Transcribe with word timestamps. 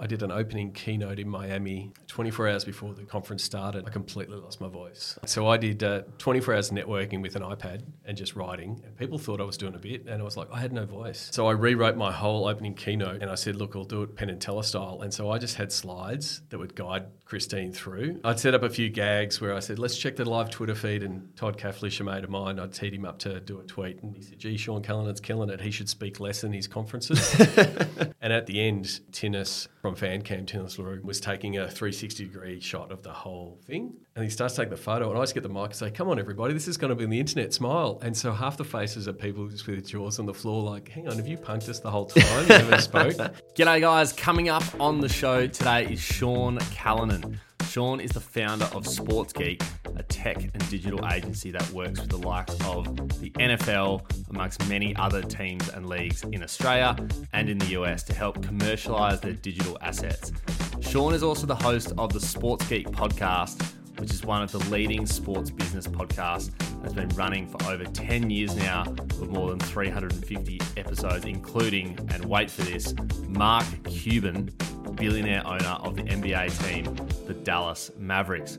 I 0.00 0.06
did 0.06 0.22
an 0.22 0.32
opening 0.32 0.72
keynote 0.72 1.18
in 1.18 1.28
Miami 1.28 1.92
24 2.08 2.48
hours 2.48 2.64
before 2.64 2.94
the 2.94 3.04
conference 3.04 3.44
started. 3.44 3.84
I 3.86 3.90
completely 3.90 4.38
lost 4.38 4.58
my 4.58 4.68
voice. 4.68 5.18
So 5.26 5.46
I 5.46 5.58
did 5.58 5.84
uh, 5.84 6.02
24 6.16 6.54
hours 6.54 6.70
networking 6.70 7.20
with 7.20 7.36
an 7.36 7.42
iPad 7.42 7.82
and 8.06 8.16
just 8.16 8.34
writing. 8.34 8.80
And 8.84 8.96
people 8.96 9.18
thought 9.18 9.42
I 9.42 9.44
was 9.44 9.58
doing 9.58 9.74
a 9.74 9.78
bit, 9.78 10.06
and 10.06 10.22
I 10.22 10.24
was 10.24 10.38
like, 10.38 10.48
I 10.50 10.58
had 10.58 10.72
no 10.72 10.86
voice. 10.86 11.28
So 11.32 11.48
I 11.48 11.52
rewrote 11.52 11.96
my 11.96 12.10
whole 12.10 12.48
opening 12.48 12.74
keynote 12.74 13.20
and 13.20 13.30
I 13.30 13.34
said, 13.34 13.56
look, 13.56 13.76
I'll 13.76 13.84
do 13.84 14.02
it 14.02 14.16
Penn 14.16 14.30
and 14.30 14.40
Teller 14.40 14.62
style. 14.62 15.00
And 15.02 15.12
so 15.12 15.30
I 15.30 15.38
just 15.38 15.56
had 15.56 15.70
slides 15.70 16.40
that 16.48 16.58
would 16.58 16.74
guide 16.74 17.04
Christine 17.26 17.72
through. 17.72 18.20
I'd 18.24 18.40
set 18.40 18.54
up 18.54 18.62
a 18.62 18.70
few 18.70 18.88
gags 18.88 19.40
where 19.40 19.54
I 19.54 19.60
said, 19.60 19.78
let's 19.78 19.96
check 19.98 20.16
the 20.16 20.24
live 20.24 20.50
Twitter 20.50 20.74
feed. 20.74 21.02
And 21.02 21.36
Todd 21.36 21.58
Cathlish, 21.58 22.00
a 22.00 22.04
mate 22.04 22.24
of 22.24 22.30
mine, 22.30 22.58
I'd 22.58 22.72
teed 22.72 22.94
him 22.94 23.04
up 23.04 23.18
to 23.20 23.38
do 23.40 23.60
a 23.60 23.64
tweet. 23.64 24.02
And 24.02 24.16
he 24.16 24.22
said, 24.22 24.38
gee, 24.38 24.56
Sean 24.56 24.82
Callanan's 24.82 25.20
killing 25.20 25.50
it. 25.50 25.60
He 25.60 25.70
should 25.70 25.88
speak 25.88 26.20
less 26.20 26.42
in 26.42 26.52
his 26.52 26.66
conferences. 26.66 27.38
and 28.20 28.32
at 28.32 28.46
the 28.46 28.60
end, 28.60 29.00
Tinnis 29.12 29.68
from 29.80 29.89
FanCam, 29.96 30.46
Tinnis 30.46 30.78
LaRue, 30.78 31.00
was 31.02 31.20
taking 31.20 31.56
a 31.56 31.68
360 31.68 32.24
degree 32.24 32.60
shot 32.60 32.92
of 32.92 33.02
the 33.02 33.12
whole 33.12 33.60
thing. 33.66 33.94
And 34.16 34.24
he 34.24 34.30
starts 34.30 34.56
taking 34.56 34.70
the 34.70 34.76
photo. 34.76 35.08
And 35.10 35.18
I 35.18 35.22
just 35.22 35.34
get 35.34 35.44
the 35.44 35.48
mic 35.48 35.66
and 35.66 35.74
say, 35.74 35.90
come 35.90 36.08
on, 36.08 36.18
everybody, 36.18 36.52
this 36.52 36.66
is 36.66 36.76
going 36.76 36.88
to 36.88 36.96
be 36.96 37.04
on 37.04 37.10
the 37.10 37.20
internet. 37.20 37.54
Smile. 37.54 38.00
And 38.02 38.16
so 38.16 38.32
half 38.32 38.56
the 38.56 38.64
faces 38.64 39.06
are 39.06 39.12
people 39.12 39.46
just 39.48 39.66
with 39.66 39.86
jaws 39.86 40.18
on 40.18 40.26
the 40.26 40.34
floor, 40.34 40.62
like, 40.68 40.88
hang 40.88 41.08
on, 41.08 41.16
have 41.16 41.28
you 41.28 41.36
punked 41.36 41.68
us 41.68 41.78
the 41.78 41.90
whole 41.90 42.06
time? 42.06 42.42
You 42.42 42.48
never 42.48 42.80
spoke. 42.80 43.14
G'day, 43.54 43.80
guys. 43.80 44.12
Coming 44.12 44.48
up 44.48 44.64
on 44.80 45.00
the 45.00 45.08
show 45.08 45.46
today 45.46 45.92
is 45.92 46.00
Sean 46.00 46.58
Callanan. 46.72 47.38
Sean 47.70 48.00
is 48.00 48.10
the 48.10 48.20
founder 48.20 48.64
of 48.74 48.84
Sports 48.84 49.32
Geek, 49.32 49.62
a 49.94 50.02
tech 50.02 50.42
and 50.42 50.70
digital 50.70 51.06
agency 51.12 51.52
that 51.52 51.70
works 51.70 52.00
with 52.00 52.10
the 52.10 52.18
likes 52.18 52.54
of 52.66 52.84
the 53.20 53.30
NFL, 53.30 54.02
amongst 54.30 54.68
many 54.68 54.96
other 54.96 55.22
teams 55.22 55.68
and 55.68 55.88
leagues 55.88 56.24
in 56.32 56.42
Australia 56.42 56.96
and 57.32 57.48
in 57.48 57.58
the 57.58 57.66
US 57.80 58.02
to 58.04 58.12
help 58.12 58.42
commercialize 58.42 59.20
their 59.20 59.34
digital 59.34 59.78
assets. 59.82 60.32
Sean 60.80 61.14
is 61.14 61.22
also 61.22 61.46
the 61.46 61.54
host 61.54 61.92
of 61.96 62.12
the 62.12 62.18
Sports 62.18 62.66
Geek 62.66 62.88
podcast, 62.88 63.62
which 64.00 64.12
is 64.12 64.24
one 64.24 64.42
of 64.42 64.50
the 64.50 64.58
leading 64.70 65.04
sports 65.04 65.50
business 65.50 65.86
podcasts 65.86 66.50
that's 66.80 66.94
been 66.94 67.08
running 67.10 67.46
for 67.46 67.62
over 67.70 67.84
10 67.84 68.30
years 68.30 68.56
now 68.56 68.84
with 69.20 69.28
more 69.28 69.50
than 69.50 69.60
350 69.60 70.60
episodes, 70.78 71.26
including, 71.26 71.98
and 72.12 72.24
wait 72.24 72.50
for 72.50 72.62
this, 72.62 72.94
Mark 73.28 73.66
Cuban, 73.84 74.50
billionaire 74.94 75.46
owner 75.46 75.76
of 75.82 75.96
the 75.96 76.02
NBA 76.02 76.66
team, 76.66 76.96
the 77.26 77.34
Dallas 77.34 77.90
Mavericks. 77.98 78.58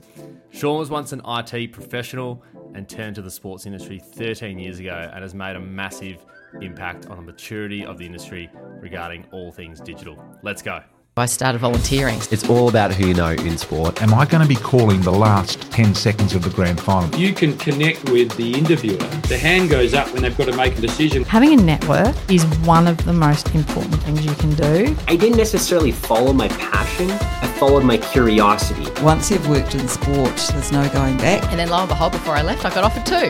Sean 0.52 0.78
was 0.78 0.92
once 0.92 1.12
an 1.12 1.22
IT 1.28 1.72
professional 1.73 2.44
and 2.75 2.88
turned 2.88 3.16
to 3.16 3.22
the 3.22 3.31
sports 3.31 3.66
industry 3.66 4.00
13 4.00 4.59
years 4.59 4.80
ago 4.80 5.09
and 5.12 5.23
has 5.23 5.34
made 5.34 5.56
a 5.56 5.59
massive 5.59 6.23
impact 6.62 7.08
on 7.08 7.17
the 7.17 7.23
maturity 7.23 7.84
of 7.84 7.97
the 7.97 8.06
industry 8.06 8.50
regarding 8.80 9.25
all 9.31 9.52
things 9.52 9.80
digital. 9.80 10.23
Let's 10.44 10.62
go. 10.62 10.81
I 11.17 11.26
started 11.26 11.59
volunteering. 11.59 12.20
It's 12.31 12.50
all 12.50 12.70
about 12.70 12.94
who 12.94 13.09
you 13.09 13.14
know 13.14 13.31
in 13.31 13.58
sport. 13.58 14.02
Am 14.02 14.14
I 14.14 14.26
going 14.26 14.42
to 14.42 14.48
be 14.48 14.56
calling 14.56 15.02
the 15.02 15.12
last 15.12 15.59
10 15.70 15.94
seconds 15.94 16.34
of 16.36 16.42
the 16.42 16.50
grand 16.50 16.80
final? 16.80 17.14
You 17.20 17.34
can 17.34 17.58
connect 17.58 18.09
with 18.09 18.31
the 18.38 18.53
interviewer. 18.53 18.95
The 19.28 19.38
hand 19.38 19.70
goes 19.70 19.94
up 19.94 20.09
when 20.14 20.22
they've 20.22 20.38
got 20.38 20.45
to 20.45 20.56
make 20.56 20.78
a 20.78 20.80
decision. 20.80 21.26
Having 21.26 21.59
a 21.59 21.64
network 21.64 22.16
is 22.31 22.45
one 22.59 22.88
of 22.88 23.03
the 23.03 23.12
most 23.12 23.53
important 23.53 24.02
things 24.03 24.26
you 24.26 24.34
can 24.36 24.52
do. 24.52 24.95
I 25.09 25.18
didn't 25.18 25.36
necessarily 25.36 25.92
follow 25.92 26.31
my 26.31 26.48
passion, 26.48 27.12
I 27.12 27.53
followed 27.59 27.84
my 27.84 27.98
curiosity. 27.98 28.90
Once 29.03 29.30
you've 29.30 29.50
worked 29.50 29.75
in 29.75 29.90
sport, 29.90 30.34
there's 30.53 30.72
no 30.72 30.88
going 30.94 31.18
back. 31.18 31.44
And 31.50 31.59
then 31.59 31.72
lo 31.72 31.80
and 31.80 31.90
behold, 31.90 32.14
before 32.14 32.36
I 32.36 32.42
left, 32.42 32.64
I 32.64 32.73
got 32.73 32.86
offered 32.86 33.06
two. 33.06 33.28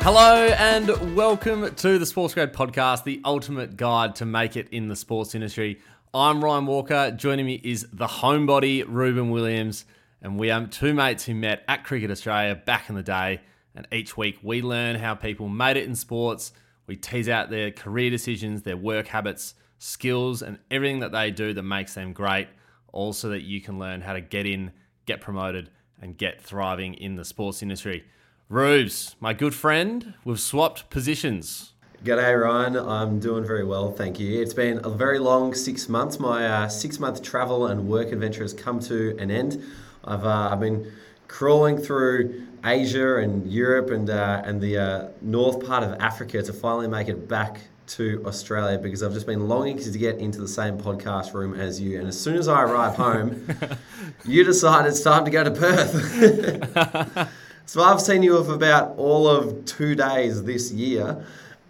Hello 0.00 0.46
and 0.58 1.14
welcome 1.14 1.74
to 1.74 1.98
the 1.98 2.06
Sports 2.06 2.32
Grad 2.32 2.54
Podcast, 2.54 3.04
the 3.04 3.20
ultimate 3.26 3.76
guide 3.76 4.14
to 4.14 4.24
make 4.24 4.56
it 4.56 4.68
in 4.70 4.88
the 4.88 4.96
sports 4.96 5.34
industry. 5.34 5.80
I'm 6.14 6.42
Ryan 6.42 6.64
Walker. 6.64 7.10
Joining 7.10 7.44
me 7.44 7.60
is 7.62 7.86
the 7.92 8.06
homebody, 8.06 8.82
Ruben 8.88 9.30
Williams. 9.30 9.84
And 10.22 10.38
we 10.38 10.50
are 10.50 10.66
two 10.66 10.94
mates 10.94 11.26
who 11.26 11.34
met 11.34 11.64
at 11.68 11.84
Cricket 11.84 12.10
Australia 12.10 12.54
back 12.54 12.88
in 12.88 12.94
the 12.94 13.02
day. 13.02 13.42
And 13.74 13.86
each 13.92 14.16
week 14.16 14.38
we 14.42 14.62
learn 14.62 14.96
how 14.96 15.14
people 15.14 15.50
made 15.50 15.76
it 15.76 15.84
in 15.84 15.94
sports. 15.94 16.52
We 16.86 16.96
tease 16.96 17.28
out 17.28 17.50
their 17.50 17.70
career 17.70 18.08
decisions, 18.08 18.62
their 18.62 18.76
work 18.76 19.08
habits, 19.08 19.52
skills, 19.78 20.40
and 20.40 20.58
everything 20.70 21.00
that 21.00 21.12
they 21.12 21.30
do 21.30 21.52
that 21.52 21.62
makes 21.62 21.92
them 21.92 22.14
great. 22.14 22.48
Also, 22.90 23.28
that 23.28 23.42
you 23.42 23.60
can 23.60 23.78
learn 23.78 24.00
how 24.00 24.14
to 24.14 24.22
get 24.22 24.46
in, 24.46 24.72
get 25.04 25.20
promoted, 25.20 25.68
and 26.00 26.16
get 26.16 26.40
thriving 26.40 26.94
in 26.94 27.16
the 27.16 27.24
sports 27.24 27.62
industry. 27.62 28.02
Rubes, 28.48 29.14
my 29.20 29.34
good 29.34 29.54
friend, 29.54 30.14
we've 30.24 30.40
swapped 30.40 30.88
positions. 30.88 31.74
G'day, 32.04 32.40
Ryan. 32.40 32.76
I'm 32.76 33.18
doing 33.18 33.44
very 33.44 33.64
well, 33.64 33.90
thank 33.90 34.20
you. 34.20 34.40
It's 34.40 34.54
been 34.54 34.80
a 34.84 34.88
very 34.88 35.18
long 35.18 35.52
six 35.52 35.88
months. 35.88 36.20
My 36.20 36.46
uh, 36.46 36.68
six 36.68 37.00
month 37.00 37.24
travel 37.24 37.66
and 37.66 37.88
work 37.88 38.12
adventure 38.12 38.42
has 38.42 38.54
come 38.54 38.78
to 38.82 39.16
an 39.18 39.32
end. 39.32 39.60
I've, 40.04 40.24
uh, 40.24 40.50
I've 40.52 40.60
been 40.60 40.92
crawling 41.26 41.76
through 41.76 42.46
Asia 42.64 43.16
and 43.16 43.50
Europe 43.50 43.90
and, 43.90 44.08
uh, 44.08 44.42
and 44.44 44.60
the 44.60 44.78
uh, 44.78 45.08
north 45.22 45.66
part 45.66 45.82
of 45.82 46.00
Africa 46.00 46.40
to 46.40 46.52
finally 46.52 46.86
make 46.86 47.08
it 47.08 47.26
back 47.26 47.62
to 47.88 48.22
Australia 48.24 48.78
because 48.78 49.02
I've 49.02 49.12
just 49.12 49.26
been 49.26 49.48
longing 49.48 49.78
to 49.78 49.90
get 49.98 50.18
into 50.18 50.40
the 50.40 50.46
same 50.46 50.78
podcast 50.78 51.34
room 51.34 51.58
as 51.58 51.80
you. 51.80 51.98
And 51.98 52.06
as 52.06 52.18
soon 52.18 52.36
as 52.36 52.46
I 52.46 52.62
arrive 52.62 52.94
home, 52.94 53.44
you 54.24 54.44
decide 54.44 54.86
it's 54.86 55.02
time 55.02 55.24
to 55.24 55.32
go 55.32 55.42
to 55.42 55.50
Perth. 55.50 57.28
so 57.66 57.82
I've 57.82 58.00
seen 58.00 58.22
you 58.22 58.44
for 58.44 58.54
about 58.54 58.96
all 58.96 59.26
of 59.26 59.64
two 59.64 59.96
days 59.96 60.44
this 60.44 60.70
year. 60.70 61.26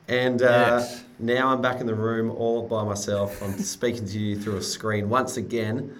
And 0.09 0.43
uh, 0.43 0.47
Yes. 0.81 1.05
now 1.19 1.49
I'm 1.49 1.61
back 1.61 1.81
in 1.81 1.87
the 1.87 1.95
room 1.95 2.31
all 2.31 2.67
by 2.67 2.83
myself. 2.85 3.43
I'm 3.43 3.59
speaking 3.59 4.07
to 4.07 4.19
you 4.19 4.39
through 4.39 4.57
a 4.57 4.63
screen 4.63 5.09
once 5.09 5.37
again. 5.37 5.97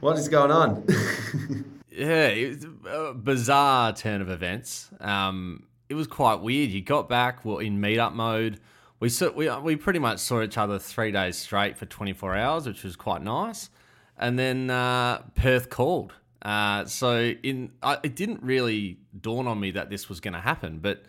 What 0.00 0.18
is 0.18 0.28
going 0.28 0.50
on? 0.50 0.84
Yeah, 1.98 2.26
it 2.26 2.48
was 2.50 2.66
a 2.90 3.14
bizarre 3.14 3.90
turn 3.94 4.20
of 4.20 4.28
events. 4.28 4.90
Um, 5.00 5.62
it 5.88 5.94
was 5.94 6.06
quite 6.06 6.42
weird. 6.42 6.68
You 6.68 6.82
got 6.82 7.08
back, 7.08 7.42
well, 7.42 7.56
in 7.56 7.80
meetup 7.80 8.12
mode. 8.12 8.60
We 9.00 9.08
saw, 9.08 9.30
we 9.30 9.48
we 9.60 9.76
pretty 9.76 9.98
much 9.98 10.18
saw 10.18 10.42
each 10.42 10.58
other 10.58 10.78
three 10.78 11.10
days 11.10 11.38
straight 11.38 11.78
for 11.78 11.86
24 11.86 12.36
hours, 12.36 12.66
which 12.66 12.84
was 12.84 12.96
quite 12.96 13.22
nice. 13.22 13.70
And 14.18 14.38
then 14.38 14.68
uh, 14.68 15.22
Perth 15.36 15.70
called. 15.70 16.12
Uh, 16.42 16.84
so 16.84 17.32
in 17.42 17.72
I, 17.82 17.96
it 18.02 18.14
didn't 18.14 18.42
really 18.42 18.98
dawn 19.18 19.46
on 19.46 19.58
me 19.58 19.70
that 19.70 19.88
this 19.88 20.10
was 20.10 20.20
going 20.20 20.34
to 20.34 20.40
happen, 20.40 20.80
but 20.80 21.04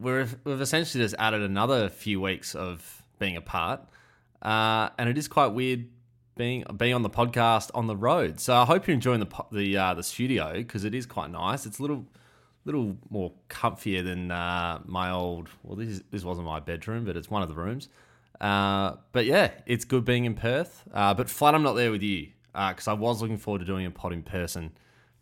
we're, 0.00 0.26
we've 0.44 0.60
essentially 0.60 1.02
just 1.02 1.14
added 1.18 1.42
another 1.42 1.88
few 1.88 2.20
weeks 2.20 2.54
of 2.54 3.02
being 3.18 3.36
apart, 3.36 3.80
uh, 4.42 4.90
and 4.98 5.08
it 5.08 5.16
is 5.18 5.28
quite 5.28 5.48
weird 5.48 5.88
being 6.36 6.64
being 6.76 6.94
on 6.94 7.02
the 7.02 7.10
podcast 7.10 7.70
on 7.74 7.86
the 7.86 7.96
road. 7.96 8.40
So 8.40 8.54
I 8.56 8.64
hope 8.64 8.86
you're 8.86 8.94
enjoying 8.94 9.20
the 9.20 9.28
the 9.52 9.76
uh, 9.76 9.94
the 9.94 10.02
studio 10.02 10.54
because 10.54 10.84
it 10.84 10.94
is 10.94 11.06
quite 11.06 11.30
nice. 11.30 11.66
It's 11.66 11.78
a 11.78 11.82
little 11.82 12.06
little 12.64 12.96
more 13.10 13.32
comfier 13.48 14.04
than 14.04 14.30
uh, 14.30 14.80
my 14.84 15.10
old. 15.10 15.48
Well, 15.62 15.76
this 15.76 15.88
is, 15.88 16.02
this 16.10 16.24
wasn't 16.24 16.46
my 16.46 16.60
bedroom, 16.60 17.04
but 17.04 17.16
it's 17.16 17.30
one 17.30 17.42
of 17.42 17.48
the 17.48 17.54
rooms. 17.54 17.88
Uh, 18.40 18.96
but 19.12 19.26
yeah, 19.26 19.50
it's 19.66 19.84
good 19.84 20.04
being 20.04 20.24
in 20.24 20.34
Perth. 20.34 20.84
Uh, 20.92 21.14
but 21.14 21.30
flat, 21.30 21.54
I'm 21.54 21.62
not 21.62 21.74
there 21.74 21.90
with 21.90 22.02
you 22.02 22.28
because 22.52 22.88
I 22.88 22.92
was 22.92 23.20
looking 23.20 23.38
forward 23.38 23.60
to 23.60 23.64
doing 23.64 23.86
a 23.86 23.90
pod 23.90 24.12
in 24.12 24.22
person. 24.22 24.72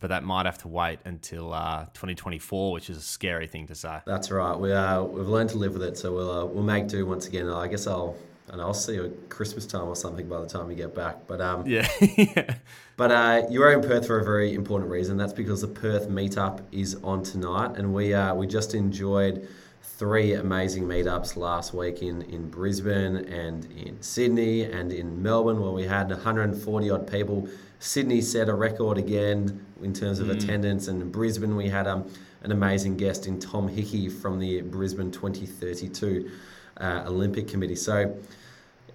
But 0.03 0.09
that 0.09 0.25
might 0.25 0.47
have 0.47 0.59
to 0.59 0.69
wait 0.69 0.99
until 1.05 1.55
uh, 1.55 1.85
2024, 1.95 2.73
which 2.73 2.91
is 2.91 2.99
a 2.99 3.01
scary 3.01 3.47
thing 3.47 3.69
to 3.69 3.75
say. 3.75 4.01
That's 4.05 4.33
right. 4.33 4.59
We 4.59 4.73
uh, 4.73 5.05
we've 5.05 5.29
learned 5.29 5.51
to 5.51 5.59
live 5.59 5.73
with 5.75 5.85
it, 5.85 5.97
so 5.97 6.13
we'll 6.13 6.31
uh, 6.31 6.45
we'll 6.45 6.65
make 6.65 6.89
do 6.89 7.07
once 7.07 7.29
again. 7.29 7.49
I 7.49 7.69
guess 7.69 7.87
I'll 7.87 8.17
and 8.49 8.61
I'll 8.61 8.75
see 8.75 8.95
you 8.95 9.05
at 9.05 9.31
Christmas 9.31 9.65
time 9.65 9.85
or 9.85 9.97
something 9.97 10.29
by 10.29 10.41
the 10.41 10.47
time 10.47 10.67
we 10.67 10.75
get 10.75 10.95
back. 10.95 11.27
But 11.27 11.41
um, 11.41 11.65
Yeah. 11.67 11.89
But 12.97 13.11
uh, 13.11 13.43
you 13.49 13.63
are 13.63 13.73
in 13.73 13.81
Perth 13.81 14.07
for 14.07 14.21
a 14.21 14.25
very 14.25 14.55
important 14.55 14.91
reason. 14.91 15.17
That's 15.17 15.33
because 15.33 15.63
the 15.63 15.69
Perth 15.69 16.09
meetup 16.09 16.61
is 16.73 16.97
on 17.03 17.23
tonight, 17.23 17.77
and 17.77 17.95
we 17.95 18.13
uh, 18.13 18.35
we 18.35 18.47
just 18.47 18.75
enjoyed 18.75 19.49
three 19.83 20.35
amazing 20.35 20.85
meetups 20.85 21.37
last 21.37 21.73
week 21.73 22.03
in, 22.03 22.23
in 22.23 22.51
Brisbane 22.51 23.17
and 23.17 23.65
in 23.73 24.01
Sydney 24.03 24.65
and 24.65 24.93
in 24.93 25.23
Melbourne, 25.23 25.61
where 25.61 25.71
we 25.71 25.85
had 25.85 26.11
140 26.11 26.91
odd 26.91 27.11
people. 27.11 27.49
Sydney 27.79 28.21
set 28.21 28.49
a 28.49 28.55
record 28.55 28.99
again 28.99 29.65
in 29.83 29.93
terms 29.93 30.19
of 30.19 30.31
attendance, 30.31 30.89
and 30.89 31.03
in 31.03 31.11
Brisbane 31.11 31.57
we 31.57 31.69
had 31.69 31.87
um, 31.87 32.11
an 32.43 32.53
amazing 32.53 32.97
guest 32.97 33.27
in 33.27 33.39
Tom 33.39 33.69
Hickey 33.69 34.09
from 34.09 34.39
the 34.39 34.63
Brisbane 34.63 35.11
2032 35.11 36.31
uh, 36.79 37.05
Olympic 37.07 37.49
Committee. 37.49 37.77
So 37.77 38.17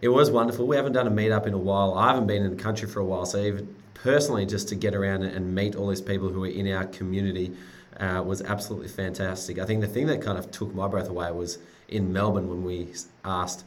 it 0.01 0.09
was 0.09 0.29
wonderful. 0.29 0.67
We 0.67 0.75
haven't 0.75 0.93
done 0.93 1.07
a 1.07 1.11
meetup 1.11 1.47
in 1.47 1.53
a 1.53 1.57
while. 1.57 1.93
I 1.95 2.09
haven't 2.09 2.27
been 2.27 2.43
in 2.43 2.55
the 2.55 2.61
country 2.61 2.87
for 2.87 2.99
a 2.99 3.05
while, 3.05 3.25
so 3.25 3.39
even 3.39 3.73
personally, 3.93 4.45
just 4.45 4.69
to 4.69 4.75
get 4.75 4.93
around 4.93 5.23
and 5.23 5.53
meet 5.55 5.75
all 5.75 5.87
these 5.87 6.01
people 6.01 6.29
who 6.29 6.43
are 6.43 6.47
in 6.47 6.71
our 6.71 6.85
community 6.85 7.53
uh, 7.99 8.21
was 8.25 8.41
absolutely 8.41 8.89
fantastic. 8.89 9.57
I 9.59 9.65
think 9.65 9.81
the 9.81 9.87
thing 9.87 10.07
that 10.07 10.21
kind 10.21 10.37
of 10.37 10.51
took 10.51 10.73
my 10.75 10.87
breath 10.87 11.09
away 11.09 11.31
was 11.31 11.57
in 11.87 12.13
Melbourne 12.13 12.47
when 12.47 12.63
we 12.63 12.93
asked, 13.25 13.63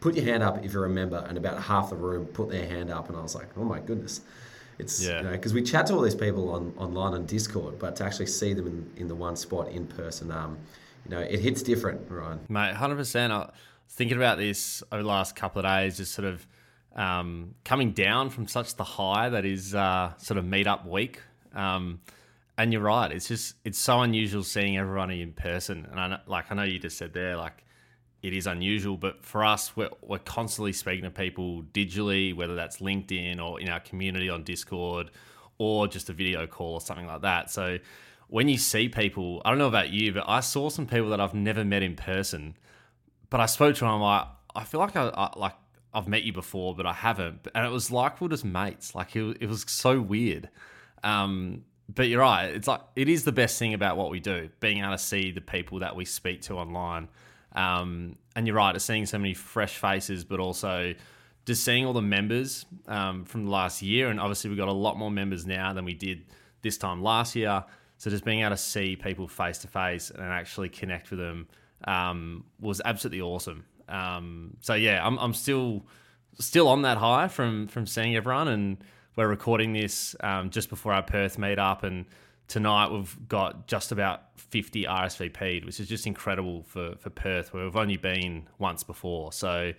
"Put 0.00 0.14
your 0.14 0.24
hand 0.24 0.42
up 0.42 0.64
if 0.64 0.72
you're 0.72 0.84
a 0.84 0.90
member," 0.90 1.24
and 1.28 1.38
about 1.38 1.62
half 1.62 1.90
the 1.90 1.96
room 1.96 2.26
put 2.26 2.50
their 2.50 2.66
hand 2.66 2.90
up, 2.90 3.08
and 3.08 3.16
I 3.16 3.22
was 3.22 3.34
like, 3.34 3.48
"Oh 3.56 3.64
my 3.64 3.80
goodness." 3.80 4.20
It's 4.78 5.04
Yeah. 5.04 5.18
you 5.18 5.22
know 5.24 5.30
because 5.32 5.52
we 5.54 5.62
chat 5.62 5.86
to 5.86 5.94
all 5.94 6.00
these 6.02 6.14
people 6.14 6.50
on 6.50 6.72
online 6.76 7.14
on 7.14 7.26
Discord, 7.26 7.78
but 7.78 7.96
to 7.96 8.04
actually 8.04 8.26
see 8.26 8.54
them 8.54 8.66
in, 8.66 8.90
in 8.96 9.08
the 9.08 9.14
one 9.14 9.36
spot 9.36 9.68
in 9.68 9.86
person, 9.86 10.30
um, 10.30 10.58
you 11.04 11.10
know, 11.10 11.20
it 11.20 11.40
hits 11.40 11.62
different, 11.62 12.10
Ryan. 12.10 12.40
Mate, 12.48 12.74
hundred 12.74 12.96
percent. 12.96 13.32
I 13.32 13.38
was 13.38 13.50
thinking 13.88 14.16
about 14.16 14.38
this 14.38 14.82
over 14.92 15.02
the 15.02 15.08
last 15.08 15.36
couple 15.36 15.60
of 15.60 15.66
days, 15.66 15.96
just 15.96 16.12
sort 16.12 16.26
of 16.26 16.46
um, 16.94 17.54
coming 17.64 17.92
down 17.92 18.30
from 18.30 18.46
such 18.46 18.76
the 18.76 18.84
high 18.84 19.28
that 19.30 19.44
is 19.44 19.74
uh, 19.74 20.12
sort 20.18 20.38
of 20.38 20.44
meetup 20.44 20.86
week. 20.86 21.20
Um, 21.54 22.00
and 22.58 22.72
you're 22.72 22.82
right. 22.82 23.10
It's 23.10 23.28
just 23.28 23.56
it's 23.64 23.78
so 23.78 24.00
unusual 24.02 24.42
seeing 24.42 24.76
everyone 24.76 25.10
in 25.10 25.32
person. 25.32 25.86
And 25.90 25.98
I 25.98 26.08
know, 26.08 26.18
like 26.26 26.50
I 26.50 26.54
know 26.54 26.62
you 26.64 26.78
just 26.78 26.98
said 26.98 27.12
there, 27.14 27.36
like 27.36 27.61
it 28.22 28.32
is 28.32 28.46
unusual, 28.46 28.96
but 28.96 29.24
for 29.24 29.44
us, 29.44 29.76
we're, 29.76 29.90
we're 30.00 30.18
constantly 30.18 30.72
speaking 30.72 31.02
to 31.02 31.10
people 31.10 31.64
digitally, 31.72 32.34
whether 32.34 32.54
that's 32.54 32.78
LinkedIn 32.78 33.42
or 33.44 33.60
in 33.60 33.68
our 33.68 33.80
community 33.80 34.30
on 34.30 34.44
Discord 34.44 35.10
or 35.58 35.88
just 35.88 36.08
a 36.08 36.12
video 36.12 36.46
call 36.46 36.74
or 36.74 36.80
something 36.80 37.06
like 37.06 37.22
that. 37.22 37.50
So 37.50 37.78
when 38.28 38.48
you 38.48 38.58
see 38.58 38.88
people, 38.88 39.42
I 39.44 39.50
don't 39.50 39.58
know 39.58 39.66
about 39.66 39.90
you, 39.90 40.12
but 40.12 40.24
I 40.26 40.40
saw 40.40 40.70
some 40.70 40.86
people 40.86 41.10
that 41.10 41.20
I've 41.20 41.34
never 41.34 41.64
met 41.64 41.82
in 41.82 41.96
person, 41.96 42.56
but 43.28 43.40
I 43.40 43.46
spoke 43.46 43.74
to 43.76 43.84
them. 43.84 44.00
Like 44.00 44.26
I 44.54 44.64
feel 44.64 44.80
like 44.80 44.96
I, 44.96 45.08
I 45.08 45.32
like 45.36 45.54
I've 45.92 46.08
met 46.08 46.22
you 46.22 46.32
before, 46.32 46.74
but 46.74 46.86
I 46.86 46.92
haven't. 46.92 47.48
And 47.54 47.66
it 47.66 47.70
was 47.70 47.90
like 47.90 48.20
we're 48.20 48.28
just 48.28 48.44
mates. 48.44 48.94
Like 48.94 49.14
it, 49.16 49.38
it 49.40 49.48
was 49.48 49.64
so 49.68 50.00
weird. 50.00 50.48
Um, 51.02 51.64
but 51.92 52.08
you're 52.08 52.20
right. 52.20 52.46
It's 52.46 52.68
like 52.68 52.80
it 52.96 53.08
is 53.08 53.24
the 53.24 53.32
best 53.32 53.58
thing 53.58 53.74
about 53.74 53.96
what 53.96 54.10
we 54.10 54.20
do, 54.20 54.48
being 54.60 54.78
able 54.78 54.92
to 54.92 54.98
see 54.98 55.32
the 55.32 55.40
people 55.40 55.80
that 55.80 55.94
we 55.96 56.04
speak 56.04 56.42
to 56.42 56.54
online. 56.54 57.08
Um, 57.54 58.16
and 58.34 58.46
you're 58.46 58.56
right, 58.56 58.80
seeing 58.80 59.06
so 59.06 59.18
many 59.18 59.34
fresh 59.34 59.76
faces, 59.76 60.24
but 60.24 60.40
also 60.40 60.94
just 61.44 61.64
seeing 61.64 61.84
all 61.84 61.92
the 61.92 62.02
members 62.02 62.64
um, 62.86 63.24
from 63.24 63.46
last 63.46 63.82
year. 63.82 64.08
And 64.08 64.20
obviously, 64.20 64.50
we've 64.50 64.58
got 64.58 64.68
a 64.68 64.72
lot 64.72 64.96
more 64.96 65.10
members 65.10 65.46
now 65.46 65.72
than 65.72 65.84
we 65.84 65.94
did 65.94 66.24
this 66.62 66.78
time 66.78 67.02
last 67.02 67.36
year. 67.36 67.64
So 67.98 68.10
just 68.10 68.24
being 68.24 68.40
able 68.40 68.50
to 68.50 68.56
see 68.56 68.96
people 68.96 69.28
face 69.28 69.58
to 69.58 69.68
face 69.68 70.10
and 70.10 70.24
actually 70.24 70.68
connect 70.68 71.10
with 71.10 71.20
them 71.20 71.46
um, 71.84 72.44
was 72.60 72.80
absolutely 72.84 73.20
awesome. 73.20 73.64
Um, 73.88 74.56
so 74.60 74.74
yeah, 74.74 75.06
I'm, 75.06 75.18
I'm 75.18 75.34
still 75.34 75.84
still 76.38 76.68
on 76.68 76.82
that 76.82 76.96
high 76.96 77.28
from 77.28 77.68
from 77.68 77.86
seeing 77.86 78.16
everyone, 78.16 78.48
and 78.48 78.78
we're 79.16 79.28
recording 79.28 79.72
this 79.72 80.16
um, 80.20 80.50
just 80.50 80.68
before 80.68 80.92
our 80.92 81.02
Perth 81.02 81.36
meetup, 81.36 81.82
and 81.82 82.06
tonight 82.52 82.90
we've 82.92 83.16
got 83.28 83.66
just 83.66 83.92
about 83.92 84.24
50 84.36 84.84
RSVP'd, 84.84 85.64
which 85.64 85.80
is 85.80 85.88
just 85.88 86.06
incredible 86.06 86.64
for 86.64 86.96
for 86.98 87.08
Perth, 87.08 87.54
where 87.54 87.64
we've 87.64 87.76
only 87.76 87.96
been 87.96 88.48
once 88.58 88.82
before. 88.82 89.32
So. 89.32 89.72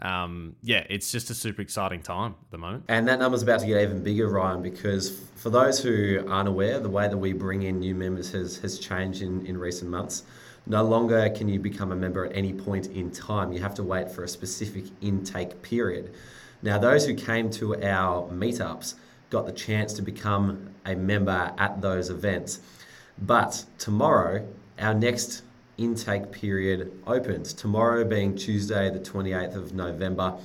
Um, 0.00 0.54
yeah, 0.62 0.86
it's 0.88 1.10
just 1.10 1.28
a 1.28 1.34
super 1.34 1.60
exciting 1.60 2.02
time 2.02 2.36
at 2.40 2.50
the 2.52 2.58
moment. 2.58 2.84
And 2.86 3.08
that 3.08 3.18
number's 3.18 3.42
about 3.42 3.58
to 3.58 3.66
get 3.66 3.82
even 3.82 4.04
bigger, 4.04 4.28
Ryan, 4.28 4.62
because 4.62 5.24
for 5.34 5.50
those 5.50 5.82
who 5.82 6.24
aren't 6.28 6.48
aware, 6.48 6.78
the 6.78 6.88
way 6.88 7.08
that 7.08 7.16
we 7.16 7.32
bring 7.32 7.62
in 7.62 7.80
new 7.80 7.96
members 7.96 8.30
has, 8.30 8.58
has 8.58 8.78
changed 8.78 9.22
in, 9.22 9.44
in 9.44 9.58
recent 9.58 9.90
months. 9.90 10.22
No 10.66 10.84
longer 10.84 11.28
can 11.30 11.48
you 11.48 11.58
become 11.58 11.90
a 11.90 11.96
member 11.96 12.24
at 12.24 12.36
any 12.36 12.52
point 12.52 12.86
in 12.86 13.10
time. 13.10 13.52
You 13.52 13.58
have 13.58 13.74
to 13.74 13.82
wait 13.82 14.08
for 14.08 14.22
a 14.22 14.28
specific 14.28 14.84
intake 15.00 15.62
period. 15.62 16.14
Now, 16.62 16.78
those 16.78 17.04
who 17.04 17.14
came 17.14 17.50
to 17.50 17.74
our 17.82 18.22
meetups 18.30 18.94
got 19.30 19.46
the 19.46 19.52
chance 19.52 19.92
to 19.94 20.02
become 20.02 20.70
a 20.86 20.94
member 20.94 21.52
at 21.58 21.80
those 21.80 22.10
events. 22.10 22.60
But 23.20 23.64
tomorrow, 23.78 24.46
our 24.78 24.94
next 24.94 25.42
intake 25.76 26.32
period 26.32 26.92
opens. 27.06 27.52
Tomorrow, 27.52 28.04
being 28.04 28.36
Tuesday, 28.36 28.90
the 28.90 29.00
28th 29.00 29.54
of 29.54 29.74
November, 29.74 30.36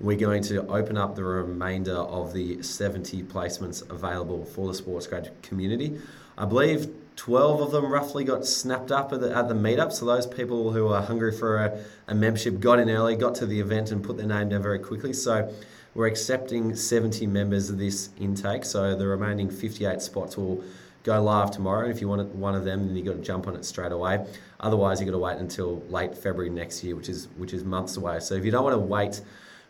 we're 0.00 0.16
going 0.16 0.42
to 0.44 0.66
open 0.68 0.96
up 0.96 1.14
the 1.14 1.24
remainder 1.24 1.96
of 1.96 2.32
the 2.32 2.62
70 2.62 3.22
placements 3.24 3.88
available 3.90 4.44
for 4.44 4.66
the 4.66 4.74
sports 4.74 5.06
grad 5.06 5.30
community. 5.42 6.00
I 6.38 6.46
believe 6.46 6.88
12 7.16 7.60
of 7.60 7.70
them 7.72 7.84
roughly 7.84 8.24
got 8.24 8.46
snapped 8.46 8.90
up 8.90 9.12
at 9.12 9.20
the, 9.20 9.36
at 9.36 9.48
the 9.48 9.54
meetup. 9.54 9.92
So 9.92 10.06
those 10.06 10.26
people 10.26 10.72
who 10.72 10.88
are 10.88 11.02
hungry 11.02 11.36
for 11.36 11.58
a, 11.58 11.84
a 12.08 12.14
membership 12.14 12.60
got 12.60 12.78
in 12.78 12.88
early, 12.88 13.14
got 13.14 13.34
to 13.36 13.46
the 13.46 13.60
event, 13.60 13.90
and 13.90 14.02
put 14.02 14.16
their 14.16 14.26
name 14.26 14.48
down 14.48 14.62
very 14.62 14.78
quickly. 14.78 15.12
So 15.12 15.52
we're 15.94 16.06
accepting 16.06 16.74
70 16.74 17.26
members 17.26 17.70
of 17.70 17.78
this 17.78 18.10
intake. 18.18 18.64
So 18.64 18.94
the 18.94 19.06
remaining 19.06 19.50
58 19.50 20.00
spots 20.00 20.36
will 20.36 20.62
go 21.02 21.22
live 21.22 21.50
tomorrow. 21.50 21.82
And 21.82 21.90
if 21.90 22.00
you 22.00 22.08
want 22.08 22.26
one 22.34 22.54
of 22.54 22.64
them, 22.64 22.86
then 22.86 22.96
you've 22.96 23.06
got 23.06 23.14
to 23.14 23.22
jump 23.22 23.46
on 23.48 23.56
it 23.56 23.64
straight 23.64 23.92
away. 23.92 24.24
Otherwise, 24.60 25.00
you 25.00 25.06
got 25.06 25.12
to 25.12 25.18
wait 25.18 25.38
until 25.38 25.82
late 25.88 26.14
February 26.16 26.50
next 26.50 26.84
year, 26.84 26.94
which 26.94 27.08
is 27.08 27.28
which 27.36 27.52
is 27.52 27.64
months 27.64 27.96
away. 27.96 28.20
So 28.20 28.34
if 28.34 28.44
you 28.44 28.50
don't 28.50 28.64
want 28.64 28.74
to 28.74 28.78
wait 28.78 29.20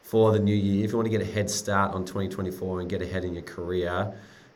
for 0.03 0.33
the 0.33 0.39
new 0.39 0.55
year, 0.55 0.85
if 0.85 0.91
you 0.91 0.97
want 0.97 1.07
to 1.07 1.17
get 1.17 1.23
a 1.23 1.33
head 1.33 1.49
start 1.49 1.95
on 1.95 2.05
2024 2.05 2.81
and 2.81 2.91
get 2.91 3.01
ahead 3.01 3.25
in 3.25 3.35
your 3.35 3.43
career 3.43 4.13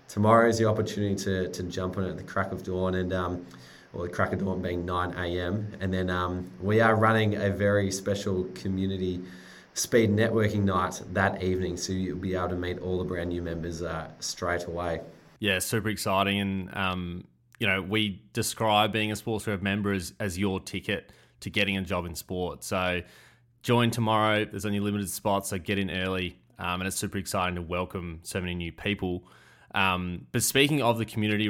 tomorrow 0.08 0.48
is 0.48 0.58
the 0.58 0.66
opportunity 0.66 1.14
to, 1.14 1.48
to 1.48 1.62
jump 1.64 1.96
on 1.96 2.04
it 2.04 2.10
at 2.10 2.16
the 2.16 2.22
crack 2.22 2.52
of 2.52 2.62
dawn 2.62 2.94
and 2.94 3.12
um, 3.12 3.46
or 3.92 4.06
the 4.06 4.12
crack 4.12 4.32
of 4.32 4.40
dawn 4.40 4.60
being 4.60 4.84
9 4.84 5.14
a.m. 5.14 5.72
And 5.80 5.92
then 5.92 6.10
um, 6.10 6.50
we 6.60 6.80
are 6.80 6.96
running 6.96 7.36
a 7.36 7.50
very 7.50 7.90
special 7.90 8.44
community 8.54 9.22
speed 9.74 10.10
networking 10.10 10.62
night 10.62 11.02
that 11.12 11.42
evening. 11.42 11.76
So 11.76 11.92
you'll 11.92 12.18
be 12.18 12.34
able 12.34 12.50
to 12.50 12.56
meet 12.56 12.78
all 12.78 12.98
the 12.98 13.04
brand 13.04 13.30
new 13.30 13.42
members 13.42 13.82
uh, 13.82 14.08
straight 14.20 14.64
away. 14.64 15.00
Yeah, 15.40 15.58
super 15.58 15.88
exciting. 15.88 16.40
And, 16.40 16.76
um, 16.76 17.24
you 17.58 17.66
know, 17.66 17.82
we 17.82 18.22
describe 18.32 18.92
being 18.92 19.12
a 19.12 19.16
Sports 19.16 19.44
Grad 19.44 19.62
member 19.62 19.92
as, 19.92 20.14
as 20.18 20.38
your 20.38 20.60
ticket 20.60 21.12
to 21.40 21.50
getting 21.50 21.76
a 21.76 21.82
job 21.82 22.06
in 22.06 22.14
sport. 22.14 22.64
So 22.64 23.02
join 23.62 23.90
tomorrow. 23.90 24.44
There's 24.44 24.64
only 24.64 24.80
limited 24.80 25.10
spots, 25.10 25.50
so 25.50 25.58
get 25.58 25.78
in 25.78 25.90
early. 25.90 26.38
Um, 26.58 26.80
and 26.80 26.86
it's 26.86 26.96
super 26.96 27.18
exciting 27.18 27.56
to 27.56 27.62
welcome 27.62 28.20
so 28.22 28.40
many 28.40 28.54
new 28.54 28.72
people. 28.72 29.24
Um, 29.74 30.26
but 30.30 30.44
speaking 30.44 30.82
of 30.82 30.98
the 30.98 31.04
community 31.04 31.48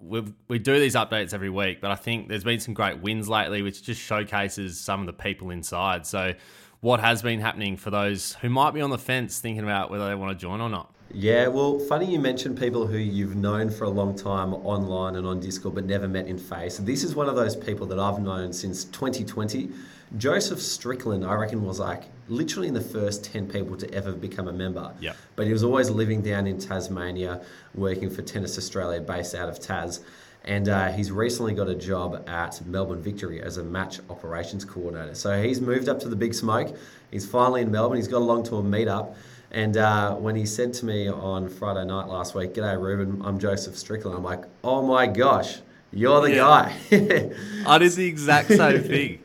we 0.00 0.22
we 0.48 0.58
do 0.58 0.78
these 0.78 0.94
updates 0.94 1.32
every 1.32 1.50
week, 1.50 1.80
but 1.80 1.90
I 1.90 1.94
think 1.94 2.28
there's 2.28 2.44
been 2.44 2.60
some 2.60 2.74
great 2.74 3.00
wins 3.00 3.28
lately, 3.28 3.62
which 3.62 3.82
just 3.82 4.00
showcases 4.00 4.80
some 4.80 5.00
of 5.00 5.06
the 5.06 5.12
people 5.12 5.50
inside. 5.50 6.06
So, 6.06 6.34
what 6.84 7.00
has 7.00 7.22
been 7.22 7.40
happening 7.40 7.78
for 7.78 7.88
those 7.88 8.34
who 8.42 8.50
might 8.50 8.72
be 8.72 8.80
on 8.82 8.90
the 8.90 8.98
fence 8.98 9.38
thinking 9.38 9.64
about 9.64 9.90
whether 9.90 10.06
they 10.06 10.14
want 10.14 10.30
to 10.30 10.38
join 10.38 10.60
or 10.60 10.68
not? 10.68 10.92
Yeah, 11.14 11.46
well, 11.46 11.78
funny 11.78 12.12
you 12.12 12.20
mentioned 12.20 12.58
people 12.58 12.86
who 12.86 12.98
you've 12.98 13.36
known 13.36 13.70
for 13.70 13.84
a 13.84 13.88
long 13.88 14.14
time 14.14 14.52
online 14.52 15.16
and 15.16 15.26
on 15.26 15.40
Discord 15.40 15.76
but 15.76 15.86
never 15.86 16.06
met 16.06 16.26
in 16.26 16.36
face. 16.36 16.76
This 16.76 17.02
is 17.02 17.14
one 17.14 17.26
of 17.26 17.36
those 17.36 17.56
people 17.56 17.86
that 17.86 17.98
I've 17.98 18.18
known 18.18 18.52
since 18.52 18.84
2020. 18.84 19.70
Joseph 20.18 20.60
Strickland, 20.60 21.24
I 21.24 21.32
reckon, 21.32 21.64
was 21.64 21.80
like 21.80 22.02
literally 22.28 22.68
in 22.68 22.74
the 22.74 22.82
first 22.82 23.24
10 23.24 23.48
people 23.48 23.78
to 23.78 23.90
ever 23.94 24.12
become 24.12 24.48
a 24.48 24.52
member. 24.52 24.92
Yeah. 25.00 25.14
But 25.36 25.46
he 25.46 25.54
was 25.54 25.64
always 25.64 25.88
living 25.88 26.20
down 26.20 26.46
in 26.46 26.58
Tasmania, 26.58 27.42
working 27.74 28.10
for 28.10 28.20
Tennis 28.20 28.58
Australia, 28.58 29.00
based 29.00 29.34
out 29.34 29.48
of 29.48 29.58
Tas. 29.58 30.00
And 30.44 30.68
uh, 30.68 30.92
he's 30.92 31.10
recently 31.10 31.54
got 31.54 31.68
a 31.68 31.74
job 31.74 32.28
at 32.28 32.64
Melbourne 32.66 33.00
Victory 33.00 33.40
as 33.40 33.56
a 33.56 33.64
match 33.64 34.00
operations 34.10 34.64
coordinator. 34.64 35.14
So 35.14 35.42
he's 35.42 35.60
moved 35.60 35.88
up 35.88 35.98
to 36.00 36.08
the 36.08 36.16
big 36.16 36.34
smoke. 36.34 36.76
He's 37.10 37.26
finally 37.26 37.62
in 37.62 37.70
Melbourne. 37.70 37.96
He's 37.96 38.08
got 38.08 38.18
along 38.18 38.44
to 38.44 38.56
a 38.56 38.62
meetup. 38.62 39.14
And 39.50 39.76
uh, 39.76 40.16
when 40.16 40.34
he 40.36 40.44
said 40.44 40.74
to 40.74 40.84
me 40.84 41.08
on 41.08 41.48
Friday 41.48 41.84
night 41.86 42.08
last 42.08 42.34
week, 42.34 42.54
G'day, 42.54 42.78
Ruben, 42.78 43.22
I'm 43.24 43.38
Joseph 43.38 43.76
Strickland, 43.78 44.16
I'm 44.16 44.24
like, 44.24 44.44
oh 44.64 44.82
my 44.82 45.06
gosh, 45.06 45.60
you're 45.92 46.20
the 46.20 46.30
yeah. 46.30 46.36
guy. 46.36 46.76
I 47.66 47.78
did 47.78 47.92
the 47.92 48.06
exact 48.06 48.48
same 48.48 48.82
thing. 48.82 49.20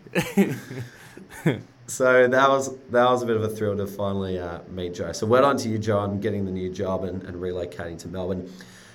so 1.87 2.27
that 2.27 2.47
was 2.47 2.77
that 2.91 3.09
was 3.09 3.23
a 3.23 3.25
bit 3.25 3.37
of 3.37 3.43
a 3.43 3.49
thrill 3.49 3.75
to 3.75 3.87
finally 3.87 4.37
uh, 4.37 4.59
meet 4.69 4.93
Joe. 4.93 5.11
So 5.13 5.25
well 5.25 5.41
done 5.41 5.57
to 5.57 5.67
you, 5.67 5.79
John, 5.79 6.19
getting 6.19 6.45
the 6.45 6.51
new 6.51 6.69
job 6.71 7.05
and, 7.05 7.23
and 7.23 7.35
relocating 7.37 7.97
to 7.99 8.07
Melbourne. 8.07 8.53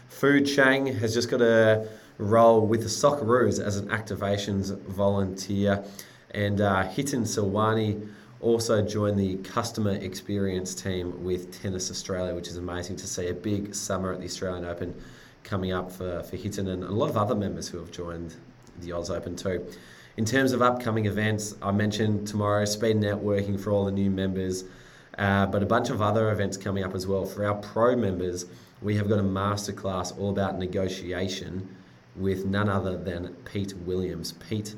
Fu 0.09 0.41
Chang 0.41 0.87
has 0.87 1.13
just 1.13 1.29
got 1.29 1.43
a 1.43 1.89
role 2.19 2.67
with 2.67 2.83
the 2.83 2.89
Socceroos 2.89 3.61
as 3.61 3.77
an 3.77 3.89
activations 3.89 4.77
volunteer, 4.83 5.85
and 6.31 6.61
uh, 6.61 6.85
Hitan 6.85 7.23
Silwani 7.23 8.09
also 8.41 8.83
joined 8.83 9.19
the 9.19 9.37
customer 9.39 9.93
experience 9.93 10.75
team 10.75 11.25
with 11.25 11.61
Tennis 11.63 11.91
Australia, 11.91 12.35
which 12.35 12.49
is 12.49 12.57
amazing 12.57 12.97
to 12.97 13.07
see. 13.07 13.29
A 13.29 13.35
big 13.35 13.75
summer 13.75 14.13
at 14.13 14.21
the 14.21 14.27
Australian 14.27 14.65
Open 14.65 14.95
coming 15.45 15.73
up 15.73 15.91
for, 15.91 16.23
for 16.23 16.37
Hitan 16.37 16.69
and 16.69 16.85
a 16.85 16.91
lot 16.91 17.09
of 17.09 17.17
other 17.17 17.35
members 17.35 17.69
who 17.69 17.79
have 17.79 17.91
joined 17.91 18.35
the 18.81 18.93
Oz 18.93 19.11
Open 19.11 19.35
too. 19.37 19.67
In 20.17 20.25
terms 20.25 20.53
of 20.53 20.63
upcoming 20.63 21.07
events, 21.07 21.57
I 21.63 21.73
mentioned 21.73 22.29
tomorrow 22.29 22.65
speed 22.65 22.97
networking 22.97 23.59
for 23.59 23.71
all 23.71 23.85
the 23.85 23.93
new 23.93 24.11
members, 24.11 24.65
uh, 25.19 25.47
but 25.47 25.63
a 25.63 25.67
bunch 25.67 25.91
of 25.91 26.03
other 26.03 26.31
events 26.31 26.57
coming 26.57 26.85
up 26.85 26.95
as 26.95 27.07
well. 27.07 27.25
For 27.25 27.45
our 27.45 27.55
pro 27.55 27.97
members, 27.97 28.47
we 28.83 28.97
have 28.97 29.09
got 29.09 29.19
a 29.19 29.23
masterclass 29.25 30.17
all 30.19 30.31
about 30.31 30.59
negotiation 30.59 31.69
with 32.17 32.45
none 32.45 32.69
other 32.69 32.97
than 32.97 33.35
Pete 33.45 33.75
Williams. 33.79 34.33
Pete 34.33 34.75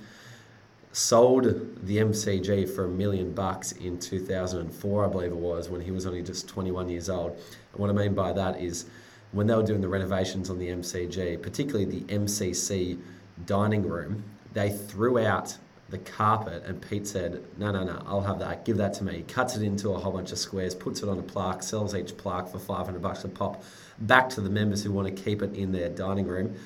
sold 0.93 1.45
the 1.85 1.99
MCG 1.99 2.75
for 2.75 2.87
a 2.87 2.88
million 2.88 3.33
bucks 3.33 3.73
in 3.73 3.99
2004, 3.99 5.05
I 5.05 5.09
believe 5.09 5.33
it 5.33 5.37
was, 5.37 5.69
when 5.69 5.81
he 5.81 5.90
was 5.90 6.07
only 6.07 6.23
just 6.23 6.49
21 6.49 6.88
years 6.88 7.11
old. 7.11 7.33
And 7.33 7.81
what 7.81 7.90
I 7.90 7.93
mean 7.93 8.14
by 8.14 8.33
that 8.33 8.61
is 8.61 8.87
when 9.33 9.47
they 9.47 9.55
were 9.55 9.62
doing 9.62 9.83
the 9.83 9.88
renovations 9.88 10.49
on 10.49 10.59
the 10.59 10.69
MCG, 10.69 11.43
particularly 11.43 11.85
the 11.85 12.00
MCC 12.12 12.99
dining 13.45 13.87
room, 13.87 14.25
they 14.55 14.71
threw 14.71 15.19
out 15.19 15.59
the 15.90 15.99
carpet 15.99 16.64
and 16.64 16.81
Pete 16.81 17.07
said, 17.07 17.45
no, 17.59 17.71
no, 17.71 17.85
no, 17.85 18.02
I'll 18.07 18.23
have 18.23 18.38
that. 18.40 18.64
Give 18.64 18.76
that 18.78 18.95
to 18.95 19.05
me. 19.05 19.25
Cuts 19.28 19.55
it 19.57 19.62
into 19.62 19.90
a 19.90 19.99
whole 19.99 20.12
bunch 20.12 20.33
of 20.33 20.38
squares, 20.38 20.75
puts 20.75 21.02
it 21.02 21.09
on 21.09 21.19
a 21.19 21.23
plaque, 21.23 21.62
sells 21.62 21.95
each 21.95 22.16
plaque 22.16 22.49
for 22.49 22.59
500 22.59 23.00
bucks 23.00 23.23
a 23.25 23.28
pop 23.28 23.62
back 23.99 24.28
to 24.31 24.40
the 24.40 24.50
members 24.50 24.83
who 24.83 24.93
want 24.93 25.14
to 25.14 25.23
keep 25.23 25.43
it 25.43 25.55
in 25.55 25.73
their 25.73 25.88
dining 25.88 26.26
room. 26.26 26.57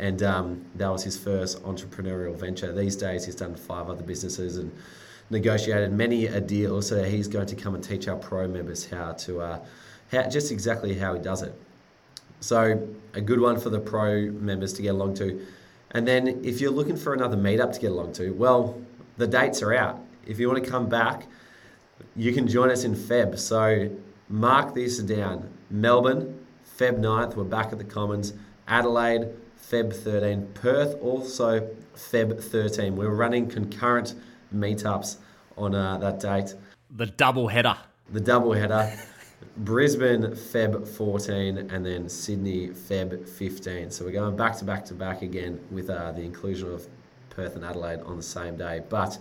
And 0.00 0.22
um, 0.22 0.64
that 0.76 0.88
was 0.88 1.04
his 1.04 1.18
first 1.18 1.62
entrepreneurial 1.62 2.34
venture. 2.34 2.72
These 2.72 2.96
days, 2.96 3.26
he's 3.26 3.34
done 3.34 3.54
five 3.54 3.90
other 3.90 4.02
businesses 4.02 4.56
and 4.56 4.72
negotiated 5.28 5.92
many 5.92 6.26
a 6.26 6.40
deal 6.40 6.80
so 6.80 7.04
he's 7.04 7.28
going 7.28 7.46
to 7.46 7.54
come 7.54 7.74
and 7.74 7.84
teach 7.84 8.08
our 8.08 8.16
pro 8.16 8.48
members 8.48 8.88
how 8.88 9.12
to, 9.12 9.40
uh, 9.42 9.58
how, 10.10 10.28
just 10.28 10.50
exactly 10.50 10.94
how 10.94 11.14
he 11.14 11.20
does 11.20 11.42
it. 11.42 11.54
So 12.40 12.88
a 13.12 13.20
good 13.20 13.40
one 13.40 13.60
for 13.60 13.68
the 13.68 13.78
pro 13.78 14.30
members 14.30 14.72
to 14.72 14.82
get 14.82 14.94
along 14.94 15.14
to. 15.16 15.46
And 15.90 16.08
then 16.08 16.40
if 16.42 16.62
you're 16.62 16.70
looking 16.70 16.96
for 16.96 17.12
another 17.12 17.36
meetup 17.36 17.74
to 17.74 17.80
get 17.80 17.90
along 17.90 18.14
to, 18.14 18.30
well, 18.30 18.80
the 19.18 19.26
dates 19.26 19.60
are 19.62 19.74
out. 19.74 20.00
If 20.26 20.40
you 20.40 20.48
want 20.48 20.64
to 20.64 20.70
come 20.70 20.88
back, 20.88 21.26
you 22.16 22.32
can 22.32 22.48
join 22.48 22.70
us 22.70 22.84
in 22.84 22.94
Feb. 22.94 23.38
So 23.38 23.90
mark 24.30 24.74
this 24.74 24.98
down. 24.98 25.50
Melbourne, 25.68 26.46
Feb 26.78 26.98
9th, 26.98 27.36
we're 27.36 27.44
back 27.44 27.70
at 27.72 27.78
the 27.78 27.84
Commons. 27.84 28.32
Adelaide, 28.66 29.28
Feb 29.62 29.94
13. 29.94 30.48
Perth, 30.54 31.00
also 31.00 31.68
Feb 31.94 32.42
13. 32.42 32.96
We're 32.96 33.10
running 33.10 33.48
concurrent 33.48 34.14
meetups 34.54 35.16
on 35.56 35.74
uh, 35.74 35.98
that 35.98 36.20
date. 36.20 36.54
The 36.96 37.06
double 37.06 37.48
header. 37.48 37.76
The 38.12 38.20
double 38.20 38.52
header. 38.52 38.92
Brisbane, 39.56 40.22
Feb 40.22 40.86
14, 40.86 41.70
and 41.70 41.84
then 41.84 42.08
Sydney, 42.08 42.68
Feb 42.68 43.28
15. 43.28 43.90
So 43.90 44.04
we're 44.04 44.12
going 44.12 44.36
back 44.36 44.56
to 44.58 44.64
back 44.64 44.84
to 44.86 44.94
back 44.94 45.22
again 45.22 45.60
with 45.70 45.90
uh, 45.90 46.12
the 46.12 46.22
inclusion 46.22 46.72
of 46.72 46.86
Perth 47.30 47.56
and 47.56 47.64
Adelaide 47.64 48.00
on 48.02 48.16
the 48.16 48.22
same 48.22 48.56
day. 48.56 48.82
But 48.88 49.18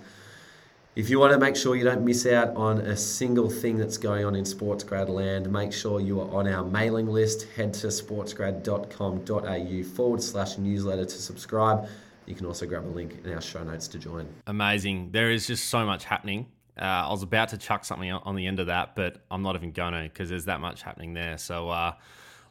if 0.99 1.09
you 1.09 1.17
want 1.17 1.31
to 1.31 1.39
make 1.39 1.55
sure 1.55 1.77
you 1.77 1.85
don't 1.85 2.03
miss 2.03 2.25
out 2.25 2.53
on 2.57 2.79
a 2.79 2.97
single 2.97 3.49
thing 3.49 3.77
that's 3.77 3.97
going 3.97 4.25
on 4.25 4.35
in 4.35 4.43
Sportsgrad 4.43 5.07
land, 5.07 5.49
make 5.49 5.71
sure 5.71 6.01
you 6.01 6.19
are 6.19 6.29
on 6.29 6.45
our 6.45 6.65
mailing 6.65 7.07
list. 7.07 7.47
Head 7.55 7.73
to 7.75 7.87
sportsgrad.com.au 7.87 9.83
forward 9.95 10.21
slash 10.21 10.57
newsletter 10.57 11.05
to 11.05 11.17
subscribe. 11.21 11.87
You 12.25 12.35
can 12.35 12.45
also 12.45 12.65
grab 12.65 12.85
a 12.85 12.89
link 12.89 13.15
in 13.23 13.33
our 13.33 13.39
show 13.39 13.63
notes 13.63 13.87
to 13.87 13.97
join. 13.97 14.27
Amazing. 14.47 15.11
There 15.13 15.31
is 15.31 15.47
just 15.47 15.69
so 15.69 15.85
much 15.85 16.03
happening. 16.03 16.47
Uh, 16.77 16.83
I 16.83 17.11
was 17.11 17.23
about 17.23 17.47
to 17.49 17.57
chuck 17.57 17.85
something 17.85 18.11
on 18.11 18.35
the 18.35 18.45
end 18.45 18.59
of 18.59 18.67
that, 18.67 18.97
but 18.97 19.23
I'm 19.31 19.41
not 19.41 19.55
even 19.55 19.71
going 19.71 19.93
to 19.93 20.03
because 20.03 20.29
there's 20.29 20.45
that 20.45 20.59
much 20.59 20.81
happening 20.81 21.13
there. 21.13 21.37
So, 21.37 21.69
uh, 21.69 21.93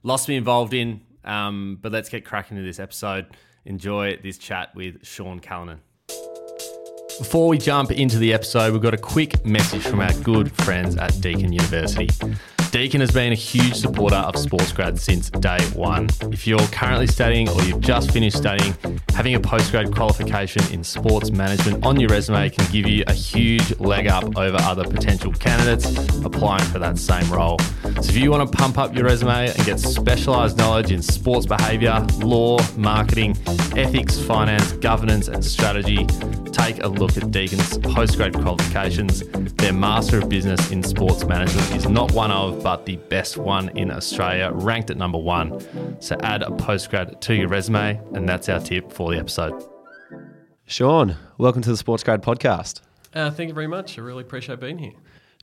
lots 0.02 0.24
to 0.24 0.28
be 0.28 0.36
involved 0.36 0.72
in. 0.72 1.02
Um, 1.22 1.78
but 1.82 1.92
let's 1.92 2.08
get 2.08 2.24
cracking 2.24 2.56
into 2.56 2.66
this 2.66 2.80
episode. 2.80 3.26
Enjoy 3.66 4.16
this 4.16 4.38
chat 4.38 4.74
with 4.74 5.04
Sean 5.04 5.38
Callanan. 5.38 5.82
Before 7.18 7.48
we 7.48 7.58
jump 7.58 7.90
into 7.90 8.16
the 8.18 8.32
episode, 8.32 8.72
we've 8.72 8.80
got 8.80 8.94
a 8.94 8.98
quick 8.98 9.44
message 9.44 9.82
from 9.82 9.98
our 9.98 10.12
good 10.22 10.52
friends 10.52 10.96
at 10.96 11.20
Deakin 11.20 11.52
University. 11.52 12.08
Deakin 12.70 13.00
has 13.00 13.10
been 13.10 13.32
a 13.32 13.34
huge 13.34 13.74
supporter 13.74 14.16
of 14.16 14.34
Sportsgrad 14.34 14.98
since 14.98 15.30
day 15.30 15.58
one. 15.74 16.08
If 16.30 16.46
you're 16.46 16.58
currently 16.68 17.06
studying 17.06 17.48
or 17.48 17.62
you've 17.62 17.80
just 17.80 18.10
finished 18.10 18.36
studying, 18.36 18.76
having 19.14 19.34
a 19.34 19.40
postgrad 19.40 19.94
qualification 19.94 20.62
in 20.72 20.84
sports 20.84 21.30
management 21.30 21.84
on 21.84 21.98
your 21.98 22.10
resume 22.10 22.50
can 22.50 22.70
give 22.70 22.86
you 22.86 23.04
a 23.06 23.12
huge 23.12 23.78
leg 23.80 24.06
up 24.06 24.36
over 24.36 24.58
other 24.60 24.84
potential 24.84 25.32
candidates 25.32 25.98
applying 26.24 26.64
for 26.66 26.78
that 26.78 26.98
same 26.98 27.28
role. 27.32 27.58
So 27.84 28.10
if 28.10 28.16
you 28.16 28.30
want 28.30 28.50
to 28.50 28.56
pump 28.56 28.76
up 28.76 28.94
your 28.94 29.04
resume 29.04 29.48
and 29.48 29.64
get 29.64 29.80
specialised 29.80 30.58
knowledge 30.58 30.92
in 30.92 31.00
sports 31.00 31.46
behaviour, 31.46 32.06
law, 32.18 32.58
marketing, 32.76 33.36
ethics, 33.76 34.18
finance, 34.18 34.72
governance, 34.72 35.28
and 35.28 35.42
strategy, 35.42 36.06
take 36.52 36.82
a 36.84 36.88
look 36.88 37.16
at 37.16 37.30
Deakin's 37.30 37.78
postgrad 37.78 38.34
qualifications. 38.34 39.22
Their 39.56 39.72
Master 39.72 40.18
of 40.18 40.28
Business 40.28 40.70
in 40.70 40.82
Sports 40.82 41.24
Management 41.24 41.74
is 41.74 41.88
not 41.88 42.12
one 42.12 42.30
of, 42.30 42.57
but 42.62 42.86
the 42.86 42.96
best 42.96 43.36
one 43.36 43.68
in 43.70 43.90
Australia, 43.90 44.50
ranked 44.52 44.90
at 44.90 44.96
number 44.96 45.18
one. 45.18 45.60
So 46.00 46.16
add 46.22 46.42
a 46.42 46.50
postgrad 46.50 47.20
to 47.20 47.34
your 47.34 47.48
resume, 47.48 48.00
and 48.14 48.28
that's 48.28 48.48
our 48.48 48.60
tip 48.60 48.92
for 48.92 49.12
the 49.12 49.18
episode. 49.18 49.62
Sean, 50.66 51.16
welcome 51.38 51.62
to 51.62 51.70
the 51.70 51.76
Sports 51.76 52.02
Grad 52.02 52.22
podcast. 52.22 52.80
Uh, 53.14 53.30
thank 53.30 53.48
you 53.48 53.54
very 53.54 53.66
much. 53.66 53.98
I 53.98 54.02
really 54.02 54.22
appreciate 54.22 54.60
being 54.60 54.78
here. 54.78 54.92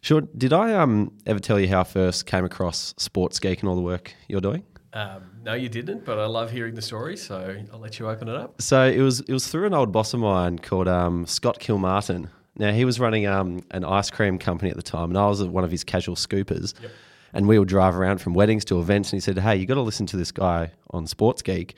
Sean, 0.02 0.28
did 0.38 0.54
I 0.54 0.74
um, 0.74 1.12
ever 1.26 1.40
tell 1.40 1.60
you 1.60 1.68
how 1.68 1.82
I 1.82 1.84
first 1.84 2.26
came 2.26 2.46
across 2.46 2.94
Sports 2.98 3.40
Geek 3.40 3.62
and 3.62 3.70
all 3.70 3.76
the 3.76 3.82
work 3.82 4.14
you're 4.28 4.42
doing? 4.42 4.64
Um, 4.94 5.24
no, 5.44 5.54
you 5.54 5.68
didn't, 5.68 6.06
but 6.06 6.20
I 6.20 6.26
love 6.26 6.52
hearing 6.52 6.76
the 6.76 6.82
story, 6.82 7.18
so 7.18 7.58
I'll 7.74 7.80
let 7.80 8.00
you 8.00 8.08
open 8.08 8.30
it 8.30 8.36
up. 8.36 8.62
So 8.62 8.86
it 8.86 9.02
was 9.02 9.20
it 9.22 9.34
was 9.34 9.48
through 9.48 9.66
an 9.66 9.74
old 9.74 9.92
boss 9.92 10.14
of 10.14 10.22
mine 10.22 10.60
called 10.60 10.88
um, 10.88 11.26
Scott 11.26 11.60
Kilmartin. 11.60 12.30
Now 12.58 12.72
he 12.72 12.86
was 12.86 13.00
running 13.00 13.28
um, 13.28 13.64
an 13.72 13.84
ice 13.84 14.10
cream 14.10 14.38
company 14.38 14.72
at 14.72 14.78
the 14.78 14.84
time, 14.84 15.10
and 15.10 15.18
I 15.18 15.28
was 15.28 15.44
one 15.44 15.64
of 15.64 15.72
his 15.72 15.84
casual 15.84 16.16
scoopers. 16.16 16.74
Yep. 16.82 16.92
And 17.34 17.50
we 17.50 17.60
would 17.60 17.68
drive 17.68 17.98
around 17.98 18.20
from 18.20 18.34
weddings 18.34 18.64
to 18.66 18.80
events, 18.80 19.12
and 19.12 19.18
he 19.18 19.22
said, 19.22 19.38
"Hey, 19.40 19.58
you 19.58 19.66
got 19.66 19.74
to 19.74 19.82
listen 19.82 20.06
to 20.08 20.18
this 20.18 20.32
guy 20.32 20.72
on 20.92 21.06
Sports 21.06 21.42
Geek." 21.42 21.76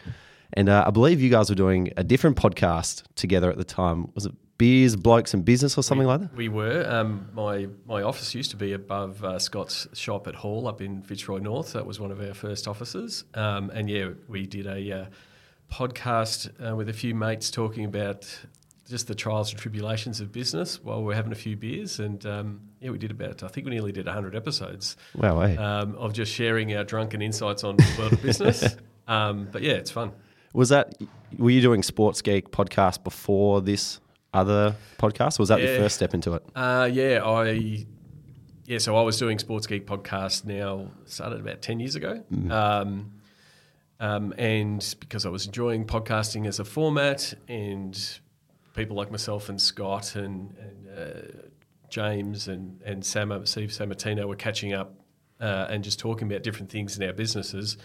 And 0.53 0.69
uh, 0.69 0.83
I 0.85 0.91
believe 0.91 1.19
you 1.19 1.29
guys 1.29 1.49
were 1.49 1.55
doing 1.55 1.91
a 1.97 2.03
different 2.03 2.37
podcast 2.37 3.03
together 3.15 3.49
at 3.49 3.57
the 3.57 3.63
time. 3.63 4.11
Was 4.13 4.25
it 4.25 4.33
Beers, 4.57 4.95
Blokes, 4.95 5.33
and 5.33 5.43
Business 5.43 5.77
or 5.77 5.83
something 5.83 6.07
we, 6.07 6.13
like 6.13 6.21
that? 6.21 6.35
We 6.35 6.49
were. 6.49 6.85
Um, 6.87 7.29
my 7.33 7.67
my 7.85 8.01
office 8.01 8.33
used 8.33 8.51
to 8.51 8.57
be 8.57 8.73
above 8.73 9.23
uh, 9.23 9.39
Scott's 9.39 9.87
shop 9.93 10.27
at 10.27 10.35
Hall 10.35 10.67
up 10.67 10.81
in 10.81 11.01
Fitzroy 11.01 11.39
North. 11.39 11.73
That 11.73 11.85
was 11.85 11.99
one 11.99 12.11
of 12.11 12.21
our 12.21 12.33
first 12.33 12.67
offices. 12.67 13.23
Um, 13.33 13.69
and 13.71 13.89
yeah, 13.89 14.09
we 14.27 14.45
did 14.45 14.67
a 14.67 14.91
uh, 14.91 15.05
podcast 15.71 16.49
uh, 16.65 16.75
with 16.75 16.89
a 16.89 16.93
few 16.93 17.13
mates 17.13 17.51
talking 17.51 17.85
about 17.85 18.27
just 18.87 19.07
the 19.07 19.15
trials 19.15 19.51
and 19.51 19.59
tribulations 19.59 20.21
of 20.21 20.31
business 20.31 20.81
while 20.83 21.03
we 21.03 21.13
are 21.13 21.15
having 21.15 21.31
a 21.31 21.35
few 21.35 21.55
beers. 21.55 21.99
And 21.99 22.25
um, 22.25 22.61
yeah, 22.79 22.89
we 22.89 22.97
did 22.97 23.11
about, 23.11 23.43
I 23.43 23.47
think 23.47 23.65
we 23.65 23.71
nearly 23.71 23.91
did 23.91 24.05
100 24.05 24.35
episodes 24.35 24.95
wow, 25.15 25.41
hey. 25.41 25.57
um, 25.57 25.95
of 25.95 26.13
just 26.13 26.31
sharing 26.33 26.73
our 26.75 26.83
drunken 26.83 27.21
insights 27.21 27.63
on 27.63 27.75
the 27.75 27.95
world 27.97 28.13
of 28.13 28.21
business. 28.21 28.75
Um, 29.09 29.47
but 29.53 29.61
yeah, 29.61 29.75
it's 29.75 29.89
fun. 29.89 30.11
Was 30.53 30.67
that, 30.67 30.93
were 31.37 31.49
you 31.49 31.61
doing 31.61 31.81
Sports 31.81 32.21
Geek 32.21 32.51
podcast 32.51 33.05
before 33.05 33.61
this 33.61 34.01
other 34.33 34.75
podcast? 34.97 35.39
was 35.39 35.47
that 35.47 35.61
yeah. 35.61 35.71
the 35.71 35.77
first 35.77 35.95
step 35.95 36.13
into 36.13 36.33
it? 36.33 36.43
Uh, 36.53 36.89
yeah, 36.91 37.23
I. 37.23 37.85
Yeah, 38.65 38.79
so 38.79 38.97
I 38.97 39.01
was 39.03 39.17
doing 39.17 39.39
Sports 39.39 39.65
Geek 39.65 39.87
podcast 39.87 40.43
now, 40.43 40.91
started 41.05 41.39
about 41.39 41.61
10 41.61 41.79
years 41.79 41.95
ago. 41.95 42.21
Mm. 42.29 42.51
Um, 42.51 43.11
um, 44.01 44.33
and 44.37 44.95
because 44.99 45.25
I 45.25 45.29
was 45.29 45.45
enjoying 45.45 45.85
podcasting 45.85 46.45
as 46.45 46.59
a 46.59 46.65
format 46.65 47.33
and 47.47 47.97
people 48.77 48.95
like 48.95 49.11
myself 49.11 49.49
and 49.49 49.59
Scott 49.59 50.15
and, 50.15 50.55
and 50.57 50.87
uh, 50.97 51.47
James 51.89 52.47
and, 52.47 52.81
and 52.83 53.03
Sam, 53.03 53.45
Steve 53.45 53.69
Sammartino 53.69 54.25
were 54.25 54.35
catching 54.35 54.73
up 54.73 54.93
uh, 55.41 55.67
and 55.69 55.83
just 55.83 55.99
talking 55.99 56.31
about 56.31 56.43
different 56.43 56.69
things 56.69 56.97
in 56.97 57.03
our 57.05 57.13
businesses. 57.13 57.77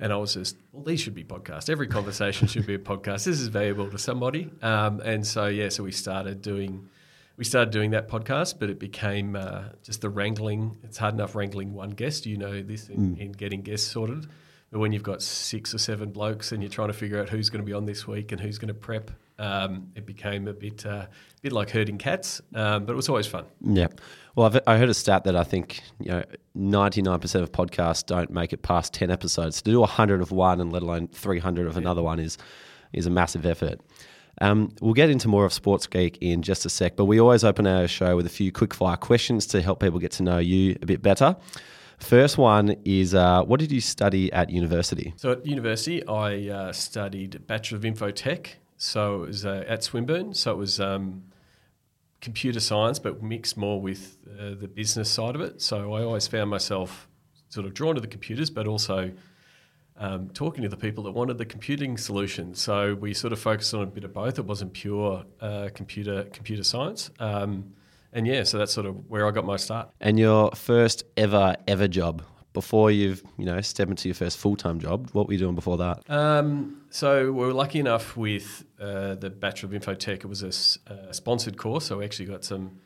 And 0.00 0.12
I 0.12 0.16
was 0.16 0.34
just, 0.34 0.56
well, 0.72 0.82
these 0.82 1.00
should 1.00 1.14
be 1.14 1.24
podcasts. 1.24 1.70
Every 1.70 1.86
conversation 1.86 2.48
should 2.48 2.66
be 2.66 2.74
a 2.74 2.78
podcast. 2.78 3.24
This 3.24 3.40
is 3.40 3.46
valuable 3.46 3.88
to 3.90 3.98
somebody. 3.98 4.50
Um, 4.60 5.00
and 5.00 5.24
so, 5.24 5.46
yeah, 5.46 5.68
so 5.68 5.84
we 5.84 5.92
started 5.92 6.42
doing, 6.42 6.88
we 7.36 7.44
started 7.44 7.70
doing 7.70 7.92
that 7.92 8.08
podcast, 8.08 8.58
but 8.58 8.70
it 8.70 8.80
became 8.80 9.36
uh, 9.36 9.62
just 9.84 10.00
the 10.00 10.10
wrangling. 10.10 10.76
It's 10.82 10.98
hard 10.98 11.14
enough 11.14 11.36
wrangling 11.36 11.74
one 11.74 11.90
guest. 11.90 12.26
You 12.26 12.36
know 12.36 12.60
this 12.60 12.88
in, 12.88 13.14
mm. 13.14 13.20
in 13.20 13.32
getting 13.32 13.62
guests 13.62 13.88
sorted. 13.88 14.26
But 14.72 14.80
when 14.80 14.90
you've 14.90 15.04
got 15.04 15.22
six 15.22 15.72
or 15.72 15.78
seven 15.78 16.10
blokes 16.10 16.50
and 16.50 16.60
you're 16.60 16.70
trying 16.70 16.88
to 16.88 16.94
figure 16.94 17.20
out 17.20 17.28
who's 17.28 17.50
going 17.50 17.62
to 17.62 17.66
be 17.66 17.72
on 17.72 17.86
this 17.86 18.08
week 18.08 18.32
and 18.32 18.40
who's 18.40 18.58
going 18.58 18.68
to 18.68 18.74
prep, 18.74 19.12
um, 19.38 19.88
it 19.94 20.06
became 20.06 20.48
a 20.48 20.52
bit, 20.52 20.84
uh, 20.86 21.06
bit 21.42 21.52
like 21.52 21.70
herding 21.70 21.98
cats. 21.98 22.40
Um, 22.54 22.84
but 22.84 22.92
it 22.92 22.96
was 22.96 23.08
always 23.08 23.26
fun. 23.26 23.44
Yeah. 23.60 23.88
Well, 24.36 24.46
I've, 24.46 24.60
I 24.66 24.78
heard 24.78 24.88
a 24.88 24.94
stat 24.94 25.24
that 25.24 25.36
I 25.36 25.44
think 25.44 25.82
you 26.00 26.10
know 26.10 26.24
99% 26.56 27.42
of 27.42 27.52
podcasts 27.52 28.04
don't 28.04 28.30
make 28.30 28.52
it 28.52 28.62
past 28.62 28.92
10 28.94 29.10
episodes. 29.10 29.62
To 29.62 29.70
do 29.70 29.80
100 29.80 30.20
of 30.20 30.32
one 30.32 30.60
and 30.60 30.72
let 30.72 30.82
alone 30.82 31.08
300 31.08 31.66
of 31.66 31.74
yeah. 31.74 31.80
another 31.80 32.02
one 32.02 32.18
is 32.18 32.38
is 32.92 33.06
a 33.06 33.10
massive 33.10 33.44
effort. 33.44 33.80
Um, 34.40 34.72
we'll 34.80 34.94
get 34.94 35.10
into 35.10 35.28
more 35.28 35.44
of 35.44 35.52
Sports 35.52 35.86
Geek 35.86 36.18
in 36.20 36.42
just 36.42 36.66
a 36.66 36.70
sec, 36.70 36.96
but 36.96 37.04
we 37.04 37.20
always 37.20 37.44
open 37.44 37.66
our 37.66 37.86
show 37.86 38.16
with 38.16 38.26
a 38.26 38.30
few 38.30 38.50
quick 38.50 38.74
fire 38.74 38.96
questions 38.96 39.46
to 39.48 39.62
help 39.62 39.80
people 39.80 39.98
get 39.98 40.12
to 40.12 40.22
know 40.22 40.38
you 40.38 40.76
a 40.82 40.86
bit 40.86 41.02
better. 41.02 41.36
First 41.98 42.36
one 42.36 42.76
is 42.84 43.14
uh, 43.14 43.44
what 43.44 43.60
did 43.60 43.70
you 43.70 43.80
study 43.80 44.32
at 44.32 44.50
university? 44.50 45.14
So 45.16 45.32
at 45.32 45.46
university, 45.46 46.04
I 46.06 46.48
uh, 46.48 46.72
studied 46.72 47.46
Bachelor 47.46 47.78
of 47.78 47.84
Infotech. 47.84 48.48
So 48.76 49.22
it 49.22 49.28
was 49.28 49.46
uh, 49.46 49.64
at 49.66 49.84
Swinburne. 49.84 50.34
So 50.34 50.52
it 50.52 50.58
was 50.58 50.80
um, 50.80 51.24
computer 52.20 52.60
science, 52.60 52.98
but 52.98 53.22
mixed 53.22 53.56
more 53.56 53.80
with 53.80 54.18
uh, 54.38 54.54
the 54.58 54.68
business 54.68 55.10
side 55.10 55.34
of 55.34 55.40
it. 55.40 55.60
So 55.60 55.94
I 55.94 56.02
always 56.02 56.26
found 56.26 56.50
myself 56.50 57.08
sort 57.48 57.66
of 57.66 57.74
drawn 57.74 57.94
to 57.94 58.00
the 58.00 58.06
computers, 58.06 58.50
but 58.50 58.66
also 58.66 59.12
um, 59.96 60.30
talking 60.30 60.62
to 60.62 60.68
the 60.68 60.76
people 60.76 61.04
that 61.04 61.12
wanted 61.12 61.38
the 61.38 61.44
computing 61.44 61.96
solution. 61.96 62.54
So 62.54 62.94
we 62.94 63.14
sort 63.14 63.32
of 63.32 63.38
focused 63.38 63.74
on 63.74 63.82
a 63.82 63.86
bit 63.86 64.04
of 64.04 64.12
both. 64.12 64.38
It 64.38 64.44
wasn't 64.44 64.72
pure 64.72 65.24
uh, 65.40 65.68
computer 65.74 66.24
computer 66.24 66.64
science. 66.64 67.10
Um, 67.20 67.74
and 68.12 68.26
yeah, 68.26 68.44
so 68.44 68.58
that's 68.58 68.72
sort 68.72 68.86
of 68.86 69.08
where 69.10 69.26
I 69.26 69.30
got 69.30 69.44
my 69.44 69.56
start. 69.56 69.90
And 70.00 70.18
your 70.18 70.50
first 70.52 71.04
ever 71.16 71.56
ever 71.66 71.88
job 71.88 72.22
before 72.52 72.90
you've 72.90 73.22
you 73.36 73.44
know 73.44 73.60
stepped 73.60 73.90
into 73.90 74.08
your 74.08 74.14
first 74.14 74.38
full 74.38 74.56
time 74.56 74.80
job? 74.80 75.10
What 75.12 75.26
were 75.26 75.34
you 75.34 75.38
doing 75.38 75.54
before 75.54 75.76
that? 75.78 76.08
Um, 76.08 76.80
so 76.94 77.32
we 77.32 77.44
were 77.44 77.52
lucky 77.52 77.80
enough 77.80 78.16
with 78.16 78.64
uh, 78.80 79.16
the 79.16 79.28
Bachelor 79.28 79.74
of 79.74 79.82
Infotech. 79.82 80.18
It 80.18 80.26
was 80.26 80.44
a, 80.44 80.92
a, 80.92 81.12
sponsored 81.12 81.56
course, 81.56 81.86
so 81.86 81.98
we 81.98 82.04
actually 82.04 82.26
got 82.26 82.44
some 82.44 82.78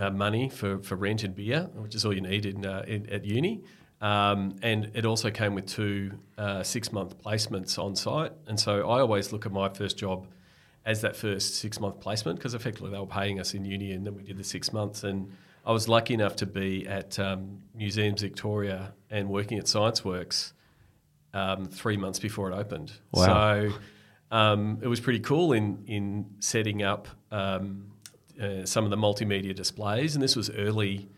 uh, 0.00 0.10
money 0.10 0.48
for, 0.48 0.80
for 0.80 0.96
rent 0.96 1.22
and 1.22 1.32
beer, 1.32 1.70
which 1.74 1.94
is 1.94 2.04
all 2.04 2.12
you 2.12 2.22
need 2.22 2.44
in, 2.44 2.66
uh, 2.66 2.84
in 2.88 3.08
at 3.08 3.24
uni. 3.24 3.62
Um, 4.00 4.56
and 4.62 4.90
it 4.94 5.06
also 5.06 5.30
came 5.30 5.54
with 5.54 5.66
two 5.66 6.10
uh, 6.38 6.64
six 6.64 6.90
month 6.90 7.22
placements 7.22 7.78
on 7.78 7.94
site. 7.94 8.32
And 8.48 8.58
so 8.58 8.90
I 8.90 9.00
always 9.00 9.32
look 9.32 9.46
at 9.46 9.52
my 9.52 9.68
first 9.68 9.96
job 9.96 10.26
as 10.84 11.02
that 11.02 11.14
first 11.14 11.54
six 11.54 11.78
month 11.78 12.00
placement 12.00 12.40
because 12.40 12.54
effectively 12.54 12.90
they 12.90 12.98
were 12.98 13.06
paying 13.06 13.38
us 13.38 13.54
in 13.54 13.64
uni 13.64 13.92
and 13.92 14.04
then 14.04 14.16
we 14.16 14.24
did 14.24 14.38
the 14.38 14.44
six 14.44 14.72
months. 14.72 15.04
And 15.04 15.30
I 15.64 15.70
was 15.70 15.88
lucky 15.88 16.14
enough 16.14 16.34
to 16.34 16.46
be 16.46 16.84
at 16.88 17.16
um, 17.20 17.62
Museums 17.76 18.22
Victoria 18.22 18.92
and 19.08 19.28
working 19.28 19.56
at 19.56 19.66
Scienceworks 19.66 20.52
um, 21.34 21.66
three 21.66 21.96
months 21.96 22.18
before 22.18 22.50
it 22.50 22.54
opened. 22.54 22.92
Wow. 23.12 23.24
So 23.24 23.72
um, 24.30 24.78
it 24.82 24.88
was 24.88 25.00
pretty 25.00 25.20
cool 25.20 25.52
in 25.52 25.84
in 25.86 26.26
setting 26.40 26.82
up 26.82 27.08
um, 27.30 27.92
uh, 28.40 28.64
some 28.64 28.84
of 28.84 28.90
the 28.90 28.96
multimedia 28.96 29.54
displays, 29.54 30.14
and 30.14 30.22
this 30.22 30.36
was 30.36 30.50
early 30.50 31.08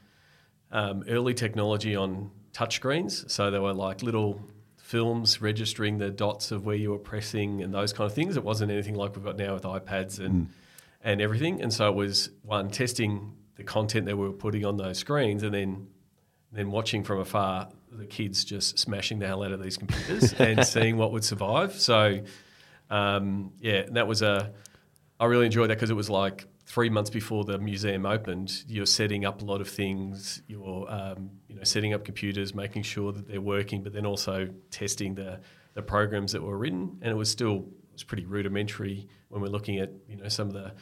um, 0.71 1.05
early 1.09 1.35
technology 1.35 1.95
on 1.95 2.31
touchscreens. 2.53 3.31
So 3.31 3.51
there 3.51 3.63
were 3.63 3.75
like 3.75 4.03
little 4.03 4.41
films 4.77 5.41
registering 5.41 5.99
the 5.99 6.11
dots 6.11 6.51
of 6.51 6.67
where 6.67 6.77
you 6.77 6.91
were 6.91 6.99
pressing 6.99 7.63
and 7.63 7.73
those 7.73 7.93
kind 7.93 8.11
of 8.11 8.15
things. 8.15 8.37
It 8.37 8.45
wasn't 8.45 8.71
anything 8.71 8.95
like 8.95 9.17
we've 9.17 9.25
got 9.25 9.37
now 9.37 9.55
with 9.55 9.63
iPads 9.63 10.19
and 10.19 10.51
and 11.03 11.21
everything. 11.21 11.63
And 11.63 11.73
so 11.73 11.89
it 11.89 11.95
was 11.95 12.31
one 12.43 12.71
testing 12.71 13.35
the 13.57 13.65
content 13.65 14.07
that 14.07 14.17
we 14.17 14.27
were 14.27 14.33
putting 14.33 14.65
on 14.65 14.77
those 14.77 14.99
screens, 14.99 15.43
and 15.43 15.55
then 15.55 15.89
then 16.53 16.71
watching 16.71 17.05
from 17.05 17.21
afar 17.21 17.69
the 17.97 18.07
kids 18.07 18.45
just 18.45 18.79
smashing 18.79 19.19
the 19.19 19.27
hell 19.27 19.43
out 19.43 19.53
of 19.53 19.63
these 19.63 19.77
computers 19.77 20.33
and 20.39 20.67
seeing 20.67 20.97
what 20.97 21.13
would 21.13 21.25
survive. 21.25 21.81
So 21.81 22.21
um, 22.91 23.53
yeah, 23.61 23.87
that 23.93 24.07
was 24.07 24.23
a. 24.23 24.53
I 25.19 25.27
really 25.27 25.47
enjoyed 25.47 25.71
that 25.71 25.77
because 25.77 25.91
it 25.91 25.95
was 25.95 26.11
like 26.11 26.47
three 26.67 26.91
months 26.91 27.11
before 27.11 27.45
the 27.45 27.59
museum 27.59 28.07
opened. 28.07 28.65
You're 28.67 28.87
setting 28.87 29.25
up 29.25 29.43
a 29.43 29.45
lot 29.45 29.61
of 29.61 29.69
things. 29.69 30.43
You're 30.47 30.87
um, 30.91 31.31
you 31.49 31.57
know 31.57 31.65
setting 31.65 31.95
up 31.95 32.05
computers, 32.05 32.55
making 32.55 32.83
sure 32.83 33.13
that 33.13 33.29
they're 33.29 33.41
working, 33.41 33.83
but 33.83 33.93
then 33.93 34.07
also 34.07 34.49
testing 34.71 35.15
the 35.15 35.41
the 35.75 35.83
programs 35.83 36.33
that 36.33 36.43
were 36.43 36.57
written. 36.57 36.99
And 37.01 37.11
it 37.11 37.17
was 37.17 37.31
still 37.31 37.57
it 37.57 37.93
was 37.93 38.05
pretty 38.05 38.27
rudimentary 38.27 39.09
when 39.29 39.41
we're 39.41 39.49
looking 39.49 39.79
at 39.79 39.91
you 40.09 40.17
know 40.17 40.29
some 40.29 40.49
of 40.49 40.55
the 40.55 40.73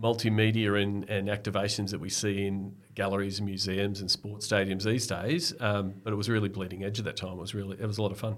multimedia 0.00 0.82
and, 0.82 1.08
and 1.08 1.28
activations 1.28 1.90
that 1.90 2.00
we 2.00 2.08
see 2.08 2.46
in 2.46 2.74
galleries 2.94 3.38
and 3.38 3.46
museums 3.46 4.00
and 4.00 4.10
sports 4.10 4.46
stadiums 4.46 4.82
these 4.82 5.06
days. 5.06 5.54
Um, 5.60 5.94
but 6.02 6.12
it 6.12 6.16
was 6.16 6.28
really 6.28 6.48
bleeding 6.48 6.84
edge 6.84 6.98
at 6.98 7.04
that 7.04 7.16
time. 7.16 7.34
It 7.34 7.40
was 7.40 7.54
really 7.54 7.76
it 7.80 7.86
was 7.86 7.98
a 7.98 8.02
lot 8.02 8.10
of 8.10 8.18
fun. 8.18 8.36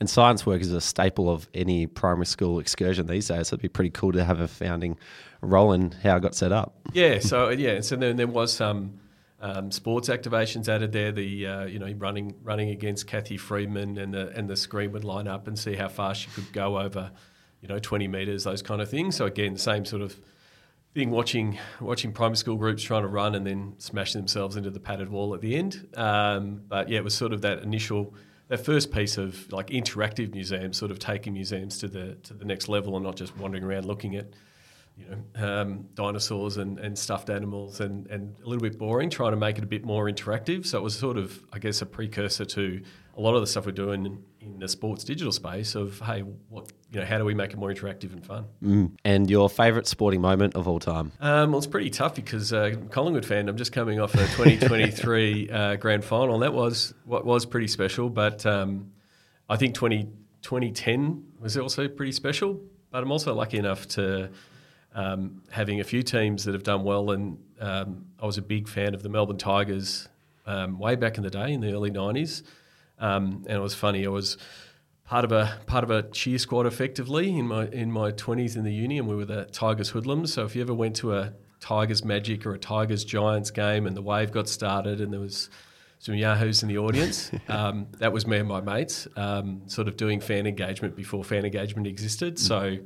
And 0.00 0.10
science 0.10 0.44
work 0.44 0.60
is 0.60 0.72
a 0.72 0.80
staple 0.80 1.30
of 1.30 1.48
any 1.54 1.86
primary 1.86 2.26
school 2.26 2.58
excursion 2.58 3.06
these 3.06 3.28
days. 3.28 3.48
So 3.48 3.54
it'd 3.54 3.62
be 3.62 3.68
pretty 3.68 3.90
cool 3.90 4.12
to 4.12 4.24
have 4.24 4.40
a 4.40 4.48
founding 4.48 4.96
role 5.40 5.72
in 5.72 5.92
how 5.92 6.16
it 6.16 6.20
got 6.20 6.34
set 6.34 6.52
up. 6.52 6.74
Yeah, 6.92 7.20
so 7.20 7.48
yeah, 7.50 7.80
so 7.80 7.96
then 7.96 8.16
there 8.16 8.26
was 8.26 8.52
some 8.52 8.98
um, 9.40 9.70
sports 9.70 10.08
activations 10.08 10.68
added 10.68 10.92
there. 10.92 11.12
The 11.12 11.46
uh, 11.46 11.64
you 11.66 11.78
know 11.78 11.92
running 11.98 12.34
running 12.42 12.70
against 12.70 13.06
Cathy 13.06 13.36
Freeman 13.36 13.96
and 13.96 14.12
the 14.12 14.32
and 14.36 14.50
the 14.50 14.56
screen 14.56 14.90
would 14.92 15.04
line 15.04 15.28
up 15.28 15.46
and 15.46 15.56
see 15.56 15.76
how 15.76 15.88
fast 15.88 16.22
she 16.22 16.30
could 16.30 16.52
go 16.52 16.80
over, 16.80 17.12
you 17.60 17.68
know, 17.68 17.78
twenty 17.78 18.08
meters, 18.08 18.42
those 18.42 18.60
kind 18.60 18.82
of 18.82 18.90
things. 18.90 19.16
So 19.16 19.26
again, 19.26 19.56
same 19.56 19.84
sort 19.84 20.02
of 20.02 20.18
thing. 20.94 21.10
Watching 21.10 21.58
watching 21.80 22.12
primary 22.12 22.36
school 22.36 22.56
groups 22.56 22.82
trying 22.82 23.02
to 23.02 23.08
run 23.08 23.34
and 23.34 23.46
then 23.46 23.74
smashing 23.78 24.20
themselves 24.20 24.56
into 24.56 24.70
the 24.70 24.80
padded 24.80 25.10
wall 25.10 25.34
at 25.34 25.40
the 25.40 25.56
end. 25.56 25.88
Um, 25.96 26.62
but 26.68 26.88
yeah, 26.88 26.98
it 26.98 27.04
was 27.04 27.14
sort 27.14 27.32
of 27.32 27.42
that 27.42 27.62
initial. 27.62 28.14
That 28.48 28.64
first 28.64 28.90
piece 28.90 29.16
of 29.16 29.50
like 29.52 29.68
interactive 29.68 30.32
museums, 30.32 30.76
sort 30.76 30.90
of 30.90 30.98
taking 30.98 31.34
museums 31.34 31.78
to 31.78 31.88
the 31.88 32.16
to 32.22 32.34
the 32.34 32.44
next 32.44 32.68
level, 32.68 32.96
and 32.96 33.04
not 33.04 33.16
just 33.16 33.36
wandering 33.36 33.62
around 33.62 33.84
looking 33.84 34.16
at 34.16 34.34
you 35.00 35.06
know, 35.08 35.46
um, 35.46 35.88
dinosaurs 35.94 36.56
and, 36.56 36.78
and 36.78 36.98
stuffed 36.98 37.30
animals 37.30 37.80
and, 37.80 38.06
and 38.08 38.36
a 38.44 38.48
little 38.48 38.62
bit 38.62 38.78
boring, 38.78 39.10
trying 39.10 39.30
to 39.30 39.36
make 39.36 39.58
it 39.58 39.64
a 39.64 39.66
bit 39.66 39.84
more 39.84 40.06
interactive. 40.06 40.66
So 40.66 40.78
it 40.78 40.82
was 40.82 40.98
sort 40.98 41.16
of, 41.16 41.42
I 41.52 41.58
guess, 41.58 41.82
a 41.82 41.86
precursor 41.86 42.44
to 42.44 42.82
a 43.16 43.20
lot 43.20 43.34
of 43.34 43.40
the 43.40 43.46
stuff 43.46 43.66
we're 43.66 43.72
doing 43.72 44.06
in, 44.06 44.22
in 44.40 44.58
the 44.58 44.68
sports 44.68 45.04
digital 45.04 45.32
space 45.32 45.74
of, 45.74 46.00
hey, 46.00 46.20
what, 46.20 46.70
you 46.92 46.98
know, 46.98 47.06
how 47.06 47.18
do 47.18 47.24
we 47.24 47.34
make 47.34 47.52
it 47.52 47.56
more 47.56 47.70
interactive 47.70 48.12
and 48.12 48.24
fun? 48.24 48.46
Mm. 48.62 48.92
And 49.04 49.30
your 49.30 49.48
favourite 49.48 49.86
sporting 49.86 50.20
moment 50.20 50.56
of 50.56 50.66
all 50.66 50.80
time? 50.80 51.12
Um, 51.20 51.52
well, 51.52 51.58
it's 51.58 51.66
pretty 51.66 51.90
tough 51.90 52.16
because 52.16 52.52
uh, 52.52 52.74
Collingwood 52.90 53.24
fan. 53.24 53.48
I'm 53.48 53.56
just 53.56 53.72
coming 53.72 54.00
off 54.00 54.14
a 54.14 54.18
2023 54.36 55.50
uh, 55.50 55.76
grand 55.76 56.04
final. 56.04 56.40
That 56.40 56.52
was 56.52 56.92
what 57.04 57.24
was 57.24 57.46
pretty 57.46 57.68
special, 57.68 58.10
but 58.10 58.44
um, 58.44 58.90
I 59.48 59.56
think 59.56 59.74
20, 59.74 60.04
2010 60.42 61.24
was 61.38 61.56
also 61.56 61.86
pretty 61.86 62.12
special. 62.12 62.60
But 62.90 63.04
I'm 63.04 63.12
also 63.12 63.34
lucky 63.34 63.58
enough 63.58 63.86
to 63.88 64.30
um, 64.94 65.42
having 65.50 65.78
a 65.78 65.84
few 65.84 66.02
teams 66.02 66.44
that 66.44 66.54
have 66.54 66.64
done 66.64 66.82
well, 66.82 67.12
and 67.12 67.38
um, 67.60 68.06
I 68.20 68.26
was 68.26 68.36
a 68.36 68.42
big 68.42 68.66
fan 68.66 68.94
of 68.94 69.04
the 69.04 69.08
Melbourne 69.08 69.38
Tigers 69.38 70.08
um, 70.44 70.78
way 70.80 70.96
back 70.96 71.18
in 71.18 71.22
the 71.22 71.30
day 71.30 71.52
in 71.52 71.60
the 71.60 71.72
early 71.72 71.92
'90s, 71.92 72.42
um, 72.98 73.44
and 73.46 73.58
it 73.58 73.60
was 73.60 73.76
funny. 73.76 74.04
I 74.04 74.08
was 74.08 74.38
part 75.10 75.24
of 75.24 75.32
a 75.32 75.58
part 75.66 75.82
of 75.82 75.90
a 75.90 76.04
cheer 76.04 76.38
squad 76.38 76.66
effectively 76.66 77.36
in 77.36 77.48
my 77.48 77.66
in 77.66 77.90
my 77.90 78.12
20s 78.12 78.56
in 78.56 78.62
the 78.62 78.72
uni, 78.72 78.96
and 78.96 79.08
we 79.08 79.16
were 79.16 79.24
the 79.24 79.44
Tigers 79.46 79.88
hoodlums. 79.88 80.32
So 80.32 80.44
if 80.44 80.54
you 80.54 80.62
ever 80.62 80.72
went 80.72 80.94
to 80.96 81.16
a 81.16 81.32
Tigers 81.58 82.04
Magic 82.04 82.46
or 82.46 82.54
a 82.54 82.58
Tigers 82.58 83.04
Giants 83.04 83.50
game, 83.50 83.88
and 83.88 83.96
the 83.96 84.02
wave 84.02 84.30
got 84.30 84.48
started, 84.48 85.00
and 85.00 85.12
there 85.12 85.18
was 85.18 85.50
some 85.98 86.14
yahoos 86.14 86.62
in 86.62 86.68
the 86.68 86.78
audience. 86.78 87.30
Um, 87.48 87.88
that 87.98 88.12
was 88.12 88.24
me 88.28 88.38
and 88.38 88.48
my 88.48 88.60
mates, 88.60 89.08
um, 89.16 89.62
sort 89.66 89.88
of 89.88 89.96
doing 89.96 90.20
fan 90.20 90.46
engagement 90.46 90.94
before 90.94 91.24
fan 91.24 91.44
engagement 91.44 91.88
existed. 91.88 92.38
So 92.38 92.78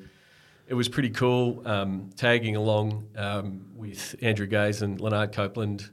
it 0.67 0.75
was 0.75 0.89
pretty 0.89 1.11
cool 1.11 1.63
um, 1.69 2.09
tagging 2.17 2.57
along 2.57 3.07
um, 3.17 3.67
with 3.77 4.17
Andrew 4.23 4.47
Gaze 4.47 4.81
and 4.81 4.99
Lanard 4.99 5.33
Copeland 5.33 5.91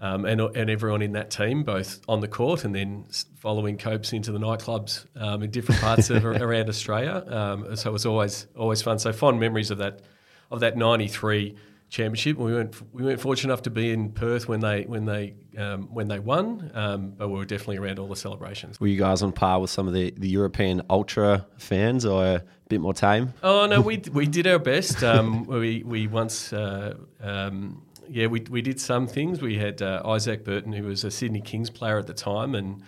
um, 0.00 0.24
and, 0.24 0.40
and 0.40 0.70
everyone 0.70 1.02
in 1.02 1.12
that 1.12 1.30
team, 1.30 1.64
both 1.64 2.00
on 2.08 2.20
the 2.20 2.28
court 2.28 2.64
and 2.64 2.74
then 2.74 3.06
following 3.36 3.76
Copes 3.76 4.12
into 4.12 4.30
the 4.30 4.38
nightclubs 4.38 5.06
um, 5.16 5.42
in 5.42 5.50
different 5.50 5.80
parts 5.80 6.10
of 6.10 6.24
around 6.24 6.68
Australia. 6.68 7.24
Um, 7.26 7.76
so 7.76 7.90
it 7.90 7.92
was 7.92 8.06
always 8.06 8.46
always 8.56 8.80
fun. 8.80 8.98
So 8.98 9.12
fond 9.12 9.40
memories 9.40 9.70
of 9.70 9.78
that 9.78 10.02
of 10.50 10.60
that 10.60 10.76
'93 10.76 11.56
championship. 11.88 12.36
We 12.36 12.52
weren't 12.52 12.94
we 12.94 13.02
weren't 13.02 13.20
fortunate 13.20 13.52
enough 13.52 13.62
to 13.62 13.70
be 13.70 13.90
in 13.90 14.12
Perth 14.12 14.48
when 14.48 14.60
they 14.60 14.82
when 14.82 15.04
they 15.04 15.34
um, 15.56 15.88
when 15.92 16.08
they 16.08 16.18
won, 16.18 16.70
um, 16.74 17.10
but 17.16 17.28
we 17.28 17.38
were 17.38 17.44
definitely 17.44 17.78
around 17.78 17.98
all 17.98 18.08
the 18.08 18.16
celebrations. 18.16 18.78
Were 18.80 18.86
you 18.86 18.98
guys 18.98 19.22
on 19.22 19.32
par 19.32 19.60
with 19.60 19.70
some 19.70 19.88
of 19.88 19.94
the, 19.94 20.12
the 20.16 20.28
European 20.28 20.82
ultra 20.88 21.46
fans 21.56 22.04
or 22.04 22.24
a 22.24 22.44
bit 22.68 22.80
more 22.80 22.94
tame? 22.94 23.34
Oh 23.42 23.66
no, 23.66 23.80
we 23.90 24.02
we 24.12 24.26
did 24.26 24.46
our 24.46 24.58
best. 24.58 25.02
Um, 25.02 25.44
we 25.44 25.82
we 25.82 26.06
once. 26.06 26.52
Uh, 26.52 26.94
um, 27.20 27.82
yeah, 28.08 28.26
we, 28.26 28.40
we 28.50 28.62
did 28.62 28.80
some 28.80 29.06
things. 29.06 29.40
We 29.40 29.58
had 29.58 29.82
uh, 29.82 30.02
Isaac 30.04 30.44
Burton, 30.44 30.72
who 30.72 30.84
was 30.84 31.04
a 31.04 31.10
Sydney 31.10 31.40
Kings 31.40 31.70
player 31.70 31.98
at 31.98 32.06
the 32.06 32.14
time, 32.14 32.54
and 32.54 32.82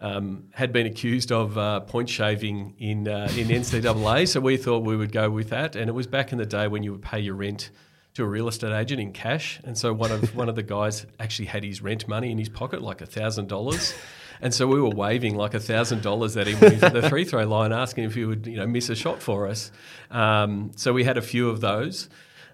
um, 0.00 0.44
had 0.52 0.72
been 0.72 0.86
accused 0.86 1.32
of 1.32 1.56
uh, 1.56 1.80
point 1.80 2.08
shaving 2.08 2.74
in 2.78 3.08
uh, 3.08 3.28
in 3.36 3.48
NCAA. 3.48 4.28
so 4.28 4.40
we 4.40 4.56
thought 4.56 4.84
we 4.84 4.96
would 4.96 5.12
go 5.12 5.30
with 5.30 5.50
that. 5.50 5.76
And 5.76 5.88
it 5.88 5.92
was 5.92 6.06
back 6.06 6.32
in 6.32 6.38
the 6.38 6.46
day 6.46 6.68
when 6.68 6.82
you 6.82 6.92
would 6.92 7.02
pay 7.02 7.20
your 7.20 7.34
rent 7.34 7.70
to 8.14 8.24
a 8.24 8.26
real 8.26 8.48
estate 8.48 8.72
agent 8.72 9.00
in 9.00 9.12
cash. 9.12 9.60
And 9.64 9.76
so 9.76 9.92
one 9.92 10.10
of 10.10 10.34
one 10.36 10.48
of 10.48 10.54
the 10.54 10.62
guys 10.62 11.06
actually 11.18 11.46
had 11.46 11.64
his 11.64 11.80
rent 11.80 12.08
money 12.08 12.30
in 12.30 12.38
his 12.38 12.48
pocket, 12.48 12.82
like 12.82 13.00
a 13.00 13.06
thousand 13.06 13.48
dollars. 13.48 13.94
And 14.40 14.52
so 14.52 14.66
we 14.66 14.80
were 14.80 14.90
waving 14.90 15.34
like 15.34 15.54
a 15.54 15.60
thousand 15.60 16.02
dollars 16.02 16.36
at 16.36 16.46
him 16.46 16.62
at 16.82 16.92
the 16.92 17.08
free 17.08 17.24
throw 17.24 17.46
line, 17.46 17.72
asking 17.72 18.04
if 18.04 18.14
he 18.14 18.26
would, 18.26 18.46
you 18.46 18.56
know, 18.56 18.66
miss 18.66 18.90
a 18.90 18.94
shot 18.94 19.22
for 19.22 19.48
us. 19.48 19.72
Um, 20.10 20.72
so 20.76 20.92
we 20.92 21.04
had 21.04 21.16
a 21.16 21.22
few 21.22 21.48
of 21.48 21.62
those. 21.62 22.10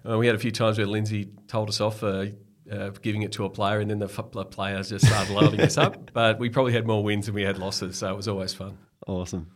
Uh, 0.07 0.17
we 0.17 0.27
had 0.27 0.35
a 0.35 0.39
few 0.39 0.51
times 0.51 0.77
where 0.77 0.87
Lindsay 0.87 1.29
told 1.47 1.69
us 1.69 1.79
off 1.79 1.99
for 1.99 2.29
uh, 2.71 2.89
giving 3.01 3.21
it 3.21 3.31
to 3.33 3.45
a 3.45 3.49
player, 3.49 3.79
and 3.79 3.89
then 3.89 3.99
the, 3.99 4.05
f- 4.05 4.49
players 4.51 4.89
just 4.89 5.05
started 5.05 5.33
loading 5.33 5.61
us 5.61 5.77
up. 5.77 5.97
But 6.13 6.39
we 6.39 6.49
probably 6.49 6.73
had 6.73 6.85
more 6.85 7.03
wins 7.03 7.25
than 7.25 7.35
we 7.35 7.43
had 7.43 7.57
losses, 7.57 7.97
so 7.97 8.09
it 8.11 8.15
was 8.15 8.27
always 8.27 8.53
fun. 8.53 8.77
Awesome. 9.07 9.51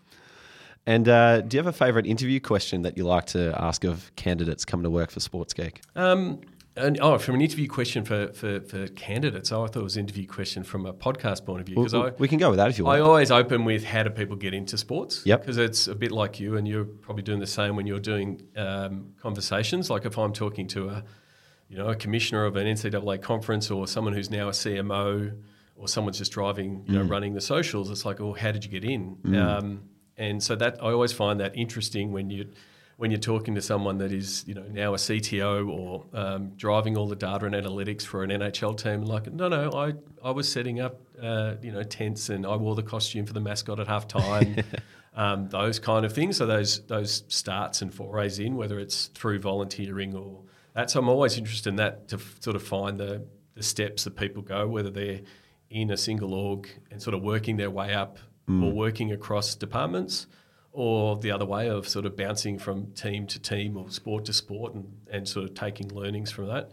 And 0.86 1.08
uh, 1.10 1.42
do 1.42 1.58
you 1.58 1.60
have 1.60 1.68
a 1.68 1.78
favourite 1.78 2.08
interview 2.08 2.40
question 2.40 2.84
that 2.84 2.98
you 2.98 3.06
like 3.06 3.26
to 3.28 3.54
ask 3.62 3.84
of 3.84 4.10
candidates 4.16 4.64
coming 4.64 4.86
to 4.86 4.90
work 4.90 5.12
for 5.12 5.20
Sports 5.20 5.54
Geek? 5.54 5.82
Um, 5.96 6.40
and, 6.78 7.00
oh, 7.02 7.18
from 7.18 7.36
an 7.36 7.42
interview 7.42 7.68
question 7.68 8.06
for, 8.06 8.32
for, 8.34 8.62
for 8.62 8.88
candidates, 8.90 9.52
oh, 9.52 9.64
I 9.64 9.68
thought 9.68 9.80
it 9.82 9.84
was 9.84 9.98
an 9.98 10.02
interview 10.06 10.28
question 10.28 10.64
from 10.64 10.86
a 10.86 10.94
podcast 10.94 11.46
point 11.46 11.60
of 11.62 11.66
view. 11.66 11.76
Well, 11.78 12.08
I, 12.08 12.12
we 12.18 12.28
can 12.28 12.38
go 12.38 12.50
with 12.50 12.58
that 12.58 12.70
if 12.70 12.78
you 12.78 12.86
want. 12.86 12.98
I 12.98 13.02
always 13.02 13.32
open 13.32 13.66
with 13.66 13.84
how 13.84 14.04
do 14.04 14.10
people 14.10 14.36
get 14.36 14.54
into 14.54 14.78
sports? 14.78 15.26
Yep. 15.26 15.42
Because 15.42 15.58
it's 15.58 15.88
a 15.88 15.96
bit 15.96 16.12
like 16.12 16.40
you, 16.40 16.56
and 16.58 16.68
you're 16.68 16.86
probably 16.86 17.24
doing 17.24 17.40
the 17.40 17.48
same 17.48 17.76
when 17.76 17.88
you're 17.88 18.00
doing 18.00 18.42
um, 18.56 19.14
conversations. 19.20 19.90
Like 19.90 20.06
if 20.06 20.18
I'm 20.18 20.34
talking 20.34 20.68
to 20.70 20.90
a, 20.90 21.04
you 21.70 21.78
know, 21.78 21.88
a 21.90 21.96
commissioner 21.96 22.46
of 22.46 22.56
an 22.56 22.68
NCAA 22.68 23.22
conference 23.22 23.70
or 23.72 23.88
someone 23.88 24.14
who's 24.14 24.30
now 24.30 24.48
a 24.48 24.52
CMO 24.52 25.38
or 25.76 25.88
someone's 25.88 26.18
just 26.18 26.32
driving, 26.32 26.84
you 26.88 26.98
know, 26.98 27.06
Mm. 27.06 27.10
running 27.10 27.34
the 27.34 27.42
socials, 27.42 27.92
it's 27.92 28.06
like, 28.06 28.20
oh, 28.22 28.34
how 28.34 28.52
did 28.52 28.64
you 28.64 28.72
get 28.72 28.84
in? 28.84 29.16
Mm. 29.18 29.38
Um, 29.46 29.82
and 30.16 30.42
so 30.42 30.56
that 30.56 30.78
I 30.82 30.92
always 30.92 31.14
find 31.14 31.40
that 31.40 31.56
interesting 31.56 32.12
when 32.12 32.30
you 32.30 32.48
when 32.98 33.12
you're 33.12 33.20
talking 33.20 33.54
to 33.56 33.62
someone 33.62 34.00
that 34.00 34.12
is 34.12 34.44
you 34.48 34.54
know 34.54 34.66
now 34.72 34.94
a 34.94 34.98
CTO 34.98 35.70
or 35.70 36.06
um, 36.14 36.50
driving 36.58 36.98
all 36.98 37.08
the 37.08 37.16
data 37.16 37.46
and 37.46 37.56
analytics 37.56 38.04
for 38.04 38.24
an 38.24 38.30
NHL 38.32 38.76
team. 38.78 39.04
Like, 39.04 39.32
no, 39.32 39.48
no, 39.48 39.72
I 39.72 39.94
I 40.28 40.32
was 40.32 40.52
setting 40.52 40.80
up 40.80 41.00
uh, 41.22 41.56
you 41.62 41.72
know 41.72 41.84
tents 41.84 42.30
and 42.30 42.46
I 42.46 42.56
wore 42.56 42.76
the 42.76 42.84
costume 42.84 43.26
for 43.26 43.34
the 43.34 43.40
mascot 43.42 43.80
at 43.80 43.88
halftime. 43.88 44.64
um, 45.16 45.48
those 45.50 45.80
kind 45.80 46.06
of 46.06 46.14
things. 46.14 46.38
So 46.38 46.46
those 46.46 46.82
those 46.88 47.24
starts 47.28 47.82
and 47.82 47.94
forays 47.94 48.40
in, 48.40 48.56
whether 48.56 48.80
it's 48.80 49.08
through 49.08 49.40
volunteering 49.40 50.16
or 50.16 50.42
that. 50.74 50.90
So 50.92 51.00
I'm 51.00 51.10
always 51.10 51.38
interested 51.38 51.70
in 51.70 51.76
that 51.78 52.08
to 52.10 52.16
f- 52.18 52.38
sort 52.40 52.56
of 52.56 52.64
find 52.64 53.00
the 53.00 53.26
the 53.56 53.64
steps 53.64 54.04
that 54.04 54.16
people 54.16 54.42
go, 54.42 54.68
whether 54.68 54.90
they're 54.90 55.22
in 55.70 55.92
a 55.92 55.98
single 55.98 56.34
org 56.34 56.70
and 56.92 57.02
sort 57.02 57.14
of 57.14 57.22
working 57.22 57.58
their 57.58 57.70
way 57.72 57.94
up 57.94 58.18
Mm. 58.50 58.64
or 58.64 58.72
working 58.72 59.12
across 59.12 59.56
departments 59.56 60.26
or 60.78 61.18
the 61.18 61.32
other 61.32 61.44
way 61.44 61.68
of 61.68 61.90
sort 61.90 62.06
of 62.06 62.16
bouncing 62.16 62.60
from 62.60 62.92
team 62.92 63.26
to 63.26 63.40
team 63.40 63.76
or 63.76 63.90
sport 63.90 64.26
to 64.26 64.32
sport 64.32 64.76
and, 64.76 64.86
and 65.10 65.28
sort 65.28 65.44
of 65.44 65.56
taking 65.56 65.90
learnings 65.90 66.30
from 66.30 66.46
that. 66.46 66.70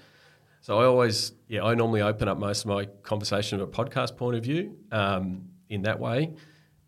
So 0.60 0.78
I 0.78 0.84
always, 0.84 1.32
yeah, 1.48 1.64
I 1.64 1.74
normally 1.74 2.02
open 2.02 2.28
up 2.28 2.36
most 2.36 2.66
of 2.66 2.66
my 2.66 2.84
conversation 3.02 3.58
from 3.58 3.66
a 3.66 3.72
podcast 3.72 4.18
point 4.18 4.36
of 4.36 4.44
view 4.44 4.76
um, 4.92 5.48
in 5.70 5.80
that 5.82 5.98
way. 5.98 6.34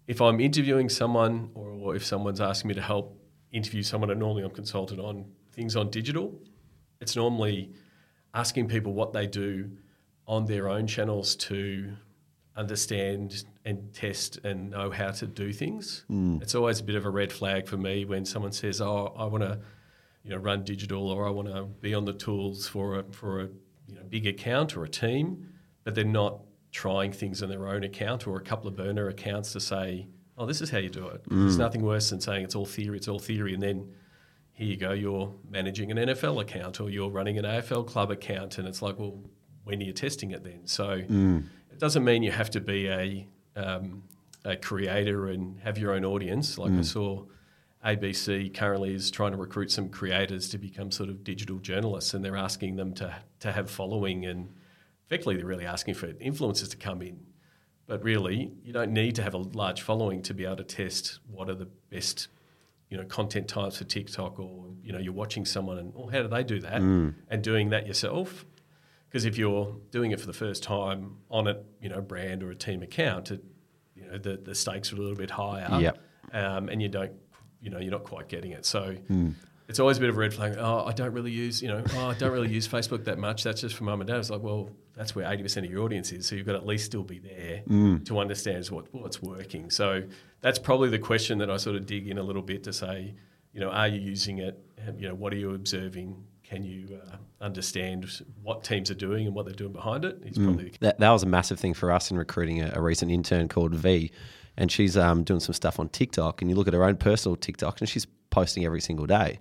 If 0.07 0.21
I'm 0.21 0.41
interviewing 0.41 0.91
someone 0.91 1.49
or, 1.55 1.71
or 1.71 1.97
if 1.97 2.05
someone's 2.05 2.43
asking 2.43 2.69
me 2.69 2.75
to 2.75 2.83
help 2.83 3.19
interview 3.51 3.83
someone, 3.83 4.11
and 4.11 4.21
normally 4.21 4.43
I'm 4.43 4.51
consulted 4.51 5.01
on 5.01 5.25
things 5.53 5.75
on 5.75 5.89
digital, 5.89 6.39
it's 7.01 7.17
normally 7.17 7.73
asking 8.35 8.69
people 8.69 8.93
what 8.93 9.15
they 9.15 9.27
do 9.27 9.71
on 10.27 10.45
their 10.45 10.69
own 10.69 10.87
channels 10.87 11.35
to 11.37 11.95
understand 12.57 13.45
and 13.67 13.93
test 13.93 14.39
and 14.45 14.71
know 14.71 14.91
how 14.91 15.11
to 15.11 15.27
do 15.27 15.53
things. 15.53 16.05
Mm. 16.11 16.41
It's 16.41 16.55
always 16.55 16.81
a 16.81 16.85
bit 16.85 16.95
of 16.95 17.05
a 17.05 17.11
red 17.11 17.33
flag 17.33 17.67
for 17.67 17.77
me 17.77 18.05
when 18.05 18.25
someone 18.25 18.53
says, 18.53 18.81
"Oh, 18.81 19.13
I 19.17 19.25
want 19.25 19.43
to, 19.43 19.59
you 20.25 20.31
know, 20.31 20.37
run 20.37 20.65
digital 20.65 21.09
or 21.11 21.27
I 21.27 21.31
want 21.31 21.49
to 21.49 21.65
be 21.65 21.93
on 21.93 22.05
the 22.05 22.13
tools 22.13 22.69
for 22.69 23.01
a 23.01 23.03
for 23.13 23.41
a 23.43 23.49
you 23.89 23.95
know, 23.97 24.03
big 24.09 24.27
account 24.27 24.77
or 24.77 24.85
a 24.85 24.89
team," 24.89 25.49
but 25.85 25.95
they're 25.95 26.05
not 26.23 26.41
trying 26.71 27.13
things 27.13 27.43
on 27.43 27.49
their 27.49 27.67
own 27.67 27.83
account 27.85 28.27
or 28.27 28.37
a 28.39 28.43
couple 28.43 28.69
of 28.69 28.77
burner 28.77 29.09
accounts 29.09 29.53
to 29.53 29.61
say, 29.61 30.07
"Oh, 30.39 30.47
this 30.47 30.61
is 30.63 30.71
how 30.71 30.79
you 30.79 30.89
do 30.91 31.09
it." 31.09 31.25
Mm. 31.25 31.41
There's 31.43 31.59
nothing 31.59 31.83
worse 31.83 32.11
than 32.11 32.21
saying 32.21 32.45
it's 32.45 32.55
all 32.55 32.67
theory, 32.67 32.97
it's 32.99 33.09
all 33.09 33.19
theory, 33.19 33.53
and 33.53 33.63
then 33.63 33.89
here 34.53 34.69
you 34.69 34.77
go, 34.77 34.93
you're 34.93 35.35
managing 35.51 35.91
an 35.91 35.99
NFL 35.99 36.41
account 36.41 36.81
or 36.81 36.89
you're 36.89 37.11
running 37.11 37.37
an 37.37 37.45
AFL 37.45 37.85
club 37.87 38.11
account, 38.11 38.57
and 38.59 38.67
it's 38.67 38.81
like, 38.81 38.99
well, 38.99 39.19
when 39.65 39.83
are 39.83 39.85
you 39.85 39.93
testing 39.93 40.31
it 40.31 40.43
then? 40.45 40.67
So 40.67 41.03
Mm. 41.03 41.45
it 41.73 41.79
doesn't 41.79 42.05
mean 42.05 42.23
you 42.23 42.31
have 42.31 42.49
to 42.51 42.61
be 42.61 42.89
a 42.89 43.27
um, 43.57 44.03
a 44.45 44.57
creator 44.57 45.27
and 45.29 45.59
have 45.61 45.77
your 45.79 45.93
own 45.93 46.05
audience. 46.05 46.57
Like 46.59 46.73
I 46.73 46.77
Mm. 46.77 46.85
saw, 46.85 47.25
ABC 47.85 48.51
currently 48.53 48.95
is 48.95 49.11
trying 49.11 49.33
to 49.33 49.37
recruit 49.39 49.71
some 49.71 49.89
creators 49.89 50.49
to 50.51 50.59
become 50.59 50.91
sort 50.91 51.09
of 51.09 51.23
digital 51.25 51.59
journalists, 51.59 52.15
and 52.15 52.25
they're 52.25 52.37
asking 52.37 52.77
them 52.77 52.93
to 52.95 53.15
to 53.41 53.53
have 53.53 53.71
following, 53.71 54.25
and 54.27 54.49
effectively 55.07 55.37
they're 55.37 55.47
really 55.47 55.67
asking 55.67 55.95
for 55.95 56.09
influencers 56.15 56.71
to 56.71 56.77
come 56.77 57.03
in. 57.03 57.19
But 57.87 58.03
really, 58.03 58.51
you 58.65 58.73
don't 58.73 58.93
need 58.93 59.15
to 59.17 59.23
have 59.23 59.35
a 59.35 59.39
large 59.39 59.83
following 59.83 60.23
to 60.23 60.35
be 60.35 60.45
able 60.45 60.57
to 60.57 60.65
test 60.65 61.21
what 61.31 61.49
are 61.49 61.55
the 61.55 61.69
best, 61.91 62.27
you 62.91 62.97
know, 62.97 63.05
content 63.05 63.47
types 63.47 63.79
for 63.79 63.85
TikTok, 63.85 64.41
or 64.41 64.65
you 64.83 64.93
know, 64.93 64.99
you're 64.99 65.13
watching 65.13 65.45
someone 65.45 65.79
and, 65.79 65.93
oh, 65.97 66.09
how 66.09 66.23
do 66.23 66.29
they 66.29 66.43
do 66.43 66.61
that? 66.61 66.81
Mm. 66.83 67.15
And 67.29 67.43
doing 67.45 67.71
that 67.71 67.87
yourself, 67.87 68.45
because 69.09 69.25
if 69.25 69.39
you're 69.39 69.75
doing 69.91 70.11
it 70.13 70.21
for 70.21 70.27
the 70.27 70.33
first 70.33 70.63
time 70.63 71.17
on 71.31 71.47
a 71.49 71.57
you 71.81 71.89
know 71.89 72.01
brand 72.01 72.43
or 72.43 72.51
a 72.51 72.55
team 72.57 72.83
account, 72.83 73.31
it, 73.31 73.43
you 73.95 74.05
know 74.07 74.19
the, 74.19 74.37
the 74.37 74.55
stakes 74.55 74.93
are 74.93 74.97
a 74.97 74.99
little 74.99 75.17
bit 75.17 75.31
higher, 75.31 75.69
Yep. 75.81 75.99
um, 76.33 76.69
and 76.69 76.81
you 76.83 76.89
don't 76.89 77.13
you 77.61 77.71
know 77.71 77.79
you're 77.79 77.91
not 77.93 78.05
quite 78.05 78.29
getting 78.29 78.53
it. 78.53 78.65
So 78.67 78.95
Mm. 79.11 79.35
it's 79.69 79.81
always 79.81 79.97
a 79.97 80.01
bit 80.01 80.11
of 80.11 80.17
a 80.17 80.19
red 80.21 80.35
flag. 80.35 80.57
Oh, 80.59 80.85
I 80.85 80.93
don't 80.93 81.13
really 81.13 81.31
use 81.33 81.63
you 81.63 81.69
know 81.69 81.83
oh, 81.95 82.07
I 82.11 82.15
don't 82.15 82.33
really 82.33 82.53
use 82.53 82.69
Facebook 82.69 83.05
that 83.05 83.19
much. 83.19 83.43
That's 83.43 83.61
just 83.61 83.75
for 83.75 83.85
mum 83.85 84.01
and 84.01 84.09
dad. 84.09 84.19
It's 84.19 84.31
like 84.31 84.43
well 84.43 84.71
that's 84.95 85.15
where 85.15 85.31
eighty 85.31 85.43
percent 85.43 85.67
of 85.67 85.73
your 85.73 85.83
audience 85.83 86.13
is. 86.13 86.27
So 86.27 86.37
you've 86.37 86.47
got 86.47 86.53
to 86.53 86.59
at 86.59 86.67
least 86.67 86.85
still 86.87 87.03
be 87.05 87.19
there 87.19 87.63
Mm. 87.69 88.05
to 88.07 88.19
understand 88.19 88.67
what 88.67 88.93
what's 88.95 89.23
working. 89.23 89.71
So 89.71 90.03
that's 90.41 90.59
probably 90.59 90.91
the 90.91 90.99
question 90.99 91.39
that 91.39 91.51
I 91.51 91.57
sort 91.57 91.77
of 91.77 91.87
dig 91.87 92.07
in 92.09 92.19
a 92.19 92.23
little 92.23 92.43
bit 92.43 92.65
to 92.65 92.73
say 92.73 93.15
you 93.53 93.61
know 93.61 93.71
are 93.71 93.89
you 93.89 94.01
using 94.01 94.39
it? 94.39 94.59
You 94.99 95.09
know 95.09 95.15
what 95.15 95.33
are 95.33 95.37
you 95.37 95.55
observing? 95.55 96.23
Can 96.49 96.63
you 96.63 97.01
uh, 97.03 97.17
understand 97.41 98.07
what 98.43 98.63
teams 98.63 98.91
are 98.91 98.95
doing 98.95 99.27
and 99.27 99.35
what 99.35 99.47
they're 99.47 99.55
doing 99.55 99.73
behind 99.73 100.05
it? 100.05 100.19
it? 100.23 100.29
Is 100.29 100.39
probably 100.39 100.67
Mm. 100.67 100.79
That, 100.79 100.99
that 101.01 101.11
was 101.11 101.23
a 101.23 101.27
massive 101.27 101.59
thing 101.59 101.75
for 101.75 101.91
us 101.91 102.11
in 102.11 102.17
recruiting 102.17 102.63
a, 102.63 102.73
a 102.75 102.81
recent 102.81 103.11
intern 103.11 103.49
called 103.49 103.75
V. 103.75 104.11
And 104.57 104.71
she's 104.71 104.97
um, 104.97 105.25
doing 105.25 105.41
some 105.41 105.53
stuff 105.55 105.81
on 105.81 105.89
TikTok. 105.89 106.41
And 106.41 106.51
you 106.51 106.57
look 106.57 106.69
at 106.69 106.75
her 106.75 106.85
own 106.85 106.97
personal 106.97 107.37
TikTok, 107.37 107.81
and 107.81 107.89
she's 107.89 108.07
posting 108.31 108.65
every 108.65 108.81
single 108.81 109.07
day. 109.07 109.41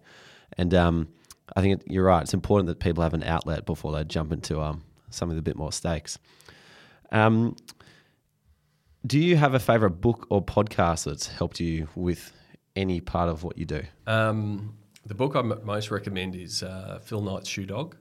And 0.58 0.74
um, 0.74 1.08
I 1.56 1.62
think 1.62 1.82
it, 1.82 1.92
you're 1.92 2.06
right. 2.06 2.24
It's 2.24 2.34
important 2.34 2.68
that 2.68 2.80
people 2.80 3.04
have 3.04 3.14
an 3.14 3.24
outlet 3.24 3.66
before 3.66 3.92
they 3.94 4.04
jump 4.04 4.32
into 4.32 4.60
um, 4.62 4.84
something 5.10 5.36
with 5.36 5.40
a 5.40 5.44
bit 5.44 5.56
more 5.56 5.72
stakes. 5.72 6.18
Um, 7.12 7.56
do 9.06 9.20
you 9.20 9.38
have 9.38 9.54
a 9.54 9.60
favorite 9.60 10.02
book 10.02 10.26
or 10.30 10.44
podcast 10.44 11.06
that's 11.06 11.28
helped 11.28 11.60
you 11.60 11.88
with 11.96 12.32
any 12.76 13.00
part 13.00 13.30
of 13.30 13.44
what 13.44 13.58
you 13.58 13.66
do? 13.66 13.84
Um, 14.08 14.76
the 15.06 15.14
book 15.14 15.36
I 15.36 15.40
m- 15.40 15.62
most 15.64 15.92
recommend 15.92 16.36
is 16.36 16.64
uh, 16.64 17.00
Phil 17.04 17.22
Knight's 17.22 17.48
Shoe 17.48 17.66
Dog. 17.66 17.96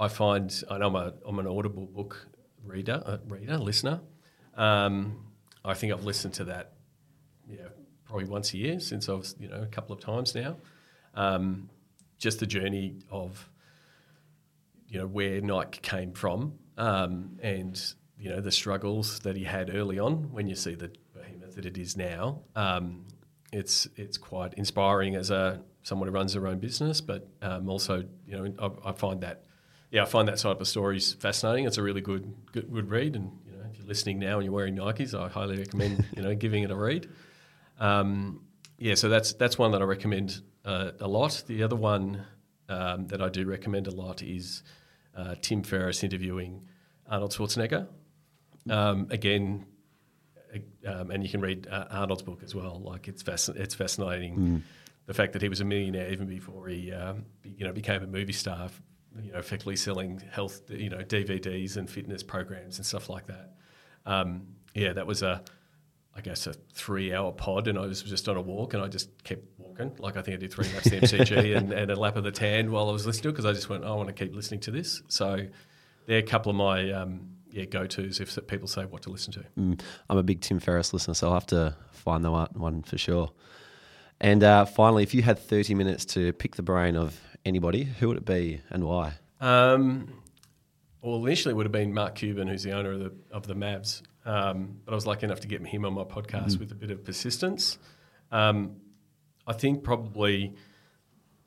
I 0.00 0.08
find 0.08 0.62
I 0.70 0.78
know 0.78 0.86
I'm, 0.86 0.96
a, 0.96 1.12
I'm 1.26 1.38
an 1.38 1.46
Audible 1.46 1.86
book 1.86 2.26
reader, 2.64 3.02
uh, 3.04 3.18
reader, 3.26 3.58
listener. 3.58 4.00
Um, 4.56 5.24
I 5.64 5.74
think 5.74 5.92
I've 5.92 6.04
listened 6.04 6.34
to 6.34 6.44
that, 6.44 6.74
yeah, 7.48 7.68
probably 8.04 8.26
once 8.26 8.54
a 8.54 8.58
year 8.58 8.80
since 8.80 9.08
I 9.08 9.12
was, 9.12 9.34
you 9.40 9.48
know, 9.48 9.60
a 9.60 9.66
couple 9.66 9.94
of 9.94 10.00
times 10.00 10.34
now. 10.34 10.56
Um, 11.14 11.68
just 12.18 12.38
the 12.40 12.46
journey 12.46 13.00
of, 13.10 13.48
you 14.88 14.98
know, 14.98 15.06
where 15.06 15.40
Nike 15.40 15.80
came 15.80 16.12
from, 16.12 16.58
um, 16.76 17.38
and 17.42 17.80
you 18.18 18.30
know 18.30 18.40
the 18.40 18.52
struggles 18.52 19.20
that 19.20 19.36
he 19.36 19.44
had 19.44 19.74
early 19.74 19.98
on. 19.98 20.32
When 20.32 20.46
you 20.46 20.54
see 20.54 20.74
the 20.74 20.92
behemoth 21.14 21.56
that 21.56 21.66
it 21.66 21.76
is 21.76 21.96
now, 21.96 22.42
um, 22.54 23.06
it's 23.52 23.88
it's 23.96 24.16
quite 24.16 24.54
inspiring 24.54 25.16
as 25.16 25.30
a 25.30 25.60
someone 25.88 26.06
who 26.06 26.14
runs 26.14 26.34
their 26.34 26.46
own 26.46 26.58
business, 26.58 27.00
but 27.00 27.26
um, 27.42 27.68
also 27.68 28.04
you 28.26 28.36
know 28.36 28.52
I, 28.84 28.90
I 28.90 28.92
find 28.92 29.20
that 29.22 29.44
yeah 29.90 30.02
I 30.02 30.04
find 30.04 30.28
that 30.28 30.38
side 30.38 30.52
of 30.52 30.58
the 30.58 30.66
stories 30.66 31.14
fascinating. 31.14 31.64
It's 31.66 31.78
a 31.78 31.82
really 31.82 32.02
good 32.02 32.24
good, 32.52 32.70
good 32.72 32.90
read, 32.90 33.16
and 33.16 33.32
you 33.46 33.52
know 33.52 33.64
if 33.70 33.78
you're 33.78 33.86
listening 33.88 34.18
now 34.18 34.36
and 34.36 34.44
you're 34.44 34.54
wearing 34.54 34.76
Nikes, 34.76 35.18
I 35.18 35.28
highly 35.28 35.56
recommend 35.58 36.04
you 36.16 36.22
know 36.22 36.34
giving 36.34 36.62
it 36.62 36.70
a 36.70 36.76
read. 36.76 37.08
Um, 37.80 38.42
yeah, 38.78 38.94
so 38.94 39.08
that's 39.08 39.32
that's 39.32 39.56
one 39.58 39.72
that 39.72 39.80
I 39.80 39.84
recommend 39.86 40.42
uh, 40.64 40.90
a 41.00 41.08
lot. 41.08 41.42
The 41.46 41.62
other 41.62 41.76
one 41.76 42.24
um, 42.68 43.06
that 43.08 43.22
I 43.22 43.28
do 43.28 43.46
recommend 43.46 43.86
a 43.86 43.94
lot 43.94 44.22
is 44.22 44.62
uh, 45.16 45.34
Tim 45.40 45.62
Ferriss 45.62 46.04
interviewing 46.04 46.68
Arnold 47.10 47.32
Schwarzenegger. 47.32 47.88
Um, 48.70 49.06
again, 49.10 49.64
um, 50.86 51.10
and 51.10 51.22
you 51.24 51.30
can 51.30 51.40
read 51.40 51.66
uh, 51.70 51.86
Arnold's 51.90 52.22
book 52.22 52.42
as 52.42 52.54
well. 52.54 52.80
Like 52.84 53.08
it's 53.08 53.22
it's 53.48 53.74
fascinating 53.74 54.36
Mm. 54.36 54.62
The 55.08 55.14
fact 55.14 55.32
that 55.32 55.40
he 55.40 55.48
was 55.48 55.60
a 55.60 55.64
millionaire 55.64 56.12
even 56.12 56.26
before 56.26 56.68
he 56.68 56.92
um, 56.92 57.24
you 57.42 57.66
know 57.66 57.72
became 57.72 58.02
a 58.02 58.06
movie 58.06 58.32
star. 58.32 58.68
You 59.20 59.32
know, 59.32 59.38
effectively 59.38 59.74
selling 59.74 60.22
health 60.30 60.60
you 60.68 60.90
know 60.90 60.98
DVDs 60.98 61.76
and 61.76 61.90
fitness 61.90 62.22
programs 62.22 62.76
and 62.76 62.86
stuff 62.86 63.08
like 63.08 63.26
that. 63.26 63.54
Um, 64.06 64.48
yeah, 64.74 64.92
that 64.92 65.06
was 65.06 65.22
a 65.22 65.42
I 66.14 66.20
guess 66.20 66.46
a 66.46 66.52
three 66.74 67.14
hour 67.14 67.32
pod, 67.32 67.68
and 67.68 67.78
I 67.78 67.86
was 67.86 68.02
just 68.02 68.28
on 68.28 68.36
a 68.36 68.40
walk, 68.40 68.74
and 68.74 68.82
I 68.82 68.88
just 68.88 69.24
kept 69.24 69.44
walking. 69.56 69.96
Like 69.98 70.18
I 70.18 70.22
think 70.22 70.36
I 70.36 70.40
did 70.40 70.52
three 70.52 70.68
laps 70.74 70.86
of 70.86 70.92
the 70.92 70.98
MCG 70.98 71.56
and, 71.56 71.72
and 71.72 71.90
a 71.90 71.96
lap 71.96 72.16
of 72.16 72.24
the 72.24 72.30
tan 72.30 72.70
while 72.70 72.90
I 72.90 72.92
was 72.92 73.06
listening 73.06 73.22
to 73.22 73.28
it 73.30 73.32
because 73.32 73.46
I 73.46 73.54
just 73.54 73.70
went, 73.70 73.84
"Oh, 73.84 73.94
I 73.94 73.96
want 73.96 74.08
to 74.08 74.12
keep 74.12 74.34
listening 74.34 74.60
to 74.60 74.70
this. 74.70 75.02
So 75.08 75.46
they're 76.06 76.18
a 76.18 76.22
couple 76.22 76.50
of 76.50 76.56
my 76.56 76.92
um, 76.92 77.30
yeah 77.50 77.64
go 77.64 77.86
tos 77.86 78.20
if 78.20 78.38
people 78.46 78.68
say 78.68 78.84
what 78.84 79.00
to 79.02 79.10
listen 79.10 79.32
to. 79.32 79.44
Mm, 79.58 79.80
I'm 80.10 80.18
a 80.18 80.22
big 80.22 80.42
Tim 80.42 80.60
Ferriss 80.60 80.92
listener, 80.92 81.14
so 81.14 81.28
I'll 81.28 81.34
have 81.34 81.46
to 81.46 81.74
find 81.92 82.22
the 82.22 82.30
one, 82.30 82.48
one 82.52 82.82
for 82.82 82.98
sure. 82.98 83.32
And 84.20 84.42
uh, 84.42 84.64
finally, 84.64 85.02
if 85.02 85.14
you 85.14 85.22
had 85.22 85.38
30 85.38 85.74
minutes 85.74 86.04
to 86.06 86.32
pick 86.32 86.56
the 86.56 86.62
brain 86.62 86.96
of 86.96 87.18
anybody, 87.44 87.84
who 87.84 88.08
would 88.08 88.16
it 88.16 88.24
be 88.24 88.60
and 88.70 88.84
why? 88.84 89.12
Um, 89.40 90.12
well, 91.02 91.24
initially 91.24 91.52
it 91.52 91.56
would 91.56 91.66
have 91.66 91.72
been 91.72 91.94
Mark 91.94 92.16
Cuban, 92.16 92.48
who's 92.48 92.64
the 92.64 92.72
owner 92.72 92.92
of 92.92 92.98
the 93.00 93.12
of 93.30 93.46
the 93.46 93.54
Mavs. 93.54 94.02
Um, 94.24 94.78
but 94.84 94.92
I 94.92 94.94
was 94.94 95.06
lucky 95.06 95.24
enough 95.24 95.40
to 95.40 95.48
get 95.48 95.64
him 95.66 95.84
on 95.84 95.94
my 95.94 96.02
podcast 96.02 96.56
Mm. 96.56 96.58
with 96.60 96.72
a 96.72 96.74
bit 96.74 96.90
of 96.90 97.04
persistence. 97.04 97.78
Um, 98.32 98.76
I 99.46 99.52
think 99.52 99.84
probably 99.84 100.54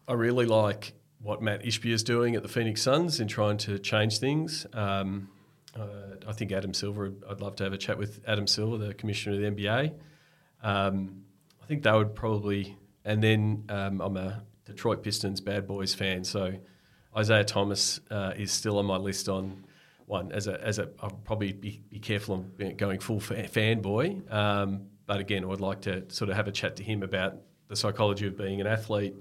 I 0.08 0.14
really 0.14 0.46
like 0.46 0.94
what 1.22 1.42
Matt 1.42 1.64
Ishbia 1.64 1.92
is 1.92 2.04
doing 2.04 2.36
at 2.36 2.42
the 2.42 2.48
Phoenix 2.50 2.82
Suns 2.82 3.20
in 3.20 3.28
trying 3.28 3.58
to 3.58 3.78
change 3.78 4.18
things. 4.20 4.66
Um, 4.74 5.30
uh, 5.78 6.16
I 6.28 6.32
think 6.32 6.52
Adam 6.52 6.74
Silver. 6.74 7.12
I'd 7.30 7.42
love 7.42 7.56
to 7.58 7.64
have 7.66 7.74
a 7.74 7.78
chat 7.78 7.98
with 7.98 8.22
Adam 8.26 8.48
Silver, 8.48 8.78
the 8.78 8.94
commissioner 8.94 9.36
of 9.36 9.42
the 9.42 9.64
NBA. 9.64 9.94
Um, 10.64 11.24
think 11.72 11.84
they 11.84 11.92
would 11.94 12.16
probably, 12.16 12.76
and 13.06 13.24
then 13.24 13.64
um, 13.70 14.02
I'm 14.02 14.18
a 14.18 14.44
Detroit 14.66 15.04
Pistons 15.04 15.40
bad 15.40 15.68
boys 15.68 15.94
fan, 15.94 16.26
so 16.26 16.52
Isiah 17.18 17.46
Thomas 17.46 18.02
uh, 18.10 18.34
is 18.36 18.52
still 18.52 18.78
on 18.78 18.86
my 18.86 18.98
list 18.98 19.30
on 19.30 19.64
one 20.06 20.34
as 20.34 20.48
a 20.48 20.62
as 20.62 20.80
a 20.80 20.90
I'll 21.00 21.12
probably 21.24 21.54
be, 21.54 21.82
be 21.90 22.00
careful 22.00 22.36
on 22.36 22.76
going 22.76 23.00
full 23.00 23.22
fa- 23.22 23.48
fanboy. 23.48 24.30
Um, 24.34 24.88
but 25.06 25.22
again, 25.22 25.46
I 25.46 25.48
would 25.48 25.62
like 25.62 25.80
to 25.84 26.04
sort 26.10 26.30
of 26.30 26.36
have 26.36 26.50
a 26.50 26.52
chat 26.52 26.76
to 26.76 26.84
him 26.84 27.04
about 27.04 27.38
the 27.70 27.78
psychology 27.78 28.28
of 28.28 28.38
being 28.38 28.60
an 28.60 28.68
athlete, 28.68 29.16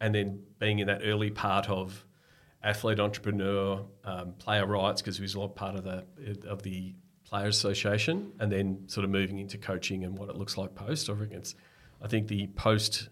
and 0.00 0.14
then 0.14 0.42
being 0.58 0.78
in 0.78 0.86
that 0.86 1.02
early 1.04 1.30
part 1.30 1.68
of 1.68 2.06
athlete 2.62 3.00
entrepreneur 3.00 3.84
um, 4.04 4.32
player 4.38 4.64
rights 4.64 5.02
because 5.02 5.18
he 5.18 5.22
was 5.22 5.34
a 5.34 5.40
lot 5.40 5.54
part 5.54 5.74
of 5.74 5.84
the 5.84 6.06
of 6.48 6.62
the 6.62 6.94
players 7.22 7.54
association, 7.58 8.32
and 8.40 8.50
then 8.50 8.88
sort 8.88 9.04
of 9.04 9.10
moving 9.10 9.40
into 9.40 9.58
coaching 9.58 10.04
and 10.04 10.16
what 10.16 10.30
it 10.30 10.36
looks 10.36 10.56
like 10.56 10.74
post. 10.74 11.10
I 11.10 11.14
think 11.16 11.32
it's 11.32 11.54
I 12.02 12.08
think 12.08 12.28
the 12.28 12.46
post 12.48 13.08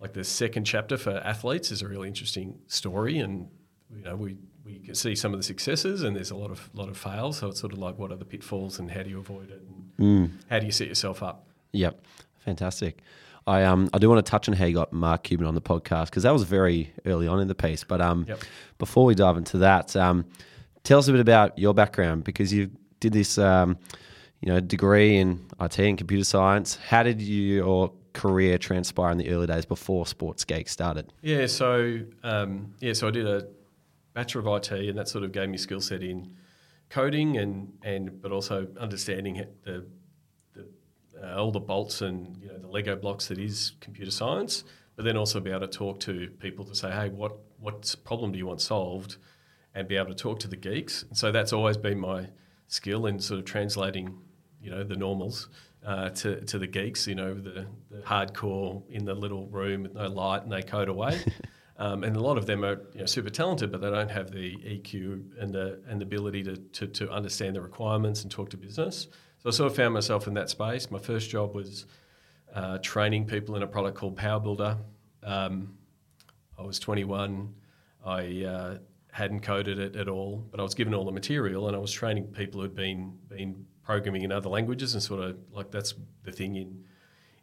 like 0.00 0.12
the 0.12 0.24
second 0.24 0.64
chapter 0.64 0.96
for 0.98 1.12
athletes 1.24 1.70
is 1.72 1.80
a 1.82 1.88
really 1.88 2.08
interesting 2.08 2.58
story 2.66 3.18
and 3.18 3.48
you 3.94 4.02
know 4.04 4.16
we 4.16 4.36
we 4.64 4.78
can 4.80 4.94
see 4.94 5.14
some 5.14 5.32
of 5.32 5.38
the 5.38 5.44
successes 5.44 6.02
and 6.02 6.14
there's 6.16 6.30
a 6.30 6.36
lot 6.36 6.50
of 6.50 6.68
lot 6.74 6.88
of 6.88 6.96
fails 6.96 7.38
so 7.38 7.48
it's 7.48 7.60
sort 7.60 7.72
of 7.72 7.78
like 7.78 7.98
what 7.98 8.10
are 8.12 8.16
the 8.16 8.24
pitfalls 8.24 8.78
and 8.78 8.90
how 8.90 9.02
do 9.02 9.10
you 9.10 9.18
avoid 9.18 9.50
it 9.50 9.62
and 9.68 9.80
Mm. 9.98 10.30
how 10.50 10.58
do 10.58 10.66
you 10.66 10.72
set 10.72 10.88
yourself 10.88 11.22
up 11.22 11.46
Yep, 11.72 12.04
fantastic. 12.38 13.00
I 13.46 13.62
um 13.64 13.88
I 13.92 13.98
do 13.98 14.08
want 14.08 14.24
to 14.24 14.28
touch 14.30 14.48
on 14.48 14.54
how 14.54 14.64
you 14.64 14.74
got 14.74 14.92
Mark 14.92 15.22
Cuban 15.24 15.46
on 15.46 15.54
the 15.54 15.60
podcast 15.60 16.06
because 16.06 16.22
that 16.24 16.32
was 16.32 16.42
very 16.44 16.92
early 17.06 17.26
on 17.28 17.40
in 17.40 17.48
the 17.48 17.54
piece. 17.54 17.84
But 17.84 18.00
um, 18.00 18.24
Yep. 18.28 18.40
before 18.78 19.04
we 19.04 19.14
dive 19.14 19.36
into 19.36 19.58
that, 19.58 19.94
um, 19.96 20.24
tell 20.82 20.98
us 20.98 21.08
a 21.08 21.12
bit 21.12 21.20
about 21.20 21.58
your 21.58 21.74
background 21.74 22.24
because 22.24 22.52
you 22.52 22.70
did 23.00 23.12
this 23.12 23.36
um, 23.38 23.76
you 24.40 24.50
know 24.52 24.60
degree 24.60 25.16
in 25.18 25.44
IT 25.60 25.78
and 25.78 25.98
computer 25.98 26.24
science. 26.24 26.76
How 26.88 27.02
did 27.02 27.20
your 27.22 27.92
career 28.14 28.56
transpire 28.56 29.12
in 29.12 29.18
the 29.18 29.28
early 29.28 29.46
days 29.46 29.66
before 29.66 30.06
Sports 30.06 30.44
Geek 30.44 30.68
started? 30.68 31.12
Yeah, 31.20 31.46
so 31.46 32.00
um, 32.22 32.74
yeah, 32.80 32.94
so 32.94 33.08
I 33.08 33.10
did 33.10 33.26
a 33.26 33.46
bachelor 34.14 34.40
of 34.40 34.46
IT, 34.56 34.70
and 34.88 34.98
that 34.98 35.08
sort 35.08 35.24
of 35.24 35.32
gave 35.32 35.50
me 35.50 35.58
skill 35.58 35.80
set 35.80 36.02
in 36.02 36.34
coding 36.88 37.36
and 37.36 37.72
and 37.82 38.22
but 38.22 38.32
also 38.32 38.68
understanding 38.80 39.44
the 39.64 39.84
the 40.54 40.66
uh, 41.22 41.36
all 41.36 41.50
the 41.50 41.60
bolts 41.60 42.00
and 42.00 42.36
you 42.40 42.48
know 42.48 42.58
the 42.58 42.68
Lego 42.68 42.96
blocks 42.96 43.28
that 43.28 43.38
is 43.38 43.72
computer 43.80 44.10
science, 44.10 44.64
but 44.96 45.04
then 45.04 45.16
also 45.16 45.40
be 45.40 45.50
able 45.50 45.60
to 45.60 45.66
talk 45.66 46.00
to 46.00 46.30
people 46.38 46.64
to 46.64 46.74
say, 46.74 46.90
hey, 46.90 47.10
what 47.10 47.36
what 47.58 47.94
problem 48.04 48.32
do 48.32 48.38
you 48.38 48.46
want 48.46 48.60
solved, 48.60 49.16
and 49.74 49.88
be 49.88 49.96
able 49.96 50.08
to 50.08 50.14
talk 50.14 50.38
to 50.40 50.48
the 50.48 50.56
geeks. 50.56 51.02
And 51.02 51.16
so 51.16 51.32
that's 51.32 51.52
always 51.52 51.76
been 51.76 51.98
my 51.98 52.28
skill 52.68 53.06
in 53.06 53.18
sort 53.18 53.40
of 53.40 53.44
translating, 53.44 54.18
you 54.60 54.70
know, 54.70 54.84
the 54.84 54.96
normals. 54.96 55.48
Uh, 55.84 56.08
to, 56.08 56.40
to 56.46 56.58
the 56.58 56.66
geeks, 56.66 57.06
you 57.06 57.14
know, 57.14 57.34
the, 57.34 57.66
the 57.90 57.98
hardcore 57.98 58.82
in 58.88 59.04
the 59.04 59.12
little 59.12 59.46
room 59.48 59.82
with 59.82 59.92
no 59.92 60.06
light 60.08 60.42
and 60.42 60.50
they 60.50 60.62
code 60.62 60.88
away. 60.88 61.20
Um, 61.76 62.04
and 62.04 62.14
a 62.14 62.20
lot 62.20 62.38
of 62.38 62.46
them 62.46 62.64
are 62.64 62.80
you 62.92 63.00
know, 63.00 63.06
super 63.06 63.30
talented, 63.30 63.72
but 63.72 63.80
they 63.80 63.90
don't 63.90 64.10
have 64.10 64.30
the 64.30 64.54
EQ 64.58 65.40
and 65.40 65.52
the 65.52 65.80
and 65.88 66.00
the 66.00 66.04
ability 66.04 66.44
to, 66.44 66.56
to, 66.56 66.86
to 66.86 67.10
understand 67.10 67.56
the 67.56 67.60
requirements 67.60 68.22
and 68.22 68.30
talk 68.30 68.50
to 68.50 68.56
business. 68.56 69.08
So 69.38 69.48
I 69.48 69.50
sort 69.50 69.70
of 69.70 69.76
found 69.76 69.92
myself 69.92 70.28
in 70.28 70.34
that 70.34 70.50
space. 70.50 70.90
My 70.90 71.00
first 71.00 71.30
job 71.30 71.54
was 71.54 71.86
uh, 72.54 72.78
training 72.78 73.26
people 73.26 73.56
in 73.56 73.62
a 73.62 73.66
product 73.66 73.98
called 73.98 74.16
PowerBuilder. 74.16 74.78
Um, 75.24 75.74
I 76.56 76.62
was 76.62 76.78
21. 76.78 77.52
I 78.06 78.44
uh, 78.44 78.78
hadn't 79.10 79.40
coded 79.40 79.80
it 79.80 79.96
at 79.96 80.08
all, 80.08 80.46
but 80.50 80.60
I 80.60 80.62
was 80.62 80.74
given 80.74 80.94
all 80.94 81.04
the 81.04 81.12
material, 81.12 81.66
and 81.66 81.76
I 81.76 81.80
was 81.80 81.90
training 81.90 82.26
people 82.28 82.60
who'd 82.60 82.76
been 82.76 83.18
been 83.28 83.66
programming 83.84 84.22
in 84.22 84.32
other 84.32 84.48
languages, 84.48 84.94
and 84.94 85.02
sort 85.02 85.22
of 85.22 85.36
like 85.52 85.70
that's 85.70 85.94
the 86.24 86.32
thing 86.32 86.56
in 86.56 86.84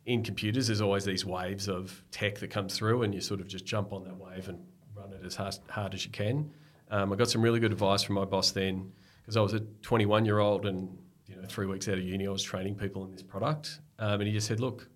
in 0.06 0.24
computers. 0.24 0.68
There's 0.68 0.82
always 0.82 1.06
these 1.06 1.26
waves 1.26 1.70
of 1.70 2.04
tech 2.12 2.40
that 2.40 2.50
comes 2.50 2.78
through, 2.78 3.04
and 3.04 3.14
you 3.14 3.22
sort 3.22 3.40
of 3.40 3.48
just 3.48 3.66
jump 3.66 3.94
on 3.94 4.04
that 4.04 4.18
wave 4.18 4.50
and 4.50 4.60
run 4.96 5.14
it 5.14 5.26
as 5.26 5.36
hard, 5.36 5.56
hard 5.70 5.94
as 5.94 6.06
you 6.06 6.12
can. 6.12 6.52
Um, 6.90 7.14
I 7.14 7.16
got 7.16 7.30
some 7.30 7.42
really 7.42 7.60
good 7.60 7.72
advice 7.72 8.04
from 8.04 8.16
my 8.16 8.26
boss 8.26 8.52
then, 8.52 8.92
because 9.22 9.38
I 9.38 9.42
was 9.42 9.54
a 9.54 9.62
21 9.82 10.26
year 10.26 10.40
old, 10.40 10.66
and 10.66 10.98
you 11.28 11.36
know, 11.36 11.44
three 11.48 11.68
weeks 11.68 11.88
out 11.88 11.96
of 11.96 12.04
uni, 12.04 12.28
I 12.28 12.32
was 12.32 12.44
training 12.44 12.76
people 12.76 13.06
in 13.06 13.12
this 13.12 13.24
product, 13.24 13.80
um, 14.00 14.20
and 14.20 14.24
he 14.24 14.34
just 14.34 14.48
said, 14.48 14.60
"Look." 14.60 14.88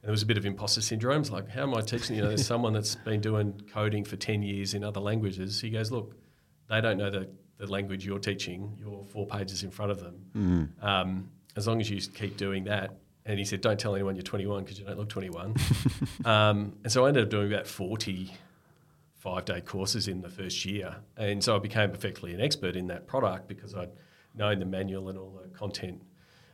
And 0.00 0.06
there 0.06 0.12
was 0.12 0.22
a 0.22 0.26
bit 0.26 0.38
of 0.38 0.46
imposter 0.46 0.80
syndrome. 0.80 1.22
It's 1.22 1.32
like, 1.32 1.48
how 1.48 1.62
am 1.62 1.74
I 1.74 1.80
teaching? 1.80 2.14
You 2.14 2.22
know, 2.22 2.28
there's 2.28 2.46
someone 2.46 2.72
that's 2.72 2.94
been 2.94 3.20
doing 3.20 3.60
coding 3.72 4.04
for 4.04 4.14
10 4.14 4.44
years 4.44 4.72
in 4.72 4.84
other 4.84 5.00
languages. 5.00 5.60
He 5.60 5.70
goes, 5.70 5.90
look, 5.90 6.14
they 6.70 6.80
don't 6.80 6.98
know 6.98 7.10
the, 7.10 7.28
the 7.58 7.66
language 7.66 8.06
you're 8.06 8.18
teaching. 8.18 8.76
You're 8.80 9.04
four 9.04 9.26
pages 9.26 9.62
in 9.62 9.70
front 9.70 9.90
of 9.90 10.00
them. 10.00 10.74
Um, 10.80 11.30
as 11.56 11.66
long 11.66 11.80
as 11.80 11.90
you 11.90 12.00
keep 12.00 12.36
doing 12.36 12.64
that. 12.64 12.92
And 13.26 13.38
he 13.38 13.44
said, 13.44 13.60
don't 13.60 13.78
tell 13.78 13.94
anyone 13.94 14.14
you're 14.14 14.22
21 14.22 14.62
because 14.62 14.78
you 14.78 14.86
don't 14.86 14.96
look 14.96 15.10
21. 15.10 15.54
um, 16.24 16.72
and 16.82 16.90
so 16.90 17.04
I 17.04 17.08
ended 17.08 17.24
up 17.24 17.30
doing 17.30 17.52
about 17.52 17.66
40 17.66 18.32
five 19.18 19.44
day 19.44 19.60
courses 19.60 20.08
in 20.08 20.20
the 20.20 20.28
first 20.28 20.64
year. 20.64 20.96
And 21.16 21.42
so 21.42 21.56
I 21.56 21.58
became 21.58 21.90
effectively 21.90 22.32
an 22.32 22.40
expert 22.40 22.76
in 22.76 22.86
that 22.86 23.06
product 23.06 23.48
because 23.48 23.74
I'd 23.74 23.90
known 24.34 24.60
the 24.60 24.64
manual 24.64 25.08
and 25.08 25.18
all 25.18 25.40
the 25.42 25.48
content 25.48 26.02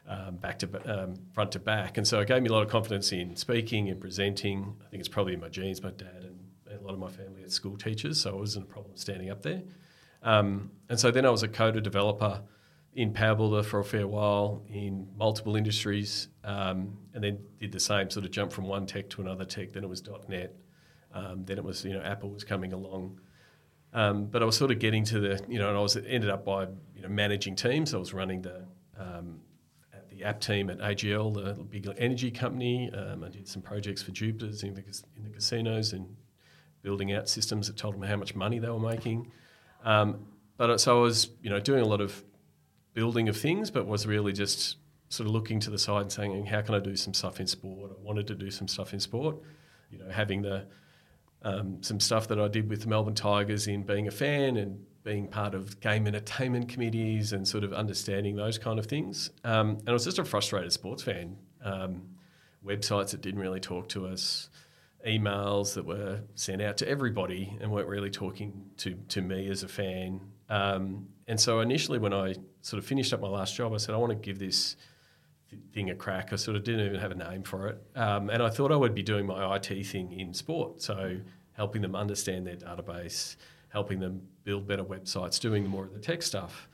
um, 0.08 0.36
back 0.36 0.58
to 0.60 1.02
um, 1.02 1.14
front 1.32 1.52
to 1.52 1.58
back. 1.58 1.98
And 1.98 2.06
so 2.06 2.20
it 2.20 2.28
gave 2.28 2.42
me 2.42 2.48
a 2.48 2.52
lot 2.52 2.62
of 2.62 2.70
confidence 2.70 3.12
in 3.12 3.36
speaking 3.36 3.90
and 3.90 4.00
presenting. 4.00 4.76
I 4.84 4.88
think 4.88 5.00
it's 5.00 5.08
probably 5.08 5.34
in 5.34 5.40
my 5.40 5.48
genes. 5.48 5.82
My 5.82 5.90
dad 5.90 6.24
and 6.24 6.38
a 6.80 6.82
lot 6.82 6.94
of 6.94 6.98
my 6.98 7.10
family 7.10 7.44
are 7.44 7.48
school 7.48 7.76
teachers, 7.76 8.20
so 8.20 8.30
it 8.30 8.36
wasn't 8.36 8.64
a 8.64 8.68
problem 8.68 8.96
standing 8.96 9.30
up 9.30 9.42
there. 9.42 9.62
Um, 10.24 10.70
and 10.88 10.98
so 10.98 11.10
then 11.10 11.24
I 11.24 11.30
was 11.30 11.42
a 11.42 11.48
coder 11.48 11.82
developer 11.82 12.42
in 12.94 13.12
PowerBuilder 13.12 13.64
for 13.64 13.80
a 13.80 13.84
fair 13.84 14.06
while 14.06 14.64
in 14.68 15.08
multiple 15.16 15.56
industries, 15.56 16.28
um, 16.44 16.96
and 17.12 17.22
then 17.22 17.38
did 17.58 17.72
the 17.72 17.80
same 17.80 18.10
sort 18.10 18.24
of 18.24 18.30
jump 18.30 18.52
from 18.52 18.64
one 18.64 18.86
tech 18.86 19.10
to 19.10 19.22
another 19.22 19.44
tech. 19.44 19.72
Then 19.72 19.84
it 19.84 19.88
was 19.88 20.02
.NET. 20.28 20.54
Um, 21.12 21.44
then 21.44 21.58
it 21.58 21.64
was 21.64 21.84
you 21.84 21.92
know 21.92 22.02
Apple 22.02 22.30
was 22.30 22.44
coming 22.44 22.72
along. 22.72 23.20
Um, 23.92 24.26
but 24.26 24.42
I 24.42 24.44
was 24.44 24.56
sort 24.56 24.72
of 24.72 24.80
getting 24.80 25.04
to 25.04 25.20
the, 25.20 25.44
you 25.48 25.58
know, 25.58 25.68
and 25.68 25.78
I 25.78 25.80
was 25.80 25.96
ended 25.96 26.28
up 26.30 26.44
by 26.44 26.64
you 26.94 27.02
know 27.02 27.08
managing 27.08 27.54
teams. 27.54 27.94
I 27.94 27.98
was 27.98 28.12
running 28.12 28.42
the 28.42 28.64
um, 28.98 29.40
the 30.10 30.24
app 30.24 30.40
team 30.40 30.70
at 30.70 30.78
AGL, 30.78 31.34
the 31.34 31.62
big 31.64 31.88
energy 31.98 32.30
company. 32.30 32.90
Um, 32.92 33.24
I 33.24 33.28
did 33.28 33.48
some 33.48 33.62
projects 33.62 34.02
for 34.02 34.12
Jupiter's 34.12 34.62
in 34.62 34.74
the, 34.74 34.82
in 35.16 35.24
the 35.24 35.30
casinos 35.30 35.92
and 35.92 36.16
building 36.82 37.12
out 37.12 37.28
systems 37.28 37.66
that 37.66 37.76
told 37.76 37.94
them 37.94 38.02
how 38.02 38.16
much 38.16 38.34
money 38.34 38.58
they 38.58 38.68
were 38.68 38.78
making. 38.78 39.30
Um, 39.84 40.26
but 40.56 40.80
so 40.80 40.98
I 40.98 41.00
was, 41.00 41.30
you 41.42 41.50
know, 41.50 41.60
doing 41.60 41.82
a 41.82 41.86
lot 41.86 42.00
of 42.00 42.24
building 42.94 43.28
of 43.28 43.36
things, 43.36 43.70
but 43.70 43.86
was 43.86 44.06
really 44.06 44.32
just 44.32 44.76
sort 45.08 45.28
of 45.28 45.32
looking 45.32 45.60
to 45.60 45.70
the 45.70 45.78
side 45.78 46.02
and 46.02 46.12
saying, 46.12 46.46
how 46.46 46.62
can 46.62 46.74
I 46.74 46.80
do 46.80 46.96
some 46.96 47.14
stuff 47.14 47.40
in 47.40 47.46
sport? 47.46 47.92
I 47.92 48.02
wanted 48.02 48.26
to 48.28 48.34
do 48.34 48.50
some 48.50 48.68
stuff 48.68 48.92
in 48.92 49.00
sport. 49.00 49.36
You 49.90 49.98
know, 49.98 50.08
having 50.10 50.42
the 50.42 50.66
um, 51.42 51.82
some 51.82 52.00
stuff 52.00 52.28
that 52.28 52.40
I 52.40 52.48
did 52.48 52.70
with 52.70 52.82
the 52.82 52.88
Melbourne 52.88 53.14
Tigers 53.14 53.66
in 53.68 53.82
being 53.82 54.08
a 54.08 54.10
fan 54.10 54.56
and 54.56 54.84
being 55.04 55.28
part 55.28 55.54
of 55.54 55.78
game 55.80 56.06
entertainment 56.06 56.68
committees 56.70 57.34
and 57.34 57.46
sort 57.46 57.62
of 57.62 57.74
understanding 57.74 58.36
those 58.36 58.56
kind 58.56 58.78
of 58.78 58.86
things. 58.86 59.30
Um, 59.44 59.76
and 59.80 59.90
I 59.90 59.92
was 59.92 60.04
just 60.04 60.18
a 60.18 60.24
frustrated 60.24 60.72
sports 60.72 61.02
fan. 61.02 61.36
Um, 61.62 62.02
websites 62.64 63.10
that 63.10 63.20
didn't 63.20 63.40
really 63.40 63.60
talk 63.60 63.90
to 63.90 64.06
us, 64.06 64.48
emails 65.06 65.74
that 65.74 65.84
were 65.84 66.20
sent 66.34 66.62
out 66.62 66.76
to 66.78 66.88
everybody 66.88 67.56
and 67.60 67.70
weren't 67.70 67.88
really 67.88 68.10
talking 68.10 68.64
to, 68.78 68.94
to 69.08 69.20
me 69.20 69.48
as 69.50 69.62
a 69.62 69.68
fan. 69.68 70.20
Um, 70.48 71.08
and 71.26 71.38
so 71.38 71.60
initially, 71.60 71.98
when 71.98 72.12
I 72.12 72.34
sort 72.62 72.82
of 72.82 72.86
finished 72.86 73.12
up 73.12 73.20
my 73.20 73.28
last 73.28 73.54
job, 73.54 73.72
I 73.72 73.76
said, 73.76 73.94
I 73.94 73.98
want 73.98 74.10
to 74.10 74.16
give 74.16 74.38
this 74.38 74.76
th- 75.50 75.62
thing 75.72 75.90
a 75.90 75.94
crack. 75.94 76.32
I 76.32 76.36
sort 76.36 76.56
of 76.56 76.64
didn't 76.64 76.86
even 76.86 77.00
have 77.00 77.10
a 77.10 77.16
name 77.16 77.42
for 77.42 77.68
it. 77.68 77.82
Um, 77.94 78.30
and 78.30 78.42
I 78.42 78.50
thought 78.50 78.72
I 78.72 78.76
would 78.76 78.94
be 78.94 79.02
doing 79.02 79.26
my 79.26 79.56
IT 79.56 79.86
thing 79.86 80.12
in 80.12 80.32
sport. 80.32 80.80
So 80.82 81.18
helping 81.52 81.82
them 81.82 81.94
understand 81.94 82.46
their 82.46 82.56
database, 82.56 83.36
helping 83.68 84.00
them 84.00 84.22
build 84.44 84.66
better 84.66 84.84
websites, 84.84 85.40
doing 85.40 85.66
more 85.66 85.84
of 85.84 85.92
the 85.92 86.00
tech 86.00 86.22
stuff. 86.22 86.68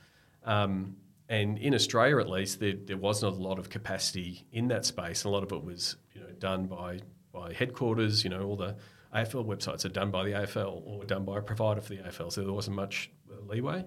Um, 0.45 0.97
and 1.29 1.59
in 1.59 1.75
Australia, 1.75 2.19
at 2.19 2.29
least, 2.29 2.59
there, 2.59 2.75
there 2.85 2.97
wasn't 2.97 3.37
a 3.37 3.37
lot 3.37 3.59
of 3.59 3.71
capacity 3.71 4.47
in 4.53 4.69
that 4.69 4.85
space. 4.85 5.23
A 5.25 5.29
lot 5.29 5.45
of 5.45 5.53
it 5.53 5.63
was, 5.63 5.97
you 6.13 6.21
know, 6.21 6.31
done 6.39 6.67
by 6.67 7.01
by 7.33 7.53
headquarters. 7.53 8.25
You 8.25 8.31
know, 8.31 8.43
all 8.43 8.57
the 8.57 8.77
AFL 9.15 9.47
websites 9.47 9.85
are 9.85 9.91
done 9.91 10.11
by 10.11 10.25
the 10.25 10.33
AFL 10.33 10.83
or 10.85 11.05
done 11.05 11.25
by 11.25 11.39
a 11.39 11.43
provider 11.43 11.81
for 11.81 11.91
the 11.91 11.99
AFL, 11.99 12.33
so 12.33 12.43
there 12.43 12.53
wasn't 12.53 12.77
much 12.77 13.11
leeway. 13.47 13.85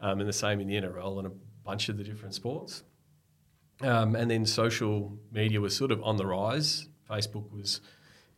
Um, 0.00 0.20
and 0.20 0.28
the 0.28 0.32
same 0.32 0.60
in 0.60 0.66
the 0.66 0.74
NRL 0.74 1.18
and 1.18 1.26
a 1.28 1.32
bunch 1.64 1.88
of 1.88 1.96
the 1.96 2.04
different 2.04 2.34
sports. 2.34 2.82
Um, 3.80 4.16
and 4.16 4.30
then 4.30 4.46
social 4.46 5.16
media 5.30 5.60
was 5.60 5.76
sort 5.76 5.92
of 5.92 6.02
on 6.02 6.16
the 6.16 6.26
rise. 6.26 6.88
Facebook 7.08 7.50
was 7.52 7.80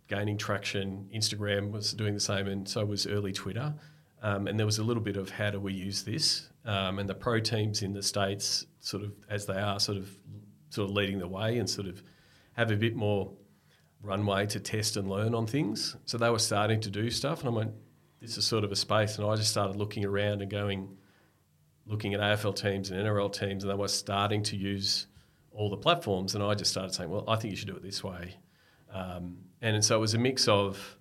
gaining 0.08 0.36
traction. 0.36 1.08
Instagram 1.14 1.70
was 1.70 1.92
doing 1.92 2.14
the 2.14 2.20
same, 2.20 2.48
and 2.48 2.68
so 2.68 2.84
was 2.84 3.06
early 3.06 3.32
Twitter. 3.32 3.74
Um, 4.22 4.46
and 4.46 4.58
there 4.58 4.66
was 4.66 4.78
a 4.78 4.82
little 4.82 5.02
bit 5.02 5.16
of 5.16 5.30
how 5.30 5.50
do 5.50 5.60
we 5.60 5.72
use 5.72 6.02
this? 6.02 6.48
Um, 6.64 6.98
and 6.98 7.08
the 7.08 7.14
pro 7.14 7.40
teams 7.40 7.82
in 7.82 7.92
the 7.92 8.02
states, 8.02 8.66
sort 8.80 9.02
of 9.02 9.12
as 9.28 9.44
they 9.46 9.58
are, 9.58 9.78
sort 9.78 9.98
of 9.98 10.16
sort 10.70 10.90
of 10.90 10.96
leading 10.96 11.18
the 11.18 11.28
way 11.28 11.58
and 11.58 11.68
sort 11.68 11.86
of 11.86 12.02
have 12.54 12.70
a 12.70 12.76
bit 12.76 12.96
more 12.96 13.32
runway 14.04 14.46
to 14.46 14.60
test 14.60 14.96
and 14.96 15.08
learn 15.08 15.34
on 15.34 15.46
things. 15.46 15.96
So 16.04 16.18
they 16.18 16.30
were 16.30 16.38
starting 16.38 16.80
to 16.82 16.90
do 16.90 17.10
stuff, 17.10 17.40
and 17.40 17.48
I 17.48 17.52
went, 17.52 17.72
this 18.20 18.38
is 18.38 18.46
sort 18.46 18.64
of 18.64 18.72
a 18.72 18.76
space. 18.76 19.18
And 19.18 19.26
I 19.26 19.34
just 19.36 19.50
started 19.50 19.76
looking 19.76 20.04
around 20.04 20.42
and 20.42 20.50
going, 20.50 20.96
looking 21.86 22.14
at 22.14 22.20
AFL 22.20 22.56
teams 22.56 22.90
and 22.90 23.00
NRL 23.00 23.32
teams, 23.32 23.64
and 23.64 23.70
they 23.70 23.76
were 23.76 23.88
starting 23.88 24.42
to 24.44 24.56
use 24.56 25.06
all 25.52 25.70
the 25.70 25.76
platforms. 25.76 26.34
And 26.34 26.44
I 26.44 26.54
just 26.54 26.70
started 26.70 26.94
saying, 26.94 27.10
well, 27.10 27.24
I 27.28 27.36
think 27.36 27.50
you 27.50 27.56
should 27.56 27.68
do 27.68 27.76
it 27.76 27.82
this 27.82 28.02
way. 28.04 28.36
Um, 28.92 29.38
and 29.60 29.84
so 29.84 29.96
it 29.96 30.00
was 30.00 30.14
a 30.14 30.18
mix 30.18 30.48
of 30.48 30.98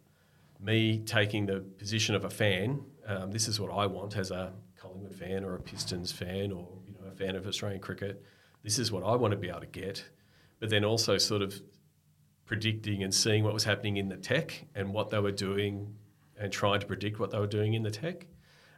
me 0.59 0.99
taking 0.99 1.45
the 1.45 1.59
position 1.59 2.15
of 2.15 2.25
a 2.25 2.29
fan. 2.29 2.83
Um, 3.05 3.31
this 3.31 3.47
is 3.47 3.59
what 3.59 3.71
I 3.71 3.85
want 3.85 4.17
as 4.17 4.31
a 4.31 4.53
Collingwood 4.77 5.13
fan 5.13 5.43
or 5.43 5.55
a 5.55 5.59
Pistons 5.59 6.11
fan 6.11 6.51
or 6.51 6.67
you 6.85 6.93
know 6.93 7.09
a 7.09 7.15
fan 7.15 7.35
of 7.35 7.45
Australian 7.45 7.81
cricket. 7.81 8.23
This 8.63 8.79
is 8.79 8.91
what 8.91 9.03
I 9.03 9.15
want 9.15 9.31
to 9.31 9.37
be 9.37 9.49
able 9.49 9.59
to 9.59 9.65
get. 9.65 10.03
But 10.59 10.69
then 10.69 10.85
also 10.85 11.17
sort 11.17 11.41
of 11.41 11.61
predicting 12.45 13.03
and 13.03 13.13
seeing 13.13 13.43
what 13.43 13.53
was 13.53 13.63
happening 13.63 13.97
in 13.97 14.09
the 14.09 14.17
tech 14.17 14.65
and 14.75 14.93
what 14.93 15.09
they 15.09 15.19
were 15.19 15.31
doing 15.31 15.95
and 16.37 16.51
trying 16.51 16.79
to 16.79 16.85
predict 16.85 17.19
what 17.19 17.31
they 17.31 17.39
were 17.39 17.47
doing 17.47 17.73
in 17.73 17.83
the 17.83 17.91
tech. 17.91 18.25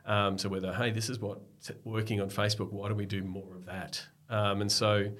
Um, 0.05 0.37
so 0.37 0.49
whether 0.49 0.73
hey, 0.73 0.91
this 0.91 1.09
is 1.09 1.19
what 1.19 1.39
working 1.83 2.21
on 2.21 2.29
Facebook, 2.29 2.71
why 2.71 2.87
don't 2.89 2.97
we 2.97 3.05
do 3.05 3.23
more 3.23 3.55
of 3.55 3.65
that? 3.65 4.05
Um, 4.29 4.61
and 4.61 4.71
so, 4.71 5.11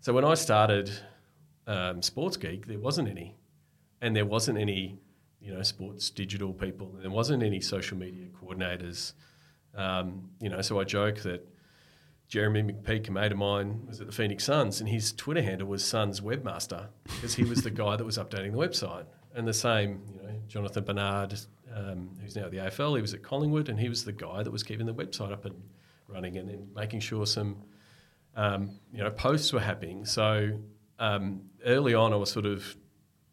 so 0.00 0.12
when 0.12 0.24
I 0.24 0.34
started 0.34 0.90
um, 1.66 2.02
Sports 2.02 2.36
Geek, 2.36 2.66
there 2.66 2.78
wasn't 2.78 3.08
any, 3.08 3.36
and 4.00 4.14
there 4.14 4.26
wasn't 4.26 4.58
any, 4.58 4.98
you 5.40 5.54
know, 5.54 5.62
sports 5.62 6.10
digital 6.10 6.52
people. 6.52 6.92
And 6.94 7.02
there 7.02 7.10
wasn't 7.10 7.42
any 7.42 7.60
social 7.60 7.96
media 7.96 8.26
coordinators. 8.42 9.14
Um, 9.74 10.30
you 10.40 10.50
know, 10.50 10.60
so 10.60 10.78
I 10.78 10.84
joke 10.84 11.20
that 11.22 11.46
Jeramie 12.34 12.64
McPeek, 12.64 13.06
a 13.06 13.12
mate 13.12 13.30
of 13.30 13.38
mine, 13.38 13.84
was 13.86 14.00
at 14.00 14.08
the 14.08 14.12
Phoenix 14.12 14.42
Suns, 14.42 14.80
and 14.80 14.88
his 14.88 15.12
Twitter 15.12 15.40
handle 15.40 15.68
was 15.68 15.84
Suns 15.84 16.20
Webmaster 16.20 16.88
because 17.04 17.36
he 17.36 17.44
was 17.44 17.62
the 17.62 17.70
guy 17.70 17.94
that 17.94 18.04
was 18.04 18.18
updating 18.18 18.50
the 18.50 18.58
website. 18.58 19.04
And 19.36 19.46
the 19.46 19.54
same, 19.54 20.02
you 20.12 20.20
know, 20.20 20.34
Jonathan 20.48 20.82
Bernard, 20.82 21.38
um, 21.72 22.10
who's 22.20 22.34
now 22.34 22.46
at 22.46 22.50
the 22.50 22.56
AFL, 22.56 22.96
he 22.96 23.02
was 23.02 23.14
at 23.14 23.22
Collingwood, 23.22 23.68
and 23.68 23.78
he 23.78 23.88
was 23.88 24.04
the 24.04 24.10
guy 24.10 24.42
that 24.42 24.50
was 24.50 24.64
keeping 24.64 24.84
the 24.84 24.92
website 24.92 25.30
up 25.30 25.44
and 25.44 25.54
running, 26.08 26.36
and 26.36 26.48
then 26.48 26.66
making 26.74 26.98
sure 26.98 27.24
some, 27.24 27.62
um, 28.34 28.80
you 28.92 28.98
know, 28.98 29.10
posts 29.12 29.52
were 29.52 29.60
happening. 29.60 30.04
So 30.04 30.58
um, 30.98 31.42
early 31.64 31.94
on, 31.94 32.12
I 32.12 32.16
was 32.16 32.32
sort 32.32 32.46
of, 32.46 32.76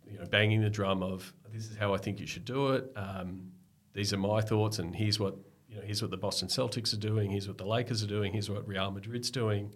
you 0.08 0.20
know, 0.20 0.26
banging 0.26 0.62
the 0.62 0.70
drum 0.70 1.02
of 1.02 1.34
this 1.52 1.72
is 1.72 1.76
how 1.76 1.96
I 1.96 1.98
think 1.98 2.20
you 2.20 2.28
should 2.28 2.46
do 2.46 2.74
it. 2.74 2.94
Um, 2.96 3.52
these 3.94 4.14
are 4.14 4.18
my 4.18 4.42
thoughts, 4.42 4.78
and 4.78 4.96
here's 4.96 5.20
what 5.20 5.36
you 5.72 5.78
know. 5.78 5.84
Here's 5.84 6.02
what 6.02 6.12
the 6.12 6.18
Boston 6.18 6.50
Celtics 6.50 6.94
are 6.94 6.98
doing. 6.98 7.32
Here's 7.32 7.48
what 7.48 7.58
the 7.58 7.66
Lakers 7.66 8.04
are 8.04 8.08
doing. 8.08 8.34
Here's 8.34 8.50
what 8.50 8.68
Real 8.68 8.92
Madrid's 8.92 9.32
doing. 9.32 9.74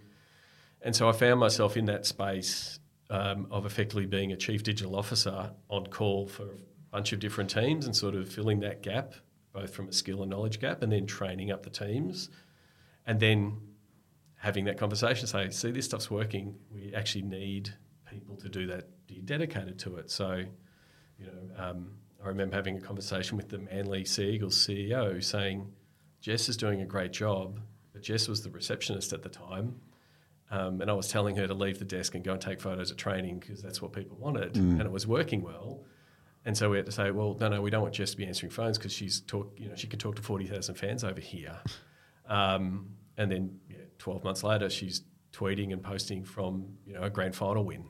And 0.81 0.95
so 0.95 1.09
I 1.09 1.13
found 1.13 1.39
myself 1.39 1.77
in 1.77 1.85
that 1.85 2.05
space 2.05 2.79
um, 3.09 3.47
of 3.49 3.65
effectively 3.65 4.05
being 4.05 4.31
a 4.31 4.37
chief 4.37 4.63
digital 4.63 4.95
officer 4.95 5.51
on 5.69 5.87
call 5.87 6.27
for 6.27 6.43
a 6.43 6.57
bunch 6.91 7.13
of 7.13 7.19
different 7.19 7.49
teams 7.49 7.85
and 7.85 7.95
sort 7.95 8.15
of 8.15 8.29
filling 8.29 8.59
that 8.59 8.83
gap, 8.83 9.13
both 9.53 9.73
from 9.73 9.87
a 9.87 9.93
skill 9.93 10.21
and 10.21 10.29
knowledge 10.29 10.59
gap, 10.59 10.83
and 10.83 10.91
then 10.91 11.05
training 11.05 11.51
up 11.51 11.63
the 11.63 11.69
teams, 11.69 12.29
and 13.07 13.19
then 13.19 13.57
having 14.37 14.65
that 14.65 14.77
conversation. 14.77 15.27
Say, 15.27 15.49
see, 15.49 15.71
this 15.71 15.85
stuff's 15.85 16.11
working. 16.11 16.55
We 16.71 16.93
actually 16.93 17.23
need 17.23 17.73
people 18.09 18.35
to 18.37 18.49
do 18.49 18.67
that. 18.67 18.85
Be 19.07 19.21
dedicated 19.21 19.79
to 19.79 19.97
it. 19.97 20.11
So, 20.11 20.43
you 21.17 21.25
know, 21.25 21.63
um, 21.63 21.91
I 22.23 22.27
remember 22.27 22.55
having 22.55 22.77
a 22.77 22.81
conversation 22.81 23.37
with 23.37 23.49
the 23.49 23.59
Manly 23.59 24.05
Sea 24.05 24.29
Eagles 24.29 24.55
CEO 24.55 25.23
saying, 25.23 25.71
Jess 26.25 26.49
is 26.49 26.57
doing 26.57 26.81
a 26.81 26.85
great 26.87 27.11
job, 27.11 27.59
but 27.93 28.01
Jess 28.01 28.27
was 28.27 28.41
the 28.41 28.49
receptionist 28.49 29.13
at 29.13 29.21
the 29.21 29.29
time. 29.29 29.75
Um, 30.49 30.81
and 30.81 30.89
I 30.89 30.93
was 30.95 31.07
telling 31.07 31.35
her 31.35 31.45
to 31.45 31.53
leave 31.53 31.77
the 31.77 31.85
desk 31.85 32.15
and 32.15 32.23
go 32.23 32.31
and 32.31 32.41
take 32.41 32.59
photos 32.59 32.89
at 32.89 32.97
training 32.97 33.37
because 33.37 33.61
that's 33.61 33.79
what 33.79 33.93
people 33.93 34.17
wanted, 34.19 34.53
Mm. 34.55 34.71
and 34.79 34.81
it 34.81 34.91
was 34.91 35.05
working 35.05 35.43
well. 35.43 35.83
And 36.43 36.57
so 36.57 36.71
we 36.71 36.77
had 36.77 36.87
to 36.87 36.91
say, 36.91 37.11
well, 37.11 37.37
no, 37.39 37.49
no, 37.49 37.61
we 37.61 37.69
don't 37.69 37.83
want 37.83 37.93
Jess 37.93 38.09
to 38.11 38.17
be 38.17 38.25
answering 38.25 38.51
phones 38.51 38.79
because 38.79 38.91
she's 38.91 39.21
talk, 39.21 39.53
you 39.55 39.69
know, 39.69 39.75
she 39.75 39.85
can 39.85 39.99
talk 39.99 40.15
to 40.15 40.23
forty 40.23 40.47
thousand 40.47 40.73
fans 40.75 41.03
over 41.03 41.21
here. 41.21 41.59
Um, 42.27 42.89
and 43.17 43.31
then, 43.31 43.59
yeah, 43.69 43.77
twelve 43.99 44.23
months 44.23 44.43
later, 44.43 44.67
she's 44.71 45.03
tweeting 45.31 45.73
and 45.73 45.83
posting 45.83 46.23
from 46.23 46.65
you 46.87 46.93
know 46.95 47.03
a 47.03 47.09
grand 47.11 47.35
final 47.35 47.63
win. 47.63 47.85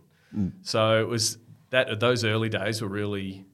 So 0.61 0.99
it 1.01 1.07
was 1.07 1.37
that 1.69 2.01
those 2.01 2.25
early 2.25 2.49
days 2.49 2.81
were 2.81 2.89
really, 2.89 3.45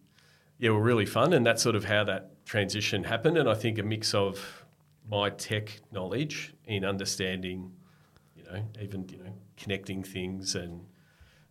yeah, 0.58 0.72
were 0.72 0.82
really 0.82 1.06
fun, 1.06 1.34
and 1.34 1.46
that's 1.46 1.62
sort 1.62 1.76
of 1.76 1.86
how 1.86 2.04
that 2.06 2.44
transition 2.46 3.04
happened. 3.04 3.38
And 3.38 3.48
I 3.48 3.54
think 3.54 3.78
a 3.78 3.84
mix 3.84 4.16
of 4.16 4.61
my 5.12 5.30
tech 5.30 5.82
knowledge 5.92 6.54
in 6.66 6.86
understanding, 6.86 7.72
you 8.36 8.44
know, 8.44 8.64
even 8.82 9.08
you 9.10 9.18
know, 9.18 9.34
connecting 9.58 10.02
things 10.02 10.56
and 10.56 10.86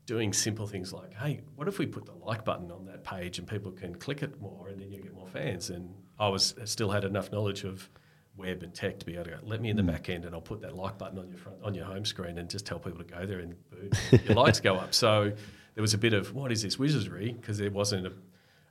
doing 0.06 0.32
simple 0.32 0.66
things 0.66 0.92
like, 0.92 1.14
hey, 1.14 1.40
what 1.54 1.68
if 1.68 1.78
we 1.78 1.86
put 1.86 2.06
the 2.06 2.14
like 2.24 2.44
button 2.44 2.72
on 2.72 2.86
that 2.86 3.04
page 3.04 3.38
and 3.38 3.46
people 3.46 3.70
can 3.70 3.94
click 3.94 4.22
it 4.22 4.40
more, 4.40 4.68
and 4.68 4.80
then 4.80 4.90
you 4.90 4.98
get 5.00 5.14
more 5.14 5.28
fans. 5.28 5.70
And 5.70 5.94
I 6.18 6.28
was 6.28 6.54
still 6.64 6.90
had 6.90 7.04
enough 7.04 7.30
knowledge 7.30 7.64
of 7.64 7.88
web 8.36 8.62
and 8.62 8.74
tech 8.74 8.98
to 8.98 9.06
be 9.06 9.14
able 9.14 9.24
to 9.24 9.30
go, 9.32 9.36
let 9.44 9.60
me 9.60 9.68
in 9.68 9.76
the 9.76 9.82
mm. 9.82 9.88
back 9.88 10.08
end 10.08 10.24
and 10.24 10.34
I'll 10.34 10.40
put 10.40 10.62
that 10.62 10.74
like 10.74 10.96
button 10.96 11.18
on 11.18 11.28
your 11.28 11.36
front 11.36 11.58
on 11.62 11.74
your 11.74 11.84
home 11.84 12.06
screen 12.06 12.38
and 12.38 12.48
just 12.48 12.64
tell 12.64 12.78
people 12.78 12.98
to 12.98 13.04
go 13.04 13.26
there 13.26 13.40
and 13.40 13.54
boom, 13.70 13.90
your 14.24 14.34
likes 14.34 14.60
go 14.60 14.76
up. 14.76 14.94
So 14.94 15.32
there 15.74 15.82
was 15.82 15.92
a 15.92 15.98
bit 15.98 16.14
of 16.14 16.34
what 16.34 16.50
is 16.50 16.62
this 16.62 16.78
wizardry 16.78 17.36
because 17.38 17.58
there 17.58 17.70
wasn't 17.70 18.06
a, 18.06 18.12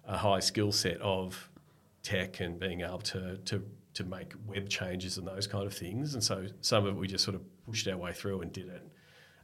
a 0.07 0.17
high 0.17 0.39
skill 0.39 0.71
set 0.71 0.99
of 1.01 1.49
tech 2.01 2.39
and 2.39 2.59
being 2.59 2.81
able 2.81 2.99
to 2.99 3.37
to 3.37 3.63
to 3.99 4.05
make 4.05 4.33
web 4.47 4.69
changes 4.69 5.17
and 5.17 5.27
those 5.27 5.45
kind 5.45 5.67
of 5.67 5.73
things. 5.73 6.13
And 6.13 6.23
so 6.23 6.47
some 6.61 6.85
of 6.85 6.95
it 6.95 6.99
we 6.99 7.07
just 7.07 7.23
sort 7.23 7.35
of 7.35 7.41
pushed 7.65 7.87
our 7.89 7.97
way 7.97 8.13
through 8.13 8.41
and 8.41 8.51
did 8.51 8.69
it. 8.69 8.87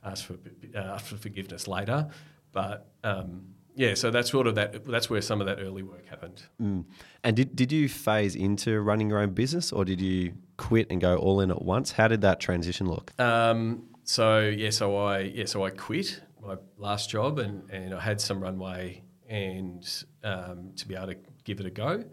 Asked 0.03 0.25
for 0.25 0.33
uh, 0.75 0.93
asked 0.93 1.07
for 1.07 1.17
forgiveness 1.17 1.67
later, 1.67 2.07
but 2.51 2.87
um, 3.03 3.47
yeah. 3.75 3.95
So 3.95 4.11
that's 4.11 4.29
sort 4.29 4.47
of 4.47 4.55
that. 4.55 4.85
That's 4.85 5.09
where 5.09 5.21
some 5.21 5.41
of 5.41 5.47
that 5.47 5.59
early 5.59 5.83
work 5.83 6.07
happened. 6.07 6.43
Mm. 6.61 6.85
And 7.23 7.35
did, 7.35 7.55
did 7.55 7.71
you 7.71 7.89
phase 7.89 8.35
into 8.35 8.79
running 8.81 9.09
your 9.09 9.19
own 9.19 9.31
business 9.31 9.71
or 9.71 9.83
did 9.83 9.99
you 9.99 10.33
quit 10.57 10.87
and 10.91 11.01
go 11.01 11.17
all 11.17 11.41
in 11.41 11.49
at 11.49 11.63
once? 11.63 11.91
How 11.91 12.07
did 12.07 12.21
that 12.21 12.39
transition 12.39 12.87
look? 12.87 13.19
Um, 13.19 13.89
so 14.03 14.41
yeah, 14.41 14.69
so 14.69 14.95
I 14.95 15.19
yeah, 15.19 15.45
so 15.45 15.65
I 15.65 15.71
quit 15.71 16.21
my 16.39 16.55
last 16.77 17.09
job 17.09 17.39
and, 17.39 17.67
and 17.71 17.93
I 17.93 17.99
had 17.99 18.21
some 18.21 18.39
runway 18.39 19.01
and 19.27 19.83
um, 20.23 20.71
to 20.75 20.87
be 20.87 20.95
able 20.95 21.07
to 21.07 21.17
give 21.43 21.59
it 21.59 21.65
a 21.65 21.71
go. 21.71 22.03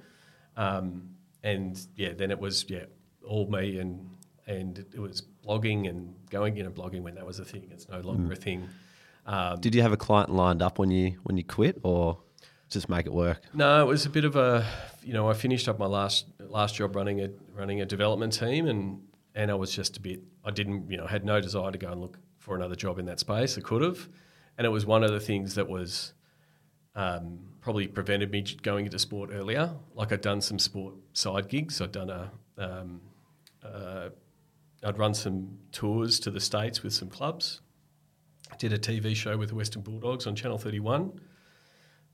Um, 0.56 1.10
and 1.42 1.78
yeah, 1.96 2.12
then 2.12 2.30
it 2.30 2.38
was 2.38 2.64
yeah 2.68 2.84
all 3.26 3.46
me 3.48 3.78
and 3.78 4.08
and 4.46 4.78
it 4.78 4.98
was 4.98 5.22
blogging 5.46 5.88
and 5.88 6.14
going 6.30 6.56
you 6.56 6.62
know 6.62 6.70
blogging 6.70 7.02
when 7.02 7.14
that 7.14 7.26
was 7.26 7.38
a 7.38 7.44
thing. 7.44 7.68
It's 7.70 7.88
no 7.88 8.00
longer 8.00 8.32
a 8.32 8.36
thing. 8.36 8.68
Um, 9.26 9.60
Did 9.60 9.74
you 9.74 9.82
have 9.82 9.92
a 9.92 9.96
client 9.96 10.30
lined 10.30 10.62
up 10.62 10.78
when 10.78 10.90
you 10.90 11.18
when 11.22 11.36
you 11.36 11.44
quit 11.44 11.78
or 11.82 12.18
just 12.68 12.88
make 12.88 13.06
it 13.06 13.12
work? 13.12 13.40
No, 13.54 13.82
it 13.82 13.86
was 13.86 14.06
a 14.06 14.10
bit 14.10 14.24
of 14.24 14.34
a, 14.34 14.66
you 15.02 15.12
know, 15.12 15.28
I 15.28 15.34
finished 15.34 15.68
up 15.68 15.78
my 15.78 15.86
last 15.86 16.26
last 16.40 16.74
job 16.74 16.96
running 16.96 17.20
a 17.20 17.30
running 17.54 17.80
a 17.80 17.86
development 17.86 18.32
team, 18.32 18.66
and 18.66 19.02
and 19.34 19.50
I 19.50 19.54
was 19.54 19.72
just 19.72 19.96
a 19.96 20.00
bit, 20.00 20.20
I 20.44 20.50
didn't, 20.50 20.90
you 20.90 20.96
know, 20.96 21.06
had 21.06 21.24
no 21.24 21.40
desire 21.40 21.70
to 21.70 21.78
go 21.78 21.90
and 21.90 22.00
look 22.00 22.18
for 22.38 22.54
another 22.54 22.74
job 22.74 22.98
in 22.98 23.06
that 23.06 23.18
space. 23.20 23.56
I 23.56 23.60
could 23.60 23.82
have, 23.82 24.08
and 24.58 24.66
it 24.66 24.70
was 24.70 24.84
one 24.84 25.04
of 25.04 25.10
the 25.10 25.20
things 25.20 25.54
that 25.54 25.68
was 25.68 26.12
um, 26.94 27.38
probably 27.60 27.86
prevented 27.86 28.30
me 28.30 28.42
going 28.62 28.84
into 28.86 28.98
sport 28.98 29.30
earlier. 29.32 29.70
Like 29.94 30.12
I'd 30.12 30.20
done 30.20 30.40
some 30.40 30.58
sport 30.58 30.94
side 31.12 31.48
gigs. 31.48 31.80
I'd 31.80 31.92
done 31.92 32.10
a, 32.10 32.30
um, 32.58 33.00
uh, 33.64 34.08
I'd 34.84 34.98
run 34.98 35.14
some 35.14 35.58
tours 35.72 36.18
to 36.20 36.30
the 36.30 36.40
states 36.40 36.82
with 36.82 36.92
some 36.92 37.08
clubs. 37.08 37.60
Did 38.58 38.72
a 38.72 38.78
TV 38.78 39.14
show 39.16 39.36
with 39.38 39.48
the 39.50 39.54
Western 39.54 39.82
Bulldogs 39.82 40.26
on 40.26 40.34
Channel 40.36 40.58
Thirty 40.58 40.80
One 40.80 41.12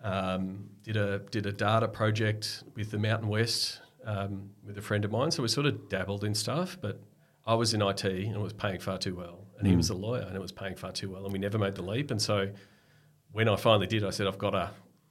um, 0.03 0.69
did 0.85 0.97
a 0.97 1.19
did 1.31 1.47
a 1.47 1.53
data 1.53 1.89
project 1.89 2.63
with 2.77 2.91
the 2.91 2.99
Mountain 2.99 3.29
West 3.29 3.81
um, 4.05 4.51
with 4.65 4.79
a 4.79 4.83
friend 4.83 5.05
of 5.05 5.11
mine. 5.11 5.31
So 5.31 5.43
we 5.43 5.49
sort 5.49 5.67
of 5.67 5.89
dabbled 5.89 6.25
in 6.25 6.35
stuff, 6.35 6.79
but 6.81 7.01
I 7.47 7.55
was 7.55 7.75
in 7.75 7.83
IT 7.83 8.05
and 8.05 8.35
it 8.37 8.41
was 8.41 8.53
paying 8.53 8.79
far 8.79 8.99
too 8.99 9.17
well, 9.17 9.47
and 9.59 9.67
he 9.67 9.73
Mm. 9.75 9.79
was 9.79 9.91
a 9.91 9.95
lawyer 9.95 10.23
and 10.23 10.37
it 10.37 10.41
was 10.41 10.53
paying 10.53 10.77
far 10.77 10.93
too 10.93 11.11
well, 11.11 11.25
and 11.25 11.33
we 11.33 11.39
never 11.39 11.59
made 11.59 11.75
the 11.75 11.83
leap. 11.83 12.11
And 12.11 12.21
so 12.23 12.49
when 13.39 13.49
I 13.49 13.55
finally 13.55 13.87
did, 13.87 14.03
I 14.03 14.11
said 14.11 14.27
I've 14.27 14.37
got 14.37 14.51
to 14.51 14.69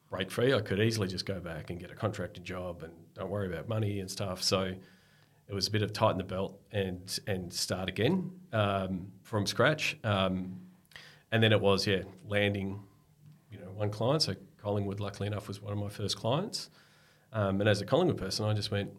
break 0.09 0.29
free. 0.29 0.53
I 0.53 0.59
could 0.59 0.81
easily 0.81 1.07
just 1.07 1.25
go 1.25 1.39
back 1.39 1.69
and 1.69 1.79
get 1.79 1.91
a 1.91 1.95
contracted 1.95 2.43
job 2.43 2.83
and 2.83 2.91
don't 3.13 3.29
worry 3.29 3.47
about 3.47 3.69
money 3.69 4.01
and 4.01 4.11
stuff. 4.11 4.43
So 4.43 4.63
it 5.47 5.53
was 5.53 5.69
a 5.69 5.71
bit 5.71 5.81
of 5.81 5.93
tighten 5.93 6.17
the 6.17 6.25
belt 6.25 6.59
and 6.73 7.19
and 7.25 7.53
start 7.53 7.87
again 7.87 8.29
um, 8.51 9.07
from 9.23 9.45
scratch. 9.45 9.95
Um, 10.03 10.59
and 11.31 11.41
then 11.41 11.53
it 11.53 11.61
was 11.61 11.87
yeah 11.87 12.01
landing 12.27 12.81
you 13.49 13.59
know 13.59 13.71
one 13.71 13.91
client. 13.91 14.23
So 14.23 14.35
Collingwood, 14.61 14.99
luckily 14.99 15.27
enough, 15.27 15.47
was 15.47 15.61
one 15.61 15.71
of 15.71 15.79
my 15.79 15.87
first 15.87 16.17
clients. 16.17 16.69
Um, 17.31 17.61
and 17.61 17.69
as 17.69 17.79
a 17.79 17.85
Collingwood 17.85 18.17
person, 18.17 18.43
I 18.43 18.53
just 18.53 18.71
went, 18.71 18.91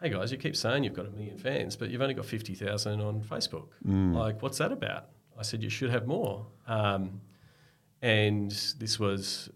"Hey 0.00 0.08
guys, 0.08 0.32
you 0.32 0.38
keep 0.38 0.56
saying 0.56 0.84
you've 0.84 0.94
got 0.94 1.04
a 1.04 1.10
million 1.10 1.36
fans, 1.36 1.76
but 1.76 1.90
you've 1.90 2.00
only 2.00 2.14
got 2.14 2.24
fifty 2.24 2.54
thousand 2.54 3.02
on 3.02 3.20
Facebook. 3.20 3.68
Mm. 3.86 4.14
Like, 4.14 4.40
what's 4.40 4.56
that 4.56 4.72
about?" 4.72 5.10
I 5.38 5.42
said, 5.42 5.62
"You 5.62 5.68
should 5.68 5.90
have 5.90 6.06
more." 6.06 6.46
Um, 6.66 7.20
and 8.04 8.50
this 8.78 9.00
was 9.00 9.48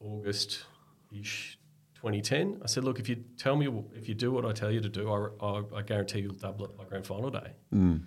August 0.00 0.64
ish. 1.12 1.58
2010. 1.96 2.60
I 2.64 2.66
said, 2.66 2.82
look, 2.82 2.98
if 2.98 3.08
you 3.08 3.14
tell 3.38 3.54
me, 3.54 3.68
if 3.94 4.08
you 4.08 4.14
do 4.16 4.32
what 4.32 4.44
I 4.44 4.50
tell 4.50 4.72
you 4.72 4.80
to 4.80 4.88
do, 4.88 5.08
I, 5.12 5.28
I, 5.46 5.62
I 5.76 5.82
guarantee 5.82 6.18
you'll 6.18 6.34
double 6.34 6.64
it 6.64 6.76
by 6.76 6.82
grand 6.84 7.06
final 7.06 7.30
day. 7.30 7.52
Mm. 7.72 8.02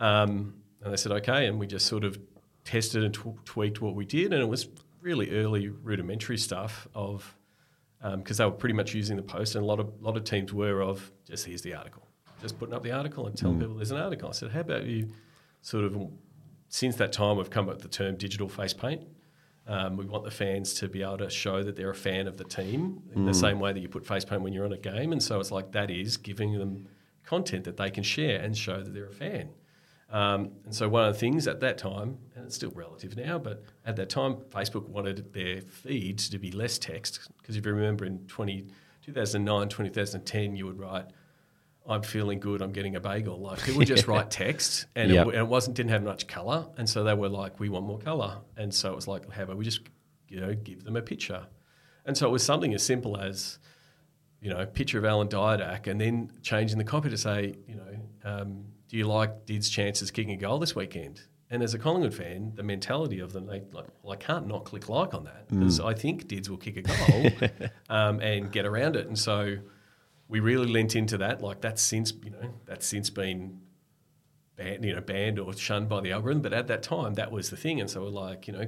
Um, 0.00 0.54
and 0.82 0.92
they 0.92 0.96
said, 0.96 1.12
okay. 1.12 1.46
And 1.46 1.56
we 1.60 1.68
just 1.68 1.86
sort 1.86 2.02
of 2.02 2.18
tested 2.64 3.04
and 3.04 3.14
tw- 3.14 3.44
tweaked 3.44 3.80
what 3.80 3.94
we 3.94 4.04
did. 4.04 4.32
And 4.32 4.42
it 4.42 4.48
was 4.48 4.66
really 5.00 5.30
early 5.38 5.68
rudimentary 5.68 6.36
stuff 6.36 6.88
of, 6.96 7.36
because 8.16 8.38
they 8.38 8.44
were 8.44 8.50
pretty 8.50 8.74
much 8.74 8.92
using 8.92 9.16
the 9.16 9.22
post 9.22 9.54
and 9.54 9.62
a 9.62 9.66
lot 9.66 9.78
of, 9.78 9.92
lot 10.02 10.16
of 10.16 10.24
teams 10.24 10.52
were 10.52 10.82
of 10.82 11.12
just 11.24 11.46
here's 11.46 11.62
the 11.62 11.74
article. 11.74 12.08
Just 12.42 12.58
putting 12.58 12.74
up 12.74 12.82
the 12.82 12.90
article 12.90 13.28
and 13.28 13.36
telling 13.36 13.58
Mm. 13.58 13.60
people 13.60 13.74
there's 13.76 13.92
an 13.92 13.98
article. 13.98 14.30
I 14.30 14.32
said, 14.32 14.50
how 14.50 14.60
about 14.60 14.84
you 14.84 15.10
sort 15.60 15.84
of, 15.84 15.96
since 16.70 16.96
that 16.96 17.12
time, 17.12 17.36
we've 17.36 17.50
come 17.50 17.68
up 17.68 17.74
with 17.76 17.82
the 17.82 17.88
term 17.88 18.16
digital 18.16 18.48
face 18.48 18.72
paint. 18.74 19.02
Um, 19.68 19.96
we 19.98 20.06
want 20.06 20.24
the 20.24 20.30
fans 20.30 20.72
to 20.74 20.88
be 20.88 21.02
able 21.02 21.18
to 21.18 21.28
show 21.30 21.62
that 21.62 21.76
they're 21.76 21.90
a 21.90 21.94
fan 21.94 22.26
of 22.26 22.38
the 22.38 22.44
team 22.44 23.02
in 23.14 23.26
the 23.26 23.32
Mm. 23.32 23.40
same 23.40 23.60
way 23.60 23.72
that 23.74 23.80
you 23.80 23.88
put 23.88 24.06
face 24.06 24.24
paint 24.24 24.40
when 24.42 24.52
you're 24.54 24.64
on 24.64 24.72
a 24.72 24.78
game. 24.78 25.12
And 25.12 25.22
so 25.22 25.38
it's 25.40 25.50
like 25.50 25.72
that 25.72 25.90
is 25.90 26.16
giving 26.16 26.58
them 26.58 26.88
content 27.24 27.64
that 27.64 27.76
they 27.76 27.90
can 27.90 28.02
share 28.02 28.40
and 28.40 28.56
show 28.56 28.82
that 28.82 28.94
they're 28.94 29.06
a 29.08 29.12
fan. 29.12 29.50
Um, 30.10 30.52
and 30.64 30.74
so 30.74 30.88
one 30.88 31.04
of 31.06 31.12
the 31.12 31.20
things 31.20 31.46
at 31.46 31.60
that 31.60 31.76
time, 31.76 32.16
and 32.34 32.46
it's 32.46 32.54
still 32.54 32.70
relative 32.70 33.14
now, 33.14 33.38
but 33.38 33.62
at 33.84 33.96
that 33.96 34.08
time, 34.08 34.36
Facebook 34.48 34.88
wanted 34.88 35.34
their 35.34 35.60
feeds 35.60 36.30
to 36.30 36.38
be 36.38 36.50
less 36.50 36.78
text. 36.78 37.28
Because 37.36 37.56
if 37.56 37.66
you 37.66 37.72
remember 37.74 38.06
in 38.06 38.20
20, 38.26 38.64
2009, 39.02 39.68
2010, 39.68 40.56
you 40.56 40.64
would 40.64 40.78
write, 40.78 41.04
I'm 41.88 42.02
feeling 42.02 42.38
good, 42.40 42.60
I'm 42.62 42.72
getting 42.72 42.96
a 42.96 43.00
bagel. 43.00 43.38
Like 43.40 43.62
people 43.64 43.82
just 43.94 44.06
write 44.06 44.30
text 44.30 44.86
and, 44.94 45.10
Yep. 45.10 45.26
it, 45.26 45.30
and 45.30 45.38
it 45.38 45.46
wasn't 45.48 45.76
didn't 45.76 45.90
have 45.90 46.02
much 46.02 46.26
colour. 46.26 46.66
And 46.76 46.88
so 46.88 47.02
they 47.04 47.14
were 47.14 47.28
like, 47.28 47.58
we 47.58 47.68
want 47.68 47.86
more 47.86 47.98
colour. 47.98 48.38
And 48.56 48.72
so 48.74 48.92
it 48.92 48.96
was 48.96 49.08
like, 49.08 49.30
how 49.30 49.44
about 49.44 49.56
we 49.56 49.64
just, 49.64 49.80
you 50.28 50.40
know, 50.40 50.54
give 50.54 50.84
them 50.84 50.96
a 50.96 51.02
picture? 51.02 51.46
And 52.04 52.16
so 52.16 52.26
it 52.26 52.30
was 52.30 52.42
something 52.42 52.74
as 52.74 52.82
simple 52.82 53.16
as, 53.16 53.58
you 54.40 54.50
know, 54.50 54.64
picture 54.66 54.98
of 54.98 55.04
Alan 55.04 55.28
Didak 55.28 55.86
and 55.86 56.00
then 56.00 56.30
changing 56.42 56.78
the 56.78 56.84
copy 56.84 57.10
to 57.10 57.16
say, 57.18 57.54
you 57.66 57.74
know, 57.74 57.98
um, 58.24 58.64
do 58.88 58.96
you 58.96 59.06
like 59.06 59.46
Did's 59.46 59.68
chances 59.68 60.10
kicking 60.10 60.32
a 60.32 60.36
goal 60.36 60.58
this 60.58 60.74
weekend? 60.76 61.22
And 61.50 61.62
as 61.62 61.72
a 61.72 61.78
Collingwood 61.78 62.12
fan, 62.14 62.52
the 62.54 62.62
mentality 62.62 63.20
of 63.20 63.32
them, 63.32 63.46
they 63.46 63.62
like, 63.72 63.86
well, 64.02 64.12
I 64.12 64.16
can't 64.16 64.46
not 64.46 64.64
click 64.66 64.88
like 64.90 65.14
on 65.14 65.24
that 65.24 65.48
because 65.48 65.80
I 65.80 65.94
think 65.94 66.28
Dids 66.28 66.50
will 66.50 66.58
kick 66.58 66.76
a 66.76 66.82
goal 66.82 67.48
um, 67.88 68.20
and 68.20 68.52
get 68.52 68.66
around 68.66 68.96
it. 68.96 69.06
And 69.06 69.18
so 69.18 69.56
we 70.28 70.40
really 70.40 70.66
lent 70.66 70.94
into 70.94 71.18
that. 71.18 71.40
Like 71.42 71.60
that's 71.60 71.82
since 71.82 72.12
you 72.22 72.30
know 72.30 72.54
that's 72.66 72.86
since 72.86 73.10
been 73.10 73.60
banned, 74.58 74.84
you 74.84 74.94
know, 74.94 75.00
banned 75.00 75.38
or 75.38 75.52
shunned 75.54 75.88
by 75.88 76.00
the 76.00 76.12
algorithm. 76.12 76.42
But 76.42 76.52
at 76.52 76.66
that 76.66 76.82
time, 76.82 77.14
that 77.14 77.32
was 77.32 77.48
the 77.48 77.56
thing. 77.56 77.80
And 77.80 77.88
so 77.88 78.02
we're 78.02 78.08
like, 78.08 78.46
you 78.46 78.52
know, 78.52 78.66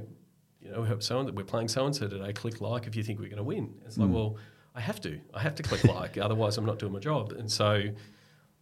you 0.63 0.71
know, 0.71 0.99
so 1.01 1.23
we're 1.23 1.45
playing 1.45 1.69
so 1.69 1.85
and 1.85 1.95
so 1.95 2.09
today. 2.09 2.33
Click 2.33 2.61
like 2.61 2.87
if 2.87 2.97
you 2.97 3.03
think 3.03 3.19
we're 3.19 3.27
going 3.27 3.37
to 3.37 3.43
win. 3.43 3.75
It's 3.85 3.99
like, 3.99 4.11
well, 4.11 4.37
I 4.75 4.81
have 4.81 5.01
to. 5.03 5.21
I 5.35 5.41
have 5.41 5.55
to 5.57 5.63
click 5.63 5.85
like, 5.85 6.17
otherwise 6.19 6.57
I'm 6.57 6.65
not 6.65 6.79
doing 6.79 6.93
my 6.93 7.01
job. 7.01 7.33
And 7.33 7.51
so 7.51 7.83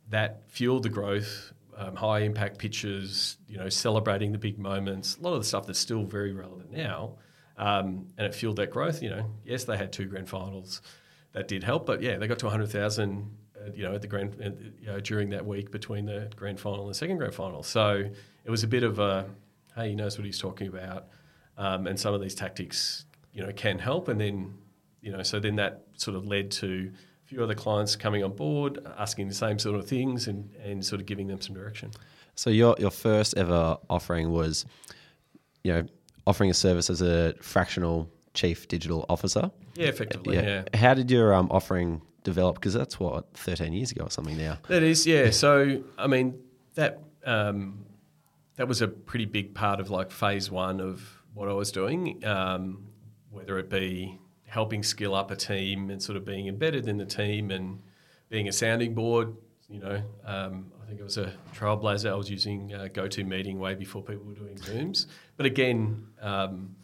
that 0.09 0.43
fueled 0.49 0.83
the 0.83 0.89
growth. 0.89 1.53
Um, 1.77 1.95
high 1.95 2.21
impact 2.21 2.59
pitches, 2.59 3.37
you 3.47 3.57
know, 3.57 3.69
celebrating 3.69 4.33
the 4.33 4.39
big 4.39 4.59
moments, 4.59 5.17
a 5.17 5.21
lot 5.21 5.35
of 5.35 5.41
the 5.41 5.45
stuff 5.47 5.65
that's 5.65 5.79
still 5.79 6.03
very 6.03 6.33
relevant 6.33 6.73
now, 6.73 7.19
um, 7.57 8.09
and 8.19 8.27
it 8.27 8.35
fueled 8.35 8.57
that 8.57 8.73
growth. 8.73 9.01
You 9.01 9.11
know, 9.11 9.31
yes, 9.45 9.63
they 9.63 9.77
had 9.77 9.93
two 9.93 10.07
grand 10.07 10.29
finals, 10.29 10.83
that 11.33 11.49
did 11.49 11.63
help, 11.65 11.87
but 11.87 12.03
yeah, 12.03 12.17
they 12.17 12.27
got 12.27 12.39
to 12.41 12.47
100,000, 12.47 13.31
uh, 13.57 13.71
you 13.75 13.83
know, 13.85 13.95
at 13.95 14.03
the 14.03 14.09
grand, 14.09 14.37
uh, 14.43 14.51
you 14.81 14.87
know, 14.87 15.01
during 15.01 15.31
that 15.31 15.45
week 15.45 15.71
between 15.71 16.07
the 16.07 16.31
grand 16.37 16.59
final 16.59 16.81
and 16.83 16.91
the 16.91 16.95
second 16.95 17.19
grand 17.19 17.35
final. 17.35 17.63
So 17.63 18.05
it 18.45 18.51
was 18.51 18.63
a 18.63 18.69
bit 18.69 18.83
of 18.83 18.99
a, 18.99 19.27
hey, 19.77 19.91
he 19.91 19.95
knows 19.95 20.19
what 20.19 20.25
he's 20.25 20.39
talking 20.39 20.69
about, 20.69 21.09
um, 21.57 21.87
and 21.87 21.99
some 21.99 22.15
of 22.15 22.21
these 22.21 22.35
tactics, 22.35 23.05
you 23.33 23.43
know, 23.43 23.53
can 23.53 23.79
help, 23.79 24.09
and 24.09 24.21
then, 24.21 24.55
you 25.01 25.13
know, 25.13 25.23
so 25.23 25.39
then 25.39 25.57
that 25.57 25.85
sort 25.97 26.17
of 26.17 26.27
led 26.27 26.51
to 26.53 26.91
a 27.25 27.29
few 27.29 27.43
other 27.43 27.55
clients 27.55 27.95
coming 27.95 28.25
on 28.25 28.33
board, 28.33 28.79
asking 28.97 29.29
the 29.29 29.35
same 29.35 29.59
sort 29.59 29.77
of 29.77 29.87
things 29.87 30.29
and, 30.29 30.51
and 30.65 30.85
sort 30.85 31.01
of 31.01 31.07
giving 31.07 31.27
them 31.27 31.41
some 31.41 31.55
direction. 31.55 31.91
So 32.37 32.51
your 32.51 32.77
your 32.79 32.93
first 32.93 33.37
ever 33.37 33.77
offering 33.91 34.31
was, 34.31 34.65
you 35.65 35.73
know, 35.73 35.87
offering 36.27 36.51
a 36.51 36.55
service 36.55 36.89
as 36.89 37.03
a 37.03 37.35
fractional 37.41 38.09
chief 38.35 38.69
digital 38.69 39.05
officer. 39.09 39.51
Yeah, 39.75 39.89
effectively. 39.89 40.37
Yeah. 40.37 40.65
yeah. 40.73 40.79
How 40.79 40.95
did 40.95 41.11
your 41.11 41.35
um, 41.35 41.49
offering 41.51 42.03
develop? 42.25 42.57
Because 42.57 42.75
that's 42.75 42.99
what 42.99 43.33
thirteen 43.35 43.73
years 43.73 43.93
ago 43.93 44.05
or 44.05 44.11
something 44.11 44.37
now. 44.37 44.59
That 44.69 44.83
is, 44.83 45.07
yeah. 45.07 45.31
So 45.31 45.83
I 45.97 46.07
mean 46.07 46.39
that 46.75 47.01
um, 47.25 47.85
that 48.57 48.69
was 48.69 48.83
a 48.83 48.89
pretty 48.89 49.27
big 49.27 49.55
part 49.55 49.81
of 49.81 49.91
like 49.91 50.11
phase 50.11 50.51
one 50.51 50.81
of 50.81 51.23
what 51.35 51.49
I 51.49 51.53
was 51.53 51.71
doing, 51.71 52.25
um, 52.25 52.89
whether 53.31 53.59
it 53.59 53.71
be 53.71 54.19
helping 54.47 54.83
skill 54.83 55.15
up 55.15 55.31
a 55.31 55.37
team 55.37 55.91
and 55.91 56.03
sort 56.03 56.17
of 56.17 56.25
being 56.25 56.49
embedded 56.49 56.89
in 56.89 56.97
the 56.97 57.07
team 57.07 57.51
and 57.51 57.81
being 58.29 58.49
a 58.49 58.53
sounding 58.53 58.95
board. 58.95 59.37
You 59.69 59.81
know, 59.81 60.03
um, 60.25 60.73
I 60.83 60.87
think 60.87 60.99
it 60.99 61.05
was 61.05 61.19
a 61.19 61.33
trailblazer. 61.55 62.11
I 62.11 62.15
was 62.15 62.31
using 62.31 62.73
uh, 62.73 62.89
GoToMeeting 62.91 63.57
way 63.57 63.75
before 63.75 64.03
people 64.03 64.25
were 64.25 64.35
doing 64.35 64.57
Zooms. 64.57 65.07
But 65.37 65.45
again, 65.45 66.07
um, 66.23 66.75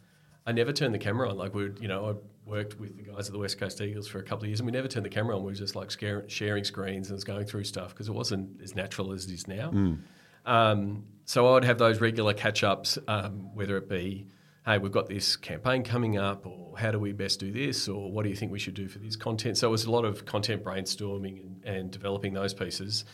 I 0.45 0.51
never 0.51 0.71
turned 0.71 0.93
the 0.93 0.99
camera 0.99 1.29
on. 1.29 1.37
Like 1.37 1.53
we, 1.53 1.71
you 1.79 1.87
know, 1.87 2.09
I 2.09 2.49
worked 2.49 2.79
with 2.79 2.95
the 2.97 3.03
guys 3.03 3.27
at 3.27 3.33
the 3.33 3.39
West 3.39 3.59
Coast 3.59 3.81
Eagles 3.81 4.07
for 4.07 4.19
a 4.19 4.23
couple 4.23 4.43
of 4.43 4.49
years, 4.49 4.59
and 4.59 4.67
we 4.67 4.71
never 4.71 4.87
turned 4.87 5.05
the 5.05 5.09
camera 5.09 5.35
on. 5.35 5.43
We 5.43 5.51
were 5.51 5.57
just 5.57 5.75
like 5.75 5.91
sharing 6.27 6.63
screens 6.63 7.09
and 7.09 7.25
going 7.25 7.45
through 7.45 7.63
stuff 7.63 7.89
because 7.89 8.07
it 8.07 8.13
wasn't 8.13 8.61
as 8.61 8.75
natural 8.75 9.11
as 9.11 9.25
it 9.25 9.33
is 9.33 9.47
now. 9.47 9.71
Mm. 9.71 9.99
Um, 10.45 11.05
so 11.25 11.47
I 11.47 11.53
would 11.53 11.63
have 11.63 11.79
those 11.79 11.99
regular 11.99 12.33
catch 12.33 12.63
ups, 12.63 12.99
um, 13.07 13.55
whether 13.55 13.77
it 13.77 13.89
be 13.89 14.27
hey, 14.65 14.79
we've 14.79 14.91
got 14.91 15.07
this 15.07 15.35
campaign 15.35 15.83
coming 15.83 16.17
up, 16.17 16.45
or 16.45 16.77
how 16.77 16.91
do 16.91 16.99
we 16.99 17.11
best 17.11 17.39
do 17.39 17.51
this, 17.51 17.87
or 17.87 18.11
what 18.11 18.23
do 18.23 18.29
you 18.29 18.35
think 18.35 18.51
we 18.51 18.59
should 18.59 18.73
do 18.73 18.87
for 18.87 18.99
this 18.99 19.15
content? 19.15 19.57
So 19.57 19.67
it 19.67 19.71
was 19.71 19.85
a 19.85 19.91
lot 19.91 20.05
of 20.05 20.25
content 20.25 20.63
brainstorming 20.63 21.39
and, 21.39 21.63
and 21.63 21.91
developing 21.91 22.33
those 22.33 22.53
pieces. 22.53 23.05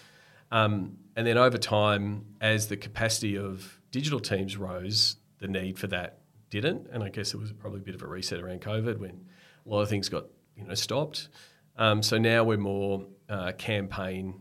Um, 0.52 0.98
and 1.16 1.28
then 1.28 1.38
over 1.38 1.58
time, 1.58 2.26
as 2.40 2.68
the 2.68 2.78
capacity 2.78 3.38
of 3.38 3.80
digital 3.92 4.20
teams 4.20 4.56
rose, 4.56 5.18
the 5.40 5.48
need 5.48 5.78
for 5.78 5.88
that 5.88 6.21
didn't. 6.52 6.88
And 6.92 7.04
I 7.04 7.10
guess 7.10 7.34
it 7.34 7.38
was 7.38 7.52
probably 7.52 7.80
a 7.80 7.84
bit 7.84 7.96
of 7.96 8.04
a 8.04 8.08
reset 8.08 8.40
around 8.40 8.62
COVID 8.62 9.00
when 9.00 9.26
a 9.66 9.70
lot 9.70 9.82
of 9.82 9.90
things 9.90 10.08
got 10.08 10.26
you 10.56 10.64
know 10.64 10.76
stopped. 10.76 11.30
Um, 11.78 12.04
so 12.04 12.20
now 12.20 12.44
we're 12.44 12.58
more 12.58 13.08
uh, 13.30 13.54
campaign 13.54 14.36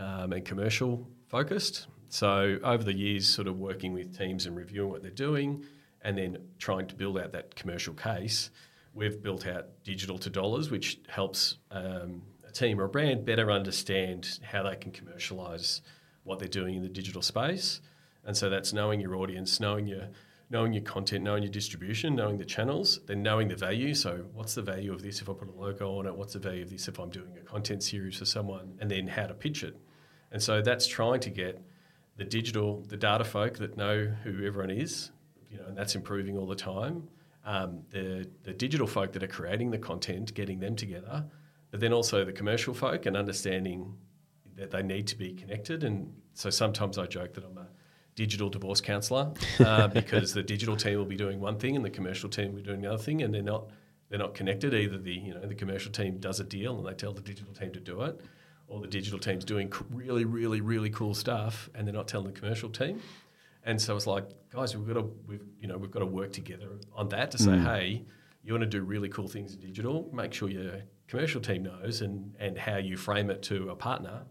um, 0.00 0.32
and 0.32 0.44
commercial 0.44 1.08
focused. 1.28 1.86
So 2.08 2.58
over 2.64 2.82
the 2.82 2.92
years, 2.92 3.28
sort 3.28 3.46
of 3.46 3.58
working 3.58 3.92
with 3.92 4.16
teams 4.18 4.46
and 4.46 4.56
reviewing 4.56 4.90
what 4.90 5.02
they're 5.02 5.10
doing, 5.10 5.64
and 6.02 6.18
then 6.18 6.38
trying 6.58 6.88
to 6.88 6.94
build 6.94 7.18
out 7.18 7.32
that 7.32 7.54
commercial 7.54 7.94
case, 7.94 8.50
we've 8.92 9.22
built 9.22 9.46
out 9.46 9.66
digital 9.84 10.18
to 10.18 10.30
dollars, 10.30 10.70
which 10.70 10.98
helps 11.08 11.58
um, 11.70 12.22
a 12.46 12.52
team 12.52 12.80
or 12.80 12.84
a 12.84 12.88
brand 12.88 13.24
better 13.24 13.50
understand 13.50 14.40
how 14.42 14.62
they 14.62 14.76
can 14.76 14.90
commercialize 14.90 15.80
what 16.24 16.38
they're 16.38 16.48
doing 16.48 16.74
in 16.74 16.82
the 16.82 16.88
digital 16.88 17.22
space. 17.22 17.80
And 18.24 18.36
so 18.36 18.50
that's 18.50 18.72
knowing 18.72 19.00
your 19.00 19.16
audience, 19.16 19.58
knowing 19.58 19.86
your 19.86 20.08
knowing 20.52 20.74
your 20.74 20.82
content, 20.82 21.24
knowing 21.24 21.42
your 21.42 21.50
distribution, 21.50 22.14
knowing 22.14 22.36
the 22.36 22.44
channels, 22.44 23.00
then 23.06 23.22
knowing 23.22 23.48
the 23.48 23.56
value. 23.56 23.94
So 23.94 24.26
what's 24.34 24.54
the 24.54 24.60
value 24.60 24.92
of 24.92 25.02
this 25.02 25.22
if 25.22 25.30
I 25.30 25.32
put 25.32 25.48
a 25.48 25.58
logo 25.58 25.98
on 25.98 26.06
it? 26.06 26.14
What's 26.14 26.34
the 26.34 26.38
value 26.38 26.62
of 26.62 26.70
this 26.70 26.88
if 26.88 27.00
I'm 27.00 27.08
doing 27.08 27.34
a 27.40 27.44
content 27.44 27.82
series 27.82 28.18
for 28.18 28.26
someone? 28.26 28.74
And 28.78 28.90
then 28.90 29.08
how 29.08 29.26
to 29.26 29.32
pitch 29.32 29.64
it. 29.64 29.74
And 30.30 30.42
so 30.42 30.60
that's 30.60 30.86
trying 30.86 31.20
to 31.20 31.30
get 31.30 31.64
the 32.18 32.24
digital, 32.24 32.82
the 32.86 32.98
data 32.98 33.24
folk 33.24 33.56
that 33.58 33.78
know 33.78 34.04
who 34.22 34.46
everyone 34.46 34.70
is, 34.70 35.10
you 35.50 35.56
know, 35.56 35.64
and 35.68 35.76
that's 35.76 35.94
improving 35.94 36.36
all 36.36 36.46
the 36.46 36.54
time. 36.54 37.08
Um, 37.44 37.80
the 37.90 38.28
the 38.44 38.52
digital 38.52 38.86
folk 38.86 39.12
that 39.12 39.22
are 39.22 39.34
creating 39.38 39.70
the 39.70 39.78
content, 39.78 40.32
getting 40.34 40.60
them 40.60 40.76
together, 40.76 41.24
but 41.70 41.80
then 41.80 41.92
also 41.92 42.24
the 42.24 42.32
commercial 42.32 42.74
folk 42.74 43.06
and 43.06 43.16
understanding 43.16 43.96
that 44.54 44.70
they 44.70 44.82
need 44.82 45.06
to 45.08 45.16
be 45.16 45.32
connected. 45.32 45.82
And 45.82 46.14
so 46.34 46.50
sometimes 46.50 46.98
I 46.98 47.06
joke 47.06 47.32
that 47.34 47.44
I'm 47.44 47.58
a 47.58 47.66
digital 48.14 48.48
divorce 48.48 48.80
counsellor 48.80 49.32
uh, 49.60 49.88
because 50.00 50.34
the 50.34 50.42
digital 50.42 50.76
team 50.76 50.98
will 50.98 51.04
be 51.04 51.16
doing 51.16 51.40
one 51.40 51.58
thing 51.58 51.76
and 51.76 51.84
the 51.84 51.90
commercial 51.90 52.28
team 52.28 52.48
will 52.48 52.56
be 52.56 52.62
doing 52.62 52.80
the 52.80 52.92
other 52.92 53.02
thing, 53.02 53.22
and 53.22 53.32
they're 53.32 53.42
not 53.42 53.70
they're 54.08 54.18
not 54.18 54.34
connected. 54.34 54.74
Either 54.74 54.98
the 54.98 55.12
you 55.12 55.34
know 55.34 55.40
the 55.40 55.54
commercial 55.54 55.90
team 55.92 56.18
does 56.18 56.40
a 56.40 56.44
deal 56.44 56.78
and 56.78 56.86
they 56.86 56.94
tell 56.94 57.12
the 57.12 57.22
digital 57.22 57.52
team 57.52 57.72
to 57.72 57.80
do 57.80 58.02
it, 58.02 58.20
or 58.68 58.80
the 58.80 58.88
digital 58.88 59.18
team's 59.18 59.44
doing 59.44 59.72
really 59.90 60.24
really 60.24 60.60
really 60.60 60.90
cool 60.90 61.14
stuff 61.14 61.70
and 61.74 61.86
they're 61.86 61.94
not 61.94 62.08
telling 62.08 62.26
the 62.26 62.38
commercial 62.38 62.68
team. 62.68 63.00
And 63.64 63.80
so 63.80 63.94
it's 63.94 64.06
like, 64.06 64.24
guys, 64.50 64.76
we've 64.76 64.86
got 64.86 65.00
to, 65.00 65.08
we've, 65.26 65.44
you 65.60 65.68
know, 65.68 65.78
we've 65.78 65.90
got 65.90 66.00
to 66.00 66.06
work 66.06 66.32
together 66.32 66.68
on 66.96 67.08
that 67.10 67.30
to 67.30 67.38
say, 67.38 67.52
mm. 67.52 67.64
hey, 67.64 68.02
you 68.42 68.52
want 68.52 68.62
to 68.62 68.68
do 68.68 68.82
really 68.82 69.08
cool 69.08 69.28
things 69.28 69.54
in 69.54 69.60
digital. 69.60 70.10
Make 70.12 70.32
sure 70.32 70.48
your 70.48 70.82
commercial 71.06 71.40
team 71.40 71.62
knows, 71.62 72.00
and 72.00 72.34
and 72.40 72.58
how 72.58 72.78
you 72.78 72.96
frame 72.96 73.30
it 73.30 73.42
to 73.44 73.70
a 73.70 73.76
partner 73.76 74.22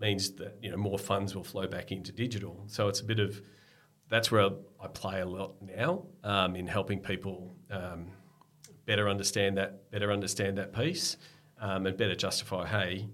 means 0.00 0.32
that 0.32 0.58
you 0.62 0.70
know 0.70 0.76
more 0.76 0.98
funds 0.98 1.34
will 1.34 1.44
flow 1.44 1.66
back 1.66 1.92
into 1.92 2.12
digital. 2.12 2.64
So 2.66 2.88
it's 2.88 3.00
a 3.00 3.04
bit 3.04 3.20
of 3.20 3.40
that's 4.08 4.30
where 4.30 4.50
I 4.80 4.88
play 4.88 5.20
a 5.20 5.26
lot 5.26 5.54
now 5.62 6.06
um, 6.24 6.56
in 6.56 6.66
helping 6.66 7.00
people 7.00 7.54
um, 7.70 8.08
better 8.86 9.08
understand 9.08 9.56
that, 9.58 9.90
better 9.90 10.10
understand 10.10 10.58
that 10.58 10.72
piece, 10.72 11.16
um, 11.60 11.86
and 11.86 11.96
better 11.96 12.16
justify. 12.16 12.66
Hey, 12.66 13.08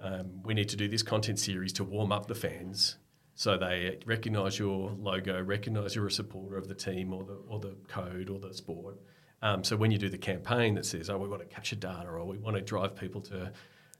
um, 0.00 0.42
we 0.44 0.52
need 0.52 0.68
to 0.68 0.76
do 0.76 0.88
this 0.88 1.02
content 1.02 1.38
series 1.38 1.72
to 1.74 1.84
warm 1.84 2.12
up 2.12 2.26
the 2.26 2.34
fans 2.34 2.96
so 3.34 3.56
they 3.56 3.98
recognise 4.06 4.58
your 4.58 4.92
logo, 4.92 5.42
recognise 5.42 5.96
you're 5.96 6.06
a 6.06 6.10
supporter 6.10 6.56
of 6.56 6.68
the 6.68 6.74
team 6.74 7.12
or 7.12 7.24
the 7.24 7.34
or 7.48 7.58
the 7.58 7.76
code 7.88 8.30
or 8.30 8.38
the 8.38 8.54
sport. 8.54 8.96
Um, 9.42 9.64
so 9.64 9.76
when 9.76 9.90
you 9.90 9.98
do 9.98 10.08
the 10.08 10.18
campaign 10.18 10.74
that 10.74 10.86
says, 10.86 11.10
"Oh, 11.10 11.18
we 11.18 11.28
want 11.28 11.42
to 11.42 11.48
capture 11.48 11.76
data," 11.76 12.08
or 12.08 12.24
"We 12.24 12.38
want 12.38 12.56
to 12.56 12.62
drive 12.62 12.94
people 12.94 13.20
to," 13.22 13.52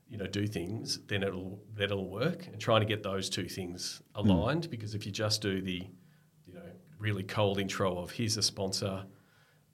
you 0.09 0.17
know, 0.17 0.27
do 0.27 0.45
things, 0.47 0.99
then 1.07 1.23
it'll 1.23 1.59
that'll 1.75 2.09
work. 2.09 2.47
And 2.47 2.59
trying 2.59 2.81
to 2.81 2.85
get 2.85 3.03
those 3.03 3.29
two 3.29 3.47
things 3.47 4.01
aligned, 4.13 4.67
mm. 4.67 4.69
because 4.69 4.95
if 4.95 5.05
you 5.05 5.11
just 5.11 5.41
do 5.41 5.61
the, 5.61 5.83
you 6.45 6.53
know, 6.53 6.61
really 6.99 7.23
cold 7.23 7.59
intro 7.59 7.97
of 7.97 8.11
"Here's 8.11 8.35
the 8.35 8.43
sponsor," 8.43 9.05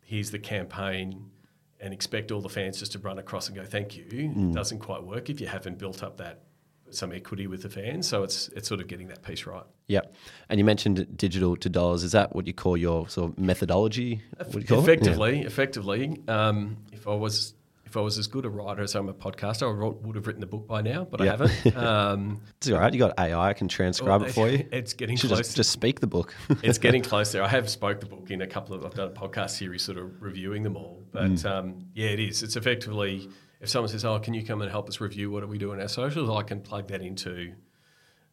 "Here's 0.01 0.31
the 0.31 0.39
campaign," 0.39 1.31
and 1.79 1.93
expect 1.93 2.31
all 2.31 2.41
the 2.41 2.49
fans 2.49 2.79
just 2.79 2.93
to 2.93 2.99
run 2.99 3.19
across 3.19 3.47
and 3.47 3.55
go 3.55 3.65
"Thank 3.65 3.97
you," 3.97 4.05
mm. 4.05 4.53
doesn't 4.53 4.79
quite 4.79 5.03
work 5.03 5.29
if 5.29 5.41
you 5.41 5.47
haven't 5.47 5.77
built 5.77 6.01
up 6.01 6.17
that 6.17 6.43
some 6.91 7.11
equity 7.11 7.47
with 7.47 7.63
the 7.63 7.69
fans. 7.69 8.07
So 8.07 8.23
it's 8.23 8.47
it's 8.49 8.67
sort 8.67 8.79
of 8.79 8.87
getting 8.87 9.07
that 9.07 9.23
piece 9.23 9.45
right. 9.45 9.63
Yeah, 9.87 10.01
and 10.49 10.59
you 10.59 10.65
mentioned 10.65 11.17
digital 11.17 11.57
to 11.57 11.69
dollars. 11.69 12.03
Is 12.03 12.13
that 12.13 12.35
what 12.35 12.47
you 12.47 12.53
call 12.53 12.77
your 12.77 13.09
sort 13.09 13.31
of 13.31 13.39
methodology? 13.39 14.21
effectively, 14.39 15.39
yeah. 15.41 15.45
effectively. 15.45 16.21
Um, 16.27 16.77
if 16.93 17.07
I 17.07 17.15
was 17.15 17.53
if 17.91 17.97
I 17.97 17.99
was 17.99 18.17
as 18.17 18.27
good 18.27 18.45
a 18.45 18.49
writer 18.49 18.83
as 18.83 18.95
I'm 18.95 19.09
a 19.09 19.13
podcaster, 19.13 19.63
I 19.67 20.07
would 20.07 20.15
have 20.15 20.25
written 20.25 20.39
the 20.39 20.47
book 20.47 20.65
by 20.65 20.81
now, 20.81 21.03
but 21.03 21.19
I 21.19 21.25
haven't. 21.25 21.51
Um, 21.81 22.41
it's 22.57 22.69
all 22.69 22.79
right. 22.79 22.93
You 22.93 22.99
got 22.99 23.19
AI 23.19 23.49
I 23.49 23.53
can 23.53 23.67
transcribe 23.67 24.21
well, 24.21 24.29
it 24.29 24.33
for 24.33 24.47
you. 24.47 24.65
It's 24.71 24.93
getting 24.93 25.17
close. 25.17 25.37
Just, 25.39 25.55
just, 25.57 25.71
speak 25.71 25.99
the 25.99 26.07
book. 26.07 26.33
it's 26.63 26.77
getting 26.77 27.01
close 27.01 27.31
there. 27.31 27.43
I 27.43 27.47
have 27.49 27.69
spoke 27.69 27.99
the 27.99 28.05
book 28.05 28.31
in 28.31 28.41
a 28.41 28.47
couple 28.47 28.75
of. 28.75 28.85
I've 28.85 28.93
done 28.93 29.09
a 29.09 29.11
podcast 29.11 29.51
series, 29.51 29.81
sort 29.81 29.97
of 29.97 30.21
reviewing 30.21 30.63
them 30.63 30.77
all. 30.77 31.01
But 31.11 31.31
mm. 31.31 31.45
um, 31.45 31.85
yeah, 31.93 32.09
it 32.09 32.19
is. 32.19 32.43
It's 32.43 32.55
effectively 32.55 33.29
if 33.59 33.69
someone 33.69 33.89
says, 33.89 34.05
"Oh, 34.05 34.19
can 34.19 34.33
you 34.33 34.45
come 34.45 34.61
and 34.61 34.71
help 34.71 34.87
us 34.87 35.01
review 35.01 35.29
what 35.31 35.41
do 35.41 35.47
we 35.47 35.57
do 35.57 35.73
in 35.73 35.81
our 35.81 35.89
socials?" 35.89 36.29
I 36.29 36.43
can 36.43 36.61
plug 36.61 36.87
that 36.89 37.01
into 37.01 37.53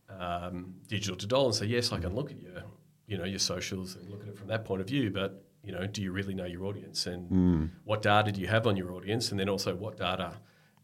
um, 0.08 0.74
digital 0.86 1.16
to 1.16 1.26
doll 1.26 1.46
and 1.46 1.54
say, 1.54 1.66
"Yes, 1.66 1.90
I 1.92 1.98
can 1.98 2.14
look 2.14 2.30
at 2.30 2.40
your, 2.40 2.62
you 3.06 3.18
know, 3.18 3.24
your 3.24 3.40
socials 3.40 3.96
and 3.96 4.08
look 4.08 4.22
at 4.22 4.28
it 4.28 4.38
from 4.38 4.48
that 4.48 4.64
point 4.64 4.82
of 4.82 4.86
view." 4.86 5.10
But 5.10 5.42
you 5.68 5.74
know, 5.74 5.86
do 5.86 6.00
you 6.00 6.12
really 6.12 6.32
know 6.32 6.46
your 6.46 6.64
audience 6.64 7.06
and 7.06 7.30
mm. 7.30 7.70
what 7.84 8.00
data 8.00 8.32
do 8.32 8.40
you 8.40 8.46
have 8.46 8.66
on 8.66 8.74
your 8.74 8.92
audience, 8.92 9.30
and 9.30 9.38
then 9.38 9.50
also 9.50 9.76
what 9.76 9.98
data 9.98 10.32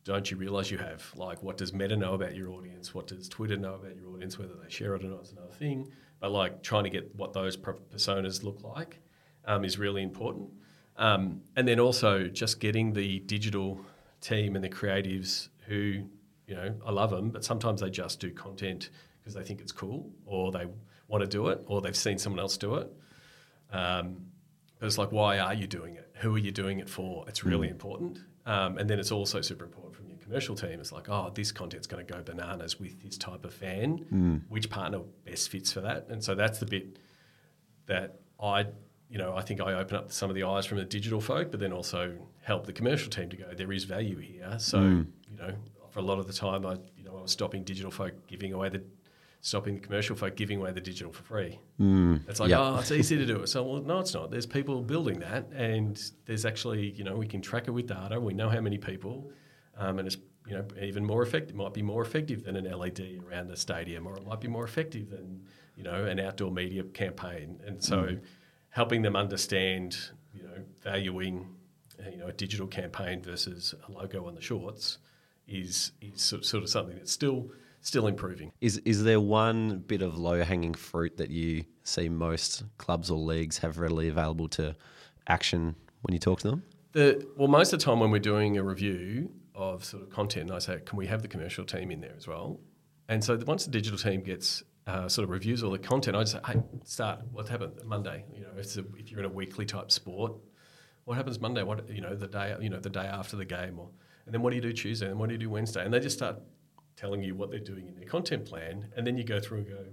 don't 0.04 0.30
you 0.30 0.36
realize 0.36 0.70
you 0.70 0.76
have? 0.76 1.02
Like, 1.16 1.42
what 1.42 1.56
does 1.56 1.72
Meta 1.72 1.96
know 1.96 2.12
about 2.12 2.36
your 2.36 2.50
audience? 2.50 2.94
What 2.94 3.06
does 3.06 3.26
Twitter 3.26 3.56
know 3.56 3.76
about 3.76 3.96
your 3.96 4.10
audience? 4.10 4.38
Whether 4.38 4.52
they 4.62 4.68
share 4.68 4.94
it 4.94 5.02
or 5.02 5.08
not 5.08 5.22
is 5.22 5.32
another 5.32 5.54
thing. 5.54 5.90
But 6.20 6.32
like 6.32 6.62
trying 6.62 6.84
to 6.84 6.90
get 6.90 7.16
what 7.16 7.32
those 7.32 7.56
personas 7.56 8.44
look 8.44 8.62
like 8.62 9.00
um, 9.46 9.64
is 9.64 9.78
really 9.78 10.02
important. 10.02 10.50
Um, 10.98 11.40
and 11.56 11.66
then 11.66 11.80
also 11.80 12.28
just 12.28 12.60
getting 12.60 12.92
the 12.92 13.20
digital 13.20 13.80
team 14.20 14.54
and 14.54 14.62
the 14.62 14.68
creatives 14.68 15.48
who, 15.66 16.04
you 16.46 16.54
know, 16.54 16.74
I 16.86 16.90
love 16.90 17.10
them, 17.10 17.30
but 17.30 17.42
sometimes 17.42 17.80
they 17.80 17.88
just 17.88 18.20
do 18.20 18.30
content 18.30 18.90
because 19.18 19.32
they 19.32 19.42
think 19.42 19.62
it's 19.62 19.72
cool 19.72 20.10
or 20.26 20.52
they 20.52 20.66
want 21.08 21.22
to 21.22 21.26
do 21.26 21.48
it 21.48 21.62
or 21.68 21.80
they've 21.80 21.96
seen 21.96 22.18
someone 22.18 22.40
else 22.40 22.58
do 22.58 22.74
it. 22.74 22.92
Um, 23.72 24.26
but 24.78 24.86
it's 24.86 24.98
like, 24.98 25.12
why 25.12 25.38
are 25.38 25.54
you 25.54 25.66
doing 25.66 25.96
it? 25.96 26.10
Who 26.16 26.34
are 26.34 26.38
you 26.38 26.50
doing 26.50 26.78
it 26.78 26.88
for? 26.88 27.24
It's 27.28 27.44
really 27.44 27.68
mm. 27.68 27.72
important. 27.72 28.18
Um, 28.46 28.76
and 28.78 28.88
then 28.88 28.98
it's 28.98 29.12
also 29.12 29.40
super 29.40 29.64
important 29.64 29.94
from 29.94 30.08
your 30.08 30.18
commercial 30.18 30.54
team. 30.54 30.80
It's 30.80 30.92
like, 30.92 31.08
oh, 31.08 31.30
this 31.34 31.52
content's 31.52 31.86
going 31.86 32.04
to 32.04 32.12
go 32.12 32.22
bananas 32.22 32.78
with 32.78 33.02
this 33.02 33.16
type 33.16 33.44
of 33.44 33.54
fan. 33.54 34.04
Mm. 34.12 34.42
Which 34.48 34.68
partner 34.68 35.00
best 35.24 35.48
fits 35.48 35.72
for 35.72 35.80
that? 35.80 36.08
And 36.08 36.22
so 36.22 36.34
that's 36.34 36.58
the 36.58 36.66
bit 36.66 36.98
that 37.86 38.20
I, 38.40 38.66
you 39.08 39.18
know, 39.18 39.34
I 39.34 39.42
think 39.42 39.60
I 39.60 39.74
open 39.74 39.96
up 39.96 40.12
some 40.12 40.28
of 40.28 40.34
the 40.34 40.42
eyes 40.42 40.66
from 40.66 40.78
the 40.78 40.84
digital 40.84 41.20
folk, 41.20 41.50
but 41.50 41.60
then 41.60 41.72
also 41.72 42.14
help 42.42 42.66
the 42.66 42.72
commercial 42.72 43.10
team 43.10 43.30
to 43.30 43.36
go, 43.36 43.46
there 43.54 43.72
is 43.72 43.84
value 43.84 44.18
here. 44.18 44.56
So, 44.58 44.78
mm. 44.78 45.06
you 45.30 45.36
know, 45.38 45.54
for 45.90 46.00
a 46.00 46.02
lot 46.02 46.18
of 46.18 46.26
the 46.26 46.32
time, 46.32 46.66
I, 46.66 46.76
you 46.96 47.04
know, 47.04 47.16
I 47.16 47.22
was 47.22 47.30
stopping 47.30 47.62
digital 47.64 47.90
folk 47.90 48.26
giving 48.26 48.52
away 48.52 48.68
the 48.68 48.82
stopping 49.44 49.74
the 49.74 49.80
commercial 49.80 50.16
folk 50.16 50.34
giving 50.36 50.58
away 50.58 50.72
the 50.72 50.80
digital 50.80 51.12
for 51.12 51.22
free. 51.22 51.60
Mm, 51.78 52.26
it's 52.26 52.40
like, 52.40 52.48
yep. 52.48 52.60
oh, 52.60 52.78
it's 52.78 52.90
easy 52.90 53.18
to 53.18 53.26
do 53.26 53.42
it. 53.42 53.46
So, 53.48 53.62
well, 53.62 53.82
no, 53.82 53.98
it's 53.98 54.14
not. 54.14 54.30
There's 54.30 54.46
people 54.46 54.80
building 54.80 55.20
that, 55.20 55.50
and 55.54 56.02
there's 56.24 56.46
actually, 56.46 56.92
you 56.92 57.04
know, 57.04 57.14
we 57.14 57.26
can 57.26 57.42
track 57.42 57.68
it 57.68 57.70
with 57.70 57.86
data. 57.86 58.18
We 58.18 58.32
know 58.32 58.48
how 58.48 58.62
many 58.62 58.78
people, 58.78 59.30
um, 59.76 59.98
and 59.98 60.06
it's, 60.06 60.16
you 60.46 60.54
know, 60.54 60.64
even 60.80 61.04
more 61.04 61.22
effective. 61.22 61.50
It 61.50 61.58
might 61.58 61.74
be 61.74 61.82
more 61.82 62.00
effective 62.00 62.42
than 62.44 62.56
an 62.56 62.64
LED 62.64 63.20
around 63.28 63.50
a 63.50 63.56
stadium, 63.56 64.06
or 64.06 64.16
it 64.16 64.26
might 64.26 64.40
be 64.40 64.48
more 64.48 64.64
effective 64.64 65.10
than, 65.10 65.42
you 65.76 65.84
know, 65.84 66.06
an 66.06 66.18
outdoor 66.20 66.50
media 66.50 66.82
campaign. 66.82 67.60
And 67.66 67.84
so, 67.84 67.98
mm. 67.98 68.20
helping 68.70 69.02
them 69.02 69.14
understand, 69.14 69.98
you 70.32 70.44
know, 70.44 70.56
valuing, 70.80 71.54
uh, 72.00 72.08
you 72.08 72.16
know, 72.16 72.28
a 72.28 72.32
digital 72.32 72.66
campaign 72.66 73.20
versus 73.20 73.74
a 73.86 73.92
logo 73.92 74.26
on 74.26 74.34
the 74.36 74.40
shorts 74.40 74.96
is 75.46 75.92
is 76.00 76.22
sort 76.22 76.62
of 76.62 76.70
something 76.70 76.96
that's 76.96 77.12
still 77.12 77.50
still 77.84 78.06
improving. 78.06 78.52
Is 78.60 78.78
is 78.78 79.04
there 79.04 79.20
one 79.20 79.78
bit 79.86 80.02
of 80.02 80.18
low 80.18 80.42
hanging 80.42 80.74
fruit 80.74 81.16
that 81.18 81.30
you 81.30 81.64
see 81.84 82.08
most 82.08 82.64
clubs 82.78 83.10
or 83.10 83.18
leagues 83.18 83.58
have 83.58 83.78
readily 83.78 84.08
available 84.08 84.48
to 84.48 84.74
action 85.28 85.76
when 86.02 86.12
you 86.12 86.18
talk 86.18 86.40
to 86.40 86.48
them? 86.48 86.62
The, 86.92 87.26
well, 87.36 87.48
most 87.48 87.72
of 87.72 87.78
the 87.78 87.84
time 87.84 88.00
when 88.00 88.10
we're 88.10 88.18
doing 88.18 88.56
a 88.56 88.62
review 88.62 89.30
of 89.54 89.84
sort 89.84 90.02
of 90.02 90.10
content, 90.10 90.50
I 90.50 90.58
say, 90.58 90.80
can 90.84 90.96
we 90.96 91.06
have 91.06 91.22
the 91.22 91.28
commercial 91.28 91.64
team 91.64 91.90
in 91.90 92.00
there 92.00 92.14
as 92.16 92.26
well? 92.26 92.60
And 93.08 93.22
so 93.22 93.38
once 93.46 93.64
the 93.64 93.70
digital 93.70 93.98
team 93.98 94.22
gets 94.22 94.62
uh, 94.86 95.08
sort 95.08 95.24
of 95.24 95.30
reviews 95.30 95.62
all 95.62 95.70
the 95.70 95.78
content, 95.78 96.16
I 96.16 96.20
just 96.20 96.32
say, 96.32 96.40
hey, 96.46 96.62
start. 96.84 97.20
What 97.32 97.48
happened 97.48 97.80
Monday? 97.84 98.24
You 98.34 98.42
know, 98.42 98.48
if, 98.56 98.76
a, 98.76 98.84
if 98.96 99.10
you're 99.10 99.20
in 99.20 99.26
a 99.26 99.32
weekly 99.32 99.66
type 99.66 99.90
sport, 99.90 100.32
what 101.04 101.16
happens 101.16 101.40
Monday? 101.40 101.62
What 101.62 101.88
you 101.90 102.00
know 102.00 102.14
the 102.14 102.28
day 102.28 102.56
you 102.60 102.70
know 102.70 102.80
the 102.80 102.90
day 102.90 103.06
after 103.06 103.36
the 103.36 103.44
game, 103.44 103.78
or 103.78 103.90
and 104.24 104.34
then 104.34 104.40
what 104.40 104.50
do 104.50 104.56
you 104.56 104.62
do 104.62 104.72
Tuesday? 104.72 105.08
And 105.08 105.18
what 105.18 105.28
do 105.28 105.34
you 105.34 105.38
do 105.38 105.50
Wednesday? 105.50 105.84
And 105.84 105.92
they 105.92 106.00
just 106.00 106.16
start 106.16 106.36
telling 106.96 107.22
you 107.22 107.34
what 107.34 107.50
they're 107.50 107.58
doing 107.60 107.88
in 107.88 107.94
their 107.94 108.06
content 108.06 108.46
plan, 108.46 108.88
and 108.96 109.06
then 109.06 109.16
you 109.16 109.24
go 109.24 109.40
through 109.40 109.58
and 109.58 109.68
go, 109.68 109.84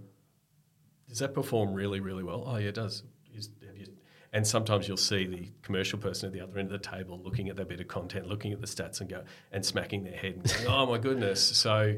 does 1.10 1.20
that 1.20 1.34
perform 1.34 1.74
really, 1.74 2.00
really 2.00 2.24
well? 2.24 2.44
Oh, 2.46 2.58
yeah, 2.58 2.70
it 2.70 2.76
does. 2.76 3.04
Is, 3.34 3.50
you, 3.76 3.88
and 4.34 4.48
sometimes 4.48 4.88
you'll 4.88 4.98
see 4.98 5.26
the 5.26 5.50
commercial 5.62 6.00
person 6.00 6.28
at 6.28 6.34
the 6.34 6.40
other 6.40 6.58
end 6.58 6.72
of 6.72 6.82
the 6.82 6.90
table 6.90 7.20
looking 7.24 7.50
at 7.50 7.58
that 7.58 7.68
bit 7.68 7.82
of 7.82 7.88
content, 7.88 8.28
looking 8.28 8.54
at 8.54 8.62
the 8.62 8.68
stats, 8.68 9.02
and 9.02 9.10
go 9.10 9.24
and 9.52 9.66
smacking 9.66 10.04
their 10.04 10.16
head 10.16 10.36
and 10.36 10.44
going, 10.44 10.68
"Oh 10.68 10.86
my 10.86 10.98
goodness!" 10.98 11.44
So 11.44 11.98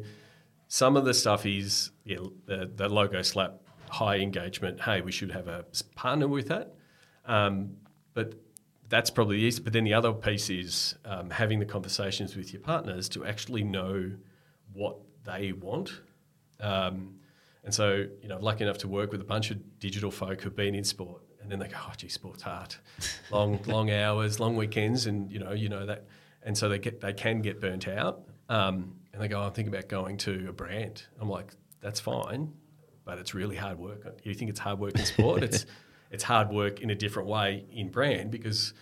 some 0.68 0.98
of 0.98 1.06
the 1.06 1.14
stuff 1.14 1.46
is 1.46 1.92
yeah, 2.06 2.18
the, 2.46 2.72
the 2.76 2.90
logo 2.90 3.22
slap, 3.22 3.62
high 3.90 4.18
engagement. 4.18 4.82
Hey, 4.82 5.02
we 5.02 5.12
should 5.12 5.32
have 5.32 5.48
a 5.48 5.66
partner 5.96 6.28
with 6.28 6.48
that. 6.48 6.74
Um, 7.26 7.78
but 8.16 8.34
that's 8.90 9.12
probably 9.12 9.38
the 9.38 9.44
easy. 9.44 9.62
But 9.62 9.74
then 9.74 9.84
the 9.84 9.94
other 9.94 10.14
piece 10.14 10.50
is 10.50 10.96
um, 11.06 11.30
having 11.30 11.60
the 11.60 11.66
conversations 11.66 12.36
with 12.36 12.52
your 12.52 12.62
partners 12.62 13.10
to 13.10 13.26
actually 13.26 13.64
know 13.64 14.12
what 14.74 14.98
they 15.24 15.52
want. 15.52 16.02
Um, 16.60 17.16
and 17.64 17.74
so, 17.74 18.06
you 18.22 18.28
know, 18.28 18.40
lucky 18.40 18.64
enough 18.64 18.80
to 18.80 18.88
work 18.88 19.12
with 19.12 19.22
a 19.22 19.26
bunch 19.26 19.52
of 19.52 19.80
digital 19.80 20.12
folk 20.12 20.42
who've 20.42 20.56
been 20.56 20.76
in 20.76 20.84
sport, 20.84 21.22
and 21.42 21.52
then 21.52 21.60
they 21.60 21.68
go, 21.68 21.78
"Oh, 21.78 21.94
gee, 21.96 22.10
sport's 22.10 22.44
hard, 22.44 22.76
long, 23.32 23.60
long 23.66 23.92
hours, 23.92 24.40
long 24.40 24.56
weekends, 24.56 25.06
and 25.06 25.32
you 25.32 25.40
know, 25.40 25.52
you 25.52 25.70
know 25.70 25.86
that." 25.86 26.06
And 26.44 26.58
so 26.58 26.68
they 26.68 26.80
get, 26.80 27.00
they 27.00 27.14
can 27.14 27.42
get 27.42 27.62
burnt 27.62 27.88
out, 27.88 28.24
um, 28.50 28.96
and 29.14 29.22
they 29.22 29.28
go, 29.28 29.42
"I'm 29.42 29.54
thinking 29.54 29.74
about 29.74 29.88
going 29.88 30.18
to 30.18 30.48
a 30.50 30.54
brand." 30.54 31.04
I'm 31.22 31.30
like, 31.30 31.54
"That's 31.80 32.02
fine, 32.02 32.54
but 33.06 33.18
it's 33.18 33.34
really 33.34 33.56
hard 33.56 33.80
work. 33.80 34.20
You 34.24 34.34
think 34.34 34.50
it's 34.50 34.60
hard 34.60 34.80
work 34.80 34.98
in 34.98 35.06
sport? 35.06 35.44
it's, 35.44 35.66
it's 36.12 36.24
hard 36.24 36.50
work 36.50 36.82
in 36.82 36.90
a 36.90 36.96
different 36.96 37.30
way 37.30 37.66
in 37.72 37.90
brand 37.90 38.32
because." 38.32 38.74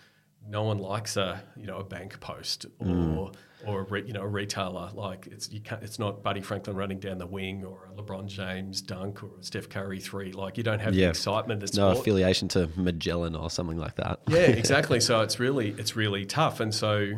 no 0.47 0.63
one 0.63 0.79
likes 0.79 1.17
a 1.17 1.43
you 1.55 1.67
know 1.67 1.77
a 1.77 1.83
bank 1.83 2.19
post 2.19 2.65
or 2.79 2.85
mm. 2.87 3.35
Or 3.65 3.81
a 3.81 4.01
you 4.01 4.13
know 4.13 4.21
a 4.21 4.27
retailer 4.27 4.89
like 4.93 5.27
it's 5.27 5.51
you 5.51 5.59
can't, 5.59 5.83
it's 5.83 5.99
not 5.99 6.23
Buddy 6.23 6.41
Franklin 6.41 6.75
running 6.75 6.99
down 6.99 7.17
the 7.17 7.27
wing 7.27 7.63
or 7.63 7.89
a 7.91 8.01
LeBron 8.01 8.27
James 8.27 8.81
dunk 8.81 9.23
or 9.23 9.31
a 9.39 9.43
Steph 9.43 9.69
Curry 9.69 9.99
three 9.99 10.31
like 10.31 10.57
you 10.57 10.63
don't 10.63 10.79
have 10.79 10.93
yeah. 10.93 11.05
the 11.05 11.09
excitement 11.09 11.59
that's 11.59 11.75
no 11.75 11.89
affiliation 11.89 12.47
to 12.49 12.69
Magellan 12.75 13.35
or 13.35 13.49
something 13.49 13.77
like 13.77 13.95
that 13.95 14.19
yeah 14.27 14.37
exactly 14.39 14.99
so 14.99 15.21
it's 15.21 15.39
really 15.39 15.69
it's 15.77 15.95
really 15.95 16.25
tough 16.25 16.59
and 16.59 16.73
so 16.73 17.11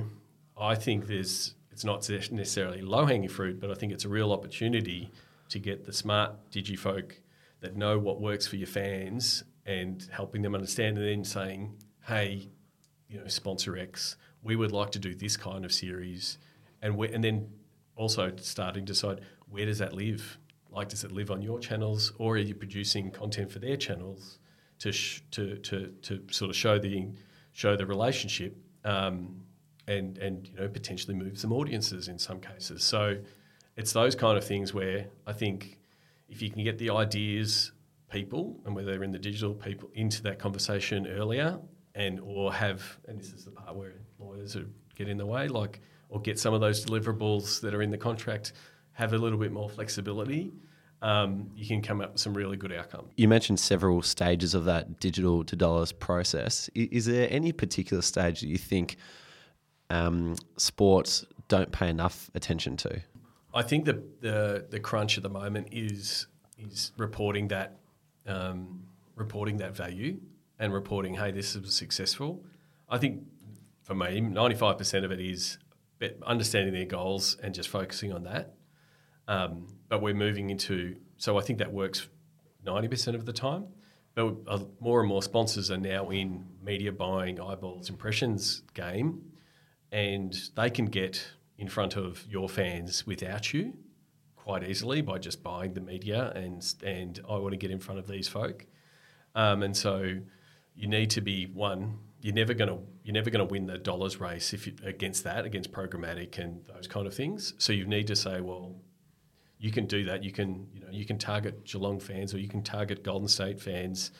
I 0.57 0.75
think 0.75 1.07
there's 1.07 1.55
it's 1.71 1.83
not 1.83 2.07
necessarily 2.09 2.81
low 2.81 3.05
hanging 3.05 3.29
fruit 3.29 3.59
but 3.59 3.71
I 3.71 3.75
think 3.75 3.91
it's 3.91 4.05
a 4.05 4.09
real 4.09 4.31
opportunity 4.31 5.11
to 5.49 5.59
get 5.59 5.85
the 5.85 5.93
smart 5.93 6.51
digi 6.51 6.77
folk 6.77 7.19
that 7.61 7.75
know 7.75 7.97
what 7.97 8.19
works 8.19 8.47
for 8.47 8.57
your 8.57 8.67
fans 8.67 9.43
and 9.65 10.07
helping 10.11 10.41
them 10.41 10.53
understand 10.53 10.97
and 10.97 11.07
then 11.07 11.23
saying 11.23 11.77
hey 12.07 12.49
you 13.13 13.19
know, 13.19 13.27
sponsor 13.27 13.77
X. 13.77 14.17
We 14.43 14.55
would 14.55 14.71
like 14.71 14.91
to 14.91 14.99
do 14.99 15.15
this 15.15 15.37
kind 15.37 15.65
of 15.65 15.71
series, 15.71 16.37
and 16.81 16.97
we, 16.97 17.11
and 17.13 17.23
then 17.23 17.49
also 17.95 18.33
starting 18.37 18.85
to 18.85 18.93
decide 18.93 19.21
where 19.49 19.65
does 19.65 19.79
that 19.79 19.93
live? 19.93 20.37
Like, 20.69 20.89
does 20.89 21.03
it 21.03 21.11
live 21.11 21.29
on 21.31 21.41
your 21.41 21.59
channels, 21.59 22.11
or 22.17 22.33
are 22.35 22.37
you 22.37 22.55
producing 22.55 23.11
content 23.11 23.51
for 23.51 23.59
their 23.59 23.77
channels 23.77 24.39
to 24.79 24.91
sh- 24.91 25.21
to, 25.31 25.57
to 25.57 25.93
to 26.01 26.21
sort 26.31 26.49
of 26.49 26.55
show 26.55 26.79
the 26.79 27.07
show 27.53 27.75
the 27.75 27.85
relationship, 27.85 28.57
um, 28.83 29.43
and 29.87 30.17
and 30.17 30.47
you 30.47 30.55
know 30.55 30.67
potentially 30.67 31.15
move 31.15 31.37
some 31.37 31.53
audiences 31.53 32.07
in 32.07 32.19
some 32.19 32.39
cases. 32.39 32.83
So 32.83 33.17
it's 33.77 33.93
those 33.93 34.15
kind 34.15 34.37
of 34.37 34.43
things 34.43 34.73
where 34.73 35.07
I 35.25 35.33
think 35.33 35.79
if 36.29 36.41
you 36.41 36.49
can 36.49 36.63
get 36.63 36.77
the 36.77 36.89
ideas 36.89 37.71
people 38.11 38.59
and 38.65 38.75
whether 38.75 38.91
they're 38.91 39.03
in 39.03 39.11
the 39.11 39.19
digital 39.19 39.53
people 39.53 39.89
into 39.93 40.21
that 40.23 40.39
conversation 40.39 41.07
earlier 41.07 41.59
and 41.95 42.19
or 42.19 42.53
have 42.53 42.97
and 43.07 43.19
this 43.19 43.33
is 43.33 43.45
the 43.45 43.51
part 43.51 43.75
where 43.75 43.93
lawyers 44.24 44.57
get 44.95 45.07
in 45.07 45.17
the 45.17 45.26
way 45.26 45.47
like 45.47 45.82
or 46.09 46.21
get 46.21 46.39
some 46.39 46.53
of 46.53 46.61
those 46.61 46.86
deliverables 46.86 47.59
that 47.61 47.74
are 47.74 47.82
in 47.82 47.89
the 47.89 47.97
contract 47.97 48.53
have 48.93 49.13
a 49.13 49.17
little 49.17 49.39
bit 49.39 49.51
more 49.51 49.69
flexibility 49.69 50.53
um, 51.03 51.51
you 51.53 51.67
can 51.67 51.82
come 51.82 51.99
up 51.99 52.13
with 52.13 52.21
some 52.21 52.34
really 52.34 52.55
good 52.55 52.71
outcomes. 52.71 53.11
You 53.17 53.28
mentioned 53.28 53.59
several 53.59 54.01
stages 54.01 54.53
of 54.55 54.63
that 54.65 55.01
digital 55.01 55.43
to 55.43 55.55
dollars 55.55 55.91
process. 55.91 56.69
Is 56.74 57.05
there 57.05 57.28
any 57.30 57.51
particular 57.51 58.01
stage 58.01 58.39
that 58.39 58.47
you 58.47 58.57
think 58.57 58.95
um, 59.89 60.38
sports 60.55 61.26
don't 61.49 61.74
pay 61.74 61.89
enough 61.89 62.32
attention 62.36 62.78
to? 62.78 63.01
I 63.53 63.63
think 63.63 63.84
the, 63.84 64.01
the 64.21 64.65
the 64.69 64.80
crunch 64.80 65.17
at 65.17 65.24
the 65.24 65.30
moment 65.30 65.67
is 65.71 66.28
is 66.57 66.93
reporting 66.97 67.49
that 67.49 67.80
um, 68.26 68.84
reporting 69.15 69.57
that 69.57 69.76
value 69.76 70.17
and 70.57 70.74
reporting, 70.74 71.15
hey, 71.15 71.32
this 71.32 71.53
was 71.55 71.76
successful. 71.76 72.45
I 72.89 72.97
think 72.97 73.24
for 73.84 73.95
me, 73.95 74.21
95% 74.21 75.05
of 75.05 75.11
it 75.11 75.19
is 75.19 75.57
understanding 76.25 76.73
their 76.73 76.86
goals 76.86 77.38
and 77.41 77.53
just 77.53 77.69
focusing 77.69 78.11
on 78.11 78.23
that. 78.23 78.55
Um, 79.27 79.67
but 79.88 80.01
we're 80.01 80.13
moving 80.13 80.49
into, 80.49 80.97
so 81.17 81.38
I 81.38 81.41
think 81.41 81.59
that 81.59 81.71
works 81.71 82.07
90% 82.65 83.15
of 83.15 83.25
the 83.25 83.34
time. 83.34 83.67
But 84.15 84.36
uh, 84.47 84.59
more 84.79 84.99
and 84.99 85.09
more 85.09 85.23
sponsors 85.23 85.71
are 85.71 85.77
now 85.77 86.09
in 86.09 86.45
media 86.61 86.91
buying, 86.91 87.39
eyeballs, 87.39 87.89
impressions 87.89 88.61
game, 88.73 89.31
and 89.91 90.36
they 90.55 90.69
can 90.69 90.86
get 90.86 91.25
in 91.57 91.67
front 91.67 91.95
of 91.95 92.25
your 92.27 92.49
fans 92.49 93.07
without 93.07 93.53
you 93.53 93.73
quite 94.43 94.67
easily 94.67 95.01
by 95.01 95.17
just 95.17 95.41
buying 95.41 95.73
the 95.73 95.79
media 95.79 96.31
and 96.36 96.75
and 96.84 97.21
I 97.29 97.38
want 97.38 97.51
to 97.51 97.57
get 97.57 97.71
in 97.71 97.79
front 97.79 97.99
of 97.99 98.07
these 98.07 98.27
folk. 98.27 98.65
Um, 99.36 99.63
and 99.63 99.75
so 99.75 100.19
you 100.75 100.88
need 100.88 101.09
to 101.11 101.21
be 101.21 101.45
one. 101.45 101.99
You're 102.24 102.34
never 102.34 102.53
going 102.53 102.69
to 102.69 102.80
you're 103.03 103.13
never 103.13 103.30
going 103.30 103.45
to 103.45 103.51
win 103.51 103.65
the 103.65 103.78
dollars 103.78 104.21
race 104.21 104.53
if 104.53 104.65
you, 104.65 104.74
against 104.86 105.26
that 105.26 105.43
against 105.43 105.74
programmatic 105.74 106.39
and 106.39 106.63
those 106.74 106.88
kind 106.88 107.05
of 107.05 107.13
things. 107.13 107.53
So 107.57 107.74
you 107.74 107.86
need 107.86 108.07
to 108.07 108.15
say, 108.15 108.39
well, 108.39 108.78
you 109.59 109.71
can 109.71 109.88
do 109.88 110.05
that. 110.05 110.24
You 110.24 110.32
can 110.32 110.67
you 110.74 110.80
know 110.80 110.88
you 110.89 111.05
can 111.05 111.17
target 111.17 111.65
Geelong 111.65 111.99
fans 111.99 112.34
or 112.34 112.38
you 112.38 112.47
can 112.47 112.63
target 112.63 113.03
Golden 113.03 113.28
State 113.28 113.59
fans, 113.59 114.11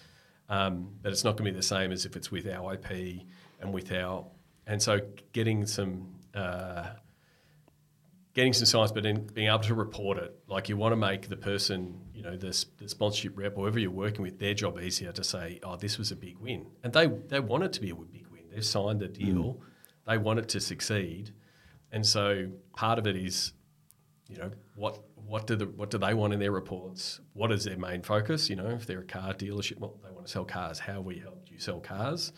um, 0.50 0.90
but 1.02 1.14
it's 1.14 1.24
not 1.24 1.38
going 1.38 1.46
to 1.46 1.52
be 1.54 1.56
the 1.56 1.64
same 1.64 1.94
as 1.94 2.06
if 2.06 2.18
it's 2.18 2.30
with 2.30 2.46
our 2.46 2.74
IP 2.74 3.22
and 3.62 3.74
with 3.74 3.90
our 3.94 4.28
and 4.68 4.82
so 4.82 5.00
getting 5.32 5.66
some 5.66 6.16
uh, 6.36 6.88
getting 8.34 8.52
some 8.52 8.66
science, 8.66 8.92
but 8.92 9.04
then 9.04 9.28
being 9.34 9.48
able 9.48 9.60
to 9.60 9.76
report 9.76 10.18
it. 10.18 10.38
Like 10.48 10.68
you 10.68 10.76
want 10.76 10.92
to 10.92 10.98
make 10.98 11.30
the 11.30 11.38
person, 11.38 12.02
you 12.14 12.22
know, 12.22 12.38
the, 12.38 12.66
the 12.78 12.88
sponsorship 12.88 13.38
rep, 13.38 13.58
or 13.58 13.62
whoever 13.62 13.80
you're 13.80 13.92
working 13.92 14.22
with, 14.22 14.40
their 14.40 14.54
job 14.54 14.80
easier 14.80 15.12
to 15.12 15.24
say, 15.24 15.60
oh, 15.64 15.76
this 15.76 15.98
was 15.98 16.12
a 16.12 16.16
big 16.16 16.38
win. 16.38 16.68
And 16.84 16.94
they, 16.94 17.08
they 17.08 17.40
want 17.40 17.64
it 17.64 17.74
to 17.74 17.82
be 17.82 17.90
a 17.90 17.96
big 17.96 18.28
win. 18.32 18.42
They've 18.52 18.64
signed 18.64 19.00
the 19.00 19.08
deal. 19.08 19.36
Mm. 19.36 19.60
They 20.08 20.18
want 20.18 20.40
it 20.40 20.50
to 20.50 20.60
succeed. 20.60 21.32
And 21.92 22.06
so 22.06 22.48
part 22.76 23.00
of 23.00 23.08
it 23.08 23.16
is, 23.16 23.54
you 24.28 24.38
know, 24.38 24.52
what 24.76 25.00
what 25.26 25.48
do 25.48 25.56
the 25.56 25.66
what 25.68 25.90
do 25.90 25.98
they 25.98 26.14
want 26.14 26.34
in 26.34 26.40
their 26.40 26.52
reports? 26.52 27.22
What 27.34 27.52
is 27.52 27.64
their 27.64 27.78
main 27.78 28.02
focus? 28.02 28.50
You 28.50 28.56
know, 28.56 28.68
if 28.70 28.86
they're 28.86 29.00
a 29.00 29.06
car 29.06 29.34
dealership, 29.34 29.80
well, 29.80 30.00
they 30.04 30.12
want 30.12 30.26
to 30.26 30.32
sell 30.32 30.44
cars. 30.44 30.80
How 30.80 31.02
we 31.02 31.20
helped 31.20 31.50
you 31.52 31.60
sell 31.60 31.80
cars? 31.80 32.34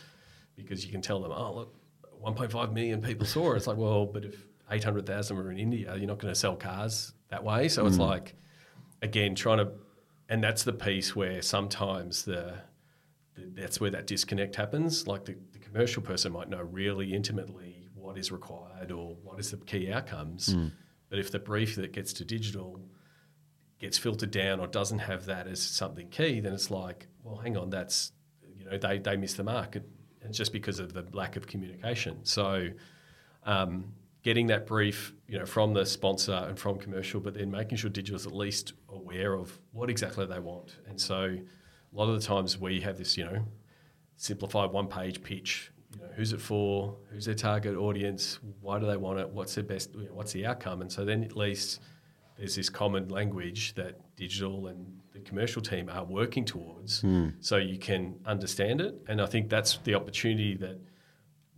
Because 0.55 0.85
you 0.85 0.91
can 0.91 1.01
tell 1.01 1.21
them, 1.21 1.31
oh 1.31 1.53
look, 1.53 1.75
1.5 2.23 2.73
million 2.73 3.01
people 3.01 3.25
saw 3.25 3.53
it. 3.53 3.57
It's 3.57 3.67
like, 3.67 3.77
well, 3.77 4.05
but 4.05 4.25
if 4.25 4.45
800,000 4.69 5.37
were 5.37 5.51
in 5.51 5.57
India, 5.57 5.95
you're 5.95 6.07
not 6.07 6.19
going 6.19 6.33
to 6.33 6.39
sell 6.39 6.55
cars 6.55 7.13
that 7.29 7.43
way. 7.43 7.67
So 7.67 7.85
it's 7.85 7.97
mm. 7.97 8.07
like, 8.07 8.35
again, 9.01 9.35
trying 9.35 9.59
to, 9.59 9.71
and 10.29 10.43
that's 10.43 10.63
the 10.63 10.73
piece 10.73 11.15
where 11.15 11.41
sometimes 11.41 12.25
the, 12.25 12.55
the 13.35 13.51
that's 13.53 13.79
where 13.79 13.91
that 13.91 14.07
disconnect 14.07 14.55
happens. 14.55 15.07
Like 15.07 15.25
the, 15.25 15.35
the 15.53 15.59
commercial 15.59 16.01
person 16.01 16.31
might 16.31 16.49
know 16.49 16.61
really 16.61 17.13
intimately 17.13 17.89
what 17.93 18.17
is 18.17 18.31
required 18.31 18.91
or 18.91 19.15
what 19.23 19.39
is 19.39 19.51
the 19.51 19.57
key 19.57 19.91
outcomes. 19.91 20.55
But 21.09 21.19
if 21.19 21.31
the 21.31 21.39
brief 21.39 21.75
that 21.75 21.91
gets 21.91 22.13
to 22.13 22.25
digital 22.25 22.79
gets 23.79 23.97
filtered 23.97 24.31
down 24.31 24.59
or 24.59 24.67
doesn't 24.67 24.99
have 24.99 25.25
that 25.25 25.47
as 25.47 25.61
something 25.61 26.09
key, 26.09 26.39
then 26.39 26.53
it's 26.53 26.71
like, 26.71 27.07
well, 27.23 27.35
hang 27.37 27.57
on, 27.57 27.69
that's 27.69 28.11
you 28.57 28.65
know 28.65 28.77
they 28.77 28.99
they 28.99 29.17
miss 29.17 29.33
the 29.33 29.43
mark. 29.43 29.77
It's 30.21 30.37
just 30.37 30.53
because 30.53 30.79
of 30.79 30.93
the 30.93 31.05
lack 31.13 31.35
of 31.35 31.45
communication. 31.45 32.19
So, 32.23 32.69
um, 33.43 33.93
getting 34.25 34.47
that 34.47 34.65
brief, 34.65 35.13
you 35.27 35.37
know, 35.37 35.45
from 35.45 35.71
the 35.71 35.85
sponsor 35.85 36.47
and 36.49 36.57
from 36.57 36.79
commercial, 36.79 37.21
but 37.21 37.35
then 37.35 37.51
making 37.51 37.77
sure 37.77 37.91
digital 37.91 38.15
is 38.15 38.25
at 38.25 38.33
least 38.33 38.73
aware 38.89 39.35
of 39.35 39.59
what 39.71 39.87
exactly 39.87 40.25
they 40.25 40.39
want. 40.39 40.77
And 40.89 40.99
so, 40.99 41.25
a 41.25 41.95
lot 41.95 42.09
of 42.09 42.19
the 42.19 42.25
times 42.25 42.59
we 42.59 42.81
have 42.81 42.97
this, 42.97 43.15
you 43.17 43.23
know, 43.23 43.45
simplified 44.17 44.71
one-page 44.71 45.21
pitch. 45.21 45.71
You 45.93 46.01
know, 46.01 46.07
who's 46.15 46.33
it 46.33 46.41
for? 46.41 46.97
Who's 47.11 47.25
their 47.25 47.35
target 47.35 47.77
audience? 47.77 48.39
Why 48.61 48.79
do 48.79 48.87
they 48.87 48.97
want 48.97 49.19
it? 49.19 49.29
What's 49.29 49.53
their 49.53 49.63
best? 49.63 49.93
You 49.93 50.05
know, 50.05 50.15
what's 50.15 50.33
the 50.33 50.43
outcome? 50.47 50.81
And 50.81 50.91
so 50.91 51.05
then 51.05 51.23
at 51.23 51.37
least 51.37 51.79
there's 52.35 52.55
this 52.55 52.67
common 52.67 53.09
language 53.09 53.75
that 53.75 54.01
digital 54.15 54.67
and 54.67 54.87
the 55.13 55.19
commercial 55.19 55.61
team 55.61 55.87
are 55.87 56.03
working 56.03 56.45
towards, 56.45 57.01
hmm. 57.01 57.29
so 57.41 57.57
you 57.57 57.77
can 57.77 58.15
understand 58.25 58.81
it. 58.81 58.95
And 59.07 59.21
I 59.21 59.27
think 59.27 59.49
that's 59.49 59.77
the 59.83 59.93
opportunity 59.93 60.55
that 60.55 60.79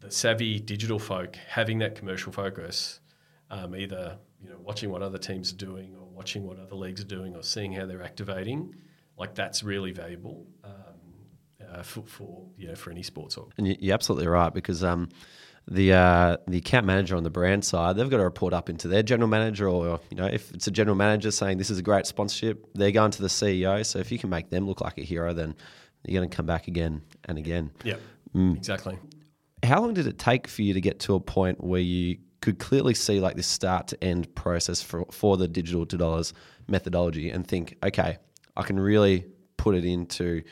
the 0.09 0.15
savvy 0.15 0.59
digital 0.59 0.99
folk 0.99 1.35
having 1.49 1.79
that 1.79 1.95
commercial 1.95 2.31
focus, 2.31 2.99
um, 3.49 3.75
either 3.75 4.17
you 4.41 4.49
know 4.49 4.55
watching 4.63 4.89
what 4.89 5.01
other 5.01 5.17
teams 5.17 5.51
are 5.51 5.57
doing 5.57 5.95
or 5.99 6.07
watching 6.07 6.45
what 6.45 6.59
other 6.59 6.75
leagues 6.75 7.01
are 7.01 7.05
doing 7.07 7.35
or 7.35 7.43
seeing 7.43 7.73
how 7.73 7.85
they're 7.85 8.03
activating, 8.03 8.75
like 9.17 9.35
that's 9.35 9.63
really 9.63 9.91
valuable 9.91 10.45
um, 10.63 10.71
uh, 11.71 11.83
for, 11.83 12.01
for 12.03 12.45
you 12.57 12.67
know 12.67 12.75
for 12.75 12.91
any 12.91 13.03
sports 13.03 13.37
org. 13.37 13.51
And 13.57 13.67
you- 13.67 13.77
you're 13.79 13.93
absolutely 13.93 14.27
right 14.27 14.53
because 14.53 14.83
um, 14.83 15.09
the 15.67 15.93
uh, 15.93 16.37
the 16.47 16.57
account 16.59 16.85
manager 16.85 17.15
on 17.15 17.23
the 17.23 17.29
brand 17.29 17.65
side, 17.65 17.95
they've 17.97 18.09
got 18.09 18.17
to 18.17 18.23
report 18.23 18.53
up 18.53 18.69
into 18.69 18.87
their 18.87 19.03
general 19.03 19.27
manager, 19.29 19.67
or 19.67 19.99
you 20.09 20.17
know, 20.17 20.25
if 20.27 20.51
it's 20.53 20.67
a 20.67 20.71
general 20.71 20.95
manager 20.95 21.29
saying 21.31 21.57
this 21.57 21.69
is 21.69 21.77
a 21.79 21.83
great 21.83 22.05
sponsorship, 22.05 22.65
they're 22.73 22.91
going 22.91 23.11
to 23.11 23.21
the 23.21 23.27
CEO. 23.27 23.85
So 23.85 23.99
if 23.99 24.11
you 24.11 24.17
can 24.19 24.29
make 24.29 24.49
them 24.49 24.65
look 24.65 24.79
like 24.81 24.97
a 24.97 25.03
hero, 25.03 25.33
then 25.33 25.55
you're 26.05 26.19
going 26.19 26.29
to 26.29 26.35
come 26.35 26.45
back 26.45 26.67
again 26.69 27.01
and 27.25 27.37
again. 27.37 27.71
Yeah, 27.83 27.95
exactly. 28.33 28.97
How 29.63 29.81
long 29.81 29.93
did 29.93 30.07
it 30.07 30.19
take 30.19 30.47
for 30.47 30.61
you 30.61 30.73
to 30.73 30.81
get 30.81 30.99
to 31.01 31.15
a 31.15 31.19
point 31.19 31.63
where 31.63 31.81
you 31.81 32.17
could 32.41 32.59
clearly 32.59 32.93
see 32.93 33.19
like 33.19 33.35
this 33.35 33.47
start 33.47 33.87
to 33.87 34.03
end 34.03 34.33
process 34.35 34.81
for, 34.81 35.05
for 35.11 35.37
the 35.37 35.47
digital 35.47 35.85
to 35.87 35.97
dollars 35.97 36.33
methodology 36.67 37.29
and 37.29 37.47
think, 37.47 37.75
okay, 37.83 38.17
I 38.55 38.63
can 38.63 38.79
really 38.79 39.25
put 39.57 39.75
it 39.75 39.85
into, 39.85 40.43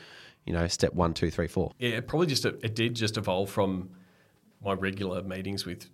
you 0.44 0.52
know, 0.52 0.66
step 0.66 0.92
one, 0.94 1.14
two, 1.14 1.30
three, 1.30 1.46
four. 1.46 1.72
Yeah, 1.78 1.90
it 1.90 2.08
probably 2.08 2.26
just 2.26 2.44
it 2.44 2.74
did 2.74 2.94
just 2.94 3.16
evolve 3.16 3.50
from 3.50 3.90
my 4.62 4.72
regular 4.72 5.22
meetings 5.22 5.64
with 5.64 5.88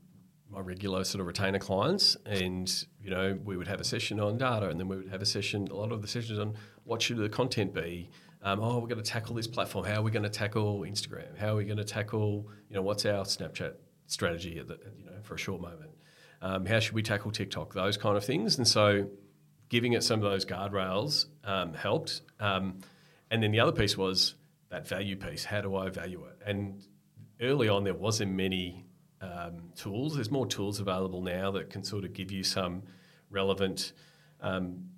my 0.50 0.60
regular 0.60 1.02
sort 1.04 1.20
of 1.20 1.26
retainer 1.26 1.58
clients, 1.58 2.16
and 2.26 2.84
you 3.02 3.10
know 3.10 3.38
we 3.44 3.56
would 3.56 3.68
have 3.68 3.80
a 3.80 3.84
session 3.84 4.20
on 4.20 4.36
data, 4.36 4.68
and 4.68 4.78
then 4.78 4.86
we 4.88 4.96
would 4.96 5.08
have 5.08 5.22
a 5.22 5.26
session. 5.26 5.66
A 5.68 5.74
lot 5.74 5.92
of 5.92 6.02
the 6.02 6.08
sessions 6.08 6.38
on 6.38 6.54
what 6.84 7.00
should 7.00 7.16
the 7.16 7.28
content 7.28 7.74
be. 7.74 8.10
Um, 8.44 8.60
oh, 8.60 8.80
we're 8.80 8.88
going 8.88 9.02
to 9.02 9.08
tackle 9.08 9.36
this 9.36 9.46
platform. 9.46 9.84
How 9.86 10.00
are 10.00 10.02
we 10.02 10.10
going 10.10 10.24
to 10.24 10.28
tackle 10.28 10.80
Instagram? 10.80 11.38
How 11.38 11.52
are 11.52 11.56
we 11.56 11.64
going 11.64 11.78
to 11.78 11.84
tackle 11.84 12.48
you 12.68 12.74
know 12.74 12.82
what's 12.82 13.06
our 13.06 13.24
Snapchat 13.24 13.74
strategy 14.06 14.58
at 14.58 14.66
the, 14.66 14.78
you 14.98 15.04
know 15.04 15.12
for 15.22 15.34
a 15.34 15.38
short 15.38 15.60
moment? 15.60 15.90
Um, 16.40 16.66
how 16.66 16.80
should 16.80 16.94
we 16.94 17.02
tackle 17.02 17.30
TikTok? 17.30 17.72
Those 17.72 17.96
kind 17.96 18.16
of 18.16 18.24
things, 18.24 18.58
and 18.58 18.66
so 18.66 19.08
giving 19.68 19.92
it 19.92 20.02
some 20.02 20.22
of 20.22 20.30
those 20.30 20.44
guardrails 20.44 21.26
um, 21.44 21.72
helped. 21.72 22.22
Um, 22.40 22.80
and 23.30 23.42
then 23.42 23.52
the 23.52 23.60
other 23.60 23.72
piece 23.72 23.96
was 23.96 24.34
that 24.70 24.88
value 24.88 25.16
piece. 25.16 25.44
How 25.44 25.60
do 25.60 25.76
I 25.76 25.88
value 25.88 26.24
it? 26.24 26.38
And 26.44 26.82
early 27.40 27.68
on, 27.68 27.84
there 27.84 27.94
wasn't 27.94 28.32
many 28.32 28.86
um, 29.20 29.72
tools. 29.76 30.16
There's 30.16 30.30
more 30.30 30.46
tools 30.46 30.80
available 30.80 31.22
now 31.22 31.52
that 31.52 31.70
can 31.70 31.84
sort 31.84 32.04
of 32.04 32.12
give 32.12 32.32
you 32.32 32.42
some 32.42 32.82
relevant 33.30 33.92
um, 34.40 34.88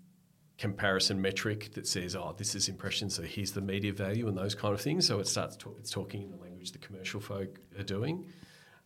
comparison 0.59 1.21
metric 1.21 1.73
that 1.75 1.87
says, 1.87 2.15
"Oh, 2.15 2.35
this 2.37 2.55
is 2.55 2.69
impressions, 2.69 3.15
so 3.15 3.23
here's 3.23 3.53
the 3.53 3.61
media 3.61 3.93
value," 3.93 4.29
and 4.29 4.37
those 4.37 4.55
kind 4.55 4.75
of 4.75 4.81
things. 4.81 5.07
So 5.07 5.19
it 5.19 5.27
starts 5.27 5.57
talk, 5.57 5.77
it's 5.79 5.91
talking 5.91 6.23
in 6.23 6.31
the 6.31 6.37
language 6.37 6.73
the 6.73 6.79
commercial 6.79 7.21
folk 7.21 7.59
are 7.79 7.83
doing. 7.83 8.27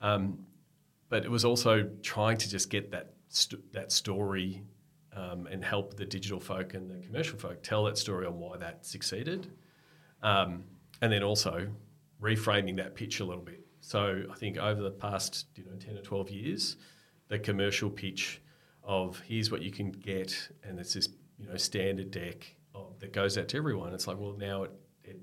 Um, 0.01 0.47
but 1.09 1.25
it 1.25 1.31
was 1.31 1.45
also 1.45 1.89
trying 2.03 2.39
to 2.39 2.51
just 2.51 2.71
get 2.71 2.91
that 2.93 3.14
st- 3.29 3.73
that 3.73 3.93
story 3.93 4.62
um, 5.14 5.47
and 5.47 5.64
help 5.64 5.97
the 5.97 6.05
digital 6.05 6.41
folk 6.41 6.75
and 6.75 6.91
the 6.91 7.05
commercial 7.07 7.39
folk 7.39 7.62
tell 7.62 7.85
that 7.85 7.99
story 7.99 8.27
on 8.27 8.39
why 8.39 8.57
that 8.59 8.87
succeeded, 8.87 9.51
um, 10.23 10.64
and 11.03 11.12
then 11.12 11.23
also 11.23 11.69
reframing 12.21 12.77
that 12.77 12.95
pitch 12.95 13.21
a 13.21 13.25
little 13.25 13.43
bit. 13.43 13.64
So 13.81 14.25
I 14.31 14.35
think 14.35 14.57
over 14.57 14.83
the 14.83 14.91
past 14.91 15.47
you 15.55 15.64
know 15.64 15.77
ten 15.79 15.99
or 15.99 16.03
twelve 16.03 16.31
years, 16.31 16.77
the 17.29 17.39
commercial 17.39 17.91
pitch 17.91 18.41
of 18.83 19.21
here's 19.21 19.51
what 19.51 19.61
you 19.61 19.71
can 19.71 19.91
get, 19.91 20.51
and 20.64 20.79
it's 20.81 20.95
this 20.95 21.09
you 21.39 21.49
know 21.49 21.57
standard 21.57 22.11
deck 22.11 22.55
of, 22.74 22.99
that 23.01 23.12
goes 23.12 23.39
out 23.39 23.49
to 23.49 23.57
everyone. 23.57 23.93
It's 23.95 24.07
like 24.07 24.18
well 24.18 24.34
now 24.39 24.64
it, 24.64 24.72
it, 25.05 25.20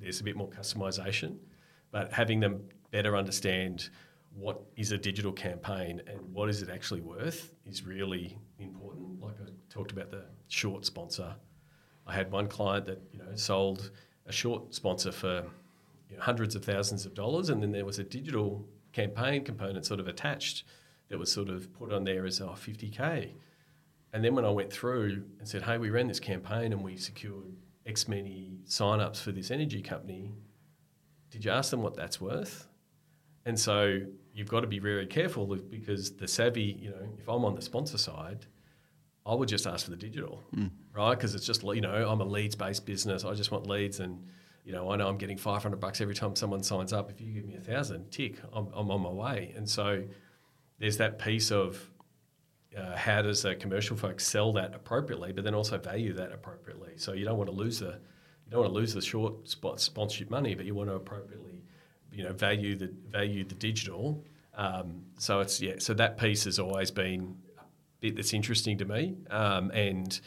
there's 0.00 0.20
a 0.20 0.24
bit 0.24 0.36
more 0.36 0.48
customization, 0.48 1.36
but 1.90 2.12
having 2.12 2.40
them 2.40 2.62
better 2.90 3.16
understand 3.16 3.90
what 4.34 4.60
is 4.76 4.92
a 4.92 4.98
digital 4.98 5.32
campaign 5.32 6.02
and 6.06 6.20
what 6.32 6.48
is 6.48 6.62
it 6.62 6.68
actually 6.68 7.00
worth 7.00 7.52
is 7.64 7.84
really 7.84 8.38
important. 8.58 9.20
Like 9.20 9.34
I 9.40 9.50
talked 9.70 9.92
about 9.92 10.10
the 10.10 10.24
short 10.48 10.84
sponsor. 10.84 11.34
I 12.06 12.14
had 12.14 12.30
one 12.30 12.46
client 12.46 12.86
that 12.86 13.00
you 13.12 13.18
know 13.18 13.34
sold 13.34 13.90
a 14.26 14.32
short 14.32 14.74
sponsor 14.74 15.12
for 15.12 15.44
you 16.10 16.16
know, 16.16 16.22
hundreds 16.22 16.54
of 16.54 16.64
thousands 16.64 17.06
of 17.06 17.14
dollars, 17.14 17.48
and 17.48 17.62
then 17.62 17.72
there 17.72 17.84
was 17.84 17.98
a 17.98 18.04
digital 18.04 18.64
campaign 18.92 19.44
component 19.44 19.84
sort 19.84 20.00
of 20.00 20.08
attached 20.08 20.64
that 21.08 21.18
was 21.18 21.30
sort 21.30 21.48
of 21.48 21.72
put 21.72 21.92
on 21.92 22.04
there 22.04 22.26
as 22.26 22.40
oh, 22.40 22.48
50k. 22.48 23.30
And 24.16 24.24
then 24.24 24.34
when 24.34 24.46
I 24.46 24.50
went 24.50 24.72
through 24.72 25.24
and 25.38 25.46
said, 25.46 25.62
hey, 25.62 25.76
we 25.76 25.90
ran 25.90 26.08
this 26.08 26.20
campaign 26.20 26.72
and 26.72 26.82
we 26.82 26.96
secured 26.96 27.54
X 27.84 28.08
many 28.08 28.60
sign-ups 28.64 29.20
for 29.20 29.30
this 29.30 29.50
energy 29.50 29.82
company, 29.82 30.32
did 31.30 31.44
you 31.44 31.50
ask 31.50 31.70
them 31.70 31.82
what 31.82 31.94
that's 31.96 32.18
worth? 32.18 32.66
And 33.44 33.60
so 33.60 34.00
you've 34.32 34.48
got 34.48 34.60
to 34.60 34.66
be 34.66 34.78
very 34.78 35.06
careful 35.06 35.44
because 35.44 36.16
the 36.16 36.26
savvy, 36.26 36.78
you 36.80 36.88
know, 36.88 37.06
if 37.18 37.28
I'm 37.28 37.44
on 37.44 37.54
the 37.54 37.60
sponsor 37.60 37.98
side, 37.98 38.46
I 39.26 39.34
would 39.34 39.50
just 39.50 39.66
ask 39.66 39.84
for 39.84 39.90
the 39.90 39.98
digital, 39.98 40.42
mm. 40.56 40.70
right? 40.94 41.10
Because 41.10 41.34
it's 41.34 41.44
just, 41.44 41.62
you 41.62 41.82
know, 41.82 42.08
I'm 42.08 42.22
a 42.22 42.24
leads 42.24 42.54
based 42.54 42.86
business. 42.86 43.22
I 43.22 43.34
just 43.34 43.50
want 43.50 43.66
leads 43.66 44.00
and, 44.00 44.26
you 44.64 44.72
know, 44.72 44.90
I 44.90 44.96
know 44.96 45.08
I'm 45.08 45.18
getting 45.18 45.36
500 45.36 45.78
bucks 45.78 46.00
every 46.00 46.14
time 46.14 46.34
someone 46.36 46.62
signs 46.62 46.94
up. 46.94 47.10
If 47.10 47.20
you 47.20 47.34
give 47.34 47.44
me 47.44 47.56
a 47.56 47.60
thousand, 47.60 48.10
tick, 48.10 48.38
I'm, 48.54 48.68
I'm 48.72 48.90
on 48.90 49.02
my 49.02 49.10
way. 49.10 49.52
And 49.54 49.68
so 49.68 50.04
there's 50.78 50.96
that 50.96 51.18
piece 51.18 51.52
of 51.52 51.90
uh, 52.76 52.96
how 52.96 53.22
does 53.22 53.44
a 53.44 53.54
commercial 53.54 53.96
folks 53.96 54.26
sell 54.26 54.52
that 54.52 54.74
appropriately, 54.74 55.32
but 55.32 55.44
then 55.44 55.54
also 55.54 55.78
value 55.78 56.12
that 56.12 56.32
appropriately. 56.32 56.92
So 56.96 57.12
you 57.12 57.24
don't 57.24 57.38
want 57.38 57.50
to 57.50 57.56
lose 57.56 57.80
the 57.80 57.98
you 58.44 58.52
don't 58.52 58.60
want 58.60 58.72
to 58.72 58.78
lose 58.78 58.94
the 58.94 59.02
short 59.02 59.48
spot 59.48 59.80
sponsorship 59.80 60.30
money, 60.30 60.54
but 60.54 60.66
you 60.66 60.74
want 60.74 60.88
to 60.88 60.94
appropriately 60.94 61.62
you 62.12 62.24
know 62.24 62.32
value 62.32 62.76
the 62.76 62.92
value 63.08 63.44
the 63.44 63.54
digital. 63.54 64.24
Um, 64.54 65.02
so 65.18 65.40
it's 65.40 65.60
yeah. 65.60 65.74
So 65.78 65.94
that 65.94 66.18
piece 66.18 66.44
has 66.44 66.58
always 66.58 66.90
been 66.90 67.36
a 67.58 67.62
bit 68.00 68.16
that's 68.16 68.32
interesting 68.32 68.78
to 68.78 68.84
me, 68.84 69.16
um, 69.30 69.70
and 69.70 70.18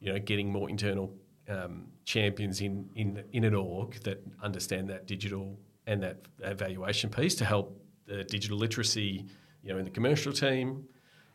you 0.00 0.12
know 0.12 0.18
getting 0.18 0.50
more 0.50 0.68
internal 0.70 1.14
um, 1.48 1.88
champions 2.04 2.60
in 2.60 2.88
in 2.94 3.22
in 3.32 3.44
an 3.44 3.54
org 3.54 4.02
that 4.04 4.22
understand 4.42 4.88
that 4.88 5.06
digital 5.06 5.58
and 5.86 6.02
that 6.02 6.18
evaluation 6.40 7.10
piece 7.10 7.34
to 7.34 7.44
help 7.44 7.80
the 8.06 8.24
digital 8.24 8.58
literacy, 8.58 9.26
you 9.62 9.72
know, 9.72 9.78
in 9.78 9.84
the 9.84 9.90
commercial 9.90 10.32
team, 10.32 10.84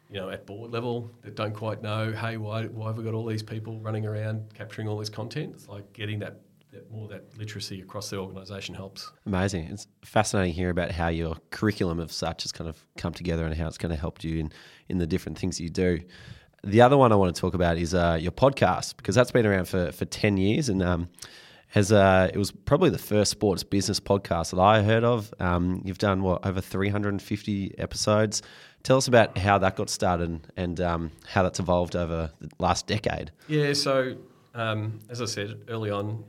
you 0.09 0.19
know, 0.19 0.29
at 0.29 0.45
board 0.45 0.71
level 0.71 1.11
that 1.23 1.35
don't 1.35 1.53
quite 1.53 1.81
know, 1.81 2.11
hey, 2.11 2.37
why, 2.37 2.65
why 2.65 2.87
have 2.87 2.97
we 2.97 3.03
got 3.03 3.13
all 3.13 3.25
these 3.25 3.43
people 3.43 3.79
running 3.79 4.05
around 4.05 4.53
capturing 4.53 4.87
all 4.87 4.97
this 4.97 5.09
content? 5.09 5.53
It's 5.55 5.67
like 5.67 5.91
getting 5.93 6.19
that 6.19 6.41
that 6.75 6.91
more 6.91 7.07
that 7.07 7.23
literacy 7.37 7.81
across 7.81 8.09
the 8.09 8.17
organisation 8.17 8.75
helps. 8.75 9.11
Amazing. 9.25 9.65
It's 9.65 9.87
fascinating 10.03 10.51
to 10.51 10.55
hear 10.55 10.69
about 10.69 10.91
how 10.91 11.07
your 11.07 11.37
curriculum 11.49 11.99
of 11.99 12.11
such 12.11 12.43
has 12.43 12.51
kind 12.51 12.69
of 12.69 12.85
come 12.97 13.13
together 13.13 13.45
and 13.45 13.55
how 13.55 13.67
it's 13.67 13.77
kind 13.77 13.93
of 13.93 13.99
helped 13.99 14.23
you 14.23 14.39
in, 14.39 14.51
in 14.89 14.97
the 14.97 15.07
different 15.07 15.37
things 15.37 15.59
you 15.59 15.69
do. 15.69 16.01
The 16.63 16.81
other 16.81 16.97
one 16.97 17.11
I 17.11 17.15
want 17.15 17.33
to 17.33 17.39
talk 17.39 17.53
about 17.53 17.77
is 17.77 17.93
uh, 17.93 18.17
your 18.19 18.31
podcast 18.31 18.97
because 18.97 19.15
that's 19.15 19.31
been 19.31 19.45
around 19.45 19.69
for, 19.69 19.91
for 19.91 20.05
10 20.05 20.37
years 20.37 20.67
and 20.67 20.83
um, 20.83 21.09
has 21.69 21.91
uh, 21.91 22.29
it 22.33 22.37
was 22.37 22.51
probably 22.51 22.89
the 22.89 22.97
first 22.97 23.31
sports 23.31 23.63
business 23.63 23.99
podcast 23.99 24.51
that 24.51 24.59
I 24.59 24.81
heard 24.81 25.03
of. 25.03 25.33
Um, 25.39 25.81
you've 25.85 25.97
done 25.97 26.23
what 26.23 26.45
over 26.45 26.61
350 26.61 27.75
episodes. 27.77 28.41
Tell 28.85 28.97
us 28.97 29.07
about 29.07 29.35
how 29.35 29.57
that 29.57 29.75
got 29.75 29.89
started 29.89 30.47
and 30.55 30.79
um, 30.79 31.11
how 31.25 31.41
that's 31.41 31.59
evolved 31.59 31.95
over 31.95 32.31
the 32.39 32.49
last 32.59 32.85
decade. 32.85 33.31
Yeah, 33.47 33.73
so 33.73 34.15
um, 34.53 34.99
as 35.09 35.23
I 35.23 35.25
said 35.25 35.63
early 35.69 35.89
on, 35.89 36.23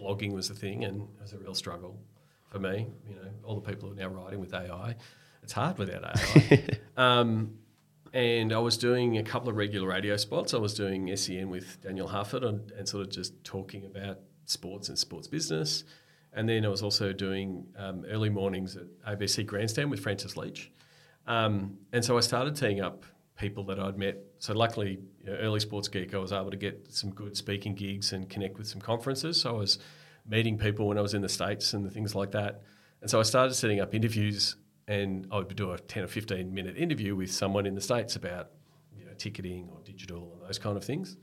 blogging 0.00 0.32
was 0.32 0.48
the 0.48 0.54
thing, 0.56 0.82
and 0.82 1.02
it 1.02 1.22
was 1.22 1.32
a 1.32 1.38
real 1.38 1.54
struggle 1.54 1.96
for 2.50 2.58
me. 2.58 2.88
You 3.08 3.14
know, 3.14 3.30
all 3.44 3.54
the 3.54 3.60
people 3.60 3.88
who 3.88 3.94
are 3.94 3.98
now 3.98 4.08
writing 4.08 4.40
with 4.40 4.52
AI, 4.52 4.96
it's 5.44 5.52
hard 5.52 5.78
without 5.78 6.04
AI. 6.04 6.64
um, 6.96 7.56
and 8.12 8.52
I 8.52 8.58
was 8.58 8.76
doing 8.78 9.18
a 9.18 9.22
couple 9.22 9.48
of 9.48 9.54
regular 9.54 9.86
radio 9.86 10.16
spots. 10.16 10.54
I 10.54 10.58
was 10.58 10.74
doing 10.74 11.16
SEN 11.16 11.50
with 11.50 11.80
Daniel 11.82 12.08
Harford 12.08 12.42
and, 12.42 12.68
and 12.72 12.88
sort 12.88 13.04
of 13.04 13.10
just 13.12 13.44
talking 13.44 13.84
about 13.84 14.18
sports 14.44 14.88
and 14.88 14.98
sports 14.98 15.28
business. 15.28 15.84
And 16.32 16.48
then 16.48 16.64
I 16.66 16.68
was 16.68 16.82
also 16.82 17.12
doing 17.12 17.68
um, 17.78 18.04
early 18.10 18.28
mornings 18.28 18.76
at 18.76 18.86
ABC 19.06 19.46
Grandstand 19.46 19.88
with 19.88 20.00
Francis 20.00 20.36
Leach. 20.36 20.72
Um, 21.26 21.78
and 21.92 22.04
so 22.04 22.16
I 22.16 22.20
started 22.20 22.56
teeing 22.56 22.80
up 22.80 23.04
people 23.36 23.64
that 23.64 23.78
I'd 23.78 23.98
met. 23.98 24.18
So 24.38 24.52
luckily, 24.52 24.98
you 25.20 25.26
know, 25.26 25.36
early 25.36 25.60
sports 25.60 25.88
geek, 25.88 26.14
I 26.14 26.18
was 26.18 26.32
able 26.32 26.50
to 26.50 26.56
get 26.56 26.86
some 26.90 27.10
good 27.10 27.36
speaking 27.36 27.74
gigs 27.74 28.12
and 28.12 28.28
connect 28.28 28.58
with 28.58 28.66
some 28.66 28.80
conferences. 28.80 29.40
So 29.40 29.50
I 29.50 29.58
was 29.58 29.78
meeting 30.26 30.58
people 30.58 30.86
when 30.88 30.98
I 30.98 31.00
was 31.00 31.14
in 31.14 31.22
the 31.22 31.28
states 31.28 31.72
and 31.72 31.84
the 31.84 31.90
things 31.90 32.14
like 32.14 32.32
that. 32.32 32.62
And 33.00 33.10
so 33.10 33.18
I 33.18 33.22
started 33.24 33.54
setting 33.54 33.80
up 33.80 33.94
interviews, 33.94 34.56
and 34.86 35.26
I 35.30 35.38
would 35.38 35.54
do 35.56 35.72
a 35.72 35.78
ten 35.78 36.04
or 36.04 36.06
fifteen 36.06 36.54
minute 36.54 36.76
interview 36.76 37.16
with 37.16 37.32
someone 37.32 37.66
in 37.66 37.74
the 37.74 37.80
states 37.80 38.14
about 38.14 38.50
you 38.96 39.04
know 39.04 39.12
ticketing 39.18 39.68
or 39.72 39.80
digital 39.84 40.32
and 40.34 40.48
those 40.48 40.58
kind 40.58 40.76
of 40.76 40.84
things. 40.84 41.16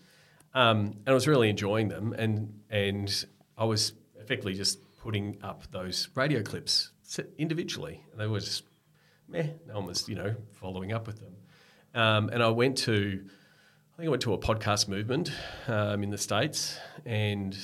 Um, 0.53 0.97
and 1.05 1.09
I 1.09 1.13
was 1.13 1.27
really 1.27 1.49
enjoying 1.49 1.87
them, 1.87 2.13
and 2.13 2.59
and 2.69 3.25
I 3.57 3.63
was 3.63 3.93
effectively 4.19 4.55
just 4.55 4.79
putting 4.97 5.37
up 5.41 5.71
those 5.71 6.09
radio 6.15 6.43
clips 6.43 6.91
individually, 7.37 8.03
and 8.11 8.19
they 8.19 8.27
were 8.27 8.41
just 8.41 8.63
meh. 9.29 9.47
No 9.67 9.75
one 9.75 9.85
was 9.85 10.07
you 10.09 10.15
know 10.15 10.35
following 10.51 10.91
up 10.91 11.07
with 11.07 11.19
them. 11.19 11.35
Um, 11.93 12.29
and 12.29 12.43
I 12.43 12.49
went 12.49 12.77
to, 12.79 13.21
I 13.93 13.97
think 13.97 14.07
I 14.07 14.09
went 14.09 14.21
to 14.23 14.33
a 14.33 14.37
podcast 14.37 14.87
movement 14.87 15.31
um, 15.67 16.03
in 16.03 16.09
the 16.09 16.17
States. 16.17 16.77
And 17.05 17.57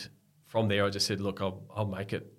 from 0.47 0.68
there, 0.68 0.86
I 0.86 0.89
just 0.89 1.05
said, 1.05 1.22
look, 1.22 1.41
I'll, 1.41 1.63
I'll 1.76 1.86
make 1.86 2.13
it 2.13 2.32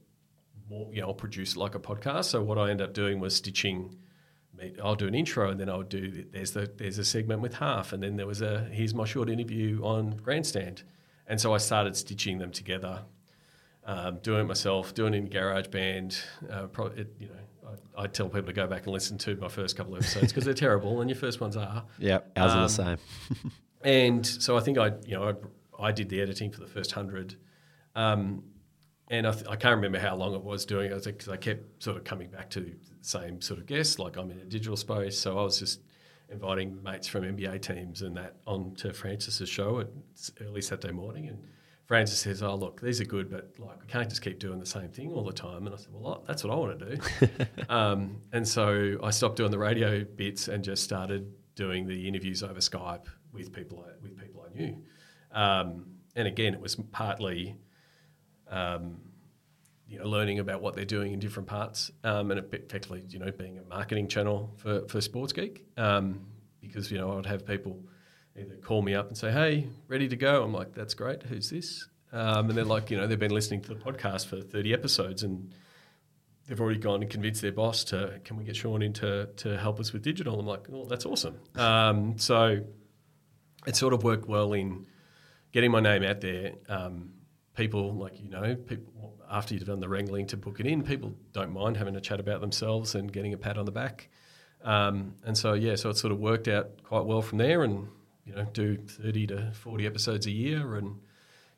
more, 0.68 0.92
you 0.92 1.00
know, 1.00 1.08
I'll 1.08 1.14
produce 1.14 1.56
like 1.56 1.74
a 1.74 1.78
podcast. 1.78 2.24
So 2.24 2.42
what 2.42 2.58
I 2.58 2.70
ended 2.70 2.88
up 2.88 2.94
doing 2.94 3.20
was 3.20 3.36
stitching. 3.36 3.96
I'll 4.82 4.94
do 4.94 5.06
an 5.06 5.14
intro, 5.14 5.50
and 5.50 5.60
then 5.60 5.68
I'll 5.68 5.82
do. 5.82 6.24
There's 6.32 6.52
the 6.52 6.72
there's 6.78 6.96
a 6.96 7.04
segment 7.04 7.42
with 7.42 7.52
half, 7.56 7.92
and 7.92 8.02
then 8.02 8.16
there 8.16 8.26
was 8.26 8.40
a 8.40 8.66
here's 8.72 8.94
my 8.94 9.04
short 9.04 9.28
interview 9.28 9.84
on 9.84 10.16
Grandstand, 10.16 10.82
and 11.26 11.38
so 11.38 11.52
I 11.52 11.58
started 11.58 11.94
stitching 11.94 12.38
them 12.38 12.52
together, 12.52 13.02
um, 13.84 14.16
doing 14.22 14.40
it 14.40 14.44
myself, 14.44 14.94
doing 14.94 15.12
it 15.12 15.18
in 15.18 15.28
GarageBand. 15.28 16.18
Uh, 16.50 16.66
pro, 16.68 16.86
it, 16.86 17.14
you 17.20 17.26
know, 17.28 17.34
I, 17.96 18.06
tell 18.06 18.28
people 18.28 18.46
to 18.46 18.52
go 18.52 18.66
back 18.66 18.84
and 18.84 18.92
listen 18.92 19.18
to 19.18 19.36
my 19.36 19.48
first 19.48 19.76
couple 19.76 19.94
of 19.94 20.02
episodes 20.02 20.28
because 20.28 20.44
they're 20.44 20.54
terrible, 20.54 21.00
and 21.00 21.10
your 21.10 21.18
first 21.18 21.40
ones 21.40 21.56
are. 21.56 21.84
Yeah, 21.98 22.20
ours 22.36 22.52
um, 22.52 22.58
are 22.58 22.68
the 22.68 22.82
um, 22.82 22.98
same. 22.98 23.52
and 23.82 24.26
so 24.26 24.56
I 24.56 24.60
think 24.60 24.78
I, 24.78 24.92
you 25.06 25.16
know, 25.16 25.36
I, 25.78 25.88
I 25.88 25.92
did 25.92 26.08
the 26.08 26.20
editing 26.20 26.50
for 26.50 26.60
the 26.60 26.66
first 26.66 26.92
hundred, 26.92 27.36
um, 27.94 28.44
and 29.08 29.26
I, 29.26 29.32
th- 29.32 29.46
I, 29.48 29.56
can't 29.56 29.76
remember 29.76 29.98
how 29.98 30.16
long 30.16 30.34
it 30.34 30.42
was 30.42 30.66
doing 30.66 30.90
it 30.90 31.04
because 31.04 31.28
I 31.28 31.36
kept 31.36 31.82
sort 31.82 31.96
of 31.96 32.04
coming 32.04 32.28
back 32.28 32.50
to 32.50 32.60
the 32.60 32.74
same 33.02 33.40
sort 33.40 33.60
of 33.60 33.66
guests. 33.66 33.98
Like 33.98 34.16
I'm 34.16 34.30
in 34.30 34.38
a 34.38 34.44
digital 34.44 34.76
space, 34.76 35.18
so 35.18 35.38
I 35.38 35.42
was 35.42 35.58
just 35.58 35.80
inviting 36.28 36.82
mates 36.82 37.06
from 37.06 37.22
NBA 37.22 37.62
teams 37.62 38.02
and 38.02 38.16
that 38.16 38.36
on 38.46 38.74
to 38.76 38.92
Francis's 38.92 39.48
show 39.48 39.80
at 39.80 39.88
early 40.40 40.60
Saturday 40.60 40.92
morning 40.92 41.28
and 41.28 41.38
Francis 41.86 42.18
says, 42.18 42.42
"Oh, 42.42 42.54
look, 42.56 42.80
these 42.80 43.00
are 43.00 43.04
good, 43.04 43.30
but 43.30 43.54
like 43.58 43.80
we 43.80 43.86
can't 43.86 44.08
just 44.08 44.20
keep 44.20 44.40
doing 44.40 44.58
the 44.58 44.66
same 44.66 44.88
thing 44.88 45.12
all 45.12 45.24
the 45.24 45.32
time." 45.32 45.66
And 45.66 45.74
I 45.74 45.78
said, 45.78 45.92
"Well, 45.92 46.24
that's 46.26 46.42
what 46.42 46.52
I 46.52 46.56
want 46.56 46.78
to 46.80 46.96
do." 46.96 47.46
um, 47.68 48.20
and 48.32 48.46
so 48.46 48.98
I 49.02 49.10
stopped 49.10 49.36
doing 49.36 49.52
the 49.52 49.58
radio 49.58 50.04
bits 50.04 50.48
and 50.48 50.64
just 50.64 50.82
started 50.82 51.32
doing 51.54 51.86
the 51.86 52.08
interviews 52.08 52.42
over 52.42 52.58
Skype 52.58 53.06
with 53.32 53.52
people 53.52 53.86
I, 53.86 53.92
with 54.02 54.18
people 54.18 54.44
I 54.48 54.58
knew. 54.58 54.82
Um, 55.30 55.86
and 56.16 56.26
again, 56.26 56.54
it 56.54 56.60
was 56.60 56.74
partly, 56.74 57.56
um, 58.48 59.00
you 59.86 60.00
know, 60.00 60.06
learning 60.06 60.40
about 60.40 60.60
what 60.62 60.74
they're 60.74 60.84
doing 60.84 61.12
in 61.12 61.20
different 61.20 61.48
parts, 61.48 61.92
um, 62.02 62.32
and 62.32 62.40
effectively, 62.40 63.04
you 63.08 63.20
know, 63.20 63.30
being 63.30 63.58
a 63.58 63.62
marketing 63.62 64.08
channel 64.08 64.52
for 64.56 64.88
for 64.88 65.00
Sports 65.00 65.32
Geek, 65.32 65.64
um, 65.76 66.26
because 66.60 66.90
you 66.90 66.98
know 66.98 67.12
I 67.12 67.14
would 67.14 67.26
have 67.26 67.46
people 67.46 67.78
either 68.38 68.56
call 68.56 68.82
me 68.82 68.94
up 68.94 69.08
and 69.08 69.16
say, 69.16 69.32
"Hey, 69.32 69.68
ready 69.88 70.08
to 70.08 70.16
go?" 70.16 70.42
I'm 70.42 70.52
like, 70.52 70.74
"That's 70.74 70.94
great. 70.94 71.22
Who's 71.24 71.50
this?" 71.50 71.88
Um, 72.12 72.48
and 72.48 72.56
they're 72.56 72.64
like, 72.64 72.90
you 72.90 72.96
know, 72.96 73.06
they've 73.06 73.18
been 73.18 73.32
listening 73.32 73.62
to 73.62 73.68
the 73.68 73.74
podcast 73.74 74.26
for 74.26 74.40
30 74.40 74.72
episodes 74.72 75.22
and 75.22 75.52
they've 76.46 76.60
already 76.60 76.78
gone 76.78 77.02
and 77.02 77.10
convinced 77.10 77.42
their 77.42 77.52
boss 77.52 77.84
to, 77.84 78.20
"Can 78.24 78.36
we 78.36 78.44
get 78.44 78.56
Sean 78.56 78.82
in 78.82 78.92
to, 78.94 79.26
to 79.26 79.58
help 79.58 79.80
us 79.80 79.92
with 79.92 80.02
digital?" 80.02 80.38
I'm 80.38 80.46
like, 80.46 80.68
"Oh, 80.72 80.86
that's 80.86 81.06
awesome." 81.06 81.38
Um, 81.56 82.18
so 82.18 82.64
it 83.66 83.76
sort 83.76 83.92
of 83.92 84.04
worked 84.04 84.28
well 84.28 84.52
in 84.52 84.86
getting 85.52 85.70
my 85.70 85.80
name 85.80 86.02
out 86.04 86.20
there. 86.20 86.52
Um, 86.68 87.12
people 87.54 87.94
like 87.94 88.20
you 88.20 88.30
know, 88.30 88.54
people 88.54 89.14
after 89.30 89.54
you've 89.54 89.64
done 89.64 89.80
the 89.80 89.88
wrangling 89.88 90.26
to 90.28 90.36
book 90.36 90.60
it 90.60 90.66
in, 90.66 90.82
people 90.82 91.14
don't 91.32 91.52
mind 91.52 91.76
having 91.76 91.96
a 91.96 92.00
chat 92.00 92.20
about 92.20 92.40
themselves 92.40 92.94
and 92.94 93.12
getting 93.12 93.34
a 93.34 93.38
pat 93.38 93.58
on 93.58 93.64
the 93.64 93.72
back. 93.72 94.08
Um, 94.62 95.14
and 95.24 95.36
so 95.36 95.54
yeah, 95.54 95.74
so 95.74 95.90
it 95.90 95.96
sort 95.96 96.12
of 96.12 96.18
worked 96.18 96.48
out 96.48 96.82
quite 96.82 97.04
well 97.04 97.22
from 97.22 97.38
there, 97.38 97.62
and 97.62 97.88
you 98.26 98.34
know 98.34 98.44
do 98.52 98.76
30 98.76 99.26
to 99.28 99.52
40 99.52 99.86
episodes 99.86 100.26
a 100.26 100.30
year 100.30 100.74
and 100.76 100.98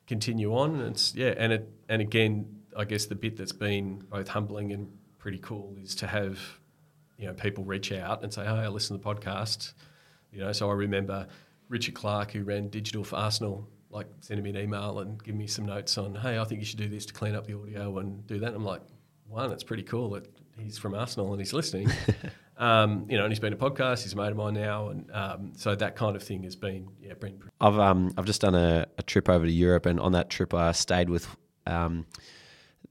continue 0.07 0.55
on. 0.55 0.79
And 0.79 0.91
it's 0.91 1.13
yeah 1.15 1.33
and 1.37 1.51
it 1.51 1.69
and 1.89 2.01
again 2.01 2.61
I 2.77 2.85
guess 2.85 3.07
the 3.07 3.15
bit 3.15 3.35
that's 3.35 3.51
been 3.51 4.03
both 4.09 4.27
humbling 4.27 4.71
and 4.71 4.87
pretty 5.17 5.39
cool 5.39 5.75
is 5.81 5.95
to 5.95 6.07
have 6.07 6.39
you 7.17 7.27
know 7.27 7.33
people 7.33 7.63
reach 7.63 7.91
out 7.91 8.23
and 8.23 8.33
say 8.33 8.43
hey 8.43 8.49
I 8.49 8.67
listen 8.67 8.97
to 8.97 9.03
the 9.03 9.09
podcast. 9.09 9.73
You 10.31 10.41
know 10.41 10.51
so 10.51 10.69
I 10.69 10.73
remember 10.73 11.27
Richard 11.67 11.95
Clark 11.95 12.31
who 12.31 12.43
ran 12.43 12.69
digital 12.69 13.03
for 13.03 13.17
Arsenal 13.17 13.67
like 13.89 14.07
sending 14.21 14.43
me 14.43 14.51
an 14.51 14.57
email 14.57 14.99
and 14.99 15.21
give 15.23 15.33
me 15.33 15.47
some 15.47 15.65
notes 15.65 15.97
on 15.97 16.13
hey 16.15 16.37
I 16.37 16.43
think 16.43 16.59
you 16.59 16.65
should 16.65 16.79
do 16.79 16.87
this 16.87 17.05
to 17.07 17.13
clean 17.13 17.35
up 17.35 17.47
the 17.47 17.57
audio 17.57 17.97
and 17.97 18.25
do 18.27 18.39
that. 18.39 18.47
And 18.47 18.57
I'm 18.57 18.65
like 18.65 18.81
one 19.27 19.51
it's 19.51 19.63
pretty 19.63 19.83
cool. 19.83 20.11
That 20.11 20.27
he's 20.59 20.77
from 20.77 20.93
Arsenal 20.93 21.31
and 21.31 21.39
he's 21.39 21.53
listening 21.53 21.89
Um, 22.59 23.05
you 23.07 23.17
know, 23.17 23.23
and 23.23 23.31
he's 23.31 23.39
been 23.39 23.53
a 23.53 23.57
podcast. 23.57 24.03
He's 24.03 24.11
a 24.11 24.17
mate 24.17 24.31
of 24.31 24.35
mine 24.35 24.55
now, 24.55 24.89
and 24.89 25.09
um, 25.13 25.51
so 25.55 25.75
that 25.75 25.95
kind 25.95 26.17
of 26.17 26.21
thing 26.21 26.43
has 26.43 26.57
been 26.57 26.89
yeah, 27.01 27.13
been. 27.13 27.41
I've 27.61 27.79
um, 27.79 28.13
I've 28.17 28.25
just 28.25 28.41
done 28.41 28.53
a, 28.53 28.85
a, 28.97 29.03
trip 29.03 29.29
over 29.29 29.45
to 29.45 29.51
Europe, 29.51 29.85
and 29.85 29.97
on 29.97 30.11
that 30.11 30.29
trip, 30.29 30.53
I 30.53 30.73
stayed 30.73 31.09
with 31.09 31.25
um, 31.65 32.05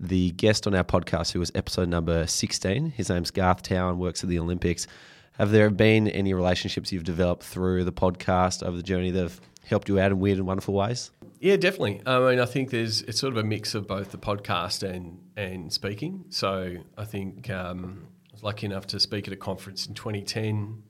the 0.00 0.30
guest 0.30 0.66
on 0.66 0.74
our 0.74 0.84
podcast, 0.84 1.32
who 1.32 1.38
was 1.38 1.52
episode 1.54 1.90
number 1.90 2.26
sixteen. 2.26 2.92
His 2.92 3.10
name's 3.10 3.30
Garth 3.30 3.60
Town, 3.60 3.98
works 3.98 4.24
at 4.24 4.30
the 4.30 4.38
Olympics. 4.38 4.86
Have 5.32 5.50
there 5.50 5.68
been 5.68 6.08
any 6.08 6.32
relationships 6.32 6.90
you've 6.90 7.04
developed 7.04 7.42
through 7.42 7.84
the 7.84 7.92
podcast 7.92 8.66
over 8.66 8.76
the 8.76 8.82
journey 8.82 9.10
that 9.10 9.22
have 9.22 9.40
helped 9.66 9.90
you 9.90 10.00
out 10.00 10.10
in 10.10 10.18
weird 10.18 10.38
and 10.38 10.46
wonderful 10.46 10.72
ways? 10.72 11.10
Yeah, 11.40 11.56
definitely. 11.56 12.02
I 12.04 12.18
mean, 12.18 12.40
I 12.40 12.46
think 12.46 12.70
there's 12.70 13.02
it's 13.02 13.20
sort 13.20 13.32
of 13.32 13.38
a 13.38 13.44
mix 13.44 13.74
of 13.74 13.86
both 13.86 14.10
the 14.10 14.18
podcast 14.18 14.82
and 14.88 15.20
and 15.36 15.72
speaking. 15.72 16.24
So 16.30 16.78
I 16.96 17.04
think 17.04 17.48
um, 17.50 18.08
I 18.30 18.32
was 18.32 18.42
lucky 18.42 18.66
enough 18.66 18.86
to 18.88 19.00
speak 19.00 19.28
at 19.28 19.32
a 19.32 19.36
conference 19.36 19.86
in 19.86 19.94
2010 19.94 20.82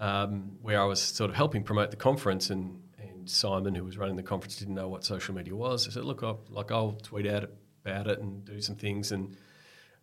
um, 0.00 0.52
where 0.62 0.80
I 0.80 0.84
was 0.84 1.00
sort 1.00 1.30
of 1.30 1.36
helping 1.36 1.62
promote 1.62 1.90
the 1.90 1.96
conference 1.96 2.50
and, 2.50 2.82
and 2.98 3.28
Simon, 3.28 3.74
who 3.74 3.84
was 3.84 3.98
running 3.98 4.16
the 4.16 4.22
conference, 4.22 4.56
didn't 4.56 4.74
know 4.74 4.88
what 4.88 5.04
social 5.04 5.34
media 5.34 5.54
was. 5.54 5.86
I 5.86 5.90
said, 5.90 6.04
look, 6.04 6.22
I'll, 6.22 6.40
like 6.48 6.72
I'll 6.72 6.92
tweet 6.92 7.26
out 7.26 7.50
about 7.84 8.06
it 8.06 8.18
and 8.18 8.44
do 8.44 8.60
some 8.60 8.76
things. 8.76 9.12
And, 9.12 9.36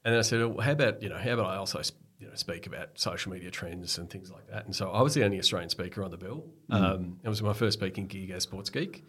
and 0.06 0.14
then 0.14 0.20
I 0.20 0.22
said, 0.22 0.40
well, 0.46 0.60
how 0.60 0.72
about, 0.72 1.02
you 1.02 1.10
know, 1.10 1.18
how 1.18 1.32
about 1.32 1.48
I 1.48 1.56
also 1.58 1.82
you 2.20 2.28
know, 2.28 2.36
speak 2.36 2.68
about 2.68 3.00
social 3.00 3.32
media 3.32 3.50
trends 3.50 3.98
and 3.98 4.10
things 4.10 4.32
like 4.32 4.48
that. 4.52 4.66
And 4.66 4.76
so 4.76 4.92
I 4.92 5.02
was 5.02 5.16
the 5.16 5.24
only 5.24 5.40
Australian 5.40 5.70
speaker 5.70 6.04
on 6.04 6.12
the 6.12 6.18
bill. 6.18 6.46
Mm. 6.72 6.76
Um, 6.76 7.20
it 7.24 7.30
was 7.30 7.42
my 7.42 7.54
first 7.54 7.78
speaking 7.78 8.06
gig 8.06 8.30
as 8.30 8.44
Sports 8.44 8.70
Geek. 8.70 9.04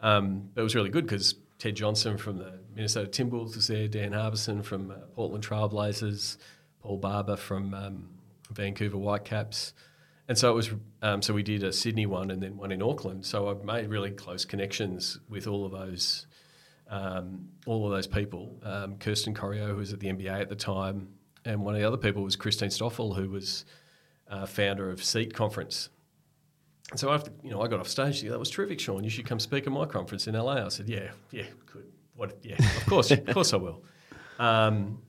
Um, 0.00 0.50
but 0.54 0.62
it 0.62 0.64
was 0.64 0.74
really 0.74 0.90
good 0.90 1.04
because 1.04 1.34
Ted 1.58 1.76
Johnson 1.76 2.16
from 2.16 2.38
the 2.38 2.58
Minnesota 2.74 3.08
Timberwolves 3.08 3.54
was 3.54 3.66
there, 3.66 3.86
Dan 3.88 4.12
Harbison 4.12 4.62
from 4.62 4.90
uh, 4.90 4.94
Portland 5.14 5.44
Trailblazers, 5.46 6.38
Paul 6.82 6.96
Barber 6.98 7.36
from 7.36 7.74
um, 7.74 8.08
Vancouver 8.50 8.96
Whitecaps. 8.96 9.74
And 10.28 10.38
so 10.38 10.50
it 10.50 10.54
was. 10.54 10.70
Um, 11.02 11.22
so 11.22 11.34
we 11.34 11.42
did 11.42 11.64
a 11.64 11.72
Sydney 11.72 12.06
one 12.06 12.30
and 12.30 12.40
then 12.42 12.56
one 12.56 12.70
in 12.70 12.82
Auckland. 12.82 13.26
So 13.26 13.48
I've 13.48 13.64
made 13.64 13.88
really 13.88 14.12
close 14.12 14.44
connections 14.44 15.18
with 15.28 15.48
all 15.48 15.66
of 15.66 15.72
those, 15.72 16.26
um, 16.88 17.48
all 17.66 17.84
of 17.84 17.92
those 17.92 18.06
people. 18.06 18.56
Um, 18.62 18.96
Kirsten 18.98 19.34
Corio, 19.34 19.66
who 19.66 19.76
was 19.76 19.92
at 19.92 19.98
the 19.98 20.06
NBA 20.06 20.40
at 20.40 20.48
the 20.48 20.54
time, 20.54 21.08
and 21.44 21.62
one 21.64 21.74
of 21.74 21.80
the 21.80 21.86
other 21.86 21.96
people 21.96 22.22
was 22.22 22.36
Christine 22.36 22.70
Stoffel, 22.70 23.14
who 23.14 23.28
was 23.28 23.64
uh, 24.30 24.46
founder 24.46 24.90
of 24.90 25.02
Seat 25.02 25.34
Conference. 25.34 25.88
So 26.96 27.12
after 27.12 27.30
you 27.42 27.50
know, 27.50 27.62
I 27.62 27.68
got 27.68 27.80
off 27.80 27.88
stage. 27.88 28.20
Said, 28.20 28.30
that 28.30 28.38
was 28.38 28.50
terrific, 28.50 28.80
Sean. 28.80 29.04
You 29.04 29.10
should 29.10 29.26
come 29.26 29.38
speak 29.38 29.66
at 29.66 29.72
my 29.72 29.86
conference 29.86 30.26
in 30.26 30.34
LA. 30.34 30.64
I 30.64 30.68
said, 30.68 30.88
yeah, 30.88 31.10
yeah, 31.30 31.44
good 31.66 31.86
what? 32.20 32.38
Yeah, 32.42 32.56
of 32.58 32.86
course, 32.86 33.10
of 33.10 33.24
course 33.32 33.54
I 33.54 33.56
will. 33.56 33.82
Um, 34.38 35.02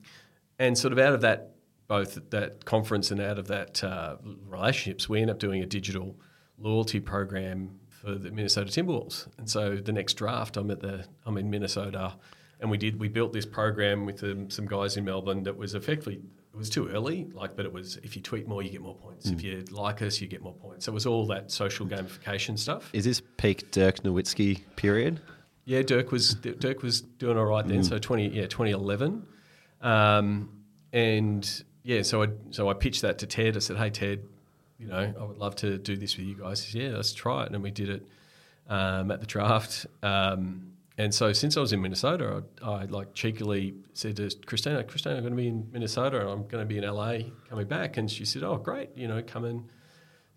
and 0.60 0.78
sort 0.78 0.94
of 0.94 1.00
out 1.00 1.14
of 1.14 1.22
that, 1.22 1.56
both 1.88 2.20
that 2.30 2.64
conference 2.66 3.12
and 3.12 3.20
out 3.20 3.38
of 3.40 3.48
that 3.48 3.84
uh, 3.84 4.18
relationships, 4.48 5.10
we 5.10 5.22
end 5.22 5.32
up 5.32 5.40
doing 5.40 5.64
a 5.64 5.66
digital 5.66 6.16
loyalty 6.58 7.00
program 7.00 7.80
for 7.90 8.16
the 8.16 8.32
Minnesota 8.32 8.70
Timberwolves. 8.72 9.28
And 9.38 9.50
so 9.50 9.76
the 9.76 9.92
next 9.92 10.14
draft, 10.16 10.58
I'm 10.58 10.72
at 10.72 10.80
the 10.80 11.06
I'm 11.26 11.38
in 11.38 11.50
Minnesota, 11.50 12.14
and 12.60 12.70
we 12.70 12.78
did 12.78 13.00
we 13.00 13.10
built 13.10 13.34
this 13.34 13.46
program 13.46 14.06
with 14.06 14.24
um, 14.24 14.50
some 14.50 14.66
guys 14.66 14.98
in 14.98 15.06
Melbourne 15.06 15.44
that 15.44 15.58
was 15.58 15.76
effectively 15.76 16.22
it 16.54 16.58
was 16.58 16.70
too 16.70 16.90
early, 16.90 17.28
like, 17.34 17.56
but 17.56 17.66
it 17.66 17.72
was 17.72 17.98
if 18.04 18.16
you 18.16 18.22
tweet 18.22 18.48
more, 18.48 18.62
you 18.62 18.70
get 18.70 18.82
more 18.82 18.96
points. 18.96 19.28
If 19.28 19.42
you 19.42 19.64
like 19.72 20.02
us, 20.02 20.20
you 20.20 20.28
get 20.28 20.42
more 20.42 20.54
points. 20.54 20.86
So 20.86 20.92
it 20.92 20.94
was 20.94 21.06
all 21.06 21.26
that 21.28 21.50
social 21.50 21.86
gamification 21.86 22.60
stuff. 22.60 22.90
Is 22.92 23.06
this 23.06 23.22
peak 23.38 23.72
Dirk 23.72 24.04
Nowitzki 24.04 24.62
period? 24.76 25.22
Yeah, 25.64 25.82
Dirk 25.82 26.12
was 26.12 26.34
Dirk 26.34 26.84
was 26.84 27.02
doing 27.02 27.38
all 27.38 27.46
right 27.46 27.66
then. 27.66 27.84
So 27.84 27.98
twenty 28.00 28.28
yeah 28.28 28.48
twenty 28.48 28.72
eleven, 28.72 29.26
um, 29.82 30.50
and 30.92 31.64
yeah, 31.84 32.02
so 32.02 32.24
I 32.24 32.28
so 32.50 32.70
I 32.70 32.74
pitched 32.74 33.04
that 33.04 33.20
to 33.20 33.28
Ted. 33.28 33.56
I 33.56 33.60
said, 33.60 33.78
hey 33.78 33.90
Ted, 33.90 34.24
you 34.78 34.88
know 34.88 35.14
I 35.18 35.24
would 35.24 35.38
love 35.38 35.56
to 35.58 35.78
do 35.78 35.96
this 35.96 36.18
with 36.18 36.26
you 36.26 36.36
guys. 36.36 36.64
Said, 36.64 36.82
yeah, 36.82 36.90
let's 36.90 37.14
try 37.14 37.44
it, 37.44 37.52
and 37.52 37.64
we 37.64 37.72
did 37.72 37.90
it 37.90 38.08
um, 38.68 39.12
at 39.12 39.22
the 39.22 39.28
draft. 39.28 39.86
Um, 40.04 40.71
and 41.02 41.14
so 41.14 41.34
since 41.34 41.58
I 41.58 41.62
was 41.62 41.74
in 41.74 41.82
Minnesota, 41.82 42.44
I, 42.62 42.70
I 42.70 42.86
like 42.86 43.14
cheekily 43.14 43.76
said 43.94 44.16
to 44.18 44.30
Christina, 44.46 44.84
Christina, 44.84 45.16
I'm 45.16 45.22
going 45.22 45.34
to 45.34 45.38
be 45.38 45.48
in 45.48 45.68
Minnesota. 45.72 46.22
and 46.22 46.30
I'm 46.30 46.48
going 46.48 46.62
to 46.62 46.66
be 46.66 46.78
in 46.78 46.84
LA 46.84 47.30
coming 47.50 47.68
back, 47.68 47.98
and 47.98 48.10
she 48.10 48.26
said, 48.26 48.44
oh 48.44 48.58
great, 48.58 48.90
you 48.96 49.08
know, 49.08 49.22
come 49.26 49.46
and 49.46 49.70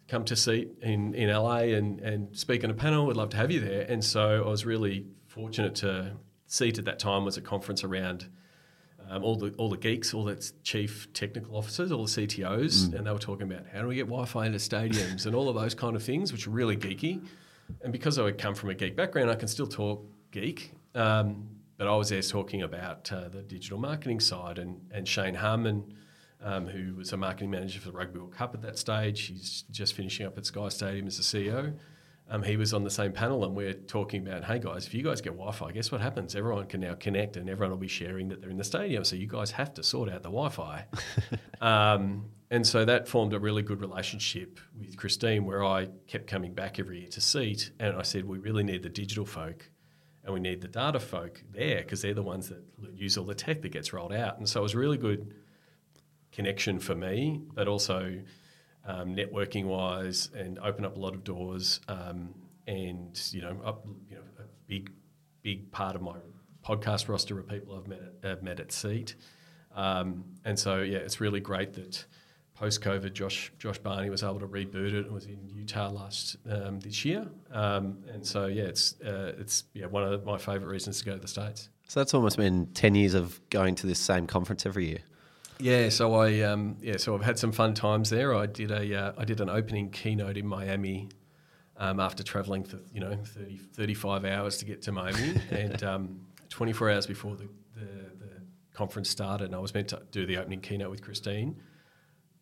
come 0.08 0.24
to 0.24 0.36
seat 0.36 0.70
in, 0.82 1.14
in 1.14 1.30
LA 1.30 1.58
and, 1.76 2.00
and 2.00 2.36
speak 2.36 2.64
on 2.64 2.70
a 2.70 2.74
panel. 2.74 3.06
We'd 3.06 3.16
love 3.16 3.30
to 3.30 3.36
have 3.36 3.50
you 3.50 3.60
there. 3.60 3.82
And 3.82 4.04
so 4.04 4.44
I 4.44 4.48
was 4.48 4.64
really 4.64 5.06
fortunate 5.26 5.74
to 5.76 6.12
seat 6.46 6.78
at 6.78 6.84
that 6.84 6.98
time 6.98 7.24
was 7.24 7.36
a 7.36 7.40
conference 7.40 7.84
around 7.84 8.28
um, 9.10 9.22
all 9.22 9.36
the 9.36 9.50
all 9.58 9.68
the 9.68 9.76
geeks, 9.76 10.14
all 10.14 10.24
the 10.24 10.50
chief 10.62 11.12
technical 11.12 11.56
officers, 11.56 11.92
all 11.92 12.06
the 12.06 12.10
CTOs, 12.10 12.94
and 12.94 13.06
they 13.06 13.10
were 13.10 13.18
talking 13.18 13.50
about 13.50 13.66
how 13.70 13.82
do 13.82 13.88
we 13.88 13.96
get 13.96 14.06
Wi-Fi 14.06 14.46
into 14.46 14.58
stadiums 14.58 15.26
and 15.26 15.34
all 15.34 15.48
of 15.48 15.54
those 15.56 15.74
kind 15.74 15.94
of 15.94 16.02
things, 16.02 16.32
which 16.32 16.46
are 16.46 16.50
really 16.50 16.76
geeky. 16.76 17.22
And 17.82 17.92
because 17.92 18.18
I 18.18 18.22
would 18.22 18.38
come 18.38 18.54
from 18.54 18.70
a 18.70 18.74
geek 18.74 18.96
background, 18.96 19.30
I 19.30 19.34
can 19.34 19.48
still 19.48 19.66
talk 19.66 20.06
geek. 20.34 20.72
Um, 20.94 21.48
but 21.76 21.86
I 21.86 21.96
was 21.96 22.08
there 22.08 22.22
talking 22.22 22.62
about 22.62 23.10
uh, 23.12 23.28
the 23.28 23.42
digital 23.42 23.78
marketing 23.78 24.20
side, 24.20 24.58
and 24.58 24.80
and 24.92 25.08
Shane 25.08 25.34
Harmon, 25.34 25.94
um, 26.42 26.66
who 26.66 26.96
was 26.96 27.12
a 27.12 27.16
marketing 27.16 27.50
manager 27.50 27.80
for 27.80 27.86
the 27.86 27.96
Rugby 27.96 28.18
World 28.18 28.34
Cup 28.34 28.54
at 28.54 28.62
that 28.62 28.78
stage, 28.78 29.28
he's 29.28 29.64
just 29.70 29.94
finishing 29.94 30.26
up 30.26 30.36
at 30.36 30.46
Sky 30.46 30.68
Stadium 30.68 31.06
as 31.06 31.16
the 31.16 31.22
CEO. 31.22 31.74
Um, 32.30 32.42
he 32.42 32.56
was 32.56 32.72
on 32.72 32.84
the 32.84 32.90
same 32.90 33.12
panel, 33.12 33.44
and 33.44 33.54
we're 33.54 33.74
talking 33.74 34.26
about, 34.26 34.44
hey 34.44 34.58
guys, 34.58 34.86
if 34.86 34.94
you 34.94 35.02
guys 35.02 35.20
get 35.20 35.34
Wi-Fi, 35.34 35.72
guess 35.72 35.92
what 35.92 36.00
happens? 36.00 36.34
Everyone 36.34 36.66
can 36.66 36.80
now 36.80 36.94
connect, 36.94 37.36
and 37.36 37.50
everyone 37.50 37.70
will 37.70 37.78
be 37.78 37.88
sharing 37.88 38.28
that 38.28 38.40
they're 38.40 38.50
in 38.50 38.56
the 38.56 38.64
stadium. 38.64 39.04
So 39.04 39.14
you 39.16 39.26
guys 39.26 39.50
have 39.50 39.74
to 39.74 39.82
sort 39.82 40.08
out 40.08 40.22
the 40.22 40.30
Wi-Fi. 40.30 40.86
um, 41.60 42.24
and 42.50 42.66
so 42.66 42.84
that 42.86 43.08
formed 43.08 43.34
a 43.34 43.38
really 43.38 43.62
good 43.62 43.80
relationship 43.80 44.58
with 44.78 44.96
Christine, 44.96 45.44
where 45.44 45.64
I 45.64 45.88
kept 46.06 46.26
coming 46.26 46.54
back 46.54 46.78
every 46.78 47.00
year 47.00 47.08
to 47.08 47.20
seat, 47.20 47.72
and 47.78 47.94
I 47.94 48.02
said, 48.02 48.24
we 48.24 48.38
really 48.38 48.64
need 48.64 48.82
the 48.82 48.88
digital 48.88 49.26
folk, 49.26 49.68
and 50.24 50.32
we 50.32 50.40
need 50.40 50.60
the 50.62 50.68
data 50.68 50.98
folk 50.98 51.42
there 51.52 51.78
because 51.78 52.02
they're 52.02 52.14
the 52.14 52.22
ones 52.22 52.48
that 52.48 52.62
use 52.94 53.18
all 53.18 53.24
the 53.24 53.34
tech 53.34 53.62
that 53.62 53.70
gets 53.70 53.92
rolled 53.92 54.12
out. 54.12 54.38
And 54.38 54.48
so 54.48 54.60
it 54.60 54.62
was 54.62 54.74
a 54.74 54.78
really 54.78 54.96
good 54.96 55.34
connection 56.32 56.78
for 56.78 56.94
me, 56.94 57.42
but 57.52 57.68
also 57.68 58.20
um, 58.86 59.14
networking 59.14 59.66
wise 59.66 60.30
and 60.34 60.58
open 60.58 60.84
up 60.84 60.96
a 60.96 61.00
lot 61.00 61.14
of 61.14 61.24
doors. 61.24 61.80
Um, 61.88 62.34
and 62.66 63.20
you 63.32 63.42
know, 63.42 63.60
up, 63.64 63.86
you 64.08 64.16
know, 64.16 64.22
a 64.38 64.44
big, 64.66 64.90
big 65.42 65.70
part 65.70 65.94
of 65.94 66.00
my 66.00 66.16
podcast 66.64 67.08
roster 67.08 67.38
of 67.38 67.46
people 67.46 67.76
I've 67.76 67.86
met 67.86 68.00
at, 68.00 68.28
have 68.28 68.42
met 68.42 68.60
at 68.60 68.72
Seat. 68.72 69.16
Um, 69.74 70.24
and 70.44 70.58
so 70.58 70.80
yeah, 70.80 70.98
it's 70.98 71.20
really 71.20 71.40
great 71.40 71.74
that 71.74 72.06
post 72.54 72.80
COVID, 72.80 73.12
Josh 73.12 73.52
Josh 73.58 73.78
Barney 73.78 74.10
was 74.10 74.22
able 74.22 74.40
to 74.40 74.46
reboot 74.46 74.92
it. 74.92 75.06
It 75.06 75.12
was 75.12 75.26
in 75.26 75.48
Utah 75.48 75.90
last 75.90 76.36
um, 76.48 76.80
this 76.80 77.04
year, 77.04 77.26
um, 77.52 77.98
and 78.12 78.26
so 78.26 78.46
yeah, 78.46 78.64
it's 78.64 79.00
uh, 79.00 79.32
it's 79.38 79.64
yeah 79.74 79.86
one 79.86 80.04
of 80.04 80.24
my 80.24 80.38
favourite 80.38 80.70
reasons 80.70 80.98
to 81.00 81.04
go 81.04 81.12
to 81.14 81.20
the 81.20 81.28
states. 81.28 81.68
So 81.88 82.00
that's 82.00 82.14
almost 82.14 82.36
been 82.36 82.66
ten 82.68 82.94
years 82.94 83.14
of 83.14 83.40
going 83.50 83.74
to 83.76 83.86
this 83.86 83.98
same 83.98 84.26
conference 84.26 84.64
every 84.64 84.86
year. 84.86 85.00
Yeah, 85.58 85.88
so 85.88 86.14
I 86.14 86.40
um, 86.40 86.76
yeah, 86.80 86.96
so 86.96 87.14
I've 87.14 87.24
had 87.24 87.38
some 87.38 87.52
fun 87.52 87.74
times 87.74 88.10
there. 88.10 88.34
I 88.34 88.46
did 88.46 88.70
a 88.70 88.98
uh, 88.98 89.12
I 89.18 89.24
did 89.24 89.40
an 89.40 89.48
opening 89.48 89.90
keynote 89.90 90.36
in 90.36 90.46
Miami 90.46 91.08
um, 91.76 92.00
after 92.00 92.22
traveling 92.22 92.64
for 92.64 92.78
you 92.92 93.00
know 93.00 93.16
30, 93.16 93.58
35 93.58 94.24
hours 94.24 94.58
to 94.58 94.64
get 94.64 94.82
to 94.82 94.92
Miami, 94.92 95.40
and 95.50 95.82
um, 95.82 96.20
24 96.48 96.90
hours 96.90 97.06
before 97.06 97.36
the, 97.36 97.48
the, 97.74 97.86
the 98.18 98.30
conference 98.72 99.10
started, 99.10 99.46
and 99.46 99.54
I 99.54 99.58
was 99.58 99.74
meant 99.74 99.88
to 99.88 100.02
do 100.10 100.26
the 100.26 100.38
opening 100.38 100.60
keynote 100.60 100.90
with 100.90 101.02
Christine. 101.02 101.56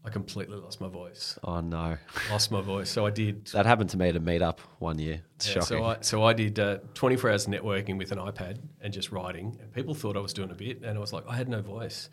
I 0.04 0.10
completely 0.10 0.56
lost 0.56 0.80
my 0.80 0.88
voice. 0.88 1.38
Oh 1.44 1.60
no, 1.60 1.96
Lost 2.30 2.50
my 2.50 2.60
voice. 2.60 2.90
So 2.90 3.06
I 3.06 3.10
did. 3.10 3.46
that 3.52 3.66
happened 3.66 3.90
to 3.90 3.96
me 3.96 4.08
at 4.08 4.16
a 4.16 4.20
meetup 4.20 4.58
one 4.80 4.98
year. 4.98 5.22
It's 5.36 5.46
Yeah, 5.46 5.54
shocking. 5.54 5.78
so 5.78 5.84
I 5.84 5.96
so 6.00 6.24
I 6.24 6.32
did 6.32 6.58
uh, 6.58 6.78
24 6.94 7.30
hours 7.30 7.46
networking 7.46 7.98
with 7.98 8.10
an 8.10 8.18
iPad 8.18 8.58
and 8.80 8.92
just 8.92 9.12
writing, 9.12 9.56
and 9.60 9.72
people 9.72 9.94
thought 9.94 10.16
I 10.16 10.20
was 10.20 10.32
doing 10.32 10.50
a 10.50 10.54
bit, 10.54 10.82
and 10.82 10.96
I 10.96 11.00
was 11.00 11.12
like, 11.12 11.24
I 11.28 11.36
had 11.36 11.48
no 11.48 11.62
voice. 11.62 12.10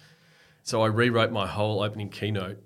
So 0.63 0.83
I 0.83 0.87
rewrote 0.87 1.31
my 1.31 1.47
whole 1.47 1.81
opening 1.81 2.09
keynote, 2.09 2.61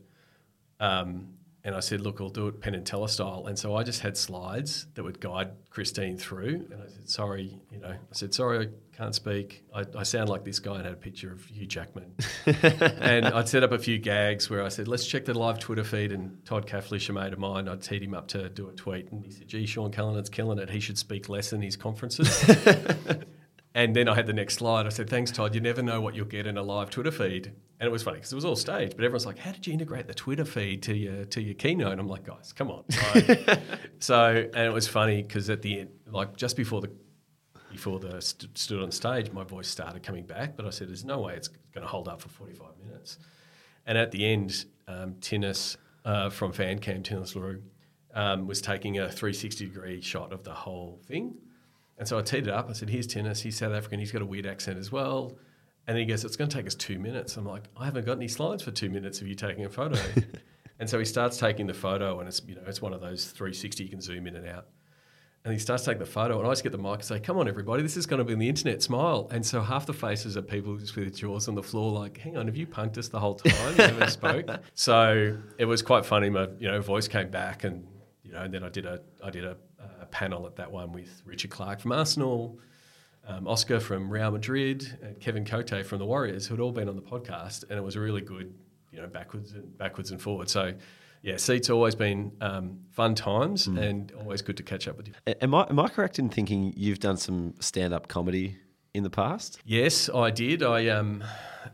um, 0.81 1.29
and 1.65 1.75
I 1.75 1.79
said, 1.79 2.01
look, 2.01 2.19
I'll 2.19 2.29
do 2.29 2.47
it 2.47 2.59
Penn 2.59 2.75
and 2.75 2.85
Teller 2.85 3.07
style. 3.07 3.45
And 3.47 3.57
so 3.57 3.75
I 3.75 3.83
just 3.83 4.01
had 4.01 4.17
slides 4.17 4.87
that 4.95 5.03
would 5.03 5.21
guide 5.21 5.51
Christine 5.69 6.17
through, 6.17 6.67
and 6.71 6.81
I 6.81 6.87
said, 6.87 7.09
sorry, 7.09 7.57
you 7.71 7.79
know, 7.79 7.89
I 7.91 7.97
said, 8.11 8.33
sorry, 8.33 8.67
I 8.67 8.97
can't 8.97 9.15
speak. 9.15 9.63
I, 9.73 9.85
I 9.97 10.03
sound 10.03 10.29
like 10.29 10.43
this 10.43 10.59
guy, 10.59 10.75
and 10.75 10.83
had 10.83 10.93
a 10.93 10.97
picture 10.97 11.31
of 11.31 11.45
Hugh 11.45 11.65
Jackman, 11.65 12.15
and 12.45 13.25
I'd 13.25 13.47
set 13.47 13.63
up 13.63 13.71
a 13.71 13.79
few 13.79 13.97
gags 13.97 14.49
where 14.49 14.63
I 14.63 14.67
said, 14.67 14.87
let's 14.89 15.07
check 15.07 15.23
the 15.25 15.33
live 15.33 15.59
Twitter 15.59 15.85
feed. 15.85 16.11
And 16.11 16.43
Todd 16.45 16.67
Cafflish, 16.67 17.07
a 17.07 17.13
mate 17.13 17.31
of 17.31 17.39
mine, 17.39 17.69
I'd 17.69 17.81
teed 17.81 18.03
him 18.03 18.13
up 18.13 18.27
to 18.29 18.49
do 18.49 18.67
a 18.67 18.73
tweet, 18.73 19.11
and 19.11 19.23
he 19.23 19.31
said, 19.31 19.47
gee, 19.47 19.65
Sean 19.65 19.91
Callanan's 19.91 20.29
killing 20.29 20.59
it. 20.59 20.69
He 20.69 20.81
should 20.81 20.97
speak 20.97 21.29
less 21.29 21.53
in 21.53 21.61
his 21.61 21.77
conferences. 21.77 22.43
And 23.75 23.95
then 23.95 24.07
I 24.07 24.13
had 24.13 24.27
the 24.27 24.33
next 24.33 24.55
slide. 24.55 24.85
I 24.85 24.89
said, 24.89 25.09
"Thanks, 25.09 25.31
Todd. 25.31 25.55
You 25.55 25.61
never 25.61 25.81
know 25.81 25.99
what 25.99 26.15
you'll 26.15 26.25
get 26.25 26.45
in 26.45 26.57
a 26.57 26.63
live 26.63 26.89
Twitter 26.91 27.11
feed." 27.11 27.53
And 27.79 27.87
it 27.87 27.91
was 27.91 28.03
funny 28.03 28.17
because 28.17 28.31
it 28.31 28.35
was 28.35 28.45
all 28.45 28.55
staged, 28.55 28.95
but 28.95 29.03
everyone's 29.03 29.25
like, 29.25 29.39
"How 29.39 29.51
did 29.51 29.65
you 29.65 29.73
integrate 29.73 30.07
the 30.07 30.13
Twitter 30.13 30.45
feed 30.45 30.83
to 30.83 30.95
your 30.95 31.25
to 31.25 31.41
your 31.41 31.55
keynote?" 31.55 31.91
And 31.91 31.99
I'm 31.99 32.07
like, 32.07 32.23
"Guys, 32.23 32.53
come 32.53 32.69
on!" 32.69 32.83
Like, 33.15 33.59
so, 33.99 34.47
and 34.53 34.65
it 34.67 34.71
was 34.71 34.87
funny 34.87 35.23
because 35.23 35.49
at 35.49 35.63
the 35.63 35.81
end, 35.81 35.89
like 36.05 36.37
just 36.37 36.55
before 36.55 36.81
the 36.81 36.91
before 37.71 37.99
the 37.99 38.21
st- 38.21 38.55
stood 38.55 38.81
on 38.83 38.91
stage, 38.91 39.31
my 39.31 39.43
voice 39.43 39.67
started 39.67 40.03
coming 40.03 40.25
back, 40.25 40.55
but 40.55 40.65
I 40.67 40.69
said, 40.69 40.89
"There's 40.89 41.03
no 41.05 41.19
way 41.21 41.35
it's 41.35 41.47
going 41.47 41.81
to 41.81 41.87
hold 41.87 42.07
up 42.07 42.21
for 42.21 42.29
45 42.29 42.67
minutes." 42.85 43.17
And 43.87 43.97
at 43.97 44.11
the 44.11 44.25
end, 44.25 44.65
um, 44.87 45.15
Tinus 45.19 45.77
uh, 46.05 46.29
from 46.29 46.53
FanCam, 46.53 47.03
Tinus 47.03 47.35
Le 47.35 47.41
Roux, 47.41 47.63
um, 48.13 48.47
was 48.47 48.61
taking 48.61 48.99
a 48.99 49.09
360 49.09 49.65
degree 49.65 50.01
shot 50.01 50.31
of 50.31 50.43
the 50.43 50.53
whole 50.53 51.01
thing. 51.07 51.35
And 52.03 52.07
so 52.09 52.19
I 52.19 52.21
teed 52.21 52.47
it 52.47 52.53
up. 52.53 52.69
I 52.69 52.73
said, 52.73 52.89
"Here's 52.89 53.07
Tinus. 53.07 53.39
He's 53.43 53.57
South 53.57 53.71
African. 53.71 53.97
He's 53.97 54.11
got 54.11 54.21
a 54.21 54.25
weird 54.25 54.45
accent 54.45 54.77
as 54.77 54.91
well." 54.91 55.37
And 55.87 55.97
he 55.97 56.03
goes, 56.03 56.25
"It's 56.25 56.35
going 56.35 56.49
to 56.49 56.57
take 56.57 56.67
us 56.67 56.75
two 56.75 56.99
minutes." 56.99 57.37
I'm 57.37 57.45
like, 57.45 57.63
"I 57.77 57.85
haven't 57.85 58.05
got 58.05 58.17
any 58.17 58.27
slides 58.27 58.61
for 58.61 58.71
two 58.71 58.89
minutes 58.89 59.21
of 59.21 59.27
you 59.27 59.35
taking 59.35 59.63
a 59.63 59.69
photo." 59.69 59.97
and 60.81 60.89
so 60.89 60.99
he 60.99 61.05
starts 61.05 61.37
taking 61.37 61.65
the 61.65 61.73
photo, 61.73 62.19
and 62.19 62.27
it's 62.27 62.41
you 62.45 62.55
know 62.55 62.61
it's 62.67 62.81
one 62.81 62.91
of 62.91 62.99
those 62.99 63.27
360 63.27 63.85
you 63.85 63.89
can 63.89 64.01
zoom 64.01 64.27
in 64.27 64.35
and 64.35 64.45
out. 64.45 64.65
And 65.45 65.53
he 65.53 65.59
starts 65.59 65.85
taking 65.85 65.99
the 65.99 66.05
photo, 66.05 66.39
and 66.39 66.45
I 66.45 66.51
just 66.51 66.63
get 66.63 66.73
the 66.73 66.77
mic 66.77 66.95
and 66.95 67.03
say, 67.05 67.21
"Come 67.21 67.37
on, 67.37 67.47
everybody, 67.47 67.81
this 67.81 67.95
is 67.95 68.05
going 68.05 68.17
to 68.17 68.25
be 68.25 68.33
on 68.33 68.39
the 68.39 68.49
internet. 68.49 68.83
Smile!" 68.83 69.29
And 69.31 69.45
so 69.45 69.61
half 69.61 69.85
the 69.85 69.93
faces 69.93 70.35
are 70.35 70.41
people 70.41 70.75
just 70.75 70.97
with 70.97 71.05
their 71.05 71.13
jaws 71.13 71.47
on 71.47 71.55
the 71.55 71.63
floor, 71.63 71.89
like, 71.89 72.17
"Hang 72.17 72.35
on, 72.35 72.47
have 72.47 72.57
you 72.57 72.67
punked 72.67 72.97
us 72.97 73.07
the 73.07 73.21
whole 73.21 73.35
time? 73.35 73.77
You 73.77 73.81
haven't 73.81 74.09
spoke." 74.21 74.45
So 74.73 75.37
it 75.57 75.63
was 75.63 75.81
quite 75.81 76.05
funny. 76.05 76.29
My 76.29 76.49
you 76.59 76.69
know 76.69 76.81
voice 76.81 77.07
came 77.07 77.29
back, 77.29 77.63
and 77.63 77.87
you 78.23 78.33
know, 78.33 78.41
and 78.41 78.53
then 78.53 78.65
I 78.65 78.67
did 78.67 78.85
a 78.85 78.99
I 79.23 79.29
did 79.29 79.45
a 79.45 79.55
panel 80.13 80.45
at 80.45 80.55
that 80.55 80.71
one 80.71 80.93
with 80.93 81.21
Richard 81.25 81.49
Clark 81.49 81.81
from 81.81 81.91
Arsenal, 81.91 82.59
um, 83.27 83.47
Oscar 83.47 83.79
from 83.79 84.09
Real 84.09 84.31
Madrid, 84.31 84.97
and 85.01 85.19
Kevin 85.19 85.43
Cote 85.43 85.85
from 85.85 85.97
the 85.97 86.05
Warriors, 86.05 86.45
who 86.45 86.53
had 86.53 86.61
all 86.61 86.71
been 86.71 86.87
on 86.87 86.95
the 86.95 87.01
podcast, 87.01 87.63
and 87.69 87.77
it 87.77 87.81
was 87.81 87.95
a 87.95 87.99
really 87.99 88.21
good, 88.21 88.53
you 88.91 89.01
know, 89.01 89.07
backwards 89.07 89.53
and 89.53 89.75
backwards 89.77 90.11
and 90.11 90.21
forwards. 90.21 90.51
So, 90.51 90.73
yeah, 91.23 91.37
seats 91.37 91.69
always 91.69 91.95
been 91.95 92.31
um, 92.41 92.79
fun 92.91 93.15
times 93.15 93.67
and 93.67 94.11
always 94.19 94.41
good 94.41 94.57
to 94.57 94.63
catch 94.63 94.87
up 94.87 94.97
with 94.97 95.07
you. 95.07 95.13
Am 95.41 95.55
I 95.55 95.65
am 95.69 95.79
I 95.79 95.87
correct 95.89 96.19
in 96.19 96.29
thinking 96.29 96.73
you've 96.77 96.99
done 96.99 97.17
some 97.17 97.55
stand 97.59 97.93
up 97.93 98.07
comedy 98.07 98.57
in 98.93 99.03
the 99.03 99.09
past? 99.09 99.59
Yes, 99.65 100.09
I 100.13 100.29
did. 100.29 100.61
I 100.61 100.89
um, 100.89 101.23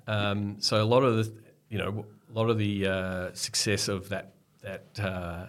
um, 0.08 0.58
so 0.60 0.82
a 0.82 0.86
lot 0.86 1.04
of 1.04 1.18
the, 1.18 1.34
you 1.70 1.78
know, 1.78 2.06
a 2.30 2.34
lot 2.34 2.50
of 2.50 2.58
the 2.58 2.88
uh, 2.88 3.34
success 3.34 3.88
of 3.90 4.10
that 4.10 4.34
that 4.62 5.00
uh, 5.00 5.48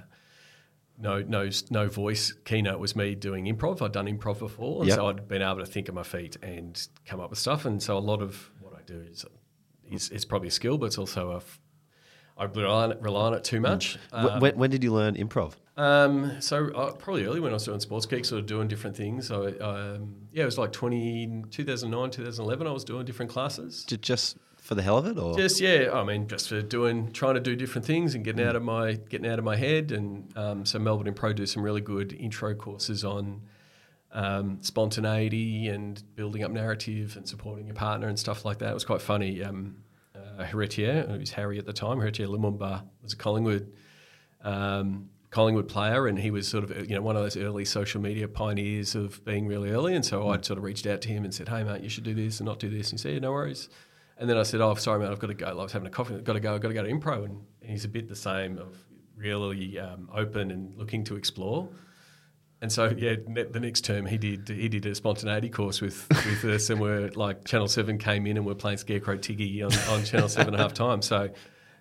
no 1.00 1.22
no 1.22 1.48
no 1.70 1.88
voice 1.88 2.32
keynote 2.44 2.78
was 2.78 2.94
me 2.94 3.14
doing 3.14 3.46
improv. 3.46 3.82
I'd 3.82 3.92
done 3.92 4.06
improv 4.06 4.38
before, 4.40 4.80
and 4.80 4.88
Yep. 4.88 4.96
so 4.96 5.06
I'd 5.08 5.28
been 5.28 5.42
able 5.42 5.58
to 5.60 5.66
think 5.66 5.88
on 5.88 5.94
my 5.94 6.02
feet 6.02 6.36
and 6.42 6.86
come 7.06 7.20
up 7.20 7.30
with 7.30 7.38
stuff. 7.38 7.64
And 7.64 7.82
so 7.82 7.96
a 7.96 8.00
lot 8.00 8.20
of 8.22 8.50
what 8.60 8.74
I 8.74 8.82
do 8.84 9.00
is 9.00 9.24
is 9.90 10.10
it's 10.10 10.24
probably 10.24 10.48
a 10.48 10.52
skill, 10.52 10.78
but 10.78 10.86
it's 10.86 10.98
also 10.98 11.32
a 11.32 11.40
I 12.40 12.44
rely 12.44 12.84
on 12.84 12.92
it, 12.92 13.02
rely 13.02 13.26
on 13.26 13.34
it 13.34 13.44
too 13.44 13.60
much. 13.60 13.96
Wh- 14.12 14.14
Um, 14.14 14.40
when, 14.40 14.56
when 14.56 14.70
did 14.70 14.82
you 14.82 14.92
learn 14.94 15.14
improv? 15.14 15.54
um, 15.76 16.40
so 16.40 16.68
uh, 16.72 16.92
probably 16.92 17.24
early 17.26 17.40
when 17.40 17.50
I 17.52 17.54
was 17.54 17.64
doing 17.64 17.80
Sports 17.80 18.06
Geek, 18.06 18.24
sort 18.24 18.40
of 18.40 18.46
doing 18.46 18.66
different 18.68 18.96
things. 18.96 19.26
So 19.28 19.46
um, 19.60 20.14
yeah, 20.32 20.42
it 20.42 20.46
was 20.46 20.56
like 20.58 20.72
20, 20.72 21.44
2009, 21.50 22.10
2011. 22.10 22.66
I 22.66 22.70
was 22.70 22.84
doing 22.84 23.04
different 23.04 23.30
classes. 23.30 23.84
Ju- 23.84 23.96
Just 23.98 24.38
for 24.70 24.76
the 24.76 24.82
hell 24.82 24.98
of 24.98 25.06
it, 25.06 25.18
or 25.18 25.36
Just 25.36 25.60
yeah, 25.60 25.90
I 25.92 26.04
mean, 26.04 26.28
just 26.28 26.48
for 26.48 26.62
doing, 26.62 27.10
trying 27.10 27.34
to 27.34 27.40
do 27.40 27.56
different 27.56 27.84
things 27.84 28.14
and 28.14 28.24
getting 28.24 28.46
out 28.46 28.54
of 28.54 28.62
my 28.62 28.92
getting 28.92 29.28
out 29.28 29.40
of 29.40 29.44
my 29.44 29.56
head. 29.56 29.90
And 29.90 30.32
um, 30.38 30.64
so 30.64 30.78
Melbourne 30.78 31.08
and 31.08 31.16
Pro 31.16 31.32
do 31.32 31.44
some 31.44 31.64
really 31.64 31.80
good 31.80 32.12
intro 32.12 32.54
courses 32.54 33.04
on 33.04 33.42
um, 34.12 34.58
spontaneity 34.60 35.66
and 35.66 36.00
building 36.14 36.44
up 36.44 36.52
narrative 36.52 37.16
and 37.16 37.28
supporting 37.28 37.66
your 37.66 37.74
partner 37.74 38.06
and 38.06 38.16
stuff 38.16 38.44
like 38.44 38.58
that. 38.60 38.70
It 38.70 38.74
was 38.74 38.84
quite 38.84 39.02
funny. 39.02 39.42
Um, 39.42 39.82
uh, 40.14 40.44
Héritier, 40.44 41.12
it 41.12 41.18
was 41.18 41.32
Harry 41.32 41.58
at 41.58 41.66
the 41.66 41.72
time. 41.72 41.98
Héritier 41.98 42.28
Lumumba 42.28 42.84
was 43.02 43.14
a 43.14 43.16
Collingwood. 43.16 43.72
Um, 44.44 45.10
Collingwood 45.30 45.66
player, 45.66 46.06
and 46.06 46.16
he 46.16 46.30
was 46.30 46.46
sort 46.46 46.62
of 46.62 46.88
you 46.88 46.94
know 46.94 47.02
one 47.02 47.16
of 47.16 47.22
those 47.24 47.36
early 47.36 47.64
social 47.64 48.00
media 48.00 48.28
pioneers 48.28 48.94
of 48.94 49.24
being 49.24 49.48
really 49.48 49.72
early. 49.72 49.96
And 49.96 50.04
so 50.04 50.28
I'd 50.28 50.44
sort 50.44 50.58
of 50.58 50.64
reached 50.64 50.86
out 50.86 51.00
to 51.00 51.08
him 51.08 51.24
and 51.24 51.34
said, 51.34 51.48
"Hey 51.48 51.64
mate, 51.64 51.82
you 51.82 51.88
should 51.88 52.04
do 52.04 52.14
this 52.14 52.38
and 52.38 52.46
not 52.46 52.60
do 52.60 52.70
this." 52.70 52.90
And 52.90 53.00
he 53.00 53.02
said, 53.02 53.14
yeah, 53.14 53.18
"No 53.18 53.32
worries." 53.32 53.68
And 54.20 54.28
then 54.28 54.36
I 54.36 54.42
said, 54.42 54.60
"Oh, 54.60 54.74
sorry, 54.74 55.00
mate, 55.00 55.10
I've 55.10 55.18
got 55.18 55.28
to 55.28 55.34
go. 55.34 55.46
I 55.46 55.54
was 55.54 55.72
having 55.72 55.88
a 55.88 55.90
coffee. 55.90 56.14
I've 56.14 56.24
got 56.24 56.34
to 56.34 56.40
go. 56.40 56.54
I've 56.54 56.60
got 56.60 56.68
to 56.68 56.74
go 56.74 56.84
to 56.84 56.92
Impro." 56.92 57.24
And 57.24 57.40
he's 57.62 57.86
a 57.86 57.88
bit 57.88 58.06
the 58.06 58.14
same 58.14 58.58
of 58.58 58.76
really 59.16 59.78
um, 59.78 60.10
open 60.14 60.50
and 60.50 60.76
looking 60.76 61.04
to 61.04 61.16
explore. 61.16 61.68
And 62.62 62.70
so, 62.70 62.94
yeah, 62.94 63.14
the 63.26 63.60
next 63.60 63.86
term 63.86 64.04
he 64.04 64.18
did 64.18 64.46
he 64.48 64.68
did 64.68 64.84
a 64.84 64.94
spontaneity 64.94 65.48
course 65.48 65.80
with 65.80 66.06
with 66.10 66.44
us, 66.44 66.68
and 66.68 66.78
we're 66.78 67.08
like 67.14 67.46
Channel 67.46 67.68
Seven 67.68 67.96
came 67.96 68.26
in 68.26 68.36
and 68.36 68.44
we're 68.44 68.54
playing 68.54 68.76
Scarecrow 68.76 69.16
Tiggy 69.16 69.62
on, 69.62 69.72
on 69.88 70.04
Channel 70.04 70.28
Seven 70.28 70.52
at 70.52 70.60
half 70.60 70.74
time. 70.74 71.00
So, 71.00 71.30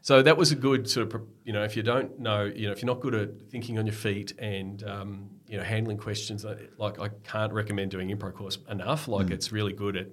so 0.01 0.21
that 0.21 0.37
was 0.37 0.53
a 0.53 0.55
good 0.55 0.89
sort 0.89 1.13
of 1.13 1.21
you 1.43 1.51
know 1.51 1.63
if 1.63 1.75
you 1.75 1.83
don't 1.83 2.17
know 2.17 2.45
you 2.45 2.67
know 2.67 2.71
if 2.71 2.81
you're 2.81 2.87
not 2.93 3.01
good 3.01 3.13
at 3.13 3.29
thinking 3.49 3.77
on 3.77 3.85
your 3.85 3.95
feet 3.95 4.31
and 4.39 4.81
um, 4.83 5.29
you 5.49 5.57
know 5.57 5.63
handling 5.63 5.97
questions 5.97 6.45
uh, 6.45 6.57
like 6.77 6.97
I 7.01 7.09
can't 7.25 7.51
recommend 7.51 7.91
doing 7.91 8.07
improv 8.15 8.35
course 8.35 8.57
enough. 8.69 9.09
Like 9.09 9.31
it's 9.31 9.51
really 9.51 9.73
good 9.73 9.97
at 9.97 10.07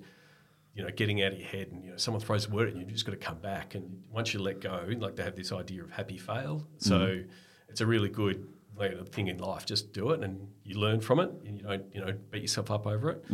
you 0.77 0.83
know 0.83 0.91
getting 0.91 1.23
out 1.23 1.33
of 1.33 1.39
your 1.39 1.49
head 1.49 1.69
and 1.73 1.83
you 1.83 1.91
know 1.91 1.97
someone 1.97 2.21
throws 2.21 2.47
a 2.47 2.51
word 2.51 2.69
at 2.69 2.75
you, 2.75 2.81
you've 2.81 2.93
just 2.93 3.07
got 3.07 3.13
to 3.13 3.19
come 3.19 3.39
back 3.39 3.75
and 3.75 4.03
once 4.11 4.35
you 4.35 4.41
let 4.41 4.61
go, 4.61 4.87
like 4.99 5.17
they 5.17 5.23
have 5.23 5.35
this 5.35 5.51
idea 5.51 5.83
of 5.83 5.91
happy 5.91 6.19
fail. 6.19 6.67
So 6.77 7.23
it's 7.69 7.81
a 7.81 7.87
really 7.87 8.11
good 8.11 8.47
like, 8.77 9.09
thing 9.09 9.29
in 9.29 9.39
life. 9.39 9.65
Just 9.65 9.93
do 9.95 10.11
it 10.11 10.23
and 10.23 10.49
you 10.65 10.79
learn 10.79 11.01
from 11.01 11.19
it 11.21 11.31
and 11.47 11.57
you 11.57 11.65
don't 11.65 11.85
you 11.95 12.05
know 12.05 12.13
beat 12.31 12.43
yourself 12.43 12.71
up 12.71 12.87
over 12.87 13.11
it. 13.11 13.25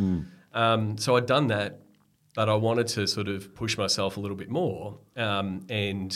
Um, 0.53 0.97
so 0.97 1.17
I'd 1.17 1.25
done 1.25 1.47
that, 1.47 1.81
but 2.33 2.47
I 2.47 2.55
wanted 2.55 2.87
to 2.89 3.07
sort 3.07 3.27
of 3.27 3.53
push 3.53 3.77
myself 3.77 4.15
a 4.15 4.21
little 4.21 4.37
bit 4.37 4.49
more. 4.49 4.99
Um, 5.17 5.65
and 5.69 6.15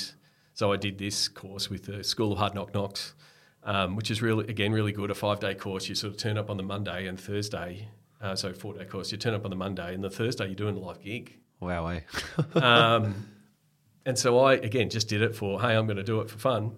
so 0.54 0.72
I 0.72 0.78
did 0.78 0.98
this 0.98 1.28
course 1.28 1.70
with 1.70 1.86
the 1.86 2.04
School 2.04 2.32
of 2.32 2.38
Hard 2.38 2.56
Knock 2.56 2.74
Knocks, 2.74 3.16
um, 3.64 3.96
which 3.96 4.10
is 4.10 4.22
really, 4.22 4.48
again, 4.48 4.72
really 4.72 4.94
good. 4.94 5.12
A 5.12 5.16
five 5.16 5.40
day 5.40 5.56
course. 5.56 5.90
You 5.90 5.96
sort 5.96 6.14
of 6.14 6.20
turn 6.20 6.38
up 6.38 6.50
on 6.50 6.56
the 6.56 6.64
Monday 6.64 7.06
and 7.06 7.20
Thursday. 7.20 7.90
Uh, 8.22 8.36
so 8.36 8.54
four 8.54 8.74
day 8.74 8.86
course. 8.86 9.12
You 9.12 9.18
turn 9.18 9.34
up 9.34 9.46
on 9.46 9.52
the 9.52 9.58
Monday 9.58 9.94
and 9.94 10.04
the 10.04 10.10
Thursday 10.10 10.46
you're 10.48 10.56
doing 10.56 10.76
a 10.76 10.80
live 10.80 11.02
gig. 11.02 11.38
wow, 11.60 11.88
eh? 11.88 12.00
Um, 12.56 13.28
and 14.06 14.18
so 14.18 14.40
I 14.40 14.54
again 14.54 14.90
just 14.90 15.10
did 15.10 15.22
it 15.22 15.36
for 15.36 15.62
hey, 15.62 15.76
I'm 15.76 15.86
going 15.86 15.98
to 15.98 16.04
do 16.04 16.22
it 16.22 16.30
for 16.30 16.38
fun. 16.38 16.76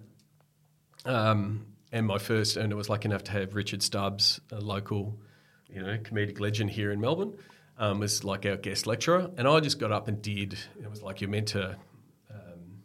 Um, 1.04 1.66
and 1.92 2.06
my 2.06 2.18
first, 2.18 2.56
and 2.56 2.72
it 2.72 2.76
was 2.76 2.88
lucky 2.88 3.08
enough 3.08 3.24
to 3.24 3.32
have 3.32 3.54
Richard 3.54 3.82
Stubbs, 3.82 4.40
a 4.52 4.60
local, 4.60 5.18
you 5.68 5.82
know, 5.82 5.96
comedic 5.98 6.38
legend 6.40 6.70
here 6.70 6.92
in 6.92 7.00
Melbourne, 7.00 7.34
um, 7.78 8.02
as 8.02 8.22
like 8.22 8.46
our 8.46 8.56
guest 8.56 8.86
lecturer. 8.86 9.30
And 9.36 9.48
I 9.48 9.60
just 9.60 9.78
got 9.78 9.90
up 9.90 10.06
and 10.06 10.20
did. 10.20 10.58
It 10.82 10.88
was 10.90 11.02
like 11.02 11.20
you're 11.20 11.30
meant 11.30 11.48
to. 11.48 11.76
Um, 12.30 12.82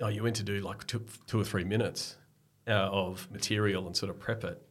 oh, 0.00 0.08
you 0.08 0.22
went 0.22 0.36
to 0.36 0.42
do 0.42 0.60
like 0.60 0.86
two, 0.86 1.04
two 1.26 1.40
or 1.40 1.44
three 1.44 1.64
minutes 1.64 2.16
uh, 2.68 2.72
of 2.72 3.28
material 3.30 3.86
and 3.86 3.96
sort 3.96 4.10
of 4.10 4.18
prep 4.18 4.44
it. 4.44 4.62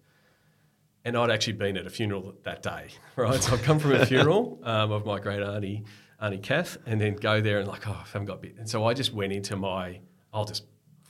And 1.04 1.18
I'd 1.18 1.32
actually 1.32 1.54
been 1.54 1.78
at 1.78 1.88
a 1.88 1.90
funeral 1.90 2.34
that 2.44 2.62
day, 2.62 2.90
right? 3.16 3.42
So 3.42 3.54
I've 3.54 3.64
come 3.64 3.80
from 3.80 3.94
a 3.94 4.06
funeral 4.06 4.60
um, 4.64 4.92
of 4.92 5.06
my 5.06 5.20
great 5.20 5.42
auntie, 5.42 5.84
Auntie 6.22 6.38
Kath, 6.38 6.78
and 6.86 7.02
then 7.02 7.16
go 7.16 7.42
there 7.42 7.60
and 7.60 7.68
like, 7.68 7.88
oh, 7.88 7.92
I 7.92 8.06
haven't 8.12 8.26
got 8.26 8.38
a 8.38 8.42
bit. 8.42 8.56
And 8.58 8.70
so 8.70 8.86
I 8.86 8.94
just 8.94 9.12
went 9.14 9.34
into 9.34 9.56
my, 9.56 10.00
I'll 10.32 10.46
just, 10.46 10.66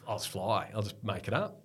I'll 0.07 0.17
just 0.17 0.29
fly, 0.29 0.71
I'll 0.73 0.81
just 0.81 1.03
make 1.03 1.27
it 1.27 1.33
up. 1.33 1.61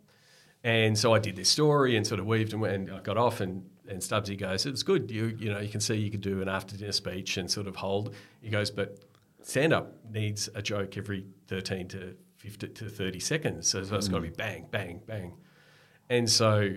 And 0.64 0.98
so 0.98 1.14
I 1.14 1.20
did 1.20 1.36
this 1.36 1.48
story 1.48 1.96
and 1.96 2.04
sort 2.04 2.18
of 2.18 2.26
weaved 2.26 2.52
and, 2.52 2.64
and 2.64 2.90
I 2.90 2.98
got 2.98 3.16
off 3.16 3.40
and, 3.40 3.64
and 3.88 4.00
Stubbsy 4.00 4.36
goes, 4.36 4.66
it's 4.66 4.82
good. 4.82 5.12
You, 5.12 5.26
you 5.38 5.52
know, 5.52 5.60
you 5.60 5.68
can 5.68 5.80
see 5.80 5.94
you 5.94 6.10
could 6.10 6.20
do 6.20 6.42
an 6.42 6.48
after 6.48 6.76
dinner 6.76 6.90
speech 6.90 7.36
and 7.36 7.48
sort 7.48 7.68
of 7.68 7.76
hold. 7.76 8.16
He 8.42 8.50
goes, 8.50 8.72
but 8.72 8.98
stand 9.42 9.72
up 9.72 9.94
needs 10.10 10.48
a 10.56 10.62
joke 10.62 10.96
every 10.96 11.24
13 11.46 11.86
to 11.88 12.16
50 12.38 12.68
to 12.68 12.88
30 12.88 13.20
seconds. 13.20 13.68
So 13.68 13.78
it's 13.78 14.08
got 14.08 14.16
to 14.16 14.20
be 14.22 14.30
bang, 14.30 14.66
bang, 14.70 15.02
bang. 15.06 15.34
And 16.08 16.28
so, 16.28 16.74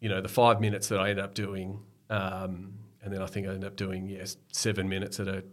you 0.00 0.08
know, 0.08 0.20
the 0.20 0.28
five 0.28 0.60
minutes 0.60 0.88
that 0.88 0.98
I 0.98 1.10
ended 1.10 1.24
up 1.24 1.34
doing, 1.34 1.78
um, 2.08 2.74
and 3.02 3.12
then 3.12 3.22
I 3.22 3.26
think 3.26 3.46
I 3.46 3.50
ended 3.50 3.66
up 3.66 3.76
doing, 3.76 4.08
yes, 4.08 4.36
seven 4.52 4.88
minutes 4.88 5.20
at 5.20 5.28
a 5.28 5.44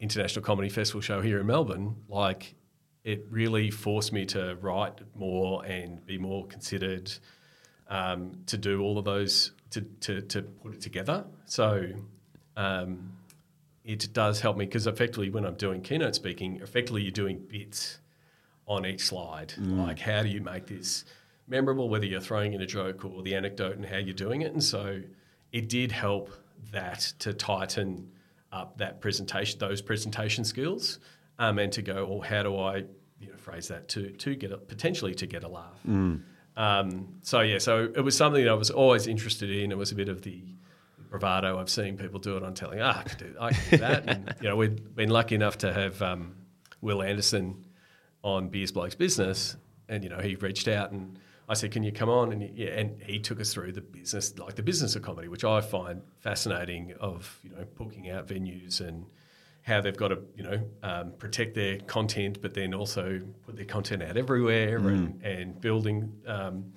international 0.00 0.44
comedy 0.44 0.68
festival 0.68 1.00
show 1.00 1.20
here 1.20 1.38
in 1.38 1.46
Melbourne, 1.46 1.94
like 2.08 2.56
it 3.04 3.24
really 3.30 3.70
forced 3.70 4.12
me 4.12 4.26
to 4.26 4.56
write 4.60 4.94
more 5.14 5.64
and 5.64 6.04
be 6.06 6.18
more 6.18 6.44
considered 6.46 7.10
um, 7.88 8.32
to 8.46 8.56
do 8.56 8.80
all 8.80 8.98
of 8.98 9.04
those 9.04 9.52
to, 9.70 9.80
to, 10.00 10.20
to 10.22 10.42
put 10.42 10.74
it 10.74 10.80
together. 10.80 11.24
So 11.46 11.86
um, 12.56 13.12
it 13.84 14.12
does 14.12 14.40
help 14.40 14.56
me 14.56 14.64
because 14.64 14.86
effectively 14.86 15.30
when 15.30 15.44
I'm 15.44 15.54
doing 15.54 15.82
keynote 15.82 16.14
speaking, 16.14 16.60
effectively 16.62 17.02
you're 17.02 17.10
doing 17.12 17.38
bits 17.48 17.98
on 18.66 18.84
each 18.84 19.04
slide. 19.04 19.54
Like 19.58 19.98
how 19.98 20.22
do 20.22 20.28
you 20.28 20.40
make 20.40 20.66
this 20.66 21.04
memorable, 21.48 21.88
whether 21.88 22.06
you're 22.06 22.20
throwing 22.20 22.52
in 22.52 22.60
a 22.62 22.66
joke 22.66 23.04
or 23.04 23.22
the 23.22 23.34
anecdote 23.34 23.76
and 23.76 23.84
how 23.84 23.98
you're 23.98 24.14
doing 24.14 24.42
it. 24.42 24.52
And 24.52 24.62
so 24.62 25.00
it 25.52 25.68
did 25.68 25.92
help 25.92 26.30
that 26.72 27.00
to 27.20 27.34
tighten 27.34 28.10
up 28.52 28.78
that 28.78 29.00
presentation, 29.00 29.58
those 29.58 29.82
presentation 29.82 30.44
skills, 30.44 30.98
um, 31.38 31.58
and 31.58 31.72
to 31.72 31.82
go, 31.82 32.04
well, 32.06 32.20
how 32.20 32.42
do 32.42 32.58
I, 32.58 32.84
you 33.18 33.28
know, 33.28 33.36
phrase 33.36 33.68
that 33.68 33.88
to 33.88 34.10
to 34.10 34.34
get 34.34 34.52
a, 34.52 34.58
potentially 34.58 35.14
to 35.14 35.26
get 35.26 35.44
a 35.44 35.48
laugh. 35.48 35.80
Um, 36.56 37.08
so 37.22 37.40
yeah, 37.40 37.58
so 37.58 37.90
it 37.94 38.00
was 38.00 38.16
something 38.16 38.44
that 38.44 38.50
I 38.50 38.54
was 38.54 38.70
always 38.70 39.06
interested 39.06 39.50
in. 39.50 39.72
It 39.72 39.78
was 39.78 39.92
a 39.92 39.94
bit 39.94 40.08
of 40.08 40.22
the 40.22 40.42
bravado. 41.08 41.58
I've 41.58 41.70
seen 41.70 41.96
people 41.96 42.20
do 42.20 42.36
it 42.36 42.42
on 42.42 42.54
telling. 42.54 42.80
Ah, 42.80 43.00
I 43.00 43.02
can 43.02 43.18
do, 43.18 43.36
I 43.40 43.52
could 43.52 43.70
do 43.70 43.76
that. 43.78 44.04
and 44.08 44.34
you 44.40 44.48
know, 44.48 44.56
we've 44.56 44.94
been 44.94 45.10
lucky 45.10 45.34
enough 45.34 45.58
to 45.58 45.72
have 45.72 46.02
um, 46.02 46.34
Will 46.80 47.02
Anderson 47.02 47.64
on 48.22 48.48
Beers 48.48 48.72
Blokes 48.72 48.94
Business, 48.94 49.56
and 49.88 50.04
you 50.04 50.10
know, 50.10 50.18
he 50.18 50.34
reached 50.36 50.68
out 50.68 50.90
and 50.92 51.18
I 51.48 51.54
said, 51.54 51.70
"Can 51.72 51.82
you 51.82 51.92
come 51.92 52.08
on?" 52.08 52.32
And 52.32 52.42
he, 52.42 52.64
yeah, 52.64 52.70
and 52.70 53.02
he 53.02 53.18
took 53.18 53.40
us 53.40 53.52
through 53.52 53.72
the 53.72 53.80
business, 53.80 54.38
like 54.38 54.54
the 54.54 54.62
business 54.62 54.96
of 54.96 55.02
comedy, 55.02 55.28
which 55.28 55.44
I 55.44 55.60
find 55.60 56.02
fascinating. 56.20 56.94
Of 57.00 57.40
you 57.42 57.50
know, 57.50 57.64
booking 57.76 58.10
out 58.10 58.26
venues 58.28 58.80
and 58.80 59.06
how 59.62 59.80
they've 59.80 59.96
got 59.96 60.08
to 60.08 60.18
you 60.36 60.42
know 60.42 60.60
um, 60.82 61.12
protect 61.18 61.54
their 61.54 61.78
content, 61.80 62.40
but 62.42 62.54
then 62.54 62.74
also 62.74 63.20
put 63.44 63.56
their 63.56 63.64
content 63.64 64.02
out 64.02 64.16
everywhere 64.16 64.78
and 64.78 65.22
and 65.22 65.60
building. 65.60 66.12
Um, 66.26 66.72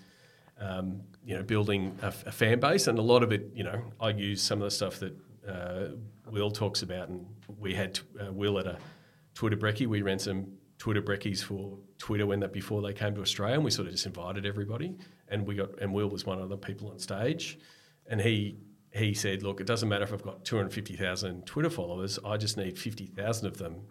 um, 0.60 1.02
you 1.26 1.36
know, 1.36 1.44
building 1.44 1.98
a, 2.02 2.08
a 2.08 2.32
fan 2.32 2.60
base, 2.60 2.88
and 2.88 3.00
a 3.00 3.02
lot 3.02 3.24
of 3.24 3.32
it, 3.32 3.52
you 3.54 3.64
know, 3.64 3.82
I 4.00 4.10
use 4.10 4.42
some 4.42 4.62
of 4.62 4.66
the 4.66 4.72
stuff 4.72 5.00
that 5.00 5.18
uh, 5.48 5.96
Will 6.30 6.52
talks 6.52 6.82
about, 6.82 7.10
and 7.10 7.26
we 7.60 7.74
had 7.74 8.00
uh, 8.22 8.32
Will 8.32 8.60
at 8.60 8.68
a 8.68 8.78
Twitter 9.34 9.58
brekkie. 9.58 9.88
We 9.88 10.02
ran 10.02 10.20
some 10.20 10.48
Twitter 10.78 11.02
brekkies 11.02 11.44
for 11.44 11.78
Twitter 11.98 12.26
when 12.26 12.40
that 12.42 12.54
before 12.54 12.82
they 12.82 12.94
came 12.94 13.16
to 13.16 13.22
Australia, 13.22 13.56
and 13.56 13.64
we 13.64 13.72
sort 13.72 13.88
of 13.88 13.94
just 13.94 14.06
invited 14.06 14.46
everybody, 14.46 14.98
and 15.30 15.46
we 15.48 15.56
got 15.56 15.80
and 15.80 15.94
Will 15.94 16.10
was 16.10 16.26
one 16.26 16.40
of 16.40 16.50
the 16.50 16.58
people 16.58 16.90
on 16.90 17.00
stage, 17.00 17.58
and 18.08 18.20
he 18.22 18.58
he 18.92 19.14
said, 19.14 19.44
look, 19.44 19.60
it 19.60 19.68
doesn't 19.68 19.90
matter 19.90 20.04
if 20.04 20.14
I've 20.14 20.24
got 20.24 20.46
two 20.46 20.58
hundred 20.58 20.74
fifty 20.74 20.96
thousand 20.96 21.46
Twitter 21.46 21.70
followers, 21.70 22.20
I 22.26 22.38
just 22.38 22.58
need 22.58 22.78
fifty 22.78 23.06
thousand 23.06 23.48
of 23.48 23.58
them 23.58 23.82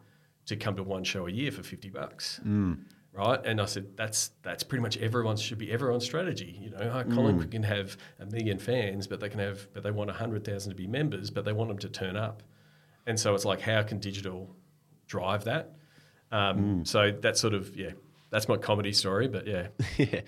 to 0.47 0.57
come 0.57 0.77
to 0.77 0.83
one 0.83 1.05
show 1.05 1.27
a 1.27 1.31
year 1.31 1.51
for 1.51 1.63
fifty 1.63 1.89
bucks 1.89 2.41
mm. 2.47 2.79
right? 3.13 3.41
And 3.45 3.61
I 3.61 3.65
said, 3.65 3.97
that's 3.97 4.33
that's 4.43 4.63
pretty 4.63 4.83
much 4.83 4.99
everyone's 4.99 5.41
should 5.41 5.59
be 5.59 5.73
everyone's 5.73 6.05
strategy. 6.05 6.59
You 6.61 6.71
know, 6.71 7.05
Colin 7.15 7.39
mm. 7.39 7.51
can 7.51 7.63
have 7.63 7.97
a 8.21 8.27
million 8.27 8.59
fans, 8.59 9.07
but 9.07 9.21
they 9.21 9.29
can 9.29 9.41
have, 9.41 9.73
but 9.73 9.83
they 9.83 9.91
want 9.91 10.11
hundred 10.11 10.45
thousand 10.45 10.71
to 10.71 10.77
be 10.77 10.87
members, 10.87 11.31
but 11.31 11.45
they 11.45 11.53
want 11.53 11.69
them 11.69 11.79
to 11.79 11.89
turn 11.89 12.17
up. 12.17 12.43
And 13.07 13.19
so 13.19 13.35
it's 13.35 13.45
like, 13.45 13.61
how 13.61 13.83
can 13.83 13.99
digital 13.99 14.55
drive 15.07 15.45
that? 15.45 15.75
Um, 16.35 16.85
So 16.85 17.13
that's 17.13 17.41
sort 17.41 17.55
of 17.55 17.77
yeah, 17.77 17.91
that's 18.31 18.49
my 18.49 18.57
comedy 18.57 18.93
story. 18.93 19.29
But 19.29 19.47
yeah, 19.47 19.69
yeah. 19.99 20.21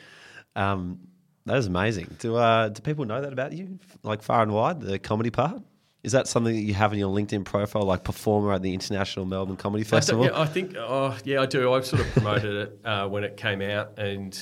Um, 0.55 1.01
that 1.45 1.57
is 1.59 1.67
amazing. 1.67 2.17
Do 2.19 2.37
uh, 2.37 2.69
do 2.69 2.81
people 2.83 3.05
know 3.05 3.21
that 3.21 3.33
about 3.33 3.53
you, 3.53 3.79
like 4.03 4.23
far 4.23 4.43
and 4.43 4.53
wide, 4.53 4.81
the 4.81 4.99
comedy 4.99 5.31
part? 5.31 5.63
Is 6.03 6.13
that 6.13 6.29
something 6.29 6.55
that 6.55 6.61
you 6.63 6.75
have 6.75 6.93
in 6.93 7.01
your 7.01 7.13
LinkedIn 7.13 7.45
profile, 7.45 7.83
like 7.83 8.05
performer 8.05 8.53
at 8.53 8.63
the 8.63 8.73
International 8.73 9.25
Melbourne 9.27 9.57
Comedy 9.57 9.83
Festival? 9.83 10.25
don't- 10.25 10.35
yeah, 10.35 10.41
I 10.41 10.47
think, 10.47 10.77
oh, 10.77 11.17
yeah, 11.25 11.41
I 11.41 11.47
do. 11.47 11.73
I've 11.73 11.85
sort 11.85 12.03
of 12.03 12.09
promoted 12.13 12.55
it 12.55 12.81
uh, 12.85 13.09
when 13.09 13.25
it 13.25 13.37
came 13.37 13.61
out, 13.61 13.99
and 13.99 14.39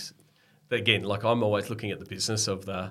again, 0.70 1.04
like 1.04 1.24
I'm 1.24 1.42
always 1.42 1.70
looking 1.70 1.90
at 1.90 2.00
the 2.00 2.04
business 2.04 2.48
of 2.48 2.66
the 2.66 2.90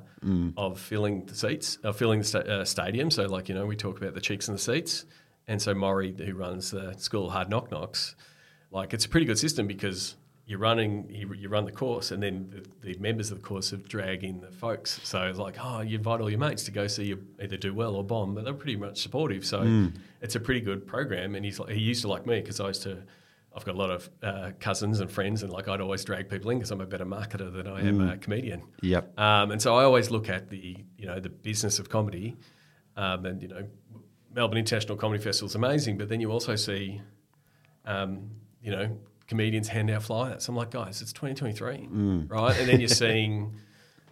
of 0.58 0.80
filling 0.80 1.26
the 1.26 1.36
seats, 1.36 1.78
of 1.84 1.98
filling 1.98 2.20
the 2.20 2.26
sta- 2.26 2.40
uh, 2.40 2.66
stadium. 2.66 3.12
So, 3.12 3.26
like 3.26 3.48
you 3.50 3.54
know, 3.56 3.66
we 3.68 3.76
talk 3.76 3.98
about 4.02 4.16
the 4.16 4.22
cheeks 4.22 4.48
and 4.48 4.58
the 4.58 4.62
seats, 4.62 5.06
and 5.48 5.62
so 5.62 5.74
Maury, 5.76 6.14
who 6.18 6.34
runs 6.34 6.72
the 6.72 6.94
School 6.98 7.28
of 7.28 7.34
Hard 7.34 7.50
Knock 7.50 7.70
Knocks, 7.72 8.16
like 8.74 8.94
it's 8.94 9.06
a 9.06 9.10
pretty 9.10 9.26
good 9.26 9.40
system 9.40 9.68
because 9.68 10.16
you're 10.46 10.60
running, 10.60 11.08
you, 11.10 11.34
you 11.36 11.48
run 11.48 11.64
the 11.64 11.72
course, 11.72 12.12
and 12.12 12.22
then 12.22 12.50
the, 12.82 12.92
the 12.94 13.00
members 13.00 13.32
of 13.32 13.38
the 13.42 13.44
course 13.48 13.72
have 13.72 13.88
drag 13.88 14.26
in 14.26 14.42
the 14.42 14.52
folks. 14.52 15.00
So 15.04 15.22
it's 15.24 15.40
like, 15.40 15.56
oh, 15.64 15.80
you 15.80 15.98
invite 15.98 16.20
all 16.20 16.30
your 16.30 16.38
mates 16.40 16.64
to 16.66 16.72
go 16.72 16.86
see 16.88 17.06
you 17.06 17.24
either 17.42 17.56
do 17.56 17.74
well 17.74 17.96
or 17.96 18.04
bomb, 18.04 18.36
but 18.36 18.44
they're 18.44 18.54
pretty 18.54 18.76
much 18.76 19.02
supportive. 19.02 19.46
So 19.46 19.62
Mm. 19.62 19.94
it's 20.22 20.36
a 20.36 20.42
pretty 20.42 20.60
good 20.60 20.86
program. 20.86 21.36
And 21.36 21.46
he's 21.46 21.60
like, 21.60 21.70
he 21.70 21.80
used 21.80 22.02
to 22.02 22.10
like 22.10 22.26
me 22.26 22.42
because 22.42 22.60
I 22.60 22.68
used 22.68 22.84
to. 22.84 22.98
I've 23.56 23.64
got 23.66 23.76
a 23.76 23.78
lot 23.78 23.92
of 23.92 24.10
uh, 24.24 24.50
cousins 24.60 25.00
and 25.00 25.10
friends, 25.12 25.44
and 25.44 25.54
like 25.54 25.68
I'd 25.68 25.80
always 25.80 26.04
drag 26.04 26.28
people 26.28 26.50
in 26.50 26.58
because 26.58 26.72
I'm 26.72 26.82
a 26.82 26.88
better 26.88 27.06
marketer 27.06 27.54
than 27.54 27.68
I 27.68 27.82
am 27.82 28.00
Mm. 28.00 28.14
a 28.14 28.18
comedian. 28.18 28.64
Yep. 28.82 29.18
Um, 29.20 29.52
and 29.52 29.62
so 29.62 29.76
I 29.78 29.84
always 29.84 30.10
look 30.10 30.28
at 30.28 30.50
the 30.50 30.76
you 30.98 31.06
know 31.06 31.20
the 31.20 31.30
business 31.30 31.78
of 31.78 31.88
comedy, 31.88 32.36
um, 32.98 33.26
and 33.28 33.40
you 33.44 33.48
know 33.50 33.64
Melbourne 34.34 34.58
International 34.58 34.98
Comedy 34.98 35.22
Festival 35.24 35.48
is 35.50 35.54
amazing, 35.56 36.00
but 36.00 36.10
then 36.10 36.20
you 36.20 36.32
also 36.32 36.56
see, 36.56 37.00
um, 37.86 38.32
you 38.64 38.72
know, 38.72 38.98
comedians 39.28 39.68
hand 39.68 39.90
out 39.92 40.04
flyers. 40.04 40.48
I'm 40.48 40.56
like, 40.56 40.72
guys, 40.72 41.02
it's 41.02 41.14
2023, 41.14 41.88
Mm. 41.92 42.32
right? 42.32 42.58
And 42.60 42.68
then 42.70 42.80
you're 42.80 42.88
seeing, 43.04 43.54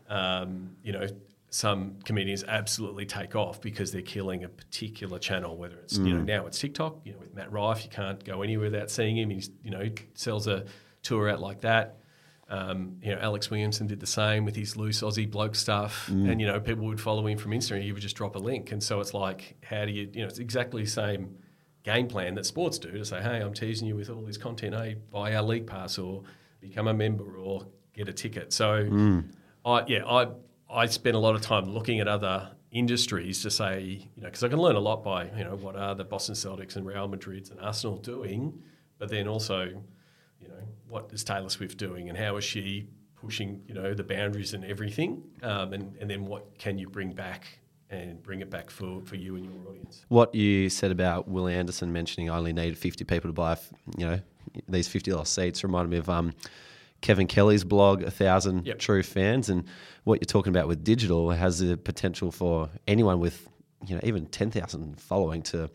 um, 0.10 0.76
you 0.84 0.92
know, 0.92 1.08
some 1.50 1.98
comedians 2.06 2.44
absolutely 2.48 3.06
take 3.06 3.36
off 3.36 3.60
because 3.62 3.92
they're 3.92 4.02
killing 4.02 4.44
a 4.46 4.50
particular 4.50 5.20
channel. 5.20 5.58
Whether 5.58 5.78
it's 5.80 5.98
you 5.98 6.14
know 6.14 6.22
Mm. 6.22 6.26
now 6.26 6.46
it's 6.46 6.60
TikTok, 6.60 7.02
you 7.04 7.12
know, 7.14 7.20
with 7.20 7.36
Matt 7.36 7.52
Rife, 7.52 7.84
you 7.84 7.90
can't 7.90 8.24
go 8.24 8.42
anywhere 8.42 8.70
without 8.72 8.90
seeing 8.90 9.18
him. 9.18 9.30
He's 9.30 9.50
you 9.64 9.72
know 9.72 9.90
sells 10.14 10.48
a 10.48 10.66
tour 11.04 11.30
out 11.30 11.42
like 11.42 11.62
that. 11.62 11.98
Um, 12.48 12.98
you 13.02 13.14
know, 13.16 13.20
Alex 13.22 13.50
Williamson 13.50 13.88
did 13.88 14.00
the 14.02 14.08
same 14.08 14.44
with 14.46 14.56
his 14.58 14.76
loose 14.78 15.02
Aussie 15.02 15.30
bloke 15.30 15.56
stuff, 15.56 16.10
Mm. 16.12 16.32
and 16.32 16.42
you 16.42 16.48
know, 16.48 16.60
people 16.60 16.86
would 16.86 17.00
follow 17.02 17.26
him 17.28 17.38
from 17.38 17.52
Instagram. 17.52 17.82
He 17.82 17.92
would 17.94 18.02
just 18.02 18.16
drop 18.16 18.36
a 18.36 18.40
link, 18.40 18.72
and 18.72 18.82
so 18.84 19.00
it's 19.02 19.14
like, 19.14 19.58
how 19.64 19.86
do 19.86 19.92
you, 19.92 20.10
you 20.14 20.22
know, 20.22 20.28
it's 20.28 20.40
exactly 20.40 20.84
the 20.84 20.90
same 20.90 21.36
game 21.84 22.08
plan 22.08 22.36
that 22.36 22.46
sports 22.46 22.78
do 22.78 22.92
to 22.92 23.06
say, 23.06 23.22
hey, 23.22 23.40
I'm 23.40 23.54
teasing 23.54 23.88
you 23.88 23.96
with 23.96 24.10
all 24.10 24.22
this 24.22 24.38
content. 24.38 24.76
Hey, 24.76 24.96
buy 25.12 25.34
our 25.36 25.42
league 25.44 25.68
pass 25.68 25.98
or 25.98 26.24
become 26.60 26.88
a 26.88 26.94
member 26.94 27.38
or 27.38 27.66
get 27.94 28.08
a 28.08 28.14
ticket. 28.14 28.54
So, 28.54 28.84
Mm. 28.84 29.26
I 29.66 29.84
yeah, 29.88 30.06
I 30.06 30.28
I 30.70 30.86
spend 30.88 31.16
a 31.16 31.20
lot 31.20 31.36
of 31.36 31.42
time 31.42 31.66
looking 31.66 32.00
at 32.00 32.08
other 32.08 32.52
industries 32.72 33.42
to 33.44 33.52
say, 33.52 33.82
you 34.16 34.22
know, 34.22 34.28
because 34.28 34.44
I 34.44 34.48
can 34.48 34.60
learn 34.60 34.76
a 34.78 34.80
lot 34.80 35.04
by, 35.04 35.26
you 35.38 35.44
know, 35.44 35.56
what 35.58 35.76
are 35.76 35.94
the 35.94 36.06
Boston 36.06 36.36
Celtics 36.36 36.78
and 36.78 36.86
Real 36.86 37.10
Madrids 37.10 37.52
and 37.52 37.60
Arsenal 37.60 37.98
doing, 37.98 38.62
but 38.98 39.10
then 39.10 39.28
also, 39.28 39.66
you 40.40 40.48
know, 40.48 40.64
what 40.88 41.10
is 41.12 41.24
Taylor 41.26 41.50
Swift 41.50 41.78
doing 41.78 42.08
and 42.08 42.18
how 42.18 42.38
is 42.38 42.46
she 42.46 42.88
pushing, 43.16 43.62
you 43.68 43.74
know, 43.74 43.94
the 43.94 44.04
boundaries 44.04 44.54
and 44.54 44.64
everything, 44.64 45.22
um, 45.44 45.74
and 45.74 45.96
and 45.98 46.10
then 46.10 46.26
what 46.26 46.58
can 46.58 46.78
you 46.78 46.88
bring 46.90 47.12
back 47.12 47.60
and 47.92 48.24
bring 48.24 48.42
it 48.42 48.50
back 48.50 48.70
for, 48.70 49.02
for 49.02 49.16
you 49.16 49.36
and 49.36 49.46
your 49.46 49.54
audience. 49.68 50.06
What 50.08 50.34
you 50.34 50.70
said 50.70 50.92
about 50.92 51.28
Will 51.28 51.48
Anderson 51.48 51.92
mentioning 51.92 52.30
I 52.30 52.38
only 52.38 52.54
needed 52.54 52.78
50 52.78 53.04
people 53.04 53.30
to 53.30 53.34
buy, 53.34 53.58
you 53.98 54.06
know, 54.06 54.20
these 54.68 54.88
$50 54.88 55.28
seats 55.28 55.64
reminded 55.64 55.90
me 55.92 55.98
of 55.98 56.10
um, 56.10 56.34
Kevin 57.02 57.28
Kelly's 57.28 57.64
blog, 57.64 58.04
A 58.04 58.12
Thousand 58.12 58.66
Yep. 58.66 58.80
True 58.80 59.04
Fans. 59.04 59.50
And 59.50 59.66
what 60.04 60.22
you're 60.22 60.26
talking 60.26 60.52
about 60.52 60.68
with 60.68 60.84
digital 60.84 61.32
has 61.32 61.60
the 61.60 61.78
potential 61.78 62.32
for 62.32 62.70
anyone 62.88 63.20
with, 63.20 63.48
you 63.86 63.96
know, 63.96 64.02
even 64.04 64.26
10,000 64.28 65.00
following 65.00 65.42
to 65.44 65.70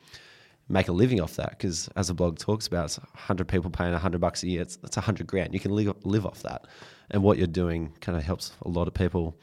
make 0.69 0.89
a 0.89 0.93
living 0.93 1.21
off 1.21 1.37
that. 1.37 1.51
Because 1.51 1.89
as 1.97 2.09
the 2.09 2.14
blog 2.14 2.39
talks 2.39 2.67
about, 2.67 2.87
it's 2.87 2.99
100 2.99 3.47
people 3.47 3.71
paying 3.71 3.93
100 3.93 4.21
bucks 4.21 4.43
a 4.43 4.49
year. 4.49 4.62
It's, 4.62 4.79
it's 4.83 4.97
100 4.97 5.27
grand. 5.27 5.53
You 5.53 5.61
can 5.61 5.73
live, 5.73 5.95
live 6.05 6.25
off 6.27 6.43
that. 6.43 6.67
And 7.11 7.23
what 7.23 7.39
you're 7.39 7.47
doing 7.47 7.93
kind 8.01 8.17
of 8.17 8.25
helps 8.25 8.53
a 8.62 8.69
lot 8.69 8.89
of 8.89 8.95
people 8.95 9.37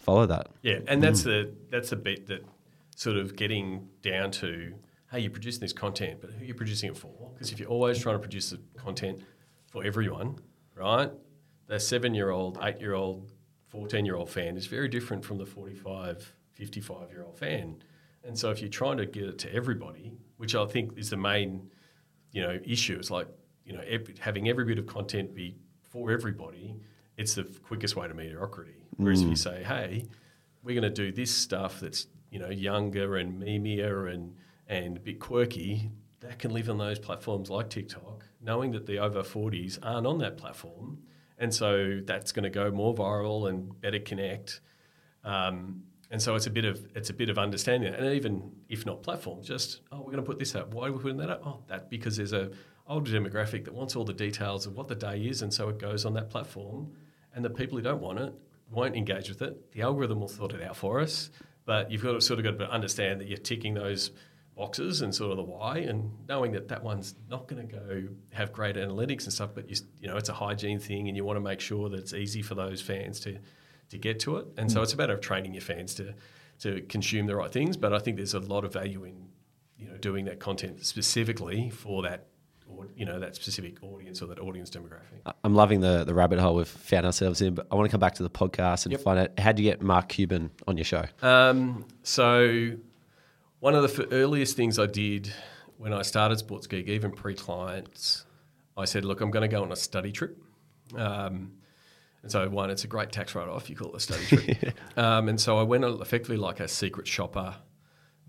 follow 0.00 0.26
that. 0.26 0.48
Yeah, 0.62 0.80
and 0.86 1.02
that's 1.02 1.20
mm. 1.20 1.24
the 1.24 1.54
that's 1.70 1.90
the 1.90 1.96
bit 1.96 2.26
that 2.26 2.44
sort 2.96 3.16
of 3.16 3.36
getting 3.36 3.88
down 4.02 4.30
to 4.32 4.74
hey, 5.10 5.20
you're 5.20 5.30
producing 5.30 5.60
this 5.60 5.72
content, 5.72 6.20
but 6.20 6.30
who 6.30 6.42
are 6.42 6.44
you 6.44 6.54
producing 6.54 6.90
it 6.90 6.96
for? 6.96 7.30
Because 7.34 7.50
if 7.50 7.58
you're 7.58 7.68
always 7.68 7.98
trying 7.98 8.14
to 8.14 8.20
produce 8.20 8.50
the 8.50 8.60
content 8.76 9.20
for 9.66 9.84
everyone, 9.84 10.38
right? 10.76 11.10
The 11.66 11.80
seven 11.80 12.14
year 12.14 12.30
old, 12.30 12.58
eight 12.62 12.80
year 12.80 12.94
old, 12.94 13.32
14 13.68 14.04
year 14.04 14.16
old 14.16 14.30
fan 14.30 14.56
is 14.56 14.66
very 14.66 14.88
different 14.88 15.24
from 15.24 15.38
the 15.38 15.46
45, 15.46 16.32
55 16.52 17.10
year 17.10 17.24
old 17.24 17.36
fan. 17.36 17.82
And 18.24 18.38
so 18.38 18.50
if 18.50 18.60
you're 18.60 18.68
trying 18.68 18.98
to 18.98 19.06
get 19.06 19.24
it 19.24 19.38
to 19.38 19.54
everybody, 19.54 20.12
which 20.36 20.54
I 20.54 20.66
think 20.66 20.96
is 20.96 21.10
the 21.10 21.16
main 21.16 21.70
you 22.32 22.42
know 22.42 22.58
issue, 22.64 22.96
it's 22.96 23.10
like 23.10 23.28
you 23.64 23.72
know 23.72 23.82
every, 23.86 24.14
having 24.18 24.48
every 24.48 24.64
bit 24.64 24.78
of 24.78 24.86
content 24.86 25.34
be 25.34 25.56
for 25.82 26.10
everybody. 26.12 26.76
It's 27.20 27.34
the 27.34 27.44
quickest 27.44 27.96
way 27.96 28.08
to 28.08 28.14
mediocrity. 28.14 28.86
Whereas 28.96 29.22
if 29.22 29.28
you 29.28 29.36
say, 29.36 29.62
hey, 29.62 30.06
we're 30.62 30.78
going 30.78 30.92
to 30.92 31.02
do 31.04 31.12
this 31.12 31.30
stuff 31.34 31.80
that's 31.80 32.06
you 32.30 32.38
know 32.38 32.50
younger 32.50 33.16
and 33.16 33.40
memeier 33.40 34.12
and 34.12 34.34
and 34.66 34.96
a 34.96 35.00
bit 35.00 35.20
quirky 35.20 35.90
that 36.20 36.38
can 36.38 36.52
live 36.52 36.70
on 36.70 36.78
those 36.78 36.98
platforms 36.98 37.50
like 37.50 37.70
TikTok, 37.70 38.24
knowing 38.40 38.72
that 38.72 38.86
the 38.86 38.98
over 38.98 39.22
40s 39.22 39.78
aren't 39.82 40.06
on 40.06 40.18
that 40.18 40.36
platform, 40.36 40.98
and 41.38 41.52
so 41.52 42.00
that's 42.04 42.32
going 42.32 42.44
to 42.44 42.50
go 42.50 42.70
more 42.70 42.94
viral 42.94 43.48
and 43.48 43.78
better 43.80 43.98
connect. 43.98 44.60
Um, 45.24 45.82
and 46.10 46.20
so 46.20 46.34
it's 46.34 46.46
a 46.46 46.50
bit 46.50 46.64
of 46.64 46.86
it's 46.94 47.10
a 47.10 47.14
bit 47.14 47.28
of 47.28 47.38
understanding, 47.38 47.94
and 47.94 48.06
even 48.14 48.50
if 48.68 48.84
not 48.86 49.02
platforms, 49.02 49.46
just 49.46 49.80
oh, 49.92 49.98
we're 49.98 50.12
going 50.12 50.16
to 50.16 50.22
put 50.22 50.38
this 50.38 50.54
up. 50.54 50.74
Why 50.74 50.88
are 50.88 50.92
we 50.92 50.98
putting 50.98 51.18
that 51.18 51.30
up? 51.30 51.42
Oh, 51.46 51.62
that 51.68 51.90
because 51.90 52.16
there's 52.16 52.32
a 52.32 52.50
older 52.86 53.10
demographic 53.12 53.64
that 53.64 53.74
wants 53.74 53.94
all 53.94 54.04
the 54.04 54.12
details 54.12 54.66
of 54.66 54.76
what 54.76 54.88
the 54.88 54.94
day 54.94 55.20
is, 55.20 55.42
and 55.42 55.52
so 55.54 55.68
it 55.68 55.78
goes 55.78 56.04
on 56.04 56.14
that 56.14 56.28
platform. 56.30 56.92
And 57.40 57.44
the 57.46 57.48
people 57.48 57.78
who 57.78 57.82
don't 57.82 58.02
want 58.02 58.18
it 58.18 58.34
won't 58.70 58.94
engage 58.94 59.30
with 59.30 59.40
it. 59.40 59.72
The 59.72 59.80
algorithm 59.80 60.20
will 60.20 60.28
sort 60.28 60.52
it 60.52 60.62
out 60.62 60.76
for 60.76 61.00
us, 61.00 61.30
but 61.64 61.90
you've 61.90 62.02
got 62.02 62.12
to 62.12 62.20
sort 62.20 62.38
of 62.38 62.44
got 62.44 62.62
to 62.62 62.70
understand 62.70 63.18
that 63.18 63.28
you're 63.28 63.38
ticking 63.38 63.72
those 63.72 64.10
boxes 64.54 65.00
and 65.00 65.14
sort 65.14 65.30
of 65.30 65.38
the 65.38 65.42
why, 65.42 65.78
and 65.78 66.12
knowing 66.28 66.52
that 66.52 66.68
that 66.68 66.84
one's 66.84 67.14
not 67.30 67.48
going 67.48 67.66
to 67.66 67.74
go 67.74 68.08
have 68.34 68.52
great 68.52 68.76
analytics 68.76 69.24
and 69.24 69.32
stuff, 69.32 69.52
but 69.54 69.70
you 69.70 69.76
you 70.02 70.06
know 70.06 70.18
it's 70.18 70.28
a 70.28 70.34
hygiene 70.34 70.78
thing, 70.78 71.08
and 71.08 71.16
you 71.16 71.24
want 71.24 71.38
to 71.38 71.40
make 71.40 71.60
sure 71.60 71.88
that 71.88 71.98
it's 71.98 72.12
easy 72.12 72.42
for 72.42 72.54
those 72.54 72.82
fans 72.82 73.20
to 73.20 73.38
to 73.88 73.96
get 73.96 74.20
to 74.20 74.36
it. 74.36 74.46
And 74.58 74.70
so 74.70 74.80
mm. 74.80 74.82
it's 74.82 74.92
a 74.92 74.98
matter 74.98 75.14
of 75.14 75.22
training 75.22 75.54
your 75.54 75.62
fans 75.62 75.94
to 75.94 76.12
to 76.58 76.82
consume 76.82 77.24
the 77.24 77.36
right 77.36 77.50
things. 77.50 77.78
But 77.78 77.94
I 77.94 78.00
think 78.00 78.18
there's 78.18 78.34
a 78.34 78.40
lot 78.40 78.66
of 78.66 78.74
value 78.74 79.04
in 79.04 79.28
you 79.78 79.88
know 79.88 79.96
doing 79.96 80.26
that 80.26 80.40
content 80.40 80.84
specifically 80.84 81.70
for 81.70 82.02
that 82.02 82.26
or 82.76 82.86
you 82.96 83.04
know 83.04 83.18
that 83.20 83.34
specific 83.36 83.82
audience 83.82 84.22
or 84.22 84.26
that 84.26 84.38
audience 84.38 84.70
demographic. 84.70 85.32
I'm 85.44 85.54
loving 85.54 85.80
the, 85.80 86.04
the 86.04 86.14
rabbit 86.14 86.38
hole 86.38 86.54
we've 86.56 86.66
found 86.68 87.06
ourselves 87.06 87.40
in, 87.42 87.54
but 87.54 87.66
I 87.70 87.74
want 87.74 87.86
to 87.88 87.90
come 87.90 88.00
back 88.00 88.14
to 88.14 88.22
the 88.22 88.30
podcast 88.30 88.84
and 88.86 88.92
Yep. 88.92 89.00
find 89.02 89.18
out 89.18 89.38
how 89.38 89.52
do 89.52 89.62
you 89.62 89.70
get 89.70 89.82
Mark 89.82 90.08
Cuban 90.08 90.50
on 90.66 90.76
your 90.76 90.84
show? 90.84 91.04
Um, 91.22 91.84
so 92.02 92.72
one 93.60 93.74
of 93.74 93.82
the 93.82 94.02
f- 94.02 94.08
earliest 94.12 94.56
things 94.56 94.78
I 94.78 94.86
did 94.86 95.32
when 95.78 95.92
I 95.92 96.02
started 96.02 96.38
Sports 96.38 96.66
Geek, 96.66 96.88
even 96.88 97.10
pre-clients, 97.10 98.24
I 98.76 98.84
said, 98.84 99.04
look, 99.04 99.20
I'm 99.20 99.30
going 99.30 99.48
to 99.48 99.54
go 99.56 99.62
on 99.62 99.72
a 99.72 99.76
study 99.76 100.12
trip. 100.12 100.36
Um, 100.94 101.52
and 102.22 102.30
so 102.30 102.48
one, 102.50 102.68
it's 102.70 102.84
a 102.84 102.86
great 102.86 103.12
tax 103.12 103.34
write-off. 103.34 103.70
You 103.70 103.76
call 103.76 103.88
it 103.90 103.96
a 103.96 104.00
study 104.00 104.24
trip. 104.26 104.74
um, 104.98 105.28
and 105.28 105.40
so 105.40 105.58
I 105.58 105.62
went 105.62 105.84
on 105.84 106.00
effectively 106.02 106.36
like 106.36 106.60
a 106.60 106.68
secret 106.68 107.06
shopper 107.06 107.56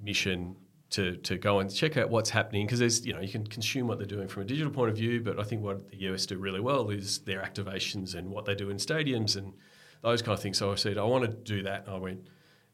mission 0.02 0.56
to 0.92 1.16
to 1.18 1.38
go 1.38 1.60
and 1.60 1.74
check 1.74 1.98
out 1.98 2.10
what's 2.10 2.30
happening 2.30 2.66
because 2.66 2.80
there's 2.80 3.06
you 3.06 3.14
know 3.14 3.22
you 3.22 3.30
can 3.30 3.48
consume 3.48 3.88
what 3.88 3.98
they're 3.98 4.08
doing 4.08 4.28
from 4.28 4.44
a 4.44 4.46
digital 4.46 4.72
point 4.72 4.90
of 4.90 4.96
view, 4.96 5.22
but 5.22 5.40
I 5.40 5.44
think 5.44 5.64
what 5.64 5.90
the 5.90 5.98
US 6.10 6.26
do 6.26 6.38
really 6.38 6.60
well 6.60 6.90
is 6.90 7.20
their 7.20 7.42
activations 7.42 8.16
and 8.16 8.30
what 8.30 8.46
they 8.46 8.56
do 8.56 8.70
in 8.70 8.78
stadiums 8.78 9.38
and 9.38 9.54
those 10.02 10.22
kind 10.22 10.34
of 10.34 10.42
things. 10.42 10.58
So 10.58 10.72
I 10.72 10.76
said 10.76 10.98
I 10.98 11.04
want 11.04 11.24
to 11.24 11.32
do 11.32 11.64
that. 11.64 11.88
And 11.88 11.96
I 11.96 11.98
went 11.98 12.28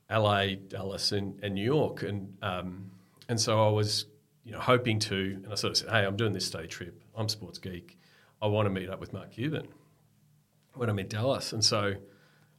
LA, 0.10 0.56
Dallas, 0.68 1.12
and, 1.12 1.40
and 1.44 1.54
New 1.54 1.64
York, 1.64 2.04
and 2.04 2.36
um, 2.42 2.90
and 3.30 3.40
so 3.40 3.66
I 3.66 3.70
was 3.70 4.06
you 4.44 4.52
know 4.52 4.60
hoping 4.60 5.00
to, 5.00 5.42
and 5.44 5.52
I 5.52 5.56
sort 5.56 5.72
of 5.72 5.78
said, 5.78 5.90
hey, 5.90 6.06
I'm 6.06 6.16
doing 6.16 6.34
this 6.34 6.50
day 6.50 6.66
trip. 6.66 7.00
I'm 7.16 7.30
sports 7.30 7.60
geek. 7.60 8.00
I 8.42 8.48
want 8.48 8.66
to 8.66 8.70
meet 8.70 8.90
up 8.90 9.00
with 9.00 9.14
Mark 9.14 9.32
Cuban 9.32 9.68
when 10.74 10.90
I'm 10.90 10.98
in 11.00 11.08
Dallas, 11.08 11.54
and 11.54 11.64
so 11.64 11.94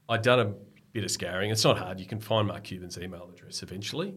I'd 0.09 0.23
done 0.23 0.41
a 0.41 0.55
bit 0.93 1.05
of 1.05 1.11
scouring. 1.11 1.51
It's 1.51 1.65
not 1.65 1.79
hard. 1.79 1.99
You 1.99 2.07
can 2.07 2.21
find 2.21 2.47
Mark 2.47 2.65
Cuban's 2.65 2.99
email 2.99 3.29
address 3.33 3.63
eventually. 3.63 4.15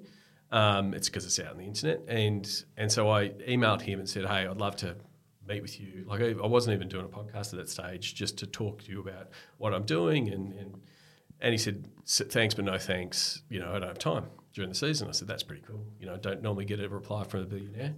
Um, 0.51 0.93
it's 0.93 1.07
because 1.07 1.25
it's 1.25 1.39
out 1.39 1.51
on 1.53 1.57
the 1.57 1.63
internet, 1.65 2.01
and 2.07 2.47
and 2.77 2.91
so 2.91 3.09
I 3.09 3.29
emailed 3.47 3.81
him 3.81 3.99
and 3.99 4.09
said, 4.09 4.25
"Hey, 4.25 4.45
I'd 4.47 4.57
love 4.57 4.75
to 4.77 4.95
meet 5.47 5.61
with 5.61 5.79
you." 5.79 6.03
Like 6.07 6.21
I, 6.21 6.31
I 6.31 6.47
wasn't 6.47 6.75
even 6.75 6.89
doing 6.89 7.05
a 7.05 7.07
podcast 7.07 7.53
at 7.53 7.59
that 7.59 7.69
stage, 7.69 8.15
just 8.15 8.37
to 8.39 8.47
talk 8.47 8.83
to 8.83 8.91
you 8.91 8.99
about 8.99 9.29
what 9.57 9.73
I'm 9.73 9.83
doing, 9.85 10.29
and 10.29 10.51
and 10.53 10.81
and 11.39 11.51
he 11.53 11.57
said, 11.57 11.87
"S- 12.03 12.21
"Thanks, 12.29 12.53
but 12.53 12.65
no 12.65 12.77
thanks. 12.77 13.43
You 13.49 13.59
know, 13.61 13.69
I 13.73 13.79
don't 13.79 13.87
have 13.87 13.97
time 13.97 14.25
during 14.53 14.69
the 14.69 14.75
season." 14.75 15.07
I 15.07 15.11
said, 15.11 15.27
"That's 15.27 15.43
pretty 15.43 15.63
cool. 15.65 15.85
You 15.99 16.07
know, 16.07 16.15
I 16.15 16.17
don't 16.17 16.41
normally 16.41 16.65
get 16.65 16.79
a 16.81 16.89
reply 16.89 17.23
from 17.23 17.41
a 17.41 17.45
billionaire." 17.45 17.93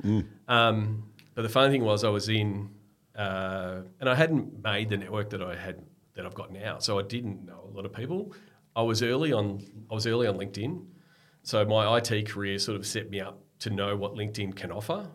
Um, 0.47 1.11
but 1.33 1.41
the 1.41 1.49
funny 1.49 1.71
thing 1.71 1.83
was, 1.83 2.03
I 2.03 2.09
was 2.09 2.29
in, 2.29 2.69
uh, 3.15 3.81
and 3.99 4.07
I 4.07 4.13
hadn't 4.13 4.61
made 4.63 4.89
the 4.89 4.97
network 4.97 5.31
that 5.31 5.41
I 5.41 5.55
had 5.55 5.81
that 6.13 6.25
I've 6.27 6.35
got 6.35 6.51
now, 6.53 6.77
so 6.77 6.99
I 6.99 7.01
didn't 7.01 7.43
know 7.45 7.67
a 7.71 7.75
lot 7.75 7.85
of 7.87 7.93
people. 7.93 8.31
I 8.75 8.83
was 8.83 9.01
early 9.01 9.33
on. 9.33 9.63
I 9.89 9.95
was 9.95 10.05
early 10.05 10.27
on 10.27 10.37
LinkedIn, 10.37 10.85
so 11.43 11.63
my 11.65 11.97
IT 11.97 12.29
career 12.29 12.57
sort 12.57 12.77
of 12.77 12.85
set 12.85 13.09
me 13.09 13.19
up 13.19 13.39
to 13.59 13.69
know 13.69 13.95
what 13.95 14.15
LinkedIn 14.15 14.55
can 14.55 14.71
offer 14.71 15.07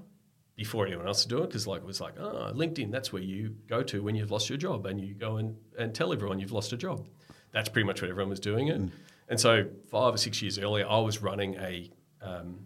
before 0.56 0.86
anyone 0.86 1.06
else 1.06 1.22
to 1.22 1.28
do 1.28 1.38
it. 1.38 1.48
Because 1.48 1.66
like 1.66 1.80
it 1.80 1.86
was 1.86 2.00
like, 2.00 2.14
ah, 2.20 2.52
LinkedIn, 2.52 2.90
that's 2.90 3.12
where 3.12 3.22
you 3.22 3.56
go 3.66 3.82
to 3.84 4.02
when 4.02 4.14
you've 4.14 4.30
lost 4.30 4.48
your 4.48 4.58
job, 4.58 4.86
and 4.86 5.00
you 5.00 5.14
go 5.14 5.36
and, 5.38 5.56
and 5.78 5.94
tell 5.94 6.12
everyone 6.12 6.38
you've 6.38 6.52
lost 6.52 6.72
a 6.72 6.76
job. 6.76 7.06
That's 7.52 7.68
pretty 7.68 7.86
much 7.86 8.02
what 8.02 8.10
everyone 8.10 8.30
was 8.30 8.40
doing 8.40 8.68
it. 8.68 8.80
And 9.28 9.40
so 9.40 9.66
five 9.90 10.14
or 10.14 10.16
six 10.18 10.40
years 10.42 10.58
earlier, 10.58 10.86
I 10.88 10.98
was 10.98 11.22
running 11.22 11.54
a 11.56 11.90
um, 12.22 12.60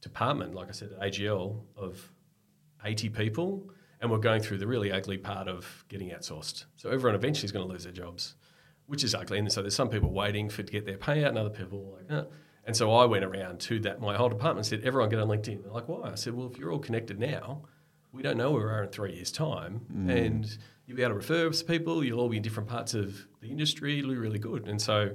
department, 0.00 0.54
like 0.54 0.68
I 0.68 0.72
said, 0.72 0.92
at 0.92 1.00
AGL 1.00 1.60
of 1.76 2.10
80 2.84 3.08
people. 3.10 3.70
and 4.00 4.10
we're 4.10 4.18
going 4.18 4.40
through 4.40 4.56
the 4.58 4.66
really 4.66 4.90
ugly 4.90 5.18
part 5.18 5.46
of 5.46 5.84
getting 5.88 6.10
outsourced. 6.10 6.64
So 6.76 6.90
everyone 6.90 7.14
eventually 7.14 7.44
is 7.44 7.52
going 7.52 7.66
to 7.66 7.70
lose 7.70 7.84
their 7.84 7.92
jobs, 7.92 8.34
which 8.86 9.04
is 9.04 9.14
ugly. 9.14 9.38
And 9.38 9.52
so 9.52 9.60
there's 9.60 9.74
some 9.74 9.90
people 9.90 10.10
waiting 10.10 10.48
for 10.48 10.62
to 10.62 10.72
get 10.72 10.86
their 10.86 10.96
payout, 10.96 11.28
and 11.28 11.38
other 11.38 11.50
people 11.50 11.98
like, 11.98 12.18
eh. 12.18 12.24
And 12.64 12.76
so 12.76 12.92
I 12.92 13.04
went 13.06 13.24
around 13.24 13.60
to 13.60 13.80
that 13.80 14.00
my 14.00 14.16
whole 14.16 14.28
department 14.28 14.66
said, 14.66 14.82
everyone 14.84 15.08
get 15.08 15.18
on 15.18 15.28
LinkedIn. 15.28 15.62
They're 15.62 15.72
like, 15.72 15.88
why? 15.88 16.10
I 16.10 16.14
said, 16.14 16.34
well, 16.34 16.50
if 16.50 16.58
you're 16.58 16.72
all 16.72 16.78
connected 16.78 17.18
now, 17.18 17.62
we 18.12 18.22
don't 18.22 18.36
know 18.36 18.50
where 18.50 18.66
we 18.66 18.70
are 18.72 18.84
in 18.84 18.90
three 18.90 19.14
years' 19.14 19.32
time, 19.32 19.80
mm. 19.92 20.10
and 20.10 20.58
you'll 20.86 20.96
be 20.96 21.02
able 21.02 21.12
to 21.12 21.16
refer 21.16 21.50
people. 21.64 22.04
You'll 22.04 22.20
all 22.20 22.28
be 22.28 22.36
in 22.36 22.42
different 22.42 22.68
parts 22.68 22.94
of 22.94 23.26
the 23.40 23.50
industry. 23.50 23.98
It'll 23.98 24.10
be 24.10 24.16
really 24.16 24.38
good. 24.38 24.68
And 24.68 24.80
so 24.80 25.10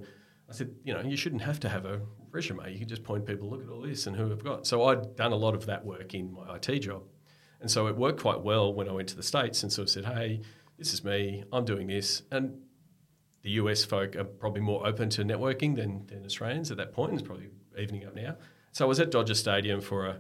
I 0.50 0.54
said, 0.54 0.74
you 0.84 0.94
know, 0.94 1.02
you 1.02 1.18
shouldn't 1.18 1.42
have 1.42 1.60
to 1.62 1.70
have 1.70 1.86
a 1.86 2.02
resume. 2.32 2.72
You 2.72 2.80
can 2.80 2.88
just 2.88 3.04
point 3.04 3.26
people, 3.26 3.50
look 3.50 3.64
at 3.64 3.70
all 3.70 3.82
this 3.82 4.08
and 4.08 4.16
who 4.16 4.32
I've 4.32 4.44
got. 4.44 4.66
So 4.66 4.86
I'd 4.86 5.16
done 5.16 5.32
a 5.32 5.38
lot 5.38 5.56
of 5.56 5.66
that 5.66 5.86
work 5.86 6.14
in 6.14 6.34
my 6.34 6.56
IT 6.56 6.80
job. 6.80 7.04
And 7.62 7.70
so 7.70 7.88
it 7.88 7.96
worked 7.96 8.22
quite 8.22 8.42
well 8.42 8.74
when 8.74 8.88
I 8.88 8.92
went 8.92 9.10
to 9.10 9.16
the 9.16 9.24
States 9.24 9.64
and 9.64 9.72
sort 9.72 9.88
of 9.88 9.90
said, 9.90 10.06
hey, 10.06 10.42
this 10.78 10.94
is 10.94 11.04
me, 11.04 11.44
I'm 11.52 11.66
doing 11.66 11.88
this. 11.88 12.22
And 12.32 12.62
the 13.46 13.52
US 13.52 13.86
folk 13.86 14.16
are 14.16 14.24
probably 14.24 14.62
more 14.62 14.88
open 14.88 15.08
to 15.12 15.24
networking 15.24 15.76
than, 15.76 16.04
than 16.08 16.26
Australians 16.26 16.72
at 16.72 16.78
that 16.78 16.92
point. 16.92 17.14
It's 17.14 17.22
probably 17.22 17.50
evening 17.78 18.04
up 18.04 18.16
now. 18.16 18.38
So 18.72 18.84
I 18.84 18.88
was 18.88 19.00
at 19.00 19.12
Dodger 19.12 19.36
Stadium 19.36 19.82
for 19.82 20.08
a, 20.08 20.20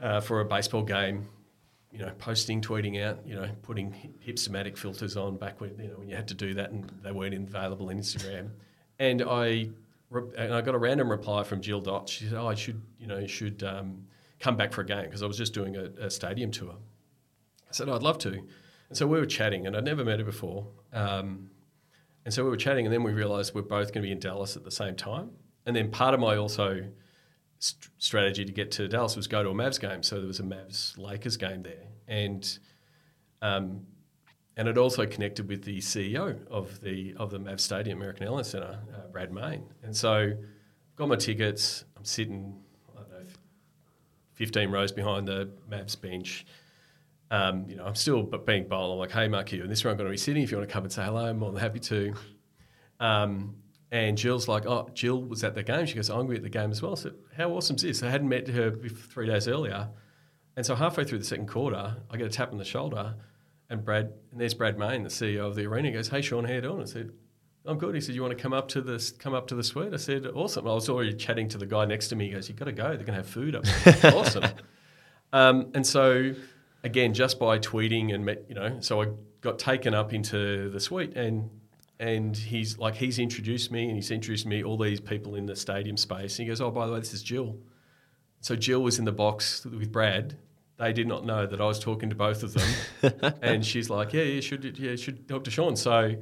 uh, 0.00 0.20
for 0.20 0.40
a 0.40 0.44
baseball 0.44 0.84
game, 0.84 1.28
you 1.90 1.98
know, 1.98 2.12
posting, 2.18 2.60
tweeting 2.62 3.02
out, 3.02 3.26
you 3.26 3.34
know, 3.34 3.50
putting 3.62 4.14
hipstamatic 4.24 4.78
filters 4.78 5.16
on 5.16 5.38
back 5.38 5.60
when, 5.60 5.76
you 5.76 5.88
know, 5.88 5.96
when 5.96 6.08
you 6.08 6.14
had 6.14 6.28
to 6.28 6.34
do 6.34 6.54
that 6.54 6.70
and 6.70 6.88
they 7.02 7.10
weren't 7.10 7.34
available 7.34 7.90
in 7.90 7.98
Instagram. 7.98 8.50
and 9.00 9.22
I, 9.22 9.68
and 10.38 10.54
I 10.54 10.60
got 10.60 10.76
a 10.76 10.78
random 10.78 11.10
reply 11.10 11.42
from 11.42 11.60
Jill 11.60 11.80
Dot. 11.80 12.08
She 12.08 12.26
said, 12.26 12.34
oh, 12.34 12.46
I 12.46 12.54
should, 12.54 12.80
you 13.00 13.08
know, 13.08 13.26
should 13.26 13.64
um, 13.64 14.06
come 14.38 14.56
back 14.56 14.72
for 14.72 14.82
a 14.82 14.86
game 14.86 15.02
because 15.02 15.24
I 15.24 15.26
was 15.26 15.36
just 15.36 15.52
doing 15.52 15.76
a, 15.76 15.86
a, 15.98 16.10
stadium 16.10 16.52
tour. 16.52 16.76
I 17.68 17.72
said, 17.72 17.88
oh, 17.88 17.96
I'd 17.96 18.04
love 18.04 18.18
to. 18.18 18.30
And 18.34 18.96
so 18.96 19.08
we 19.08 19.18
were 19.18 19.26
chatting 19.26 19.66
and 19.66 19.76
I'd 19.76 19.84
never 19.84 20.04
met 20.04 20.20
her 20.20 20.24
before. 20.24 20.68
Um, 20.92 21.50
and 22.24 22.34
so 22.34 22.44
we 22.44 22.50
were 22.50 22.56
chatting 22.56 22.86
and 22.86 22.92
then 22.92 23.02
we 23.02 23.12
realized 23.12 23.54
we're 23.54 23.62
both 23.62 23.88
going 23.88 24.02
to 24.02 24.08
be 24.08 24.12
in 24.12 24.18
Dallas 24.18 24.56
at 24.56 24.64
the 24.64 24.70
same 24.70 24.94
time. 24.94 25.30
And 25.66 25.74
then 25.74 25.90
part 25.90 26.14
of 26.14 26.20
my 26.20 26.36
also 26.36 26.84
st- 27.58 27.90
strategy 27.98 28.44
to 28.44 28.52
get 28.52 28.70
to 28.72 28.88
Dallas 28.88 29.16
was 29.16 29.26
go 29.26 29.42
to 29.42 29.50
a 29.50 29.54
Mavs 29.54 29.80
game. 29.80 30.02
So 30.02 30.18
there 30.18 30.26
was 30.26 30.40
a 30.40 30.44
Mavs 30.44 30.98
Lakers 30.98 31.36
game 31.36 31.62
there, 31.62 31.86
and 32.08 32.58
um, 33.42 33.86
and 34.56 34.68
it 34.68 34.76
also 34.76 35.06
connected 35.06 35.48
with 35.48 35.64
the 35.64 35.78
CEO 35.78 36.46
of 36.48 36.80
the 36.80 37.14
of 37.16 37.30
the 37.30 37.38
Mavs 37.38 37.60
Stadium, 37.60 37.98
American 37.98 38.24
Airlines 38.24 38.48
Center, 38.48 38.78
uh, 38.94 39.06
Brad 39.12 39.32
Mayne. 39.32 39.64
And 39.82 39.96
so 39.96 40.12
I 40.12 40.34
got 40.96 41.08
my 41.08 41.16
tickets. 41.16 41.84
I'm 41.96 42.04
sitting, 42.04 42.58
I 42.94 43.00
don't 43.00 43.10
know, 43.10 43.26
15 44.34 44.70
rows 44.70 44.92
behind 44.92 45.28
the 45.28 45.50
Mavs 45.70 46.00
bench. 46.00 46.46
Um, 47.30 47.66
you 47.68 47.76
know, 47.76 47.84
I'm 47.84 47.94
still 47.94 48.22
being 48.22 48.66
bold. 48.68 48.92
I'm 48.92 48.98
like, 48.98 49.12
hey, 49.12 49.28
Mark, 49.28 49.52
you, 49.52 49.62
and 49.62 49.70
this 49.70 49.78
is 49.78 49.84
where 49.84 49.92
I'm 49.92 49.96
going 49.96 50.08
to 50.08 50.12
be 50.12 50.16
sitting. 50.16 50.42
If 50.42 50.50
you 50.50 50.56
want 50.56 50.68
to 50.68 50.72
come 50.72 50.84
and 50.84 50.92
say 50.92 51.04
hello, 51.04 51.26
I'm 51.26 51.38
more 51.38 51.52
than 51.52 51.60
happy 51.60 51.78
to. 51.80 52.14
Um, 52.98 53.56
and 53.92 54.18
Jill's 54.18 54.48
like, 54.48 54.66
oh, 54.66 54.88
Jill 54.94 55.22
was 55.22 55.44
at 55.44 55.54
the 55.54 55.62
game. 55.62 55.86
She 55.86 55.94
goes, 55.94 56.10
I'm 56.10 56.16
going 56.16 56.28
to 56.28 56.32
be 56.32 56.36
at 56.38 56.42
the 56.42 56.50
game 56.50 56.70
as 56.70 56.82
well. 56.82 56.96
So 56.96 57.12
how 57.36 57.50
awesome 57.50 57.76
is 57.76 57.82
this? 57.82 58.02
I 58.02 58.10
hadn't 58.10 58.28
met 58.28 58.48
her 58.48 58.72
three 58.72 59.26
days 59.26 59.48
earlier. 59.48 59.88
And 60.56 60.66
so 60.66 60.74
halfway 60.74 61.04
through 61.04 61.18
the 61.18 61.24
second 61.24 61.46
quarter, 61.46 61.96
I 62.10 62.16
get 62.16 62.26
a 62.26 62.30
tap 62.30 62.52
on 62.52 62.58
the 62.58 62.64
shoulder 62.64 63.14
and 63.70 63.84
Brad, 63.84 64.12
and 64.32 64.40
there's 64.40 64.52
Brad 64.52 64.78
Mayne, 64.78 65.04
the 65.04 65.08
CEO 65.08 65.46
of 65.46 65.54
the 65.54 65.64
arena, 65.64 65.88
he 65.88 65.94
goes, 65.94 66.08
hey, 66.08 66.20
Sean, 66.20 66.44
how 66.44 66.52
you 66.52 66.60
doing? 66.60 66.82
I 66.82 66.84
said, 66.84 67.12
I'm 67.64 67.78
good. 67.78 67.94
He 67.94 68.00
said, 68.00 68.16
you 68.16 68.22
want 68.22 68.36
to 68.36 68.42
come 68.42 68.52
up 68.52 68.68
to 68.68 68.80
the, 68.80 69.12
come 69.18 69.32
up 69.32 69.46
to 69.48 69.54
the 69.54 69.62
suite? 69.62 69.94
I 69.94 69.96
said, 69.96 70.26
awesome. 70.26 70.66
I 70.66 70.74
was 70.74 70.88
already 70.88 71.14
chatting 71.14 71.48
to 71.50 71.58
the 71.58 71.66
guy 71.66 71.84
next 71.84 72.08
to 72.08 72.16
me. 72.16 72.26
He 72.26 72.32
goes, 72.32 72.48
you've 72.48 72.58
got 72.58 72.64
to 72.64 72.72
go. 72.72 72.88
They're 72.88 72.96
going 72.96 73.06
to 73.06 73.12
have 73.14 73.28
food 73.28 73.54
up 73.54 73.64
there. 73.64 74.14
awesome. 74.14 74.44
Um, 75.32 75.70
and 75.74 75.86
so, 75.86 76.34
again, 76.82 77.14
just 77.14 77.38
by 77.38 77.58
tweeting 77.58 78.14
and, 78.14 78.24
met, 78.24 78.44
you 78.48 78.54
know, 78.54 78.78
so 78.80 79.02
I 79.02 79.06
got 79.40 79.58
taken 79.58 79.94
up 79.94 80.12
into 80.12 80.70
the 80.70 80.80
suite 80.80 81.16
and 81.16 81.50
and 81.98 82.34
he's 82.34 82.78
like 82.78 82.94
he's 82.94 83.18
introduced 83.18 83.70
me 83.70 83.86
and 83.86 83.96
he's 83.96 84.10
introduced 84.10 84.46
me 84.46 84.64
all 84.64 84.78
these 84.78 85.00
people 85.00 85.34
in 85.34 85.46
the 85.46 85.54
stadium 85.54 85.96
space. 85.96 86.38
And 86.38 86.44
he 86.44 86.50
goes 86.50 86.60
oh 86.60 86.70
by 86.70 86.86
the 86.86 86.92
way 86.92 86.98
this 86.98 87.12
is 87.12 87.22
jill. 87.22 87.58
So 88.40 88.56
jill 88.56 88.82
was 88.82 88.98
in 88.98 89.04
the 89.04 89.12
box 89.12 89.64
with 89.64 89.92
brad. 89.92 90.36
They 90.78 90.94
did 90.94 91.06
not 91.06 91.26
know 91.26 91.46
that 91.46 91.60
i 91.60 91.66
was 91.66 91.78
talking 91.78 92.08
to 92.08 92.16
both 92.16 92.42
of 92.42 92.54
them. 92.54 93.34
And 93.42 93.64
she's 93.64 93.90
like 93.90 94.14
yeah 94.14 94.22
yeah 94.22 94.40
should 94.40 94.78
yeah 94.78 94.96
should 94.96 95.28
talk 95.28 95.44
to 95.44 95.50
sean. 95.50 95.76
So 95.76 96.16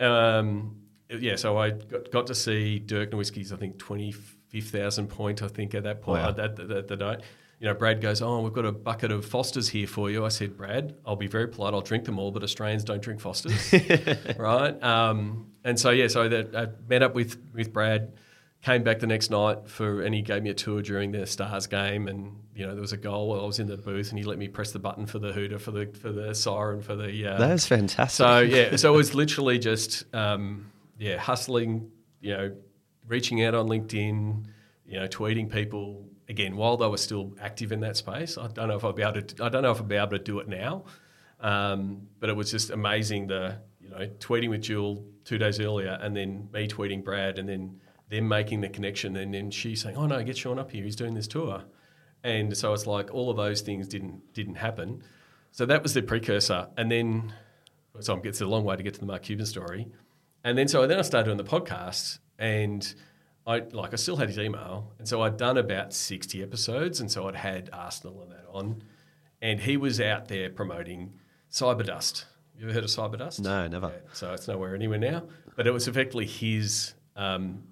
um, 0.00 0.76
yeah 1.10 1.36
so 1.36 1.58
i 1.58 1.70
got, 1.70 2.10
got 2.10 2.26
to 2.26 2.34
see 2.34 2.78
dirk 2.78 3.10
nowitzki's 3.10 3.52
i 3.52 3.56
think 3.56 3.78
25000 3.78 5.08
point 5.08 5.42
i 5.42 5.48
think 5.48 5.74
at 5.74 5.82
that 5.82 6.00
point 6.00 6.22
wow. 6.22 6.30
that, 6.30 6.56
that, 6.56 6.68
that, 6.68 6.98
that 6.98 7.22
you 7.60 7.66
know, 7.66 7.74
Brad 7.74 8.00
goes, 8.00 8.22
Oh, 8.22 8.40
we've 8.40 8.54
got 8.54 8.64
a 8.64 8.72
bucket 8.72 9.12
of 9.12 9.24
Fosters 9.26 9.68
here 9.68 9.86
for 9.86 10.10
you. 10.10 10.24
I 10.24 10.28
said, 10.28 10.56
Brad, 10.56 10.96
I'll 11.04 11.14
be 11.14 11.26
very 11.26 11.46
polite. 11.46 11.74
I'll 11.74 11.82
drink 11.82 12.06
them 12.06 12.18
all, 12.18 12.30
but 12.30 12.42
Australians 12.42 12.84
don't 12.84 13.02
drink 13.02 13.20
Fosters. 13.20 13.72
right. 14.38 14.82
Um, 14.82 15.52
and 15.62 15.78
so, 15.78 15.90
yeah, 15.90 16.08
so 16.08 16.26
that 16.26 16.56
I 16.56 16.68
met 16.88 17.02
up 17.02 17.14
with, 17.14 17.36
with 17.52 17.70
Brad, 17.70 18.14
came 18.62 18.82
back 18.82 18.98
the 19.00 19.06
next 19.06 19.30
night 19.30 19.68
for, 19.68 20.00
and 20.02 20.14
he 20.14 20.22
gave 20.22 20.42
me 20.42 20.48
a 20.48 20.54
tour 20.54 20.80
during 20.80 21.12
the 21.12 21.26
Stars 21.26 21.66
game. 21.66 22.08
And, 22.08 22.34
you 22.54 22.66
know, 22.66 22.72
there 22.72 22.80
was 22.80 22.94
a 22.94 22.96
goal. 22.96 23.28
while 23.28 23.42
I 23.42 23.46
was 23.46 23.58
in 23.58 23.66
the 23.66 23.76
booth 23.76 24.08
and 24.08 24.18
he 24.18 24.24
let 24.24 24.38
me 24.38 24.48
press 24.48 24.72
the 24.72 24.78
button 24.78 25.04
for 25.04 25.18
the 25.18 25.32
hooter, 25.34 25.58
for 25.58 25.70
the, 25.70 25.86
for 25.86 26.12
the 26.12 26.34
siren, 26.34 26.80
for 26.80 26.96
the. 26.96 27.26
Uh, 27.26 27.38
that 27.38 27.52
was 27.52 27.66
fantastic. 27.66 28.16
So, 28.16 28.38
yeah, 28.40 28.76
so 28.76 28.94
it 28.94 28.96
was 28.96 29.14
literally 29.14 29.58
just, 29.58 30.06
um, 30.14 30.70
yeah, 30.98 31.18
hustling, 31.18 31.90
you 32.22 32.32
know, 32.32 32.56
reaching 33.06 33.44
out 33.44 33.54
on 33.54 33.68
LinkedIn, 33.68 34.46
you 34.86 34.98
know, 34.98 35.08
tweeting 35.08 35.52
people, 35.52 36.06
again, 36.30 36.56
while 36.56 36.76
they 36.76 36.86
were 36.86 36.96
still 36.96 37.34
active 37.40 37.72
in 37.72 37.80
that 37.80 37.96
space, 37.96 38.38
I 38.38 38.46
don't 38.46 38.68
know 38.68 38.76
if 38.76 38.84
I'd 38.84 38.94
be 38.94 39.02
able 39.02 39.20
to. 39.20 39.44
I 39.44 39.48
don't 39.50 39.62
know 39.62 39.72
if 39.72 39.80
I'd 39.80 39.88
be 39.88 39.96
able 39.96 40.10
to 40.10 40.18
do 40.18 40.38
it 40.38 40.48
now, 40.48 40.84
um, 41.40 42.08
but 42.20 42.30
it 42.30 42.36
was 42.36 42.50
just 42.50 42.70
amazing. 42.70 43.26
The 43.26 43.58
you 43.80 43.90
know 43.90 44.06
tweeting 44.18 44.48
with 44.48 44.62
Jill 44.62 45.04
two 45.24 45.36
days 45.36 45.60
earlier, 45.60 45.98
and 46.00 46.16
then 46.16 46.48
me 46.52 46.68
tweeting 46.68 47.04
Brad, 47.04 47.38
and 47.38 47.48
then 47.48 47.80
them 48.08 48.28
making 48.28 48.62
the 48.62 48.68
connection, 48.68 49.16
and 49.16 49.34
then 49.34 49.50
she 49.50 49.74
saying, 49.74 49.96
"Oh 49.96 50.06
no, 50.06 50.22
get 50.22 50.38
Sean 50.38 50.58
up 50.58 50.70
here. 50.70 50.84
He's 50.84 50.96
doing 50.96 51.14
this 51.14 51.26
tour," 51.26 51.64
and 52.22 52.56
so 52.56 52.72
it's 52.72 52.86
like 52.86 53.12
all 53.12 53.28
of 53.28 53.36
those 53.36 53.60
things 53.60 53.88
didn't 53.88 54.32
didn't 54.32 54.54
happen. 54.54 55.02
So 55.50 55.66
that 55.66 55.82
was 55.82 55.94
the 55.94 56.02
precursor, 56.02 56.68
and 56.78 56.90
then 56.90 57.34
so 57.98 58.18
it's 58.22 58.40
a 58.40 58.46
long 58.46 58.64
way 58.64 58.76
to 58.76 58.82
get 58.82 58.94
to 58.94 59.00
the 59.00 59.06
Mark 59.06 59.24
Cuban 59.24 59.46
story, 59.46 59.88
and 60.44 60.56
then 60.56 60.68
so 60.68 60.86
then 60.86 60.98
I 60.98 61.02
started 61.02 61.24
doing 61.24 61.38
the 61.38 61.44
podcast 61.44 62.20
and 62.38 62.94
I 63.50 63.62
like 63.72 63.92
I 63.92 63.96
still 63.96 64.16
had 64.16 64.28
his 64.28 64.38
email, 64.38 64.92
and 64.98 65.08
so 65.08 65.22
I'd 65.22 65.36
done 65.36 65.58
about 65.58 65.92
sixty 65.92 66.40
episodes, 66.40 67.00
and 67.00 67.10
so 67.10 67.26
I'd 67.26 67.34
had 67.34 67.68
Arsenal 67.72 68.22
and 68.22 68.30
that 68.30 68.46
on, 68.48 68.84
and 69.42 69.58
he 69.58 69.76
was 69.76 70.00
out 70.00 70.28
there 70.28 70.50
promoting 70.50 71.14
Cyberdust. 71.50 72.26
You 72.56 72.66
ever 72.66 72.74
heard 72.74 72.84
of 72.84 72.90
Cyberdust? 72.90 73.40
No, 73.40 73.66
never. 73.66 73.88
Yeah, 73.88 74.12
so 74.12 74.32
it's 74.34 74.46
nowhere 74.46 74.76
anywhere 74.76 74.98
now, 74.98 75.24
but 75.56 75.66
it 75.66 75.72
was 75.72 75.88
effectively 75.88 76.26
his 76.26 76.94
because 77.14 77.36
um, 77.36 77.64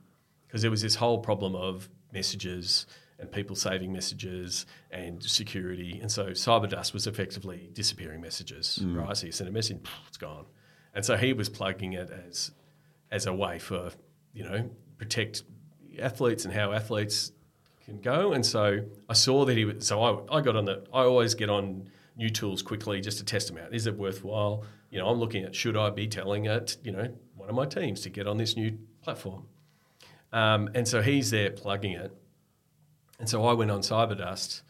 there 0.52 0.70
was 0.70 0.82
this 0.82 0.96
whole 0.96 1.18
problem 1.18 1.54
of 1.54 1.88
messages 2.12 2.86
and 3.20 3.30
people 3.30 3.54
saving 3.54 3.92
messages 3.92 4.66
and 4.90 5.22
security, 5.22 6.00
and 6.00 6.10
so 6.10 6.30
Cyberdust 6.30 6.92
was 6.92 7.06
effectively 7.06 7.70
disappearing 7.72 8.20
messages. 8.20 8.80
Mm. 8.82 8.96
Right, 8.96 9.16
so 9.16 9.26
you 9.26 9.32
send 9.32 9.48
a 9.48 9.52
message, 9.52 9.78
it's 10.08 10.16
gone, 10.16 10.46
and 10.92 11.04
so 11.04 11.16
he 11.16 11.32
was 11.32 11.48
plugging 11.48 11.92
it 11.92 12.10
as 12.10 12.50
as 13.12 13.26
a 13.26 13.32
way 13.32 13.60
for 13.60 13.92
you 14.32 14.42
know 14.42 14.68
protect 14.98 15.44
athletes 16.00 16.44
and 16.44 16.54
how 16.54 16.72
athletes 16.72 17.32
can 17.84 18.00
go. 18.00 18.32
And 18.32 18.44
so 18.44 18.80
I 19.08 19.14
saw 19.14 19.44
that 19.44 19.56
he 19.56 19.64
was, 19.64 19.86
so 19.86 20.02
I, 20.02 20.38
I 20.38 20.40
got 20.40 20.56
on 20.56 20.64
the, 20.64 20.84
I 20.92 21.02
always 21.02 21.34
get 21.34 21.50
on 21.50 21.88
new 22.16 22.30
tools 22.30 22.62
quickly 22.62 23.00
just 23.00 23.18
to 23.18 23.24
test 23.24 23.48
them 23.48 23.58
out. 23.58 23.74
Is 23.74 23.86
it 23.86 23.96
worthwhile? 23.96 24.64
You 24.90 24.98
know, 24.98 25.08
I'm 25.08 25.18
looking 25.18 25.44
at 25.44 25.54
should 25.54 25.76
I 25.76 25.90
be 25.90 26.06
telling 26.06 26.46
it, 26.46 26.76
you 26.82 26.92
know, 26.92 27.08
one 27.36 27.48
of 27.48 27.54
my 27.54 27.66
teams 27.66 28.00
to 28.02 28.10
get 28.10 28.26
on 28.26 28.36
this 28.36 28.56
new 28.56 28.76
platform? 29.02 29.46
Um, 30.32 30.68
and 30.74 30.86
so 30.86 31.00
he's 31.00 31.30
there 31.30 31.50
plugging 31.50 31.92
it. 31.92 32.12
And 33.18 33.28
so 33.28 33.44
I 33.46 33.52
went 33.52 33.70
on 33.70 33.80
Cyberdust 33.80 34.62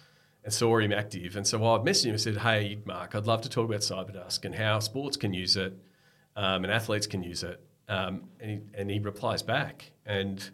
and 0.44 0.52
saw 0.52 0.78
him 0.78 0.92
active. 0.92 1.36
And 1.36 1.46
so 1.46 1.58
I 1.58 1.78
messaged 1.78 2.06
him 2.06 2.10
and 2.12 2.20
said, 2.20 2.36
Hey, 2.38 2.78
Mark, 2.84 3.14
I'd 3.14 3.26
love 3.26 3.42
to 3.42 3.48
talk 3.48 3.68
about 3.68 3.80
Cyberdust 3.80 4.44
and 4.44 4.54
how 4.54 4.78
sports 4.78 5.16
can 5.16 5.34
use 5.34 5.56
it 5.56 5.74
um, 6.36 6.64
and 6.64 6.72
athletes 6.72 7.06
can 7.06 7.22
use 7.22 7.42
it. 7.42 7.60
Um, 7.88 8.24
and, 8.40 8.50
he, 8.50 8.60
and 8.74 8.90
he 8.90 8.98
replies 8.98 9.42
back. 9.42 9.90
And 10.06 10.48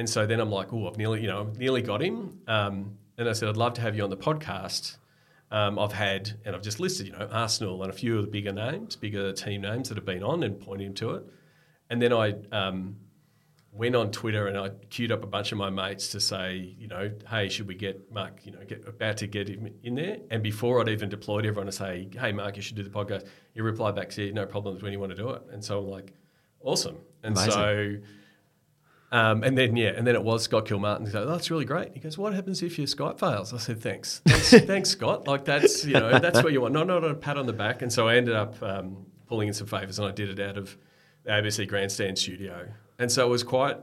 and 0.00 0.08
so 0.08 0.24
then 0.24 0.40
I'm 0.40 0.50
like, 0.50 0.72
oh, 0.72 0.88
I've 0.88 0.96
nearly, 0.96 1.20
you 1.20 1.26
know, 1.26 1.52
nearly 1.58 1.82
got 1.82 2.00
him. 2.02 2.40
Um, 2.48 2.96
and 3.18 3.28
I 3.28 3.34
said, 3.34 3.50
I'd 3.50 3.58
love 3.58 3.74
to 3.74 3.82
have 3.82 3.94
you 3.94 4.02
on 4.02 4.08
the 4.08 4.16
podcast. 4.16 4.96
Um, 5.50 5.78
I've 5.78 5.92
had, 5.92 6.32
and 6.46 6.56
I've 6.56 6.62
just 6.62 6.80
listed, 6.80 7.06
you 7.06 7.12
know, 7.12 7.28
Arsenal 7.30 7.82
and 7.82 7.92
a 7.92 7.94
few 7.94 8.16
of 8.16 8.24
the 8.24 8.30
bigger 8.30 8.50
names, 8.50 8.96
bigger 8.96 9.30
team 9.34 9.60
names 9.60 9.90
that 9.90 9.96
have 9.96 10.06
been 10.06 10.22
on 10.22 10.42
and 10.42 10.58
pointed 10.58 10.86
him 10.86 10.94
to 10.94 11.10
it. 11.16 11.26
And 11.90 12.00
then 12.00 12.14
I 12.14 12.34
um, 12.50 12.96
went 13.72 13.94
on 13.94 14.10
Twitter 14.10 14.46
and 14.46 14.56
I 14.56 14.70
queued 14.88 15.12
up 15.12 15.22
a 15.22 15.26
bunch 15.26 15.52
of 15.52 15.58
my 15.58 15.68
mates 15.68 16.08
to 16.12 16.20
say, 16.20 16.74
you 16.78 16.88
know, 16.88 17.10
hey, 17.28 17.50
should 17.50 17.68
we 17.68 17.74
get 17.74 18.10
Mark, 18.10 18.40
you 18.46 18.52
know, 18.52 18.64
get 18.66 18.88
about 18.88 19.18
to 19.18 19.26
get 19.26 19.50
him 19.50 19.68
in 19.82 19.96
there? 19.96 20.16
And 20.30 20.42
before 20.42 20.80
I'd 20.80 20.88
even 20.88 21.10
deployed 21.10 21.44
everyone 21.44 21.66
to 21.66 21.72
say, 21.72 22.08
hey, 22.18 22.32
Mark, 22.32 22.56
you 22.56 22.62
should 22.62 22.76
do 22.76 22.82
the 22.82 22.88
podcast, 22.88 23.26
he 23.52 23.60
replied 23.60 23.96
back, 23.96 24.12
said, 24.12 24.32
no 24.32 24.46
problems 24.46 24.82
when 24.82 24.92
you 24.92 24.98
want 24.98 25.10
to 25.10 25.22
do 25.22 25.28
it. 25.28 25.42
And 25.52 25.62
so 25.62 25.78
I'm 25.78 25.88
like, 25.88 26.14
awesome. 26.62 26.96
And 27.22 27.36
Amazing. 27.36 27.52
so 27.52 27.96
Um, 29.12 29.42
and 29.42 29.58
then 29.58 29.76
yeah, 29.76 29.88
and 29.96 30.06
then 30.06 30.14
it 30.14 30.22
was 30.22 30.44
Scott 30.44 30.66
Kilmartin. 30.66 31.06
He 31.06 31.12
goes, 31.12 31.26
"Oh, 31.26 31.30
that's 31.30 31.50
really 31.50 31.64
great." 31.64 31.94
He 31.94 32.00
goes, 32.00 32.16
"What 32.16 32.32
happens 32.32 32.62
if 32.62 32.78
your 32.78 32.86
Skype 32.86 33.18
fails?" 33.18 33.52
I 33.52 33.58
said, 33.58 33.80
"Thanks, 33.80 34.22
thanks, 34.24 34.50
thanks 34.66 34.90
Scott. 34.90 35.26
Like 35.26 35.44
that's 35.44 35.84
you 35.84 35.94
know 35.94 36.18
that's 36.20 36.42
what 36.42 36.52
you 36.52 36.60
want, 36.60 36.74
not 36.74 36.86
not 36.86 37.04
a 37.04 37.14
pat 37.14 37.36
on 37.36 37.46
the 37.46 37.52
back." 37.52 37.82
And 37.82 37.92
so 37.92 38.06
I 38.06 38.16
ended 38.16 38.36
up 38.36 38.62
um, 38.62 39.06
pulling 39.26 39.48
in 39.48 39.54
some 39.54 39.66
favors, 39.66 39.98
and 39.98 40.06
I 40.06 40.12
did 40.12 40.38
it 40.38 40.40
out 40.40 40.56
of 40.56 40.76
the 41.24 41.30
ABC 41.30 41.68
Grandstand 41.68 42.18
studio. 42.18 42.68
And 43.00 43.10
so 43.10 43.26
it 43.26 43.30
was 43.30 43.42
quite 43.42 43.78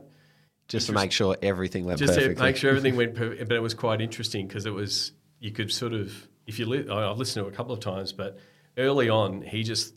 just 0.68 0.86
to 0.86 0.92
make 0.92 1.12
sure 1.12 1.36
everything 1.42 1.84
went 1.84 1.98
just 1.98 2.14
perfectly. 2.14 2.34
to 2.34 2.42
make 2.42 2.56
sure 2.56 2.70
everything 2.70 2.96
went 3.02 3.14
perfect. 3.14 3.48
But 3.48 3.56
it 3.56 3.62
was 3.62 3.74
quite 3.74 4.00
interesting 4.00 4.46
because 4.46 4.64
it 4.64 4.72
was 4.72 5.12
you 5.40 5.50
could 5.50 5.70
sort 5.70 5.92
of 5.92 6.26
if 6.46 6.58
you 6.58 6.64
li- 6.64 6.88
I've 6.88 7.18
listened 7.18 7.44
to 7.44 7.48
it 7.50 7.52
a 7.52 7.56
couple 7.56 7.74
of 7.74 7.80
times, 7.80 8.14
but 8.14 8.38
early 8.78 9.10
on 9.10 9.42
he 9.42 9.62
just 9.62 9.94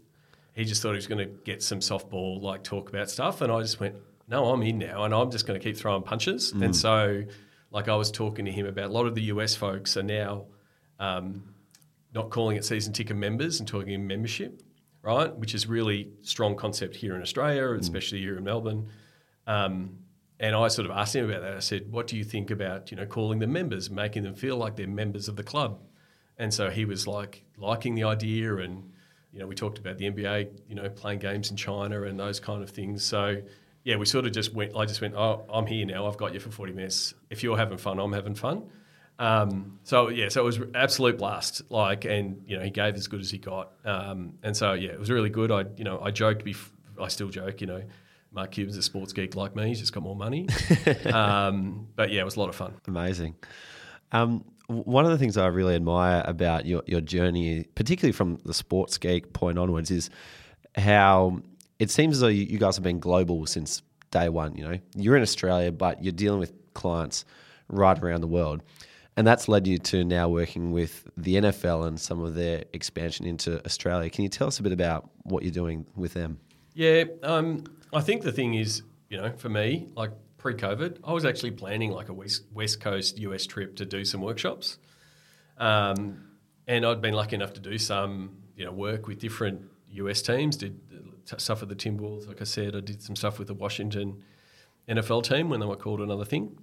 he 0.54 0.66
just 0.66 0.82
thought 0.82 0.90
he 0.90 0.96
was 0.96 1.08
going 1.08 1.26
to 1.26 1.34
get 1.46 1.64
some 1.64 1.80
softball 1.80 2.42
like 2.42 2.64
talk 2.64 2.90
about 2.90 3.10
stuff, 3.10 3.40
and 3.40 3.52
I 3.52 3.62
just 3.62 3.80
went, 3.80 3.96
no, 4.32 4.46
I'm 4.46 4.64
in 4.64 4.78
now, 4.80 5.04
and 5.04 5.14
I'm 5.14 5.30
just 5.30 5.46
going 5.46 5.60
to 5.60 5.64
keep 5.64 5.76
throwing 5.76 6.04
punches. 6.04 6.54
Mm. 6.54 6.66
And 6.66 6.76
so, 6.76 7.24
like 7.70 7.90
I 7.90 7.96
was 7.96 8.10
talking 8.10 8.46
to 8.46 8.52
him 8.52 8.66
about 8.66 8.86
a 8.86 8.94
lot 8.94 9.06
of 9.06 9.14
the 9.14 9.24
US 9.24 9.56
folks 9.56 9.98
are 9.98 10.04
now 10.04 10.46
um, 11.00 11.54
not 12.14 12.30
calling 12.30 12.56
it 12.56 12.64
season 12.64 12.94
ticket 12.94 13.18
members 13.18 13.60
and 13.60 13.68
talking 13.68 14.08
membership, 14.08 14.64
right? 15.02 15.36
Which 15.36 15.54
is 15.54 15.68
really 15.68 16.12
strong 16.22 16.56
concept 16.56 16.96
here 16.96 17.14
in 17.16 17.22
Australia, 17.22 17.72
especially 17.74 18.20
here 18.20 18.38
in 18.38 18.46
Melbourne. 18.46 18.88
Um, 19.46 19.98
and 20.40 20.56
I 20.56 20.70
sort 20.70 20.90
of 20.90 20.96
asked 20.96 21.16
him 21.16 21.30
about 21.30 21.42
that. 21.42 21.54
I 21.54 21.60
said, 21.60 21.92
"What 21.92 22.08
do 22.08 22.16
you 22.16 22.24
think 22.24 22.52
about 22.52 22.90
you 22.90 22.98
know 22.98 23.06
calling 23.06 23.40
them 23.40 23.52
members, 23.52 23.92
making 23.92 24.24
them 24.24 24.34
feel 24.34 24.56
like 24.56 24.78
they're 24.78 24.88
members 24.88 25.28
of 25.28 25.36
the 25.36 25.44
club?" 25.44 25.82
And 26.38 26.54
so 26.54 26.70
he 26.70 26.86
was 26.86 27.06
like 27.06 27.44
liking 27.58 27.96
the 27.96 28.06
idea, 28.06 28.56
and 28.56 28.92
you 29.34 29.40
know 29.40 29.46
we 29.46 29.56
talked 29.56 29.78
about 29.78 29.98
the 29.98 30.10
NBA, 30.10 30.62
you 30.70 30.76
know, 30.76 30.90
playing 30.90 31.20
games 31.20 31.52
in 31.52 31.58
China 31.58 32.04
and 32.04 32.18
those 32.18 32.40
kind 32.40 32.64
of 32.64 32.70
things. 32.70 33.04
So 33.04 33.42
yeah, 33.84 33.96
we 33.96 34.06
sort 34.06 34.26
of 34.26 34.32
just 34.32 34.54
went. 34.54 34.76
I 34.76 34.86
just 34.86 35.02
went, 35.02 35.16
"Oh, 35.16 35.46
I'm 35.52 35.66
here 35.66 35.86
now. 35.86 36.08
I've 36.08 36.18
got 36.18 36.34
you 36.34 36.40
for 36.40 36.52
40 36.52 36.74
minutes. 36.74 37.14
If 37.30 37.44
you're 37.44 37.58
having 37.58 37.78
fun, 37.78 38.00
I'm 38.00 38.14
having 38.14 38.36
fun." 38.36 38.70
Um, 39.20 39.80
so 39.84 40.10
yeah, 40.10 40.30
so 40.30 40.42
it 40.42 40.46
was 40.46 40.60
absolute 40.76 41.18
blast. 41.18 41.64
Like, 41.70 42.06
and 42.06 42.44
you 42.48 42.58
know, 42.58 42.64
he 42.64 42.70
gave 42.70 42.96
as 42.96 43.08
good 43.08 43.22
as 43.22 43.32
he 43.32 43.38
got. 43.38 43.72
Um, 43.86 44.34
and 44.44 44.56
so 44.56 44.74
yeah, 44.74 44.92
it 44.92 45.00
was 45.00 45.10
really 45.10 45.30
good. 45.30 45.52
I 45.52 45.66
you 45.78 45.84
know 45.84 46.00
I 46.00 46.12
joked. 46.12 46.46
Bef- 46.46 46.72
I 47.00 47.08
still 47.08 47.30
joke. 47.30 47.62
You 47.62 47.68
know, 47.68 47.84
Mark 48.32 48.52
Cuban's 48.52 48.78
a 48.78 48.84
sports 48.84 49.14
geek 49.14 49.36
like 49.36 49.56
me. 49.56 49.68
He's 49.68 49.80
just 49.80 49.94
got 49.94 50.04
more 50.04 50.16
money. 50.16 50.48
um, 51.14 51.88
but 51.96 52.12
yeah, 52.12 52.22
it 52.22 52.26
was 52.26 52.36
a 52.36 52.40
lot 52.40 52.50
of 52.50 52.56
fun. 52.56 52.74
Amazing. 52.88 53.36
Um, 54.12 54.44
one 54.68 55.06
of 55.06 55.12
the 55.12 55.18
things 55.18 55.38
I 55.38 55.48
really 55.48 55.76
admire 55.76 56.24
about 56.26 56.66
your, 56.66 56.82
your 56.86 57.02
journey, 57.02 57.66
particularly 57.76 58.14
from 58.14 58.40
the 58.46 58.54
sports 58.54 58.98
geek 58.98 59.34
point 59.34 59.58
onwards, 59.58 59.92
is 59.92 60.10
how 60.76 61.42
it 61.82 61.90
seems 61.90 62.18
as 62.18 62.22
though 62.22 62.28
you, 62.28 62.60
guys 62.60 62.76
have 62.76 62.84
been 62.84 63.00
global 63.00 63.48
since 63.48 63.82
day 64.12 64.30
one. 64.30 64.56
You 64.56 64.64
know, 64.66 64.78
you're 64.96 65.16
in 65.16 65.24
Australia, 65.24 65.72
but 65.72 66.04
you're 66.04 66.12
dealing 66.12 66.40
with 66.40 66.54
clients 66.76 67.26
right 67.70 67.98
around 67.98 68.22
the 68.22 68.28
world. 68.28 68.62
And 69.18 69.26
that's 69.26 69.48
led 69.48 69.66
you 69.66 69.80
to 69.80 70.04
now 70.04 70.30
working 70.30 70.72
with 70.72 71.08
the 71.18 71.38
NFL 71.38 71.88
and 71.88 72.00
some 72.00 72.24
of 72.24 72.36
their 72.36 72.66
expansion 72.72 73.26
into 73.26 73.66
Australia. 73.66 74.12
Can 74.12 74.22
you 74.22 74.30
tell 74.30 74.46
us 74.46 74.60
a 74.60 74.64
bit 74.64 74.74
about 74.74 75.10
what 75.24 75.42
you're 75.42 75.52
doing 75.52 75.88
with 75.96 76.14
them? 76.14 76.40
Yeah, 76.76 77.06
um, 77.24 77.64
I 77.92 78.02
think 78.02 78.22
the 78.22 78.32
thing 78.32 78.54
is, 78.54 78.84
you 79.10 79.18
know, 79.18 79.32
for 79.38 79.50
me, 79.50 79.88
like 79.96 80.12
pre-COVID, 80.38 81.00
I 81.04 81.14
was 81.14 81.26
actually 81.26 81.52
planning 81.52 81.90
like 81.90 82.10
a 82.10 82.14
West, 82.14 82.44
West 82.54 82.80
Coast 82.80 83.18
US 83.18 83.48
trip 83.48 83.76
to 83.78 83.86
do 83.86 84.06
some 84.06 84.22
workshops, 84.22 84.78
um, 85.58 86.28
and 86.68 86.86
I'd 86.86 87.02
been 87.02 87.16
lucky 87.16 87.36
enough 87.36 87.54
to 87.54 87.60
do 87.60 87.80
some, 87.80 88.38
you 88.56 88.66
know, 88.66 88.72
work 88.72 89.08
with 89.08 89.18
different 89.18 89.64
US 89.94 90.22
teams. 90.22 90.56
Did 90.58 90.80
stuff 91.40 91.62
with 91.62 91.70
the 91.70 91.76
Timberwolves, 91.76 92.28
like 92.28 92.42
I 92.42 92.46
said. 92.46 92.76
I 92.76 92.80
did 92.80 93.02
some 93.02 93.16
stuff 93.16 93.40
with 93.40 93.48
the 93.48 93.54
Washington 93.54 94.24
NFL 94.88 95.24
team 95.24 95.50
when 95.50 95.60
they 95.60 95.66
were 95.66 95.76
called 95.76 96.02
another 96.02 96.26
thing, 96.26 96.58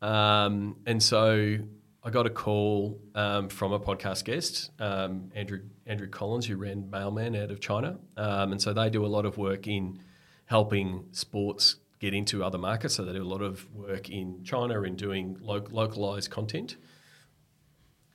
um, 0.00 0.76
and 0.86 1.02
so 1.02 1.58
I 2.04 2.10
got 2.10 2.26
a 2.26 2.30
call 2.30 3.00
um, 3.14 3.48
from 3.48 3.72
a 3.72 3.78
podcast 3.78 4.24
guest, 4.24 4.70
um, 4.80 5.30
Andrew 5.34 5.60
Andrew 5.86 6.08
Collins, 6.08 6.46
who 6.46 6.56
ran 6.56 6.90
Mailman 6.90 7.36
out 7.36 7.50
of 7.50 7.60
China, 7.60 7.98
um, 8.16 8.52
and 8.52 8.60
so 8.60 8.72
they 8.72 8.90
do 8.90 9.04
a 9.04 9.08
lot 9.08 9.24
of 9.24 9.38
work 9.38 9.66
in 9.68 10.00
helping 10.46 11.04
sports 11.12 11.76
get 12.00 12.12
into 12.12 12.42
other 12.42 12.58
markets. 12.58 12.96
So 12.96 13.04
they 13.04 13.12
do 13.12 13.22
a 13.22 13.24
lot 13.24 13.42
of 13.42 13.72
work 13.72 14.10
in 14.10 14.42
China 14.42 14.82
in 14.82 14.96
doing 14.96 15.38
lo- 15.40 15.64
localized 15.70 16.30
content. 16.30 16.76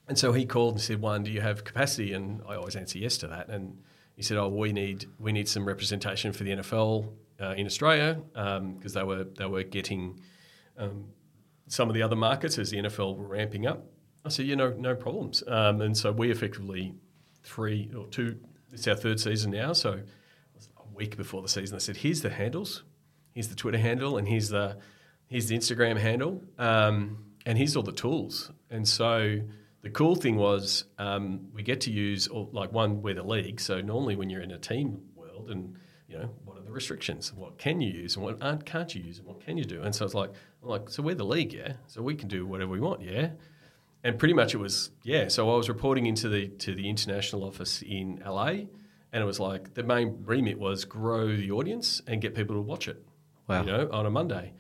And 0.10 0.20
so 0.20 0.34
he 0.34 0.46
called 0.46 0.76
and 0.76 0.82
said, 0.82 1.02
"One, 1.02 1.24
do 1.24 1.32
you 1.32 1.42
have 1.42 1.64
capacity?" 1.64 2.12
And 2.12 2.42
I 2.48 2.56
always 2.56 2.76
answer 2.76 3.00
yes 3.00 3.18
to 3.20 3.28
that. 3.28 3.48
And 3.48 3.82
he 4.18 4.24
said, 4.24 4.38
"Oh, 4.38 4.50
we 4.50 4.74
need 4.74 5.06
we 5.20 5.32
need 5.32 5.48
some 5.48 5.66
representation 5.66 6.34
for 6.34 6.44
the 6.44 6.52
NFL 6.52 7.10
uh, 7.40 7.54
in 7.56 7.66
Australia 7.66 8.22
because 8.34 8.94
they 8.94 9.04
were 9.04 9.24
they 9.24 9.46
were 9.46 9.64
getting." 9.64 10.20
Um, 10.78 11.06
some 11.68 11.90
of 11.90 11.96
the 11.96 12.02
other 12.02 12.16
markets 12.16 12.58
as 12.58 12.72
the 12.72 12.78
NFL 12.78 13.18
were 13.18 13.28
ramping 13.28 13.68
up. 13.68 13.86
I 14.26 14.30
said, 14.30 14.46
you 14.46 14.56
know, 14.56 14.74
no 14.78 14.96
problems. 14.96 15.44
Um, 15.48 15.82
and 15.82 15.96
so 15.96 16.12
we 16.12 16.32
effectively 16.32 16.96
three 17.44 17.92
or 17.96 18.08
two. 18.08 18.38
It's 18.74 18.88
our 18.88 18.96
third 18.96 19.20
season 19.20 19.52
now, 19.52 19.74
so 19.74 19.92
a 19.92 20.96
week 20.96 21.16
before 21.16 21.42
the 21.42 21.48
season, 21.48 21.76
I 21.76 21.80
said, 21.80 21.98
here's 21.98 22.22
the 22.22 22.30
handles, 22.30 22.84
here's 23.32 23.48
the 23.48 23.56
Twitter 23.56 23.78
handle, 23.78 24.18
and 24.18 24.28
here's 24.28 24.50
the 24.50 24.78
here's 25.28 25.48
the 25.48 25.58
Instagram 25.58 25.98
handle, 25.98 26.44
um, 26.58 27.26
and 27.46 27.58
here's 27.58 27.76
all 27.76 27.84
the 27.84 27.94
tools. 27.94 28.52
And 28.70 28.88
so 28.88 29.40
the 29.82 29.90
cool 29.90 30.16
thing 30.16 30.36
was 30.36 30.86
um, 30.98 31.48
we 31.54 31.64
get 31.64 31.82
to 31.82 31.92
use 31.92 32.28
all, 32.28 32.50
like 32.52 32.72
one 32.72 33.02
we're 33.02 33.14
the 33.14 33.24
league. 33.24 33.60
So 33.60 33.82
normally 33.82 34.16
when 34.16 34.30
you're 34.30 34.42
in 34.42 34.52
a 34.52 34.58
team 34.58 35.02
world 35.16 35.50
and 35.50 35.76
you 36.08 36.18
know, 36.18 36.30
what 36.46 36.58
are 36.58 36.62
the 36.62 36.72
restrictions? 36.72 37.34
What 37.34 37.58
can 37.58 37.82
you 37.82 37.92
use 37.92 38.16
and 38.16 38.24
what 38.24 38.42
aren't, 38.42 38.66
can't 38.66 38.94
you 38.96 39.04
use 39.04 39.18
and 39.18 39.28
what 39.28 39.42
can 39.46 39.58
you 39.58 39.66
do? 39.66 39.82
And 39.82 39.94
so 39.94 40.06
it's 40.06 40.14
like, 40.14 40.32
I'm 40.64 40.70
like, 40.70 40.90
so 40.90 41.04
we're 41.04 41.16
the 41.16 41.26
league, 41.26 41.54
yeah. 41.54 41.74
So 41.88 42.02
we 42.02 42.16
can 42.16 42.28
do 42.28 42.46
whatever 42.46 42.72
we 42.72 42.80
want, 42.80 43.02
yeah. 43.02 43.32
And 44.04 44.18
pretty 44.18 44.34
much 44.34 44.54
it 44.54 44.58
was, 44.58 44.92
yeah. 45.04 45.28
So 45.28 45.52
I 45.52 45.58
was 45.58 45.68
reporting 45.68 46.06
into 46.06 46.30
the 46.30 46.48
to 46.48 46.74
the 46.76 46.90
international 46.90 47.44
office 47.44 47.82
in 47.82 48.22
LA, 48.26 48.48
and 49.12 49.24
it 49.24 49.26
was 49.26 49.40
like 49.40 49.74
the 49.74 49.84
main 49.84 50.24
remit 50.24 50.58
was 50.60 50.86
grow 50.86 51.36
the 51.36 51.52
audience 51.52 52.02
and 52.08 52.22
get 52.22 52.36
people 52.36 52.56
to 52.56 52.62
watch 52.62 52.88
it. 52.88 53.04
Wow. 53.48 53.62
You 53.62 53.66
know, 53.66 53.90
on 53.92 54.06
a 54.06 54.12
Monday. 54.12 54.54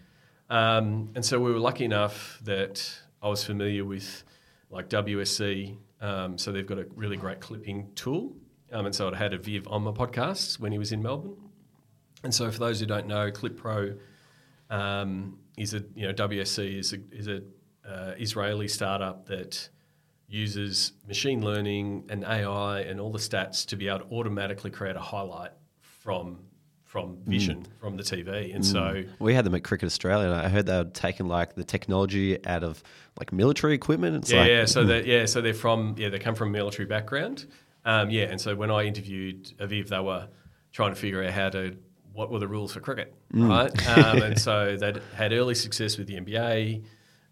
Um, 0.49 1.11
and 1.15 1.23
so 1.23 1.39
we 1.39 1.52
were 1.52 1.60
lucky 1.60 1.85
enough 1.85 2.39
that 2.44 2.99
I 3.22 3.30
was 3.30 3.44
familiar 3.44 3.85
with 3.85 4.23
like 4.69 4.89
WSC. 4.89 5.77
Um, 6.02 6.38
so 6.38 6.52
they've 6.52 6.68
got 6.68 6.80
a 6.80 6.85
really 6.95 7.18
great 7.18 7.39
clipping 7.39 7.89
tool. 7.95 8.35
Um, 8.72 8.85
and 8.85 8.94
so 8.94 9.10
I 9.11 9.15
had 9.15 9.31
Aviv 9.31 9.72
on 9.72 9.84
my 9.84 9.91
podcast 9.91 10.60
when 10.60 10.72
he 10.72 10.77
was 10.77 10.91
in 10.91 11.02
Melbourne. 11.02 11.38
And 12.23 12.34
so 12.34 12.52
for 12.52 12.60
those 12.60 12.80
who 12.80 12.85
don't 12.85 13.07
know, 13.07 13.31
Clip 13.31 13.56
Pro 13.56 13.94
um, 14.69 15.39
is 15.57 15.73
a 15.73 15.84
you 15.95 16.07
know 16.07 16.14
WSC 16.14 16.80
is 16.80 16.94
a, 16.94 16.98
is 17.11 17.27
a 17.27 17.41
uh, 17.88 18.15
Israeli 18.18 18.68
startup 18.68 19.26
that 19.27 19.69
uses 20.27 20.94
machine 21.07 21.41
learning 21.41 22.06
and 22.10 22.26
AI 22.26 22.81
and 22.81 22.99
all 22.99 23.11
the 23.11 23.19
stats 23.19 23.65
to 23.68 23.77
be 23.77 23.88
able 23.88 23.99
to 23.99 24.06
automatically 24.14 24.69
create 24.69 24.98
a 24.98 25.02
highlight 25.02 25.52
from 25.80 26.39
from 26.97 27.17
vision 27.27 27.65
from 27.79 27.95
the 27.95 28.03
TV. 28.03 28.55
And 28.55 28.65
so 28.65 29.03
we 29.19 29.33
had 29.35 29.45
them 29.45 29.53
at 29.53 29.63
Cricket 29.63 29.85
Australia. 29.85 30.31
And 30.31 30.35
I 30.35 30.49
heard 30.49 30.65
they 30.65 30.77
were 30.77 30.85
taking 30.85 31.27
like 31.27 31.53
the 31.53 31.63
technology 31.63 32.43
out 32.47 32.63
of 32.63 32.81
like 33.19 33.31
military 33.31 33.73
equipment. 33.73 34.15
It's 34.15 34.31
yeah, 34.31 34.39
like, 34.39 34.49
yeah. 34.49 34.65
So 34.65 34.83
they 34.83 35.05
yeah, 35.05 35.25
so 35.25 35.41
they're 35.41 35.53
from 35.53 35.95
yeah, 35.97 36.09
they 36.09 36.19
come 36.19 36.33
from 36.33 36.49
a 36.49 36.51
military 36.51 36.87
background. 36.87 37.45
Um, 37.85 38.09
yeah, 38.09 38.23
and 38.23 38.41
so 38.41 38.55
when 38.55 38.71
I 38.71 38.83
interviewed 38.83 39.45
Aviv, 39.59 39.89
they 39.89 39.99
were 39.99 40.27
trying 40.71 40.93
to 40.93 40.99
figure 40.99 41.23
out 41.23 41.31
how 41.31 41.49
to 41.49 41.77
what 42.13 42.31
were 42.31 42.39
the 42.39 42.47
rules 42.47 42.73
for 42.73 42.79
cricket, 42.79 43.13
right? 43.31 43.71
Um, 43.87 44.21
and 44.23 44.41
so 44.41 44.75
they 44.75 44.93
had 45.15 45.33
early 45.33 45.53
success 45.53 45.97
with 45.97 46.07
the 46.07 46.19
NBA, 46.19 46.83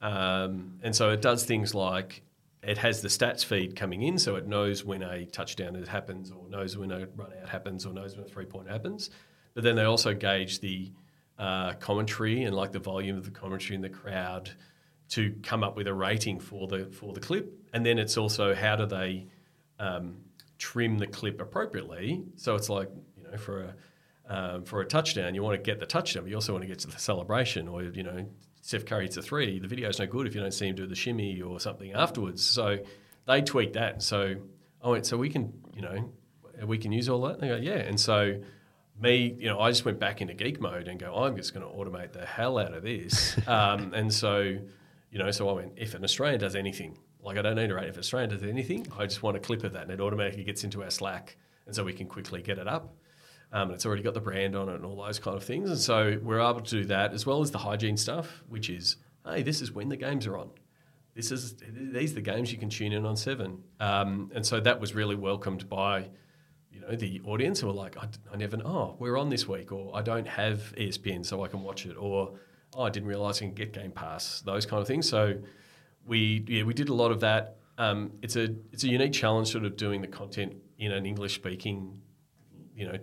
um, 0.01 0.79
and 0.83 0.95
so 0.95 1.09
it 1.09 1.21
does 1.21 1.43
things 1.43 1.73
like 1.73 2.21
it 2.65 2.77
has 2.79 3.01
the 3.01 3.07
stats 3.07 3.43
feed 3.45 3.75
coming 3.75 4.01
in, 4.03 4.17
so 4.17 4.35
it 4.35 4.47
knows 4.47 4.83
when 4.83 5.03
a 5.03 5.25
touchdown 5.25 5.81
happens, 5.83 6.31
or 6.31 6.47
knows 6.49 6.77
when 6.77 6.91
a 6.91 7.07
run 7.15 7.31
out 7.41 7.49
happens, 7.49 7.85
or 7.85 7.93
knows 7.93 8.15
when 8.15 8.25
a 8.25 8.29
three 8.29 8.45
point 8.45 8.69
happens. 8.69 9.09
But 9.56 9.64
then 9.64 9.76
they 9.76 9.84
also 9.84 10.14
gauge 10.14 10.60
the 10.60 10.91
uh, 11.40 11.73
commentary 11.73 12.44
and 12.44 12.56
like 12.56 12.72
the 12.72 12.80
volume 12.80 13.18
of 13.18 13.26
the 13.26 13.32
commentary 13.32 13.76
in 13.76 13.82
the 13.82 13.90
crowd 13.90 14.52
to 15.10 15.34
come 15.41 15.64
up 15.64 15.76
with 15.76 15.88
a 15.88 15.94
rating 15.94 16.40
for 16.40 16.68
the 16.68 16.86
for 16.86 17.14
the 17.14 17.19
clip, 17.19 17.52
and 17.73 17.86
then 17.86 17.98
it's 17.98 18.18
also 18.18 18.53
how 18.53 18.76
do 18.76 18.86
they 18.86 19.27
um, 19.80 20.18
trim 20.57 20.98
the 20.98 21.07
clip 21.07 21.41
appropriately. 21.41 22.23
So 22.36 22.56
it's 22.56 22.69
like 22.69 22.90
you 23.18 23.23
know 23.23 23.38
for 23.38 23.61
a 23.64 23.76
um, 24.27 24.64
for 24.64 24.82
a 24.82 24.86
touchdown, 24.86 25.36
you 25.36 25.44
want 25.44 25.56
to 25.56 25.61
get 25.61 25.80
the 25.80 25.86
touchdown, 25.86 26.23
but 26.23 26.30
you 26.30 26.36
also 26.36 26.53
want 26.53 26.64
to 26.64 26.68
get 26.68 26.80
to 26.80 26.88
the 26.88 26.98
celebration, 26.98 27.68
or 27.68 27.84
you 27.84 28.03
know, 28.03 28.26
Steph 28.61 28.86
Curry 28.86 29.03
hits 29.03 29.18
a 29.18 29.22
three. 29.22 29.60
The 29.60 29.68
video's 29.68 29.99
no 29.99 30.07
good 30.07 30.26
if 30.26 30.34
you 30.34 30.41
don't 30.41 30.53
see 30.53 30.68
him 30.68 30.76
do 30.76 30.88
the 30.88 30.95
shimmy 30.95 31.41
or 31.41 31.60
something 31.60 31.94
afterwards. 31.94 32.44
So 32.44 32.80
they 33.27 33.41
tweak 33.41 33.73
that. 33.73 34.02
So 34.02 34.36
I 34.84 34.90
went, 34.90 35.06
so 35.06 35.18
we 35.18 35.30
can, 35.30 35.53
you 35.76 35.84
know, 35.84 36.11
we 36.65 36.80
can 36.80 36.91
use 36.91 37.07
all 37.07 37.22
that. 37.22 37.34
And 37.34 37.41
they 37.44 37.48
go, 37.49 37.57
yeah. 37.57 37.77
And 37.77 37.99
so 37.99 38.41
me, 38.99 39.35
you 39.38 39.47
know, 39.47 39.59
I 39.59 39.69
just 39.72 39.85
went 39.85 39.99
back 39.99 40.22
into 40.22 40.34
geek 40.34 40.61
mode 40.61 40.88
and 40.88 40.99
go, 40.99 41.13
I'm 41.13 41.35
just 41.35 41.53
going 41.53 41.65
to 41.65 41.72
automate 41.72 42.13
the 42.13 42.26
hell 42.26 42.57
out 42.57 42.73
of 42.73 42.84
this. 42.84 43.38
um, 43.47 43.93
and 43.93 44.13
so, 44.13 44.57
you 45.11 45.19
know, 45.19 45.31
so 45.31 45.49
I 45.49 45.53
went, 45.53 45.73
if 45.77 45.93
an 45.93 46.03
Australian 46.03 46.39
does 46.39 46.55
anything, 46.55 46.97
like 47.22 47.38
I 47.38 47.41
don't 47.41 47.55
need 47.55 47.67
to 47.67 47.76
rate 47.76 47.89
if 47.89 47.97
Australian 47.97 48.30
does 48.30 48.43
anything, 48.43 48.88
I 48.97 49.05
just 49.05 49.23
want 49.23 49.35
a 49.38 49.39
clip 49.39 49.63
of 49.63 49.73
that 49.73 49.84
and 49.84 49.91
it 49.91 49.99
automatically 49.99 50.43
gets 50.43 50.63
into 50.63 50.84
our 50.84 50.89
Slack. 50.89 51.38
And 51.65 51.76
so 51.76 51.84
we 51.84 51.93
can 51.93 52.07
quickly 52.07 52.41
get 52.41 52.57
it 52.57 52.67
up. 52.67 52.95
Um, 53.51 53.69
and 53.69 53.73
it's 53.73 53.85
already 53.85 54.03
got 54.03 54.13
the 54.13 54.22
brand 54.22 54.55
on 54.55 54.69
it 54.69 54.76
and 54.76 54.85
all 54.85 55.03
those 55.03 55.19
kind 55.19 55.35
of 55.35 55.43
things. 55.43 55.69
And 55.69 55.80
so 55.80 56.19
we're 56.22 56.39
able 56.39 56.61
to 56.61 56.69
do 56.69 56.85
that 56.85 57.13
as 57.13 57.26
well 57.26 57.41
as 57.41 57.51
the 57.51 57.57
hygiene 57.57 57.97
stuff, 57.97 58.43
which 58.47 58.69
is, 58.69 58.97
hey, 59.26 59.43
this 59.43 59.61
is 59.61 59.72
when 59.72 59.89
the 59.89 59.97
games 59.97 60.27
are 60.27 60.38
on. 60.38 60.49
This 61.15 61.31
is 61.31 61.55
these 61.72 62.11
are 62.11 62.15
the 62.15 62.22
games 62.22 62.51
you 62.51 62.57
can 62.57 62.69
tune 62.69 62.91
in 62.91 63.05
on 63.05 63.15
Seven. 63.15 63.63
Um, 63.80 64.31
and 64.35 64.45
so 64.45 64.59
that 64.59 64.80
was 64.81 64.93
really 64.93 65.15
welcomed 65.15 65.69
by 65.69 66.09
know 66.88 66.95
the 66.95 67.22
audience 67.26 67.60
who 67.60 67.70
are 67.70 67.74
like, 67.74 67.98
I, 67.98 68.07
I 68.32 68.38
never, 68.38 68.57
oh, 68.64 68.95
we're 68.99 69.18
on 69.18 69.30
this 69.30 69.48
week, 69.48 69.72
or 69.72 69.95
I 69.95 70.02
don't 70.02 70.28
have 70.28 70.74
ESPN 70.78 71.26
so 71.26 71.44
I 71.44 71.48
can 71.48 71.62
watch 71.62 71.86
it, 71.86 71.95
or 71.98 72.34
oh, 72.76 72.84
I 72.84 72.90
didn't 72.90 73.07
realize 73.07 73.38
I 73.38 73.45
can 73.45 73.53
get 73.53 73.74
Game 73.74 73.91
Pass, 73.91 74.41
those 74.41 74.66
kind 74.66 74.82
of 74.82 74.88
things. 74.88 75.07
So 75.10 75.36
we 76.06 76.45
yeah 76.48 76.64
we 76.64 76.74
did 76.74 76.90
a 76.90 76.94
lot 76.94 77.12
of 77.12 77.20
that. 77.22 77.57
Um, 77.78 78.12
it's 78.22 78.36
a 78.36 78.56
it's 78.72 78.84
a 78.84 78.88
unique 78.88 79.14
challenge, 79.14 79.52
sort 79.52 79.66
of 79.66 79.76
doing 79.76 80.02
the 80.02 80.07
content 80.07 80.56
in 80.78 80.91
an 80.91 81.06
English 81.06 81.36
speaking, 81.36 82.02
you 82.76 82.88
know, 82.88 82.98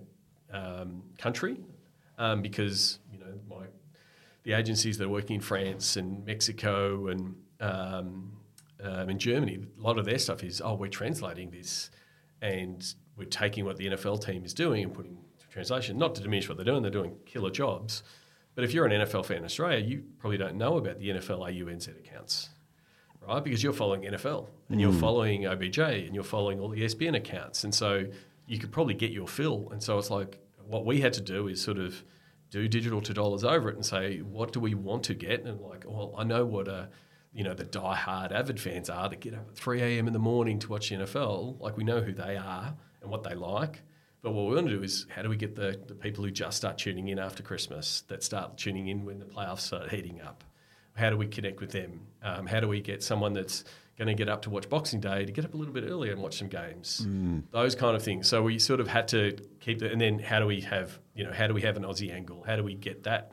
um, 0.52 1.02
country, 1.18 1.58
um, 2.18 2.42
because 2.42 2.98
you 3.10 3.18
know 3.18 3.38
my 3.48 3.66
the 4.44 4.52
agencies 4.52 4.98
that 4.98 5.04
are 5.04 5.10
working 5.10 5.36
in 5.36 5.42
France 5.42 5.96
and 5.96 6.24
Mexico 6.24 7.08
and 7.08 7.34
um, 7.60 8.32
um, 8.82 9.08
in 9.10 9.18
Germany, 9.18 9.60
a 9.78 9.82
lot 9.82 9.98
of 9.98 10.04
their 10.04 10.18
stuff 10.18 10.42
is 10.42 10.60
oh 10.60 10.74
we're 10.74 10.88
translating 10.88 11.50
this, 11.50 11.90
and 12.40 12.94
we're 13.16 13.24
taking 13.24 13.64
what 13.64 13.76
the 13.76 13.88
NFL 13.88 14.24
team 14.24 14.44
is 14.44 14.54
doing 14.54 14.84
and 14.84 14.94
putting 14.94 15.18
to 15.38 15.48
translation. 15.48 15.98
Not 15.98 16.14
to 16.16 16.22
diminish 16.22 16.48
what 16.48 16.56
they're 16.56 16.64
doing; 16.64 16.82
they're 16.82 16.90
doing 16.90 17.16
killer 17.26 17.50
jobs. 17.50 18.02
But 18.54 18.64
if 18.64 18.74
you're 18.74 18.86
an 18.86 18.92
NFL 18.92 19.24
fan 19.26 19.38
in 19.38 19.44
Australia, 19.44 19.84
you 19.84 20.04
probably 20.18 20.36
don't 20.36 20.56
know 20.56 20.76
about 20.76 20.98
the 20.98 21.08
NFL 21.08 21.40
AUNZ 21.50 21.88
accounts 21.98 22.50
right? 23.26 23.42
Because 23.42 23.62
you're 23.62 23.72
following 23.72 24.02
NFL 24.02 24.48
and 24.70 24.80
you're 24.80 24.92
following 24.92 25.46
OBJ 25.46 25.78
and 25.78 26.14
you're 26.14 26.24
following 26.24 26.60
all 26.60 26.68
the 26.68 26.82
ESPN 26.82 27.16
accounts. 27.16 27.64
And 27.64 27.74
so 27.74 28.06
you 28.46 28.58
could 28.58 28.72
probably 28.72 28.94
get 28.94 29.10
your 29.10 29.28
fill. 29.28 29.68
And 29.70 29.82
so 29.82 29.98
it's 29.98 30.10
like 30.10 30.38
what 30.66 30.84
we 30.84 31.00
had 31.00 31.12
to 31.14 31.20
do 31.20 31.48
is 31.48 31.60
sort 31.60 31.78
of 31.78 32.02
do 32.50 32.68
digital 32.68 33.00
to 33.00 33.14
dollars 33.14 33.44
over 33.44 33.68
it 33.70 33.76
and 33.76 33.84
say, 33.84 34.18
what 34.18 34.52
do 34.52 34.60
we 34.60 34.74
want 34.74 35.04
to 35.04 35.14
get? 35.14 35.44
And 35.44 35.60
like, 35.60 35.84
well, 35.86 36.14
I 36.16 36.24
know 36.24 36.44
what 36.44 36.68
uh, 36.68 36.86
you 37.32 37.44
know, 37.44 37.54
the 37.54 37.64
die-hard 37.64 38.32
avid 38.32 38.60
fans 38.60 38.90
are 38.90 39.08
that 39.08 39.20
get 39.20 39.34
up 39.34 39.48
at 39.48 39.56
3 39.56 39.80
a.m. 39.80 40.06
in 40.06 40.12
the 40.12 40.18
morning 40.18 40.58
to 40.58 40.68
watch 40.68 40.90
the 40.90 40.96
NFL. 40.96 41.60
Like 41.60 41.76
we 41.76 41.84
know 41.84 42.00
who 42.00 42.12
they 42.12 42.36
are 42.36 42.74
and 43.02 43.10
what 43.10 43.22
they 43.22 43.34
like. 43.34 43.82
But 44.22 44.32
what 44.32 44.46
we 44.48 44.54
want 44.54 44.68
to 44.68 44.76
do 44.76 44.82
is 44.82 45.06
how 45.14 45.22
do 45.22 45.28
we 45.28 45.36
get 45.36 45.56
the, 45.56 45.80
the 45.86 45.94
people 45.94 46.24
who 46.24 46.30
just 46.30 46.56
start 46.56 46.78
tuning 46.78 47.08
in 47.08 47.18
after 47.18 47.42
Christmas 47.42 48.02
that 48.08 48.22
start 48.22 48.56
tuning 48.56 48.88
in 48.88 49.04
when 49.04 49.18
the 49.18 49.24
playoffs 49.24 49.60
start 49.60 49.90
heating 49.90 50.20
up? 50.20 50.44
How 50.94 51.10
do 51.10 51.16
we 51.16 51.26
connect 51.26 51.60
with 51.60 51.72
them? 51.72 52.06
Um, 52.22 52.46
how 52.46 52.60
do 52.60 52.68
we 52.68 52.80
get 52.80 53.02
someone 53.02 53.32
that's 53.32 53.64
going 53.98 54.08
to 54.08 54.14
get 54.14 54.28
up 54.28 54.42
to 54.42 54.50
watch 54.50 54.68
Boxing 54.68 55.00
Day 55.00 55.24
to 55.24 55.32
get 55.32 55.44
up 55.44 55.54
a 55.54 55.56
little 55.56 55.74
bit 55.74 55.84
earlier 55.84 56.12
and 56.12 56.22
watch 56.22 56.38
some 56.38 56.48
games? 56.48 57.00
Those 57.50 57.74
kind 57.74 57.96
of 57.96 58.02
things. 58.02 58.28
So 58.28 58.42
we 58.42 58.58
sort 58.58 58.78
of 58.78 58.88
had 58.88 59.08
to 59.08 59.36
keep 59.60 59.80
the, 59.80 59.90
and 59.90 60.00
then 60.00 60.18
how 60.18 60.38
do 60.38 60.46
we 60.46 60.60
have, 60.60 60.98
you 61.14 61.24
know, 61.24 61.32
how 61.32 61.46
do 61.46 61.54
we 61.54 61.62
have 61.62 61.76
an 61.76 61.82
Aussie 61.82 62.14
angle? 62.14 62.44
How 62.46 62.56
do 62.56 62.62
we 62.62 62.74
get 62.74 63.04
that? 63.04 63.32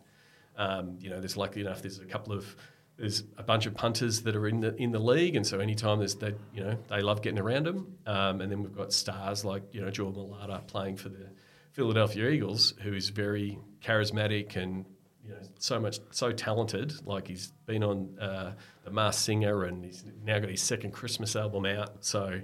Um, 0.58 0.98
you 1.00 1.10
know, 1.10 1.20
there's 1.20 1.38
likely 1.38 1.62
enough. 1.62 1.82
There's 1.82 2.00
a 2.00 2.06
couple 2.06 2.34
of 2.34 2.56
there's 3.00 3.24
a 3.38 3.44
bunch 3.44 3.66
of 3.66 3.74
punters 3.74 4.24
that 4.24 4.36
are 4.36 4.48
in 4.48 4.60
the 4.60 4.76
in 4.76 4.92
the 4.92 5.00
league, 5.00 5.36
and 5.36 5.48
so 5.48 5.60
anytime 5.60 6.00
there's 6.00 6.16
that, 6.16 6.38
you 6.54 6.62
know, 6.62 6.78
they 6.90 7.02
love 7.02 7.22
getting 7.22 7.40
around 7.40 7.66
them. 7.66 7.98
Um, 8.06 8.42
and 8.42 8.52
then 8.52 8.62
we've 8.62 8.76
got 8.76 8.92
stars 8.92 9.46
like 9.46 9.64
you 9.72 9.82
know 9.82 9.90
Jordan 9.90 10.24
Mailata 10.24 10.68
playing 10.68 10.98
for 10.98 11.08
the 11.08 11.30
Philadelphia 11.72 12.30
Eagles, 12.30 12.74
who 12.82 12.94
is 12.94 13.10
very 13.10 13.58
charismatic 13.82 14.58
and 14.58 14.86
you 15.24 15.32
know 15.32 15.40
so 15.60 15.80
much 15.80 16.00
so 16.12 16.34
talented. 16.34 16.94
Like 17.06 17.28
he's 17.28 17.54
been 17.66 17.84
on 17.84 18.20
uh, 18.20 18.54
the 18.84 18.92
Masked 18.92 19.24
Singer, 19.24 19.64
and 19.64 19.86
he's 19.86 20.04
now 20.26 20.40
got 20.40 20.50
his 20.50 20.62
second 20.62 20.92
Christmas 20.92 21.38
album 21.38 21.66
out. 21.66 22.04
So, 22.04 22.42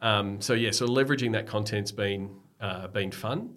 um, 0.00 0.40
so 0.40 0.54
yeah, 0.54 0.70
so 0.70 0.86
leveraging 0.86 1.32
that 1.32 1.48
content's 1.48 1.90
been 1.90 2.36
uh, 2.60 2.86
been 2.86 3.10
fun. 3.10 3.56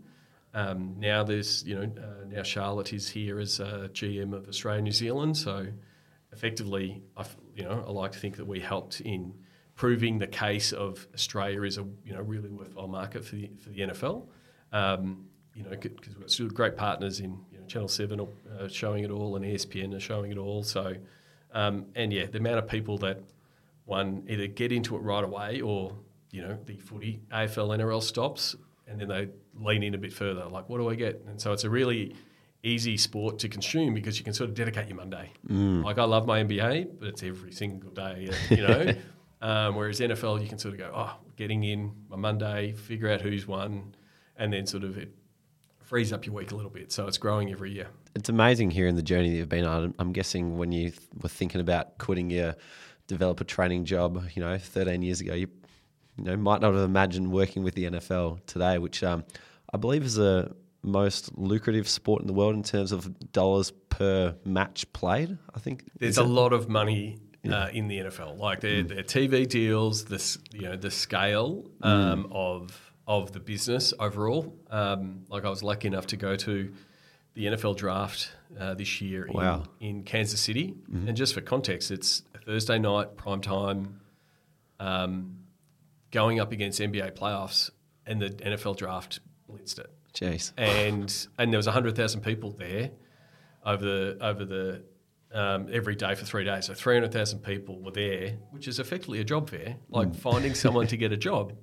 Um, 0.55 0.95
now 0.97 1.23
there's 1.23 1.63
you 1.65 1.75
know 1.75 1.83
uh, 1.83 2.25
now 2.27 2.41
Charlotte 2.41 2.93
is 2.93 3.07
here 3.09 3.39
as 3.39 3.59
uh, 3.59 3.89
GM 3.93 4.33
of 4.33 4.49
Australia 4.49 4.81
New 4.81 4.91
Zealand, 4.91 5.37
so 5.37 5.67
effectively, 6.31 7.01
I 7.17 7.25
you 7.55 7.63
know 7.63 7.83
I 7.87 7.91
like 7.91 8.11
to 8.13 8.19
think 8.19 8.37
that 8.37 8.47
we 8.47 8.59
helped 8.59 9.01
in 9.01 9.33
proving 9.75 10.19
the 10.19 10.27
case 10.27 10.73
of 10.73 11.07
Australia 11.13 11.63
is 11.63 11.77
a 11.77 11.85
you 12.05 12.13
know 12.13 12.21
really 12.21 12.49
worthwhile 12.49 12.87
market 12.87 13.25
for 13.25 13.35
the 13.35 13.49
for 13.57 13.69
the 13.69 13.81
NFL. 13.81 14.27
Um, 14.71 15.25
you 15.53 15.63
know 15.63 15.71
because 15.71 16.07
we've 16.07 16.19
got 16.19 16.31
still 16.31 16.47
great 16.47 16.77
partners 16.77 17.19
in 17.19 17.37
you 17.51 17.59
know, 17.59 17.65
Channel 17.65 17.87
Seven 17.87 18.21
uh, 18.21 18.67
showing 18.67 19.03
it 19.03 19.11
all 19.11 19.35
and 19.35 19.43
ESPN 19.43 19.93
are 19.95 19.99
showing 19.99 20.31
it 20.31 20.37
all. 20.37 20.63
So 20.63 20.95
um, 21.53 21.87
and 21.95 22.13
yeah, 22.13 22.27
the 22.27 22.37
amount 22.37 22.59
of 22.59 22.67
people 22.67 22.97
that 22.99 23.21
one 23.85 24.23
either 24.29 24.47
get 24.47 24.71
into 24.71 24.95
it 24.95 24.99
right 24.99 25.23
away 25.23 25.61
or 25.61 25.93
you 26.31 26.41
know 26.41 26.57
the 26.65 26.77
footy 26.77 27.19
AFL 27.31 27.77
NRL 27.77 28.01
stops 28.01 28.55
and 28.87 28.99
then 28.99 29.07
they 29.07 29.27
lean 29.59 29.83
in 29.83 29.93
a 29.93 29.97
bit 29.97 30.13
further 30.13 30.45
like 30.45 30.69
what 30.69 30.77
do 30.77 30.89
I 30.89 30.95
get 30.95 31.23
and 31.27 31.39
so 31.39 31.51
it's 31.51 31.65
a 31.65 31.69
really 31.69 32.15
easy 32.63 32.95
sport 32.97 33.39
to 33.39 33.49
consume 33.49 33.93
because 33.93 34.17
you 34.19 34.23
can 34.23 34.33
sort 34.33 34.49
of 34.49 34.55
dedicate 34.55 34.87
your 34.87 34.97
Monday. 34.97 35.31
Like 35.83 35.97
I 35.97 36.03
love 36.03 36.27
my 36.27 36.43
NBA 36.43 36.99
but 36.99 37.09
it's 37.09 37.23
every 37.23 37.51
single 37.51 37.91
day 37.91 38.29
you 38.49 38.57
know? 38.57 38.93
Um, 39.43 39.73
whereas 39.73 39.99
NFL 39.99 40.39
you 40.43 40.47
can 40.47 40.59
sort 40.59 40.75
of 40.75 40.79
go 40.79 40.91
oh 40.93 41.15
getting 41.35 41.63
in 41.63 41.91
my 42.09 42.15
Monday 42.15 42.73
figure 42.73 43.09
out 43.09 43.21
who's 43.21 43.47
won 43.47 43.95
and 44.37 44.53
then 44.53 44.67
sort 44.67 44.83
of 44.83 44.99
it 44.99 45.11
frees 45.79 46.13
up 46.13 46.27
your 46.27 46.35
week 46.35 46.51
a 46.51 46.55
little 46.55 46.69
bit 46.69 46.91
so 46.91 47.07
it's 47.07 47.17
growing 47.17 47.51
every 47.51 47.71
year. 47.71 47.87
It's 48.15 48.29
amazing 48.29 48.69
hearing 48.71 48.95
the 48.95 49.01
journey 49.01 49.31
that 49.31 49.35
you've 49.37 49.49
been 49.49 49.65
on. 49.65 49.95
I'm 49.97 50.13
guessing 50.13 50.57
when 50.57 50.71
you 50.71 50.91
th- 50.91 51.01
were 51.21 51.27
thinking 51.27 51.59
about 51.59 51.97
quitting 51.97 52.29
your 52.29 52.55
developer 53.07 53.43
training 53.43 53.85
job, 53.85 54.23
you 54.35 54.41
know, 54.41 54.57
13 54.57 55.01
years 55.01 55.21
ago, 55.21 55.33
you, 55.33 55.47
you 56.17 56.23
know, 56.23 56.37
might 56.37 56.61
not 56.61 56.73
have 56.73 56.83
imagined 56.83 57.31
working 57.31 57.63
with 57.63 57.75
the 57.75 57.85
NFL 57.85 58.45
today, 58.45 58.77
which 58.77 59.03
um, 59.03 59.23
I 59.73 59.77
believe 59.77 60.03
is 60.03 60.15
the 60.15 60.55
most 60.83 61.37
lucrative 61.37 61.87
sport 61.87 62.21
in 62.21 62.27
the 62.27 62.33
world 62.33 62.55
in 62.55 62.63
terms 62.63 62.91
of 62.91 63.31
dollars 63.31 63.71
per 63.89 64.35
match 64.45 64.91
played. 64.93 65.37
I 65.53 65.59
think 65.59 65.83
There's 65.99 66.17
a 66.17 66.21
it? 66.21 66.27
lot 66.27 66.53
of 66.53 66.69
money 66.69 67.19
uh, 67.49 67.69
in 67.71 67.87
the 67.87 67.99
NFL, 67.99 68.37
like 68.37 68.61
their, 68.61 68.83
their 68.83 69.03
TV 69.03 69.47
deals, 69.47 70.05
this 70.05 70.37
you 70.53 70.61
know 70.63 70.75
the 70.75 70.91
scale 70.91 71.69
um, 71.81 72.27
of 72.31 72.93
of 73.07 73.31
the 73.31 73.39
business 73.39 73.93
overall. 73.99 74.55
Um, 74.69 75.25
like 75.29 75.45
I 75.45 75.49
was 75.49 75.63
lucky 75.63 75.87
enough 75.87 76.07
to 76.07 76.17
go 76.17 76.35
to 76.35 76.73
the 77.33 77.45
NFL 77.45 77.77
draft 77.77 78.31
uh, 78.59 78.73
this 78.73 79.01
year 79.01 79.27
Wow. 79.31 79.63
in, 79.79 79.87
in 79.97 80.03
Kansas 80.03 80.41
City, 80.41 80.75
and 80.91 81.15
just 81.15 81.33
for 81.33 81.41
context, 81.41 81.89
it's 81.91 82.23
Thursday 82.45 82.77
night 82.77 83.15
prime 83.17 83.41
time, 83.41 84.01
um, 84.79 85.37
going 86.11 86.39
up 86.39 86.51
against 86.51 86.79
NBA 86.79 87.11
playoffs, 87.13 87.69
and 88.05 88.21
the 88.21 88.29
NFL 88.31 88.77
draft 88.77 89.19
blitzed 89.49 89.79
it 89.79 89.89
Jeez. 90.13 90.51
and 90.57 91.27
and 91.37 91.53
there 91.53 91.57
was 91.57 91.67
hundred 91.67 91.95
thousand 91.95 92.21
people 92.21 92.51
there 92.51 92.91
over 93.65 93.83
the 93.83 94.17
over 94.21 94.45
the 94.45 94.83
um, 95.33 95.69
every 95.71 95.95
day 95.95 96.15
for 96.15 96.25
three 96.25 96.43
days. 96.43 96.65
So 96.65 96.73
three 96.73 96.95
hundred 96.95 97.13
thousand 97.13 97.39
people 97.39 97.81
were 97.81 97.91
there, 97.91 98.37
which 98.51 98.67
is 98.67 98.79
effectively 98.79 99.19
a 99.19 99.23
job 99.23 99.49
fair, 99.49 99.77
like 99.89 100.13
finding 100.15 100.53
someone 100.53 100.87
to 100.87 100.97
get 100.97 101.11
a 101.11 101.17
job 101.17 101.53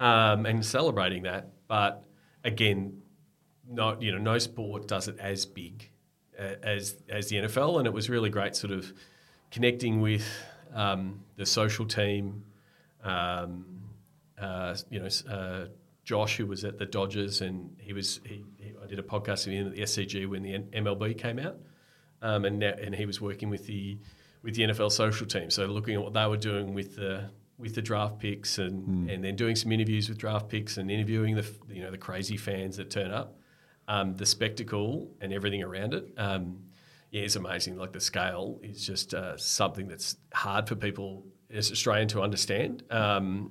um, 0.00 0.46
and 0.46 0.64
celebrating 0.64 1.24
that. 1.24 1.50
But 1.66 2.04
again, 2.44 3.02
not 3.68 4.02
you 4.02 4.12
know 4.12 4.18
no 4.18 4.38
sport 4.38 4.88
does 4.88 5.08
it 5.08 5.18
as 5.18 5.46
big 5.46 5.90
uh, 6.38 6.54
as 6.62 6.96
as 7.08 7.28
the 7.28 7.36
NFL, 7.36 7.78
and 7.78 7.86
it 7.86 7.92
was 7.92 8.08
really 8.08 8.30
great, 8.30 8.56
sort 8.56 8.72
of 8.72 8.92
connecting 9.50 10.00
with 10.00 10.26
um, 10.74 11.20
the 11.36 11.46
social 11.46 11.86
team. 11.86 12.44
Um, 13.02 13.64
uh, 14.40 14.76
you 14.90 15.00
know, 15.00 15.08
uh, 15.28 15.66
Josh, 16.08 16.38
who 16.38 16.46
was 16.46 16.64
at 16.64 16.78
the 16.78 16.86
Dodgers, 16.86 17.42
and 17.42 17.76
he 17.78 17.92
was 17.92 18.18
he, 18.24 18.42
he, 18.56 18.72
I 18.82 18.86
did 18.86 18.98
a 18.98 19.02
podcast 19.02 19.46
with 19.46 19.48
him 19.48 19.66
at 19.66 19.74
the 19.74 19.82
SCG 19.82 20.26
when 20.26 20.42
the 20.42 20.58
MLB 20.58 21.18
came 21.18 21.38
out, 21.38 21.58
um, 22.22 22.46
and 22.46 22.58
now, 22.58 22.72
and 22.82 22.94
he 22.94 23.04
was 23.04 23.20
working 23.20 23.50
with 23.50 23.66
the 23.66 23.98
with 24.42 24.54
the 24.54 24.62
NFL 24.62 24.90
social 24.90 25.26
team, 25.26 25.50
so 25.50 25.66
looking 25.66 25.96
at 25.96 26.00
what 26.00 26.14
they 26.14 26.26
were 26.26 26.38
doing 26.38 26.72
with 26.72 26.96
the 26.96 27.28
with 27.58 27.74
the 27.74 27.82
draft 27.82 28.18
picks, 28.20 28.56
and 28.56 29.10
and 29.10 29.22
then 29.22 29.36
doing 29.36 29.54
some 29.54 29.70
interviews 29.70 30.08
with 30.08 30.16
draft 30.16 30.48
picks, 30.48 30.78
and 30.78 30.90
interviewing 30.90 31.34
the 31.34 31.46
you 31.68 31.82
know 31.82 31.90
the 31.90 31.98
crazy 31.98 32.38
fans 32.38 32.78
that 32.78 32.90
turn 32.90 33.10
up, 33.10 33.36
um, 33.86 34.14
the 34.14 34.24
spectacle 34.24 35.10
and 35.20 35.30
everything 35.30 35.62
around 35.62 35.92
it. 35.92 36.10
Um, 36.16 36.56
yeah, 37.10 37.20
it's 37.20 37.36
amazing. 37.36 37.76
Like 37.76 37.92
the 37.92 38.00
scale 38.00 38.60
is 38.62 38.86
just 38.86 39.12
uh, 39.12 39.36
something 39.36 39.86
that's 39.86 40.16
hard 40.32 40.68
for 40.68 40.74
people 40.74 41.26
as 41.50 41.70
Australian 41.70 42.08
to 42.08 42.22
understand. 42.22 42.82
Um, 42.90 43.50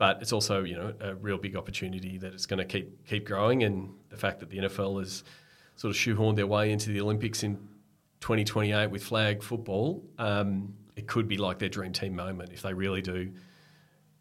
but 0.00 0.22
it's 0.22 0.32
also 0.32 0.64
you 0.64 0.74
know 0.74 0.94
a 1.00 1.14
real 1.14 1.36
big 1.36 1.54
opportunity 1.54 2.16
that 2.16 2.32
it's 2.32 2.46
going 2.46 2.58
to 2.58 2.64
keep 2.64 3.06
keep 3.06 3.26
growing, 3.26 3.62
and 3.62 3.92
the 4.08 4.16
fact 4.16 4.40
that 4.40 4.48
the 4.48 4.56
NFL 4.56 4.98
has 4.98 5.22
sort 5.76 5.94
of 5.94 6.00
shoehorned 6.00 6.36
their 6.36 6.46
way 6.46 6.72
into 6.72 6.88
the 6.88 7.00
Olympics 7.02 7.42
in 7.42 7.56
2028 8.20 8.90
with 8.90 9.04
flag 9.04 9.42
football, 9.42 10.02
um, 10.18 10.74
it 10.96 11.06
could 11.06 11.28
be 11.28 11.36
like 11.36 11.58
their 11.58 11.68
dream 11.68 11.92
team 11.92 12.16
moment 12.16 12.50
if 12.50 12.62
they 12.62 12.72
really 12.72 13.02
do 13.02 13.30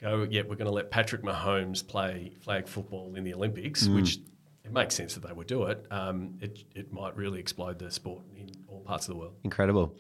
go. 0.02 0.28
Yeah, 0.30 0.42
we're 0.42 0.56
going 0.56 0.66
to 0.66 0.72
let 0.72 0.92
Patrick 0.92 1.24
Mahomes 1.24 1.86
play 1.88 2.34
flag 2.42 2.68
football 2.68 3.16
in 3.16 3.24
the 3.24 3.34
Olympics, 3.34 3.88
which 3.88 4.20
it 4.66 4.74
makes 4.74 4.96
sense 4.96 5.14
that 5.14 5.26
they 5.26 5.32
would 5.32 5.48
do 5.48 5.64
it. 5.64 5.86
Um, 5.92 6.38
it 6.42 6.66
it 6.76 6.92
might 6.92 7.16
really 7.16 7.40
explode 7.40 7.80
the 7.80 7.90
sport 7.90 8.24
in 8.36 8.52
all 8.68 8.82
parts 8.82 9.08
of 9.08 9.14
the 9.14 9.20
world. 9.20 9.36
Incredible. 9.46 9.96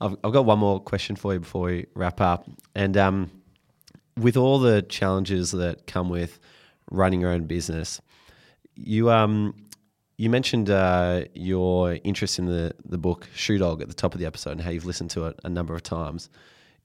I've, 0.00 0.16
I've 0.24 0.32
got 0.32 0.44
one 0.44 0.58
more 0.58 0.80
question 0.80 1.14
for 1.14 1.34
you 1.34 1.40
before 1.40 1.62
we 1.62 1.86
wrap 1.94 2.20
up. 2.20 2.48
And 2.74 2.96
um, 2.96 3.30
with 4.20 4.36
all 4.36 4.58
the 4.58 4.82
challenges 4.82 5.50
that 5.52 5.86
come 5.86 6.08
with 6.08 6.38
running 6.90 7.20
your 7.20 7.30
own 7.30 7.44
business, 7.44 8.00
you 8.74 9.10
um 9.10 9.54
you 10.16 10.28
mentioned 10.28 10.68
uh, 10.68 11.22
your 11.32 11.98
interest 12.04 12.38
in 12.38 12.46
the 12.46 12.74
the 12.84 12.98
book 12.98 13.28
Shoe 13.34 13.58
Dog 13.58 13.80
at 13.80 13.88
the 13.88 13.94
top 13.94 14.12
of 14.14 14.20
the 14.20 14.26
episode 14.26 14.52
and 14.52 14.60
how 14.60 14.70
you've 14.70 14.84
listened 14.84 15.10
to 15.12 15.26
it 15.26 15.40
a 15.44 15.48
number 15.48 15.74
of 15.74 15.82
times. 15.82 16.28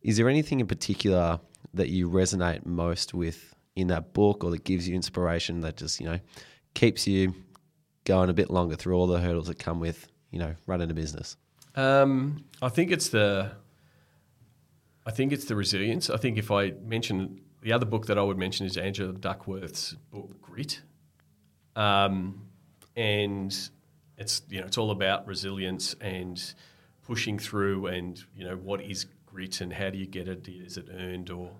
Is 0.01 0.17
there 0.17 0.29
anything 0.29 0.59
in 0.61 0.67
particular 0.67 1.39
that 1.73 1.89
you 1.89 2.09
resonate 2.09 2.65
most 2.65 3.13
with 3.13 3.53
in 3.75 3.87
that 3.87 4.13
book, 4.13 4.43
or 4.43 4.51
that 4.51 4.63
gives 4.63 4.87
you 4.87 4.95
inspiration 4.95 5.59
that 5.61 5.75
just 5.75 5.99
you 5.99 6.05
know 6.05 6.19
keeps 6.75 7.07
you 7.07 7.33
going 8.05 8.29
a 8.29 8.33
bit 8.33 8.49
longer 8.49 8.75
through 8.75 8.95
all 8.95 9.07
the 9.07 9.19
hurdles 9.19 9.47
that 9.47 9.59
come 9.59 9.79
with 9.79 10.07
you 10.31 10.39
know 10.39 10.55
running 10.65 10.89
a 10.89 10.93
business? 10.93 11.35
Um, 11.75 12.45
I 12.61 12.69
think 12.69 12.91
it's 12.91 13.09
the 13.09 13.51
I 15.05 15.11
think 15.11 15.31
it's 15.31 15.45
the 15.45 15.55
resilience. 15.55 16.09
I 16.09 16.17
think 16.17 16.37
if 16.37 16.51
I 16.51 16.73
mention 16.83 17.41
the 17.61 17.73
other 17.73 17.85
book 17.85 18.07
that 18.07 18.17
I 18.17 18.21
would 18.21 18.37
mention 18.37 18.65
is 18.65 18.77
Angela 18.77 19.13
Duckworth's 19.13 19.93
book 20.11 20.41
Grit, 20.41 20.81
um, 21.75 22.47
and 22.95 23.55
it's 24.17 24.41
you 24.49 24.59
know 24.59 24.65
it's 24.65 24.77
all 24.77 24.91
about 24.91 25.27
resilience 25.27 25.95
and 26.01 26.41
pushing 27.03 27.37
through, 27.37 27.87
and 27.87 28.23
you 28.35 28.45
know 28.45 28.55
what 28.55 28.81
is 28.81 29.05
grit 29.25 29.61
and 29.61 29.71
how 29.71 29.89
do 29.89 29.97
you 29.97 30.07
get 30.07 30.27
it? 30.27 30.47
Is 30.47 30.77
it 30.77 30.87
earned 30.91 31.29
or? 31.29 31.51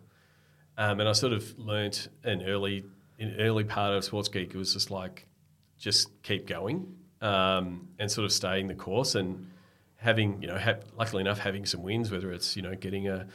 Um, 0.78 1.00
and 1.00 1.08
I 1.08 1.14
sort 1.14 1.32
of 1.32 1.58
learnt 1.58 2.10
an 2.24 2.42
early 2.44 2.84
in 3.20 3.36
early 3.40 3.64
part 3.64 3.94
of 3.94 4.04
Sports 4.04 4.28
Geek. 4.28 4.54
It 4.54 4.58
was 4.58 4.74
just 4.74 4.92
like 4.92 5.28
just 5.78 6.10
keep 6.24 6.48
going 6.48 6.96
um, 7.22 7.90
and 8.00 8.10
sort 8.10 8.26
of 8.26 8.32
staying 8.32 8.68
the 8.68 8.76
course 8.76 9.16
and 9.16 9.48
having 10.06 10.42
you 10.42 10.48
know 10.48 10.58
ha- 10.58 10.80
luckily 10.98 11.22
enough 11.22 11.40
having 11.40 11.66
some 11.66 11.84
wins, 11.84 12.12
whether 12.12 12.32
it's 12.32 12.56
you 12.56 12.62
know 12.62 12.76
getting 12.76 13.08
a 13.10 13.28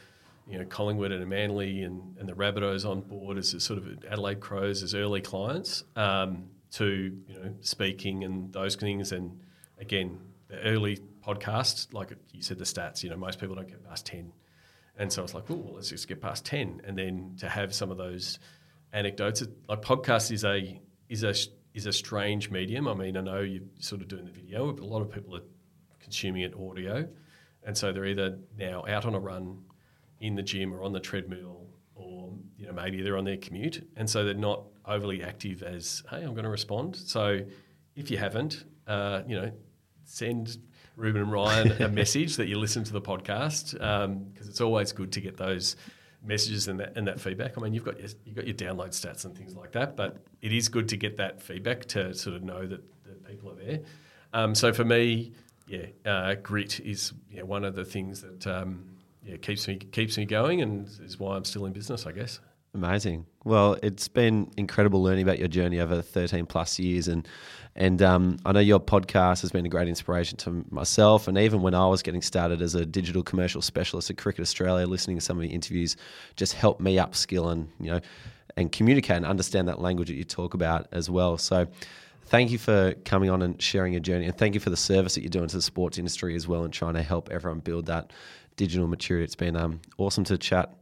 you 0.47 0.57
know 0.57 0.65
Collingwood 0.65 1.11
and 1.11 1.21
a 1.21 1.25
Manly 1.25 1.83
and, 1.83 2.17
and 2.17 2.27
the 2.27 2.33
Rabbitohs 2.33 2.89
on 2.89 3.01
board 3.01 3.37
as 3.37 3.49
sort 3.63 3.77
of 3.77 4.03
Adelaide 4.09 4.39
Crows 4.39 4.81
as 4.81 4.95
early 4.95 5.21
clients 5.21 5.83
um, 5.95 6.45
to 6.71 7.15
you 7.27 7.35
know 7.35 7.53
speaking 7.61 8.23
and 8.23 8.51
those 8.51 8.75
things 8.75 9.11
and 9.11 9.39
again 9.79 10.19
the 10.47 10.59
early 10.61 10.99
podcast 11.25 11.93
like 11.93 12.13
you 12.31 12.41
said 12.41 12.57
the 12.57 12.65
stats 12.65 13.03
you 13.03 13.09
know 13.09 13.15
most 13.15 13.39
people 13.39 13.55
don't 13.55 13.67
get 13.67 13.87
past 13.87 14.07
10 14.07 14.33
and 14.97 15.11
so 15.11 15.21
I 15.21 15.23
was 15.23 15.33
like, 15.33 15.49
oh, 15.49 15.55
well, 15.55 15.75
let's 15.75 15.89
just 15.89 16.07
get 16.07 16.21
past 16.21 16.45
10. 16.45 16.81
And 16.85 16.97
then 16.97 17.35
to 17.39 17.49
have 17.49 17.73
some 17.73 17.91
of 17.91 17.97
those 17.97 18.39
anecdotes, 18.93 19.43
like 19.67 19.81
podcast 19.81 20.31
is 20.31 20.43
a, 20.43 20.79
is 21.09 21.23
a, 21.23 21.33
is 21.73 21.85
a 21.85 21.93
strange 21.93 22.51
medium. 22.51 22.87
I 22.87 22.93
mean, 22.93 23.17
I 23.17 23.21
know 23.21 23.39
you're 23.39 23.63
sort 23.79 24.01
of 24.01 24.07
doing 24.07 24.25
the 24.25 24.31
video, 24.31 24.71
but 24.71 24.83
a 24.83 24.85
lot 24.85 25.01
of 25.01 25.11
people 25.11 25.35
are 25.35 25.43
consuming 26.11 26.41
it 26.41 26.53
audio. 26.53 27.07
And 27.63 27.77
so 27.77 27.93
they're 27.93 28.05
either 28.05 28.37
now 28.57 28.83
out 28.85 29.05
on 29.05 29.15
a 29.15 29.19
run 29.19 29.63
in 30.19 30.35
the 30.35 30.43
gym 30.43 30.73
or 30.73 30.83
on 30.83 30.91
the 30.91 30.99
treadmill 30.99 31.67
or, 31.95 32.33
you 32.57 32.65
know, 32.65 32.73
maybe 32.73 33.01
they're 33.01 33.17
on 33.17 33.23
their 33.23 33.37
commute. 33.37 33.87
And 33.95 34.09
so 34.09 34.25
they're 34.25 34.33
not 34.33 34.63
overly 34.85 35.23
active 35.23 35.63
as, 35.63 36.03
hey, 36.09 36.17
I'm 36.17 36.33
going 36.33 36.43
to 36.43 36.49
respond. 36.49 36.97
So 36.97 37.39
if 37.95 38.11
you 38.11 38.17
haven't, 38.17 38.65
uh, 38.87 39.21
you 39.25 39.39
know, 39.39 39.51
send 40.03 40.57
Ruben 40.97 41.21
and 41.21 41.31
Ryan 41.31 41.81
a 41.81 41.87
message 42.01 42.35
that 42.35 42.47
you 42.47 42.59
listen 42.59 42.83
to 42.83 42.91
the 42.91 43.01
podcast 43.01 43.71
because 43.71 44.05
um, 44.05 44.33
it's 44.35 44.59
always 44.59 44.91
good 44.91 45.13
to 45.13 45.21
get 45.21 45.37
those 45.37 45.77
messages 46.21 46.67
and 46.67 46.77
that, 46.81 46.97
and 46.97 47.07
that 47.07 47.21
feedback. 47.21 47.57
I 47.57 47.61
mean, 47.61 47.73
you've 47.73 47.85
got 47.85 47.99
your, 47.99 48.09
you've 48.25 48.35
got 48.35 48.45
your 48.45 48.55
download 48.55 48.89
stats 48.89 49.23
and 49.23 49.37
things 49.37 49.55
like 49.55 49.71
that, 49.71 49.95
but 49.95 50.17
it 50.41 50.51
is 50.51 50.67
good 50.67 50.89
to 50.89 50.97
get 50.97 51.15
that 51.17 51.41
feedback 51.41 51.85
to 51.85 52.13
sort 52.13 52.35
of 52.35 52.43
know 52.43 52.67
that, 52.67 52.83
that 53.05 53.25
people 53.25 53.51
are 53.51 53.55
there. 53.55 53.79
Um, 54.33 54.55
so 54.55 54.73
for 54.73 54.85
me, 54.85 55.33
yeah, 55.71 56.11
uh, 56.11 56.35
grit 56.35 56.79
is 56.81 57.13
yeah, 57.31 57.43
one 57.43 57.63
of 57.63 57.75
the 57.75 57.85
things 57.85 58.21
that 58.21 58.45
um, 58.45 58.83
yeah 59.23 59.37
keeps 59.37 59.67
me 59.67 59.77
keeps 59.77 60.17
me 60.17 60.25
going 60.25 60.61
and 60.61 60.87
is 61.01 61.17
why 61.17 61.35
I'm 61.35 61.45
still 61.45 61.65
in 61.65 61.71
business, 61.71 62.05
I 62.05 62.11
guess. 62.11 62.39
Amazing. 62.73 63.25
Well, 63.43 63.77
it's 63.83 64.07
been 64.07 64.49
incredible 64.55 65.03
learning 65.03 65.23
about 65.23 65.39
your 65.39 65.49
journey 65.49 65.79
over 65.79 66.01
13 66.01 66.45
plus 66.45 66.77
years, 66.77 67.07
and 67.07 67.27
and 67.75 68.01
um, 68.01 68.37
I 68.45 68.51
know 68.51 68.59
your 68.59 68.81
podcast 68.81 69.41
has 69.41 69.51
been 69.51 69.65
a 69.65 69.69
great 69.69 69.87
inspiration 69.87 70.37
to 70.39 70.65
myself. 70.69 71.29
And 71.29 71.37
even 71.37 71.61
when 71.61 71.73
I 71.73 71.87
was 71.87 72.01
getting 72.01 72.21
started 72.21 72.61
as 72.61 72.75
a 72.75 72.85
digital 72.85 73.23
commercial 73.23 73.61
specialist 73.61 74.09
at 74.09 74.17
Cricket 74.17 74.41
Australia, 74.41 74.85
listening 74.87 75.17
to 75.17 75.21
some 75.21 75.37
of 75.37 75.43
the 75.43 75.49
interviews 75.49 75.95
just 76.35 76.53
helped 76.53 76.81
me 76.81 76.97
upskill 76.97 77.51
and 77.51 77.69
you 77.79 77.91
know 77.91 78.01
and 78.57 78.73
communicate 78.73 79.17
and 79.17 79.25
understand 79.25 79.69
that 79.69 79.79
language 79.79 80.09
that 80.09 80.15
you 80.15 80.25
talk 80.25 80.53
about 80.53 80.87
as 80.91 81.09
well. 81.09 81.37
So. 81.37 81.67
Thank 82.31 82.51
you 82.51 82.57
for 82.57 82.93
coming 83.03 83.29
on 83.29 83.41
and 83.41 83.61
sharing 83.61 83.91
your 83.91 83.99
journey, 83.99 84.25
and 84.25 84.37
thank 84.37 84.53
you 84.53 84.61
for 84.61 84.69
the 84.69 84.77
service 84.77 85.15
that 85.15 85.21
you're 85.21 85.29
doing 85.29 85.49
to 85.49 85.57
the 85.57 85.61
sports 85.61 85.97
industry 85.97 86.33
as 86.33 86.47
well, 86.47 86.63
and 86.63 86.71
trying 86.71 86.93
to 86.93 87.03
help 87.03 87.29
everyone 87.29 87.59
build 87.59 87.87
that 87.87 88.13
digital 88.55 88.87
maturity. 88.87 89.25
It's 89.25 89.35
been 89.35 89.57
um, 89.57 89.81
awesome 89.97 90.23
to 90.23 90.37
chat 90.37 90.73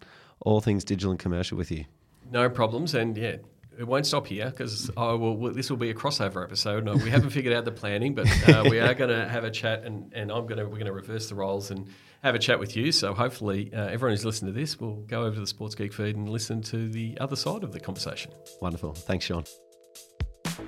all 0.41 0.61
things 0.61 0.83
digital 0.83 1.09
and 1.09 1.19
commercial 1.19 1.57
with 1.57 1.71
you. 1.71 1.85
No 2.29 2.51
problems, 2.51 2.93
and 2.93 3.17
yeah, 3.17 3.37
it 3.79 3.87
won't 3.87 4.05
stop 4.05 4.27
here 4.27 4.45
because 4.45 4.91
oh, 4.95 5.17
well, 5.17 5.51
this 5.51 5.71
will 5.71 5.77
be 5.77 5.89
a 5.89 5.95
crossover 5.95 6.43
episode. 6.43 6.85
No, 6.85 6.93
we 6.93 7.09
haven't 7.09 7.29
figured 7.31 7.55
out 7.55 7.65
the 7.65 7.71
planning, 7.71 8.13
but 8.13 8.27
uh, 8.47 8.65
we 8.69 8.79
are 8.79 8.93
going 8.93 9.09
to 9.09 9.27
have 9.27 9.43
a 9.43 9.49
chat, 9.49 9.85
and, 9.85 10.13
and 10.13 10.31
I'm 10.31 10.45
going 10.45 10.59
to 10.59 10.65
we're 10.65 10.77
going 10.77 10.85
to 10.85 10.93
reverse 10.93 11.29
the 11.29 11.35
roles 11.35 11.71
and 11.71 11.87
have 12.21 12.35
a 12.35 12.39
chat 12.39 12.59
with 12.59 12.77
you. 12.77 12.91
So 12.91 13.15
hopefully, 13.15 13.73
uh, 13.73 13.87
everyone 13.87 14.11
who's 14.11 14.23
listening 14.23 14.53
to 14.53 14.59
this 14.59 14.79
will 14.79 14.97
go 14.97 15.23
over 15.23 15.33
to 15.33 15.41
the 15.41 15.47
Sports 15.47 15.73
Geek 15.73 15.93
feed 15.93 16.15
and 16.15 16.29
listen 16.29 16.61
to 16.61 16.87
the 16.89 17.17
other 17.19 17.35
side 17.35 17.63
of 17.63 17.71
the 17.71 17.79
conversation. 17.79 18.33
Wonderful, 18.61 18.93
thanks, 18.93 19.25
Sean. 19.25 19.45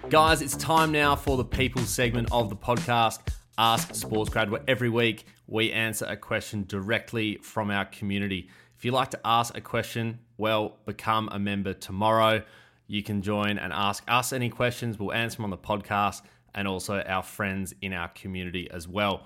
Guys, 0.10 0.42
it's 0.42 0.56
time 0.58 0.92
now 0.92 1.16
for 1.16 1.38
the 1.38 1.46
people 1.46 1.82
segment 1.84 2.28
of 2.32 2.50
the 2.50 2.56
podcast. 2.56 3.20
Ask 3.58 3.96
Sports 3.96 4.30
Grad, 4.30 4.50
where 4.52 4.62
every 4.68 4.90
week 4.90 5.26
we 5.48 5.72
answer 5.72 6.06
a 6.06 6.18
question 6.18 6.66
directly 6.68 7.38
from 7.38 7.72
our 7.72 7.86
community. 7.86 8.50
If 8.78 8.86
you'd 8.86 8.94
like 8.94 9.12
to 9.12 9.20
ask 9.24 9.56
a 9.56 9.62
question, 9.62 10.20
well, 10.38 10.78
become 10.86 11.30
a 11.32 11.40
member 11.40 11.74
tomorrow. 11.74 12.44
You 12.88 13.04
can 13.04 13.22
join 13.22 13.58
and 13.58 13.72
ask 13.72 14.04
us 14.08 14.34
any 14.34 14.50
questions. 14.50 15.00
We'll 15.00 15.14
answer 15.14 15.38
them 15.38 15.46
on 15.46 15.52
the 15.52 15.58
podcast 15.58 16.22
and 16.54 16.68
also 16.68 17.02
our 17.02 17.24
friends 17.24 17.74
in 17.82 17.94
our 17.94 18.10
community 18.10 18.70
as 18.72 18.88
well. 18.88 19.26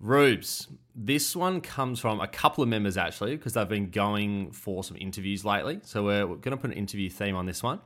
Rubes, 0.00 0.68
this 0.94 1.36
one 1.36 1.60
comes 1.60 2.00
from 2.00 2.20
a 2.20 2.26
couple 2.26 2.62
of 2.62 2.68
members 2.68 2.96
actually, 2.96 3.36
because 3.36 3.52
they've 3.52 3.68
been 3.68 3.90
going 3.90 4.50
for 4.50 4.82
some 4.82 4.96
interviews 4.96 5.44
lately. 5.44 5.80
So 5.82 6.04
we're, 6.04 6.26
we're 6.26 6.36
going 6.36 6.56
to 6.56 6.60
put 6.60 6.70
an 6.70 6.76
interview 6.76 7.08
theme 7.08 7.36
on 7.36 7.46
this 7.46 7.62
one. 7.62 7.80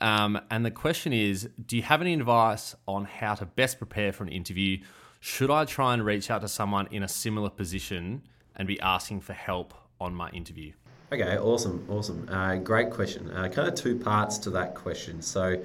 Um, 0.00 0.40
and 0.50 0.64
the 0.64 0.70
question 0.70 1.12
is 1.12 1.48
Do 1.66 1.76
you 1.76 1.82
have 1.82 2.00
any 2.00 2.14
advice 2.14 2.74
on 2.86 3.04
how 3.04 3.34
to 3.34 3.46
best 3.46 3.78
prepare 3.78 4.12
for 4.12 4.24
an 4.24 4.30
interview? 4.30 4.78
Should 5.20 5.50
I 5.50 5.64
try 5.64 5.94
and 5.94 6.04
reach 6.04 6.30
out 6.30 6.42
to 6.42 6.48
someone 6.48 6.88
in 6.90 7.02
a 7.02 7.08
similar 7.08 7.50
position 7.50 8.22
and 8.54 8.68
be 8.68 8.80
asking 8.80 9.22
for 9.22 9.32
help 9.32 9.74
on 10.00 10.14
my 10.14 10.30
interview? 10.30 10.72
Okay, 11.12 11.38
awesome, 11.38 11.86
awesome. 11.88 12.28
Uh, 12.28 12.56
great 12.56 12.90
question. 12.90 13.30
Uh, 13.30 13.48
kind 13.48 13.68
of 13.68 13.74
two 13.74 13.98
parts 13.98 14.38
to 14.38 14.50
that 14.50 14.74
question. 14.74 15.22
So 15.22 15.62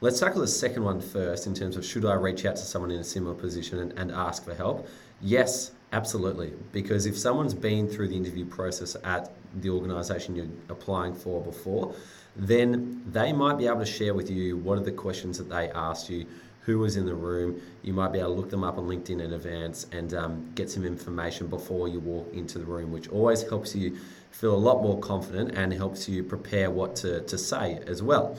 let's 0.00 0.18
tackle 0.18 0.40
the 0.40 0.48
second 0.48 0.82
one 0.82 1.00
first 1.00 1.46
in 1.46 1.54
terms 1.54 1.76
of 1.76 1.84
should 1.84 2.04
I 2.04 2.14
reach 2.14 2.44
out 2.44 2.56
to 2.56 2.62
someone 2.62 2.90
in 2.90 3.00
a 3.00 3.04
similar 3.04 3.34
position 3.34 3.78
and, 3.78 3.98
and 3.98 4.10
ask 4.10 4.44
for 4.44 4.54
help? 4.54 4.88
Yes, 5.20 5.72
absolutely. 5.92 6.52
Because 6.72 7.06
if 7.06 7.16
someone's 7.16 7.54
been 7.54 7.88
through 7.88 8.08
the 8.08 8.16
interview 8.16 8.44
process 8.44 8.96
at 9.04 9.30
the 9.60 9.70
organisation 9.70 10.34
you're 10.34 10.46
applying 10.68 11.14
for 11.14 11.40
before, 11.40 11.94
then 12.40 13.02
they 13.06 13.32
might 13.32 13.58
be 13.58 13.66
able 13.66 13.80
to 13.80 13.86
share 13.86 14.14
with 14.14 14.30
you 14.30 14.56
what 14.56 14.78
are 14.78 14.82
the 14.82 14.92
questions 14.92 15.36
that 15.36 15.50
they 15.50 15.68
asked 15.70 16.08
you, 16.08 16.26
who 16.62 16.78
was 16.78 16.96
in 16.96 17.04
the 17.04 17.14
room. 17.14 17.60
You 17.82 17.92
might 17.92 18.12
be 18.12 18.18
able 18.18 18.34
to 18.34 18.40
look 18.40 18.50
them 18.50 18.64
up 18.64 18.78
on 18.78 18.86
LinkedIn 18.86 19.20
in 19.22 19.32
advance 19.34 19.86
and 19.92 20.14
um, 20.14 20.50
get 20.54 20.70
some 20.70 20.86
information 20.86 21.48
before 21.48 21.88
you 21.88 22.00
walk 22.00 22.32
into 22.32 22.58
the 22.58 22.64
room, 22.64 22.92
which 22.92 23.08
always 23.08 23.42
helps 23.42 23.74
you 23.74 23.98
feel 24.30 24.54
a 24.54 24.56
lot 24.56 24.82
more 24.82 24.98
confident 25.00 25.56
and 25.56 25.72
helps 25.72 26.08
you 26.08 26.22
prepare 26.22 26.70
what 26.70 26.96
to, 26.96 27.20
to 27.22 27.36
say 27.36 27.80
as 27.86 28.02
well. 28.02 28.38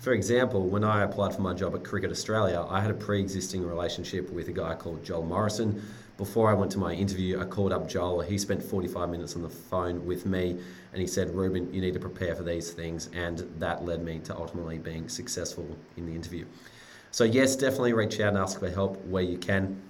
For 0.00 0.14
example, 0.14 0.66
when 0.66 0.82
I 0.82 1.02
applied 1.02 1.34
for 1.34 1.42
my 1.42 1.54
job 1.54 1.74
at 1.74 1.84
Cricket 1.84 2.10
Australia, 2.10 2.66
I 2.68 2.80
had 2.80 2.90
a 2.90 2.94
pre 2.94 3.20
existing 3.20 3.66
relationship 3.66 4.30
with 4.30 4.48
a 4.48 4.52
guy 4.52 4.74
called 4.74 5.04
Joel 5.04 5.24
Morrison. 5.24 5.82
Before 6.18 6.50
I 6.50 6.54
went 6.54 6.70
to 6.72 6.78
my 6.78 6.92
interview, 6.92 7.40
I 7.40 7.44
called 7.44 7.72
up 7.72 7.88
Joel. 7.88 8.20
He 8.20 8.38
spent 8.38 8.62
45 8.62 9.08
minutes 9.08 9.34
on 9.34 9.42
the 9.42 9.48
phone 9.48 10.04
with 10.04 10.26
me 10.26 10.58
and 10.92 11.00
he 11.00 11.06
said, 11.06 11.34
Ruben, 11.34 11.72
you 11.72 11.80
need 11.80 11.94
to 11.94 12.00
prepare 12.00 12.34
for 12.34 12.42
these 12.42 12.70
things. 12.70 13.08
And 13.14 13.38
that 13.58 13.84
led 13.84 14.04
me 14.04 14.20
to 14.20 14.36
ultimately 14.36 14.78
being 14.78 15.08
successful 15.08 15.76
in 15.96 16.06
the 16.06 16.12
interview. 16.12 16.44
So, 17.10 17.24
yes, 17.24 17.56
definitely 17.56 17.92
reach 17.92 18.20
out 18.20 18.28
and 18.28 18.38
ask 18.38 18.58
for 18.58 18.70
help 18.70 19.02
where 19.06 19.22
you 19.22 19.38
can. 19.38 19.80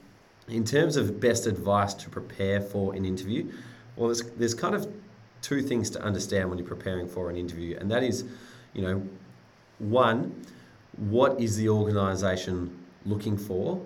In 0.49 0.65
terms 0.65 0.97
of 0.97 1.21
best 1.21 1.47
advice 1.47 1.95
to 1.95 2.09
prepare 2.09 2.61
for 2.61 2.95
an 2.95 3.05
interview, 3.05 3.53
well, 3.97 4.09
there's, 4.09 4.23
there's 4.33 4.55
kind 4.55 4.75
of 4.75 4.93
two 5.41 5.63
things 5.63 5.91
to 5.91 6.03
understand 6.03 6.49
when 6.49 6.59
you're 6.59 6.67
preparing 6.67 7.09
for 7.09 7.31
an 7.31 7.37
interview, 7.37 7.77
and 7.79 7.91
that 7.91 8.03
is, 8.03 8.25
you 8.75 8.83
know, 8.83 9.03
one, 9.79 10.45
what 10.97 11.41
is 11.41 11.57
the 11.57 11.69
organisation 11.69 12.77
looking 13.05 13.37
for? 13.37 13.81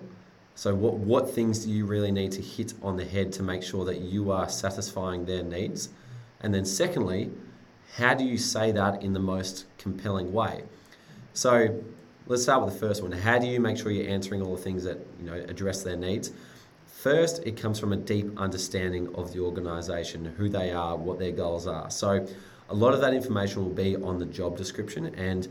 So, 0.57 0.73
what, 0.73 0.95
what 0.95 1.29
things 1.29 1.65
do 1.65 1.69
you 1.69 1.85
really 1.85 2.11
need 2.11 2.31
to 2.31 2.41
hit 2.41 2.73
on 2.81 2.97
the 2.97 3.05
head 3.05 3.31
to 3.33 3.43
make 3.43 3.61
sure 3.61 3.85
that 3.85 3.99
you 3.99 4.31
are 4.31 4.49
satisfying 4.49 5.25
their 5.25 5.43
needs? 5.43 5.89
And 6.41 6.51
then, 6.51 6.65
secondly, 6.65 7.29
how 7.97 8.15
do 8.15 8.23
you 8.23 8.39
say 8.39 8.71
that 8.71 9.03
in 9.03 9.13
the 9.13 9.19
most 9.19 9.65
compelling 9.77 10.33
way? 10.33 10.63
So, 11.35 11.79
let's 12.25 12.41
start 12.41 12.65
with 12.65 12.73
the 12.73 12.79
first 12.79 13.03
one. 13.03 13.11
How 13.11 13.37
do 13.37 13.45
you 13.45 13.59
make 13.59 13.77
sure 13.77 13.91
you're 13.91 14.09
answering 14.09 14.41
all 14.41 14.55
the 14.55 14.61
things 14.63 14.83
that 14.83 14.97
you 15.19 15.27
know 15.27 15.35
address 15.47 15.83
their 15.83 15.95
needs? 15.95 16.31
First, 16.87 17.45
it 17.45 17.55
comes 17.55 17.79
from 17.79 17.93
a 17.93 17.97
deep 17.97 18.35
understanding 18.39 19.13
of 19.13 19.33
the 19.33 19.41
organisation, 19.41 20.25
who 20.25 20.49
they 20.49 20.71
are, 20.71 20.97
what 20.97 21.19
their 21.19 21.33
goals 21.33 21.67
are. 21.67 21.91
So, 21.91 22.25
a 22.71 22.73
lot 22.73 22.95
of 22.95 23.01
that 23.01 23.13
information 23.13 23.63
will 23.63 23.75
be 23.75 23.95
on 23.95 24.17
the 24.17 24.25
job 24.25 24.57
description, 24.57 25.13
and 25.13 25.47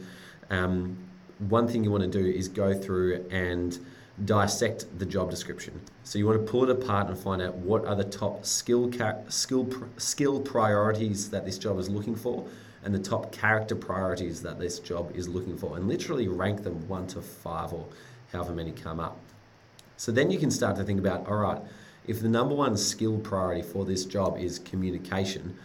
um, 0.51 0.99
one 1.39 1.69
thing 1.69 1.85
you 1.85 1.93
want 1.93 2.03
to 2.03 2.23
do 2.23 2.27
is 2.29 2.49
go 2.49 2.75
through 2.75 3.25
and 3.31 3.79
dissect 4.25 4.87
the 4.99 5.05
job 5.05 5.31
description. 5.31 5.79
So 6.05 6.19
you 6.19 6.27
want 6.27 6.45
to 6.45 6.51
pull 6.51 6.65
it 6.65 6.71
apart 6.71 7.09
and 7.09 7.19
find 7.19 7.43
out 7.43 7.55
what 7.57 7.85
are 7.85 7.95
the 7.95 8.05
top 8.05 8.47
skill 8.47 8.91
ca- 8.91 9.19
skill 9.29 9.69
skill 9.99 10.41
priorities 10.41 11.31
that 11.31 11.45
this 11.45 11.59
job 11.59 11.79
is 11.79 11.91
looking 11.91 12.17
for 12.17 12.47
and 12.83 12.95
the 12.95 12.99
top 12.99 13.31
character 13.33 13.75
priorities 13.75 14.41
that 14.43 14.59
this 14.59 14.79
job 14.79 15.15
is 15.15 15.29
looking 15.29 15.57
for 15.57 15.77
and 15.77 15.89
literally 15.89 16.29
rank 16.29 16.63
them 16.63 16.89
1 16.89 17.07
to 17.09 17.21
5 17.21 17.73
or 17.73 17.87
however 18.33 18.53
many 18.53 18.73
come 18.73 19.01
up. 19.01 19.19
So 19.97 20.13
then 20.13 20.31
you 20.31 20.39
can 20.39 20.51
start 20.51 20.77
to 20.77 20.85
think 20.85 20.99
about 20.99 21.29
all 21.29 21.37
right, 21.37 21.61
if 22.07 22.21
the 22.21 22.29
number 22.29 22.55
one 22.55 22.77
skill 22.77 23.19
priority 23.19 23.63
for 23.63 23.85
this 23.85 24.05
job 24.05 24.39
is 24.39 24.59
communication, 24.61 25.57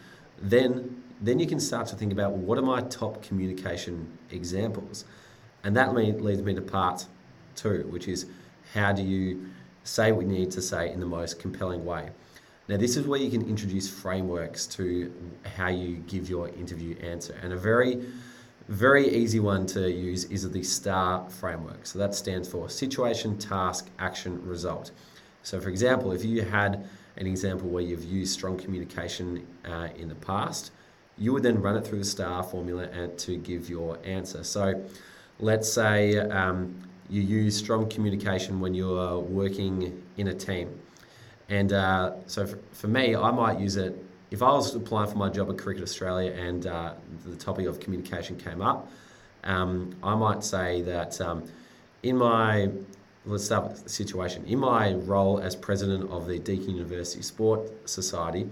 then 0.41 0.97
then 1.21 1.37
you 1.37 1.45
can 1.45 1.59
start 1.59 1.85
to 1.87 1.95
think 1.95 2.11
about 2.11 2.33
what 2.33 2.57
are 2.57 2.63
my 2.63 2.81
top 2.81 3.21
communication 3.21 4.07
examples, 4.31 5.05
and 5.63 5.77
that 5.77 5.93
leads 5.93 6.41
me 6.41 6.55
to 6.55 6.61
part 6.61 7.05
two, 7.55 7.87
which 7.91 8.07
is 8.07 8.25
how 8.73 8.91
do 8.91 9.03
you 9.03 9.49
say 9.83 10.11
what 10.11 10.25
you 10.25 10.31
need 10.31 10.51
to 10.51 10.61
say 10.61 10.91
in 10.91 10.99
the 10.99 11.05
most 11.05 11.39
compelling 11.39 11.85
way. 11.85 12.09
Now, 12.67 12.77
this 12.77 12.95
is 12.95 13.05
where 13.07 13.19
you 13.19 13.29
can 13.29 13.47
introduce 13.49 13.89
frameworks 13.89 14.65
to 14.67 15.11
how 15.57 15.69
you 15.69 15.97
give 16.07 16.29
your 16.29 16.49
interview 16.49 16.95
answer, 16.99 17.35
and 17.41 17.53
a 17.53 17.57
very 17.57 18.05
very 18.67 19.09
easy 19.09 19.39
one 19.39 19.65
to 19.65 19.91
use 19.91 20.23
is 20.25 20.49
the 20.49 20.63
STAR 20.63 21.29
framework. 21.29 21.85
So 21.85 21.99
that 21.99 22.15
stands 22.15 22.47
for 22.47 22.69
situation, 22.69 23.37
task, 23.37 23.89
action, 23.99 24.41
result. 24.47 24.91
So, 25.43 25.59
for 25.59 25.67
example, 25.67 26.13
if 26.13 26.23
you 26.23 26.43
had 26.43 26.87
an 27.17 27.27
example 27.27 27.67
where 27.67 27.83
you've 27.83 28.05
used 28.05 28.31
strong 28.31 28.57
communication 28.57 29.45
uh, 29.65 29.89
in 29.97 30.07
the 30.07 30.15
past, 30.15 30.71
you 31.17 31.33
would 31.33 31.43
then 31.43 31.61
run 31.61 31.75
it 31.75 31.85
through 31.85 31.97
the 31.97 32.05
STAR 32.05 32.43
formula 32.43 32.83
and 32.93 33.17
to 33.17 33.35
give 33.35 33.69
your 33.69 33.99
answer. 34.05 34.41
So, 34.43 34.81
let's 35.39 35.69
say 35.69 36.19
um, 36.19 36.73
you 37.11 37.21
use 37.21 37.57
strong 37.57 37.89
communication 37.89 38.59
when 38.61 38.73
you're 38.73 39.19
working 39.19 40.01
in 40.17 40.29
a 40.29 40.33
team. 40.33 40.79
And 41.49 41.73
uh, 41.73 42.13
so, 42.25 42.47
for, 42.47 42.57
for 42.71 42.87
me, 42.87 43.15
I 43.15 43.29
might 43.31 43.59
use 43.59 43.75
it 43.75 44.01
if 44.31 44.41
I 44.41 44.51
was 44.51 44.73
applying 44.73 45.09
for 45.11 45.17
my 45.17 45.29
job 45.29 45.49
at 45.49 45.57
Cricket 45.57 45.83
Australia 45.83 46.31
and 46.31 46.65
uh, 46.65 46.93
the 47.25 47.35
topic 47.35 47.65
of 47.67 47.81
communication 47.81 48.37
came 48.37 48.61
up. 48.61 48.89
Um, 49.43 49.93
I 50.01 50.15
might 50.15 50.43
say 50.43 50.81
that 50.83 51.19
um, 51.19 51.43
in 52.01 52.17
my 52.17 52.69
let's 53.25 53.45
start 53.45 53.71
with 53.71 53.83
the 53.83 53.89
situation. 53.89 54.45
In 54.45 54.59
my 54.59 54.93
role 54.93 55.39
as 55.39 55.55
president 55.55 56.09
of 56.09 56.27
the 56.27 56.39
Deakin 56.39 56.75
University 56.75 57.21
Sport 57.21 57.69
Society, 57.87 58.49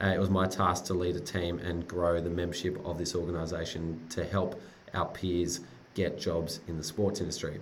uh, 0.00 0.06
it 0.06 0.18
was 0.18 0.30
my 0.30 0.46
task 0.46 0.84
to 0.86 0.94
lead 0.94 1.16
a 1.16 1.20
team 1.20 1.58
and 1.58 1.86
grow 1.86 2.20
the 2.20 2.30
membership 2.30 2.78
of 2.86 2.96
this 2.96 3.14
organisation 3.14 4.00
to 4.10 4.24
help 4.24 4.60
our 4.94 5.06
peers 5.06 5.60
get 5.94 6.18
jobs 6.18 6.60
in 6.68 6.76
the 6.76 6.84
sports 6.84 7.20
industry. 7.20 7.60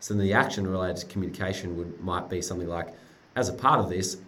So 0.00 0.14
then 0.14 0.22
the 0.22 0.32
action 0.32 0.66
related 0.66 0.96
to 0.98 1.06
communication 1.06 1.76
would 1.76 2.00
might 2.00 2.28
be 2.28 2.40
something 2.40 2.68
like, 2.68 2.88
as 3.36 3.48
a 3.48 3.52
part 3.52 3.80
of 3.80 3.88
this, 3.88 4.18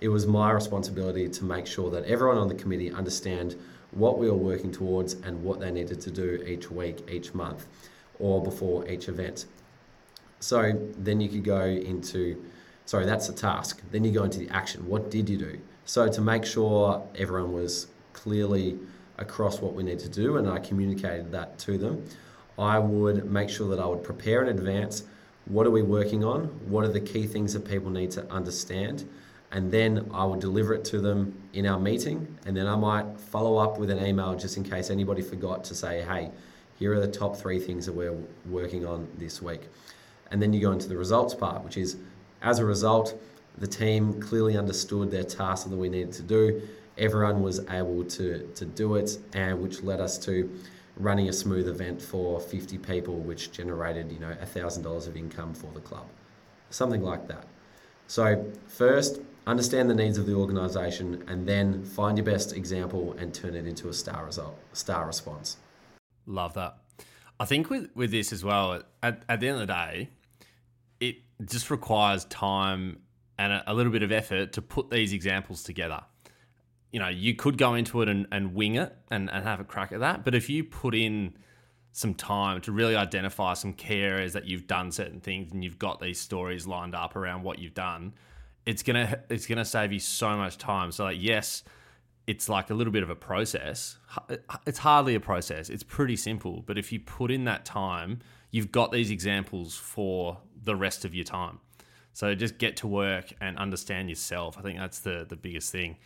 it 0.00 0.08
was 0.08 0.26
my 0.26 0.50
responsibility 0.50 1.28
to 1.28 1.44
make 1.44 1.66
sure 1.66 1.90
that 1.90 2.04
everyone 2.04 2.38
on 2.38 2.48
the 2.48 2.54
committee 2.54 2.90
understand 2.90 3.56
what 3.92 4.18
we 4.18 4.30
were 4.30 4.36
working 4.36 4.72
towards 4.72 5.14
and 5.14 5.42
what 5.42 5.60
they 5.60 5.70
needed 5.70 6.00
to 6.00 6.10
do 6.10 6.42
each 6.46 6.70
week, 6.70 7.08
each 7.10 7.34
month, 7.34 7.66
or 8.18 8.42
before 8.42 8.88
each 8.88 9.08
event. 9.08 9.46
So 10.40 10.72
then 10.96 11.20
you 11.20 11.28
could 11.28 11.44
go 11.44 11.64
into, 11.64 12.42
sorry, 12.86 13.04
that's 13.04 13.26
the 13.26 13.32
task. 13.32 13.82
Then 13.90 14.04
you 14.04 14.12
go 14.12 14.24
into 14.24 14.38
the 14.38 14.48
action. 14.50 14.86
What 14.86 15.10
did 15.10 15.28
you 15.28 15.36
do? 15.36 15.58
So 15.84 16.08
to 16.08 16.20
make 16.20 16.44
sure 16.44 17.06
everyone 17.16 17.52
was 17.52 17.88
clearly 18.12 18.78
across 19.18 19.60
what 19.60 19.74
we 19.74 19.82
need 19.82 19.98
to 19.98 20.08
do 20.08 20.38
and 20.38 20.48
I 20.48 20.58
communicated 20.60 21.30
that 21.32 21.58
to 21.60 21.76
them, 21.76 22.04
I 22.58 22.78
would 22.78 23.30
make 23.30 23.50
sure 23.50 23.68
that 23.68 23.80
I 23.80 23.86
would 23.86 24.02
prepare 24.02 24.42
in 24.42 24.48
advance 24.48 25.04
what 25.50 25.66
are 25.66 25.70
we 25.70 25.82
working 25.82 26.22
on? 26.22 26.44
What 26.68 26.84
are 26.84 26.92
the 26.92 27.00
key 27.00 27.26
things 27.26 27.52
that 27.54 27.68
people 27.68 27.90
need 27.90 28.12
to 28.12 28.30
understand? 28.30 29.08
And 29.50 29.72
then 29.72 30.08
I 30.14 30.24
would 30.24 30.38
deliver 30.38 30.74
it 30.74 30.84
to 30.86 31.00
them 31.00 31.34
in 31.52 31.66
our 31.66 31.78
meeting. 31.78 32.38
And 32.46 32.56
then 32.56 32.68
I 32.68 32.76
might 32.76 33.18
follow 33.18 33.56
up 33.56 33.76
with 33.76 33.90
an 33.90 34.04
email 34.04 34.36
just 34.36 34.56
in 34.56 34.62
case 34.62 34.90
anybody 34.90 35.22
forgot 35.22 35.64
to 35.64 35.74
say, 35.74 36.02
hey, 36.02 36.30
here 36.78 36.94
are 36.94 37.00
the 37.00 37.10
top 37.10 37.36
three 37.36 37.58
things 37.58 37.84
that 37.86 37.92
we're 37.92 38.16
working 38.48 38.86
on 38.86 39.08
this 39.18 39.42
week. 39.42 39.62
And 40.30 40.40
then 40.40 40.52
you 40.52 40.60
go 40.60 40.70
into 40.70 40.88
the 40.88 40.96
results 40.96 41.34
part, 41.34 41.64
which 41.64 41.76
is 41.76 41.96
as 42.42 42.60
a 42.60 42.64
result, 42.64 43.20
the 43.58 43.66
team 43.66 44.22
clearly 44.22 44.56
understood 44.56 45.10
their 45.10 45.24
task 45.24 45.66
and 45.66 45.72
that 45.72 45.78
we 45.78 45.88
needed 45.88 46.12
to 46.12 46.22
do. 46.22 46.62
Everyone 46.96 47.42
was 47.42 47.58
able 47.68 48.04
to, 48.04 48.46
to 48.54 48.64
do 48.64 48.94
it, 48.94 49.18
and 49.32 49.60
which 49.60 49.82
led 49.82 50.00
us 50.00 50.16
to 50.18 50.48
running 51.00 51.28
a 51.28 51.32
smooth 51.32 51.68
event 51.68 52.00
for 52.00 52.40
50 52.40 52.78
people, 52.78 53.16
which 53.16 53.52
generated, 53.52 54.12
you 54.12 54.18
know, 54.18 54.34
$1,000 54.42 55.06
of 55.08 55.16
income 55.16 55.54
for 55.54 55.70
the 55.72 55.80
club. 55.80 56.06
Something 56.70 57.02
like 57.02 57.26
that. 57.28 57.46
So, 58.06 58.44
first, 58.66 59.20
understand 59.46 59.88
the 59.88 59.94
needs 59.94 60.18
of 60.18 60.26
the 60.26 60.34
organisation, 60.34 61.24
and 61.26 61.48
then 61.48 61.84
find 61.84 62.18
your 62.18 62.24
best 62.24 62.52
example 62.52 63.14
and 63.18 63.32
turn 63.32 63.54
it 63.54 63.66
into 63.66 63.88
a 63.88 63.92
star 63.92 64.24
result, 64.24 64.58
star 64.72 65.06
response. 65.06 65.56
Love 66.26 66.54
that. 66.54 66.76
I 67.38 67.44
think 67.46 67.70
with, 67.70 67.88
with 67.94 68.10
this 68.10 68.32
as 68.32 68.44
well, 68.44 68.82
at, 69.02 69.22
at 69.28 69.40
the 69.40 69.48
end 69.48 69.60
of 69.60 69.66
the 69.66 69.72
day, 69.72 70.10
it 71.00 71.16
just 71.44 71.70
requires 71.70 72.24
time 72.26 72.98
and 73.38 73.52
a, 73.52 73.64
a, 73.68 73.74
little 73.74 73.90
bit 73.90 74.02
of 74.02 74.12
effort 74.12 74.52
to 74.52 74.62
put 74.62 74.90
these 74.90 75.14
examples 75.14 75.62
together. 75.62 76.02
You 76.90 77.00
know, 77.00 77.08
you 77.08 77.34
could 77.34 77.56
go 77.56 77.74
into 77.74 78.02
it 78.02 78.08
and, 78.08 78.26
and 78.32 78.54
wing 78.54 78.74
it 78.74 78.96
and, 79.10 79.30
and 79.30 79.44
have 79.44 79.60
a 79.60 79.64
crack 79.64 79.92
at 79.92 80.00
that. 80.00 80.24
But 80.24 80.34
if 80.34 80.50
you 80.50 80.64
put 80.64 80.94
in 80.94 81.34
some 81.92 82.14
time 82.14 82.60
to 82.62 82.72
really 82.72 82.96
identify 82.96 83.54
some 83.54 83.72
key 83.72 84.00
areas 84.00 84.32
that 84.32 84.46
you've 84.46 84.66
done 84.66 84.92
certain 84.92 85.20
things 85.20 85.52
and 85.52 85.64
you've 85.64 85.78
got 85.78 86.00
these 86.00 86.20
stories 86.20 86.66
lined 86.66 86.94
up 86.94 87.16
around 87.16 87.42
what 87.42 87.58
you've 87.58 87.74
done, 87.74 88.14
it's 88.66 88.82
gonna 88.82 89.20
it's 89.28 89.46
gonna 89.46 89.64
save 89.64 89.92
you 89.92 89.98
so 89.98 90.36
much 90.36 90.58
time. 90.58 90.92
So 90.92 91.04
like 91.04 91.18
yes, 91.20 91.64
it's 92.26 92.48
like 92.48 92.70
a 92.70 92.74
little 92.74 92.92
bit 92.92 93.02
of 93.02 93.10
a 93.10 93.16
process. 93.16 93.98
It's 94.66 94.78
hardly 94.78 95.14
a 95.14 95.20
process. 95.20 95.68
It's 95.68 95.82
pretty 95.82 96.16
simple. 96.16 96.62
But 96.64 96.78
if 96.78 96.92
you 96.92 97.00
put 97.00 97.30
in 97.30 97.44
that 97.44 97.64
time, 97.64 98.20
you've 98.50 98.70
got 98.70 98.92
these 98.92 99.10
examples 99.10 99.76
for 99.76 100.38
the 100.62 100.76
rest 100.76 101.04
of 101.04 101.14
your 101.14 101.24
time. 101.24 101.58
So 102.12 102.34
just 102.34 102.58
get 102.58 102.76
to 102.78 102.86
work 102.86 103.32
and 103.40 103.56
understand 103.56 104.08
yourself. 104.08 104.56
I 104.58 104.62
think 104.62 104.78
that's 104.78 105.00
the 105.00 105.26
the 105.28 105.36
biggest 105.36 105.72
thing. 105.72 105.96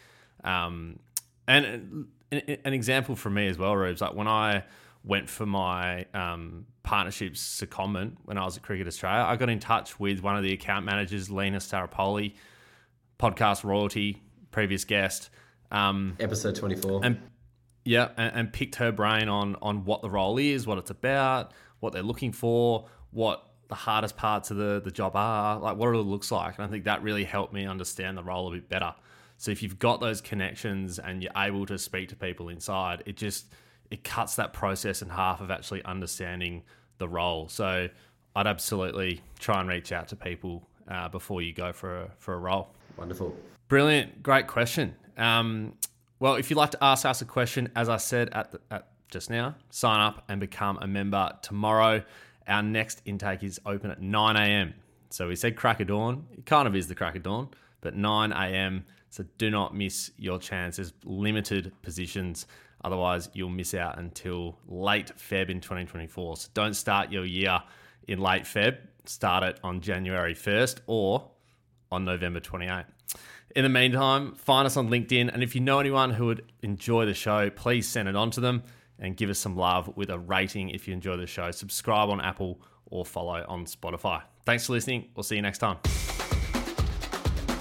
Um, 0.44 0.98
and 1.46 2.06
an, 2.30 2.72
example 2.72 3.16
for 3.16 3.30
me 3.30 3.48
as 3.48 3.58
well, 3.58 3.74
Rubes, 3.76 4.00
like 4.00 4.14
when 4.14 4.28
I 4.28 4.64
went 5.02 5.28
for 5.28 5.46
my 5.46 6.06
um, 6.14 6.66
partnerships 6.82 7.40
secondment 7.40 8.16
when 8.24 8.38
I 8.38 8.44
was 8.44 8.56
at 8.56 8.62
Cricket 8.62 8.86
Australia, 8.86 9.24
I 9.24 9.36
got 9.36 9.48
in 9.50 9.58
touch 9.58 9.98
with 9.98 10.22
one 10.22 10.36
of 10.36 10.42
the 10.42 10.52
account 10.52 10.84
managers, 10.84 11.30
Lena 11.30 11.58
Staropoli, 11.58 12.34
podcast 13.18 13.64
royalty, 13.64 14.22
previous 14.50 14.84
guest. 14.84 15.30
Um, 15.70 16.16
Episode 16.20 16.54
24. 16.56 17.00
And 17.04 17.20
yeah, 17.84 18.10
and, 18.16 18.34
and 18.34 18.52
picked 18.52 18.76
her 18.76 18.92
brain 18.92 19.28
on 19.28 19.56
on 19.60 19.84
what 19.84 20.02
the 20.02 20.10
role 20.10 20.38
is, 20.38 20.66
what 20.66 20.78
it's 20.78 20.90
about, 20.90 21.52
what 21.80 21.92
they're 21.92 22.02
looking 22.02 22.32
for, 22.32 22.86
what 23.10 23.46
the 23.68 23.74
hardest 23.74 24.16
parts 24.16 24.50
of 24.50 24.56
the, 24.56 24.80
the 24.84 24.90
job 24.90 25.12
are, 25.16 25.58
like 25.58 25.76
what 25.76 25.88
it 25.94 25.98
looks 25.98 26.30
like. 26.30 26.56
And 26.56 26.64
I 26.66 26.68
think 26.68 26.84
that 26.84 27.02
really 27.02 27.24
helped 27.24 27.52
me 27.52 27.66
understand 27.66 28.16
the 28.16 28.22
role 28.22 28.48
a 28.48 28.52
bit 28.52 28.68
better. 28.68 28.94
So 29.36 29.50
if 29.50 29.62
you've 29.62 29.78
got 29.78 30.00
those 30.00 30.20
connections 30.20 30.98
and 30.98 31.22
you're 31.22 31.32
able 31.36 31.66
to 31.66 31.78
speak 31.78 32.08
to 32.10 32.16
people 32.16 32.48
inside, 32.48 33.02
it 33.06 33.16
just 33.16 33.46
it 33.90 34.04
cuts 34.04 34.36
that 34.36 34.52
process 34.52 35.02
in 35.02 35.08
half 35.08 35.40
of 35.40 35.50
actually 35.50 35.84
understanding 35.84 36.62
the 36.98 37.08
role. 37.08 37.48
So 37.48 37.88
I'd 38.34 38.46
absolutely 38.46 39.20
try 39.38 39.60
and 39.60 39.68
reach 39.68 39.92
out 39.92 40.08
to 40.08 40.16
people 40.16 40.66
uh, 40.88 41.08
before 41.08 41.42
you 41.42 41.52
go 41.52 41.72
for 41.72 42.02
a, 42.02 42.10
for 42.18 42.34
a 42.34 42.38
role. 42.38 42.68
Wonderful. 42.96 43.36
Brilliant. 43.68 44.22
Great 44.22 44.46
question. 44.46 44.94
Um, 45.16 45.74
well, 46.18 46.34
if 46.36 46.50
you'd 46.50 46.56
like 46.56 46.70
to 46.72 46.82
ask 46.82 47.04
us 47.04 47.22
a 47.22 47.24
question, 47.24 47.70
as 47.76 47.88
I 47.88 47.96
said 47.96 48.30
at, 48.32 48.52
the, 48.52 48.60
at 48.70 48.88
just 49.10 49.30
now, 49.30 49.54
sign 49.70 50.00
up 50.00 50.24
and 50.28 50.40
become 50.40 50.78
a 50.80 50.86
member 50.86 51.32
tomorrow. 51.42 52.02
Our 52.46 52.62
next 52.62 53.02
intake 53.04 53.42
is 53.42 53.60
open 53.64 53.90
at 53.90 54.00
9 54.00 54.36
a.m. 54.36 54.74
So 55.10 55.28
we 55.28 55.36
said 55.36 55.56
crack 55.56 55.80
of 55.80 55.88
dawn. 55.88 56.26
It 56.36 56.46
kind 56.46 56.66
of 56.66 56.74
is 56.74 56.88
the 56.88 56.94
crack 56.94 57.16
of 57.16 57.22
dawn, 57.22 57.48
but 57.80 57.94
9 57.94 58.32
a.m. 58.32 58.84
So 59.14 59.24
do 59.38 59.48
not 59.48 59.76
miss 59.76 60.10
your 60.16 60.40
chance. 60.40 60.74
There's 60.74 60.92
limited 61.04 61.70
positions. 61.82 62.48
Otherwise, 62.82 63.28
you'll 63.32 63.48
miss 63.48 63.72
out 63.72 63.96
until 63.96 64.58
late 64.66 65.12
Feb 65.16 65.50
in 65.50 65.60
2024. 65.60 66.36
So 66.36 66.48
don't 66.52 66.74
start 66.74 67.12
your 67.12 67.24
year 67.24 67.62
in 68.08 68.18
late 68.18 68.42
Feb. 68.42 68.76
Start 69.04 69.44
it 69.44 69.60
on 69.62 69.80
January 69.80 70.34
1st 70.34 70.80
or 70.88 71.30
on 71.92 72.04
November 72.04 72.40
28th. 72.40 72.86
In 73.54 73.62
the 73.62 73.68
meantime, 73.68 74.34
find 74.34 74.66
us 74.66 74.76
on 74.76 74.88
LinkedIn. 74.88 75.32
And 75.32 75.44
if 75.44 75.54
you 75.54 75.60
know 75.60 75.78
anyone 75.78 76.10
who 76.10 76.26
would 76.26 76.50
enjoy 76.62 77.06
the 77.06 77.14
show, 77.14 77.50
please 77.50 77.88
send 77.88 78.08
it 78.08 78.16
on 78.16 78.32
to 78.32 78.40
them 78.40 78.64
and 78.98 79.16
give 79.16 79.30
us 79.30 79.38
some 79.38 79.56
love 79.56 79.96
with 79.96 80.10
a 80.10 80.18
rating 80.18 80.70
if 80.70 80.88
you 80.88 80.92
enjoy 80.92 81.16
the 81.16 81.28
show. 81.28 81.52
Subscribe 81.52 82.10
on 82.10 82.20
Apple 82.20 82.60
or 82.86 83.04
follow 83.04 83.44
on 83.46 83.66
Spotify. 83.66 84.22
Thanks 84.44 84.66
for 84.66 84.72
listening. 84.72 85.10
We'll 85.14 85.22
see 85.22 85.36
you 85.36 85.42
next 85.42 85.58
time. 85.58 85.76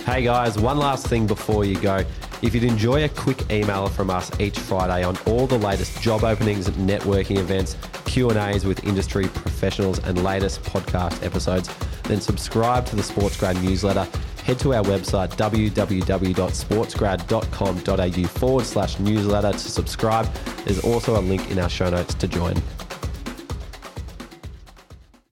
Hey 0.06 0.24
guys, 0.24 0.60
one 0.60 0.80
last 0.80 1.08
thing 1.08 1.26
before 1.26 1.64
you 1.64 1.80
go. 1.80 2.04
If 2.42 2.54
you'd 2.54 2.66
enjoy 2.66 3.06
a 3.06 3.10
quick 3.10 3.50
email 3.50 3.88
from 3.88 4.10
us 4.10 4.30
each 4.38 4.60
Friday 4.60 5.02
on 5.02 5.16
all 5.26 5.48
the 5.48 5.58
latest 5.58 6.02
job 6.02 6.26
openings, 6.26 6.70
networking 6.72 7.38
events, 7.38 7.78
Q&As 8.04 8.66
with 8.66 8.84
industry 8.84 9.30
professionals 9.30 10.00
and 10.00 10.22
latest 10.22 10.62
podcast 10.64 11.26
episodes, 11.26 11.70
then 12.04 12.20
subscribe 12.20 12.86
to 12.88 12.98
the 12.98 13.04
Sports 13.04 13.38
Grad 13.38 13.56
newsletter. 13.64 14.06
Head 14.44 14.60
to 14.60 14.74
our 14.74 14.84
website 14.84 15.30
www.sportsgrad.com.au 15.38 18.28
forward 18.28 18.66
slash 18.66 19.00
newsletter 19.00 19.54
to 19.54 19.58
subscribe. 19.58 20.26
There's 20.66 20.84
also 20.84 21.18
a 21.18 21.24
link 21.24 21.50
in 21.50 21.60
our 21.60 21.70
show 21.70 21.90
notes 21.90 22.14
to 22.16 22.28
join. 22.28 22.62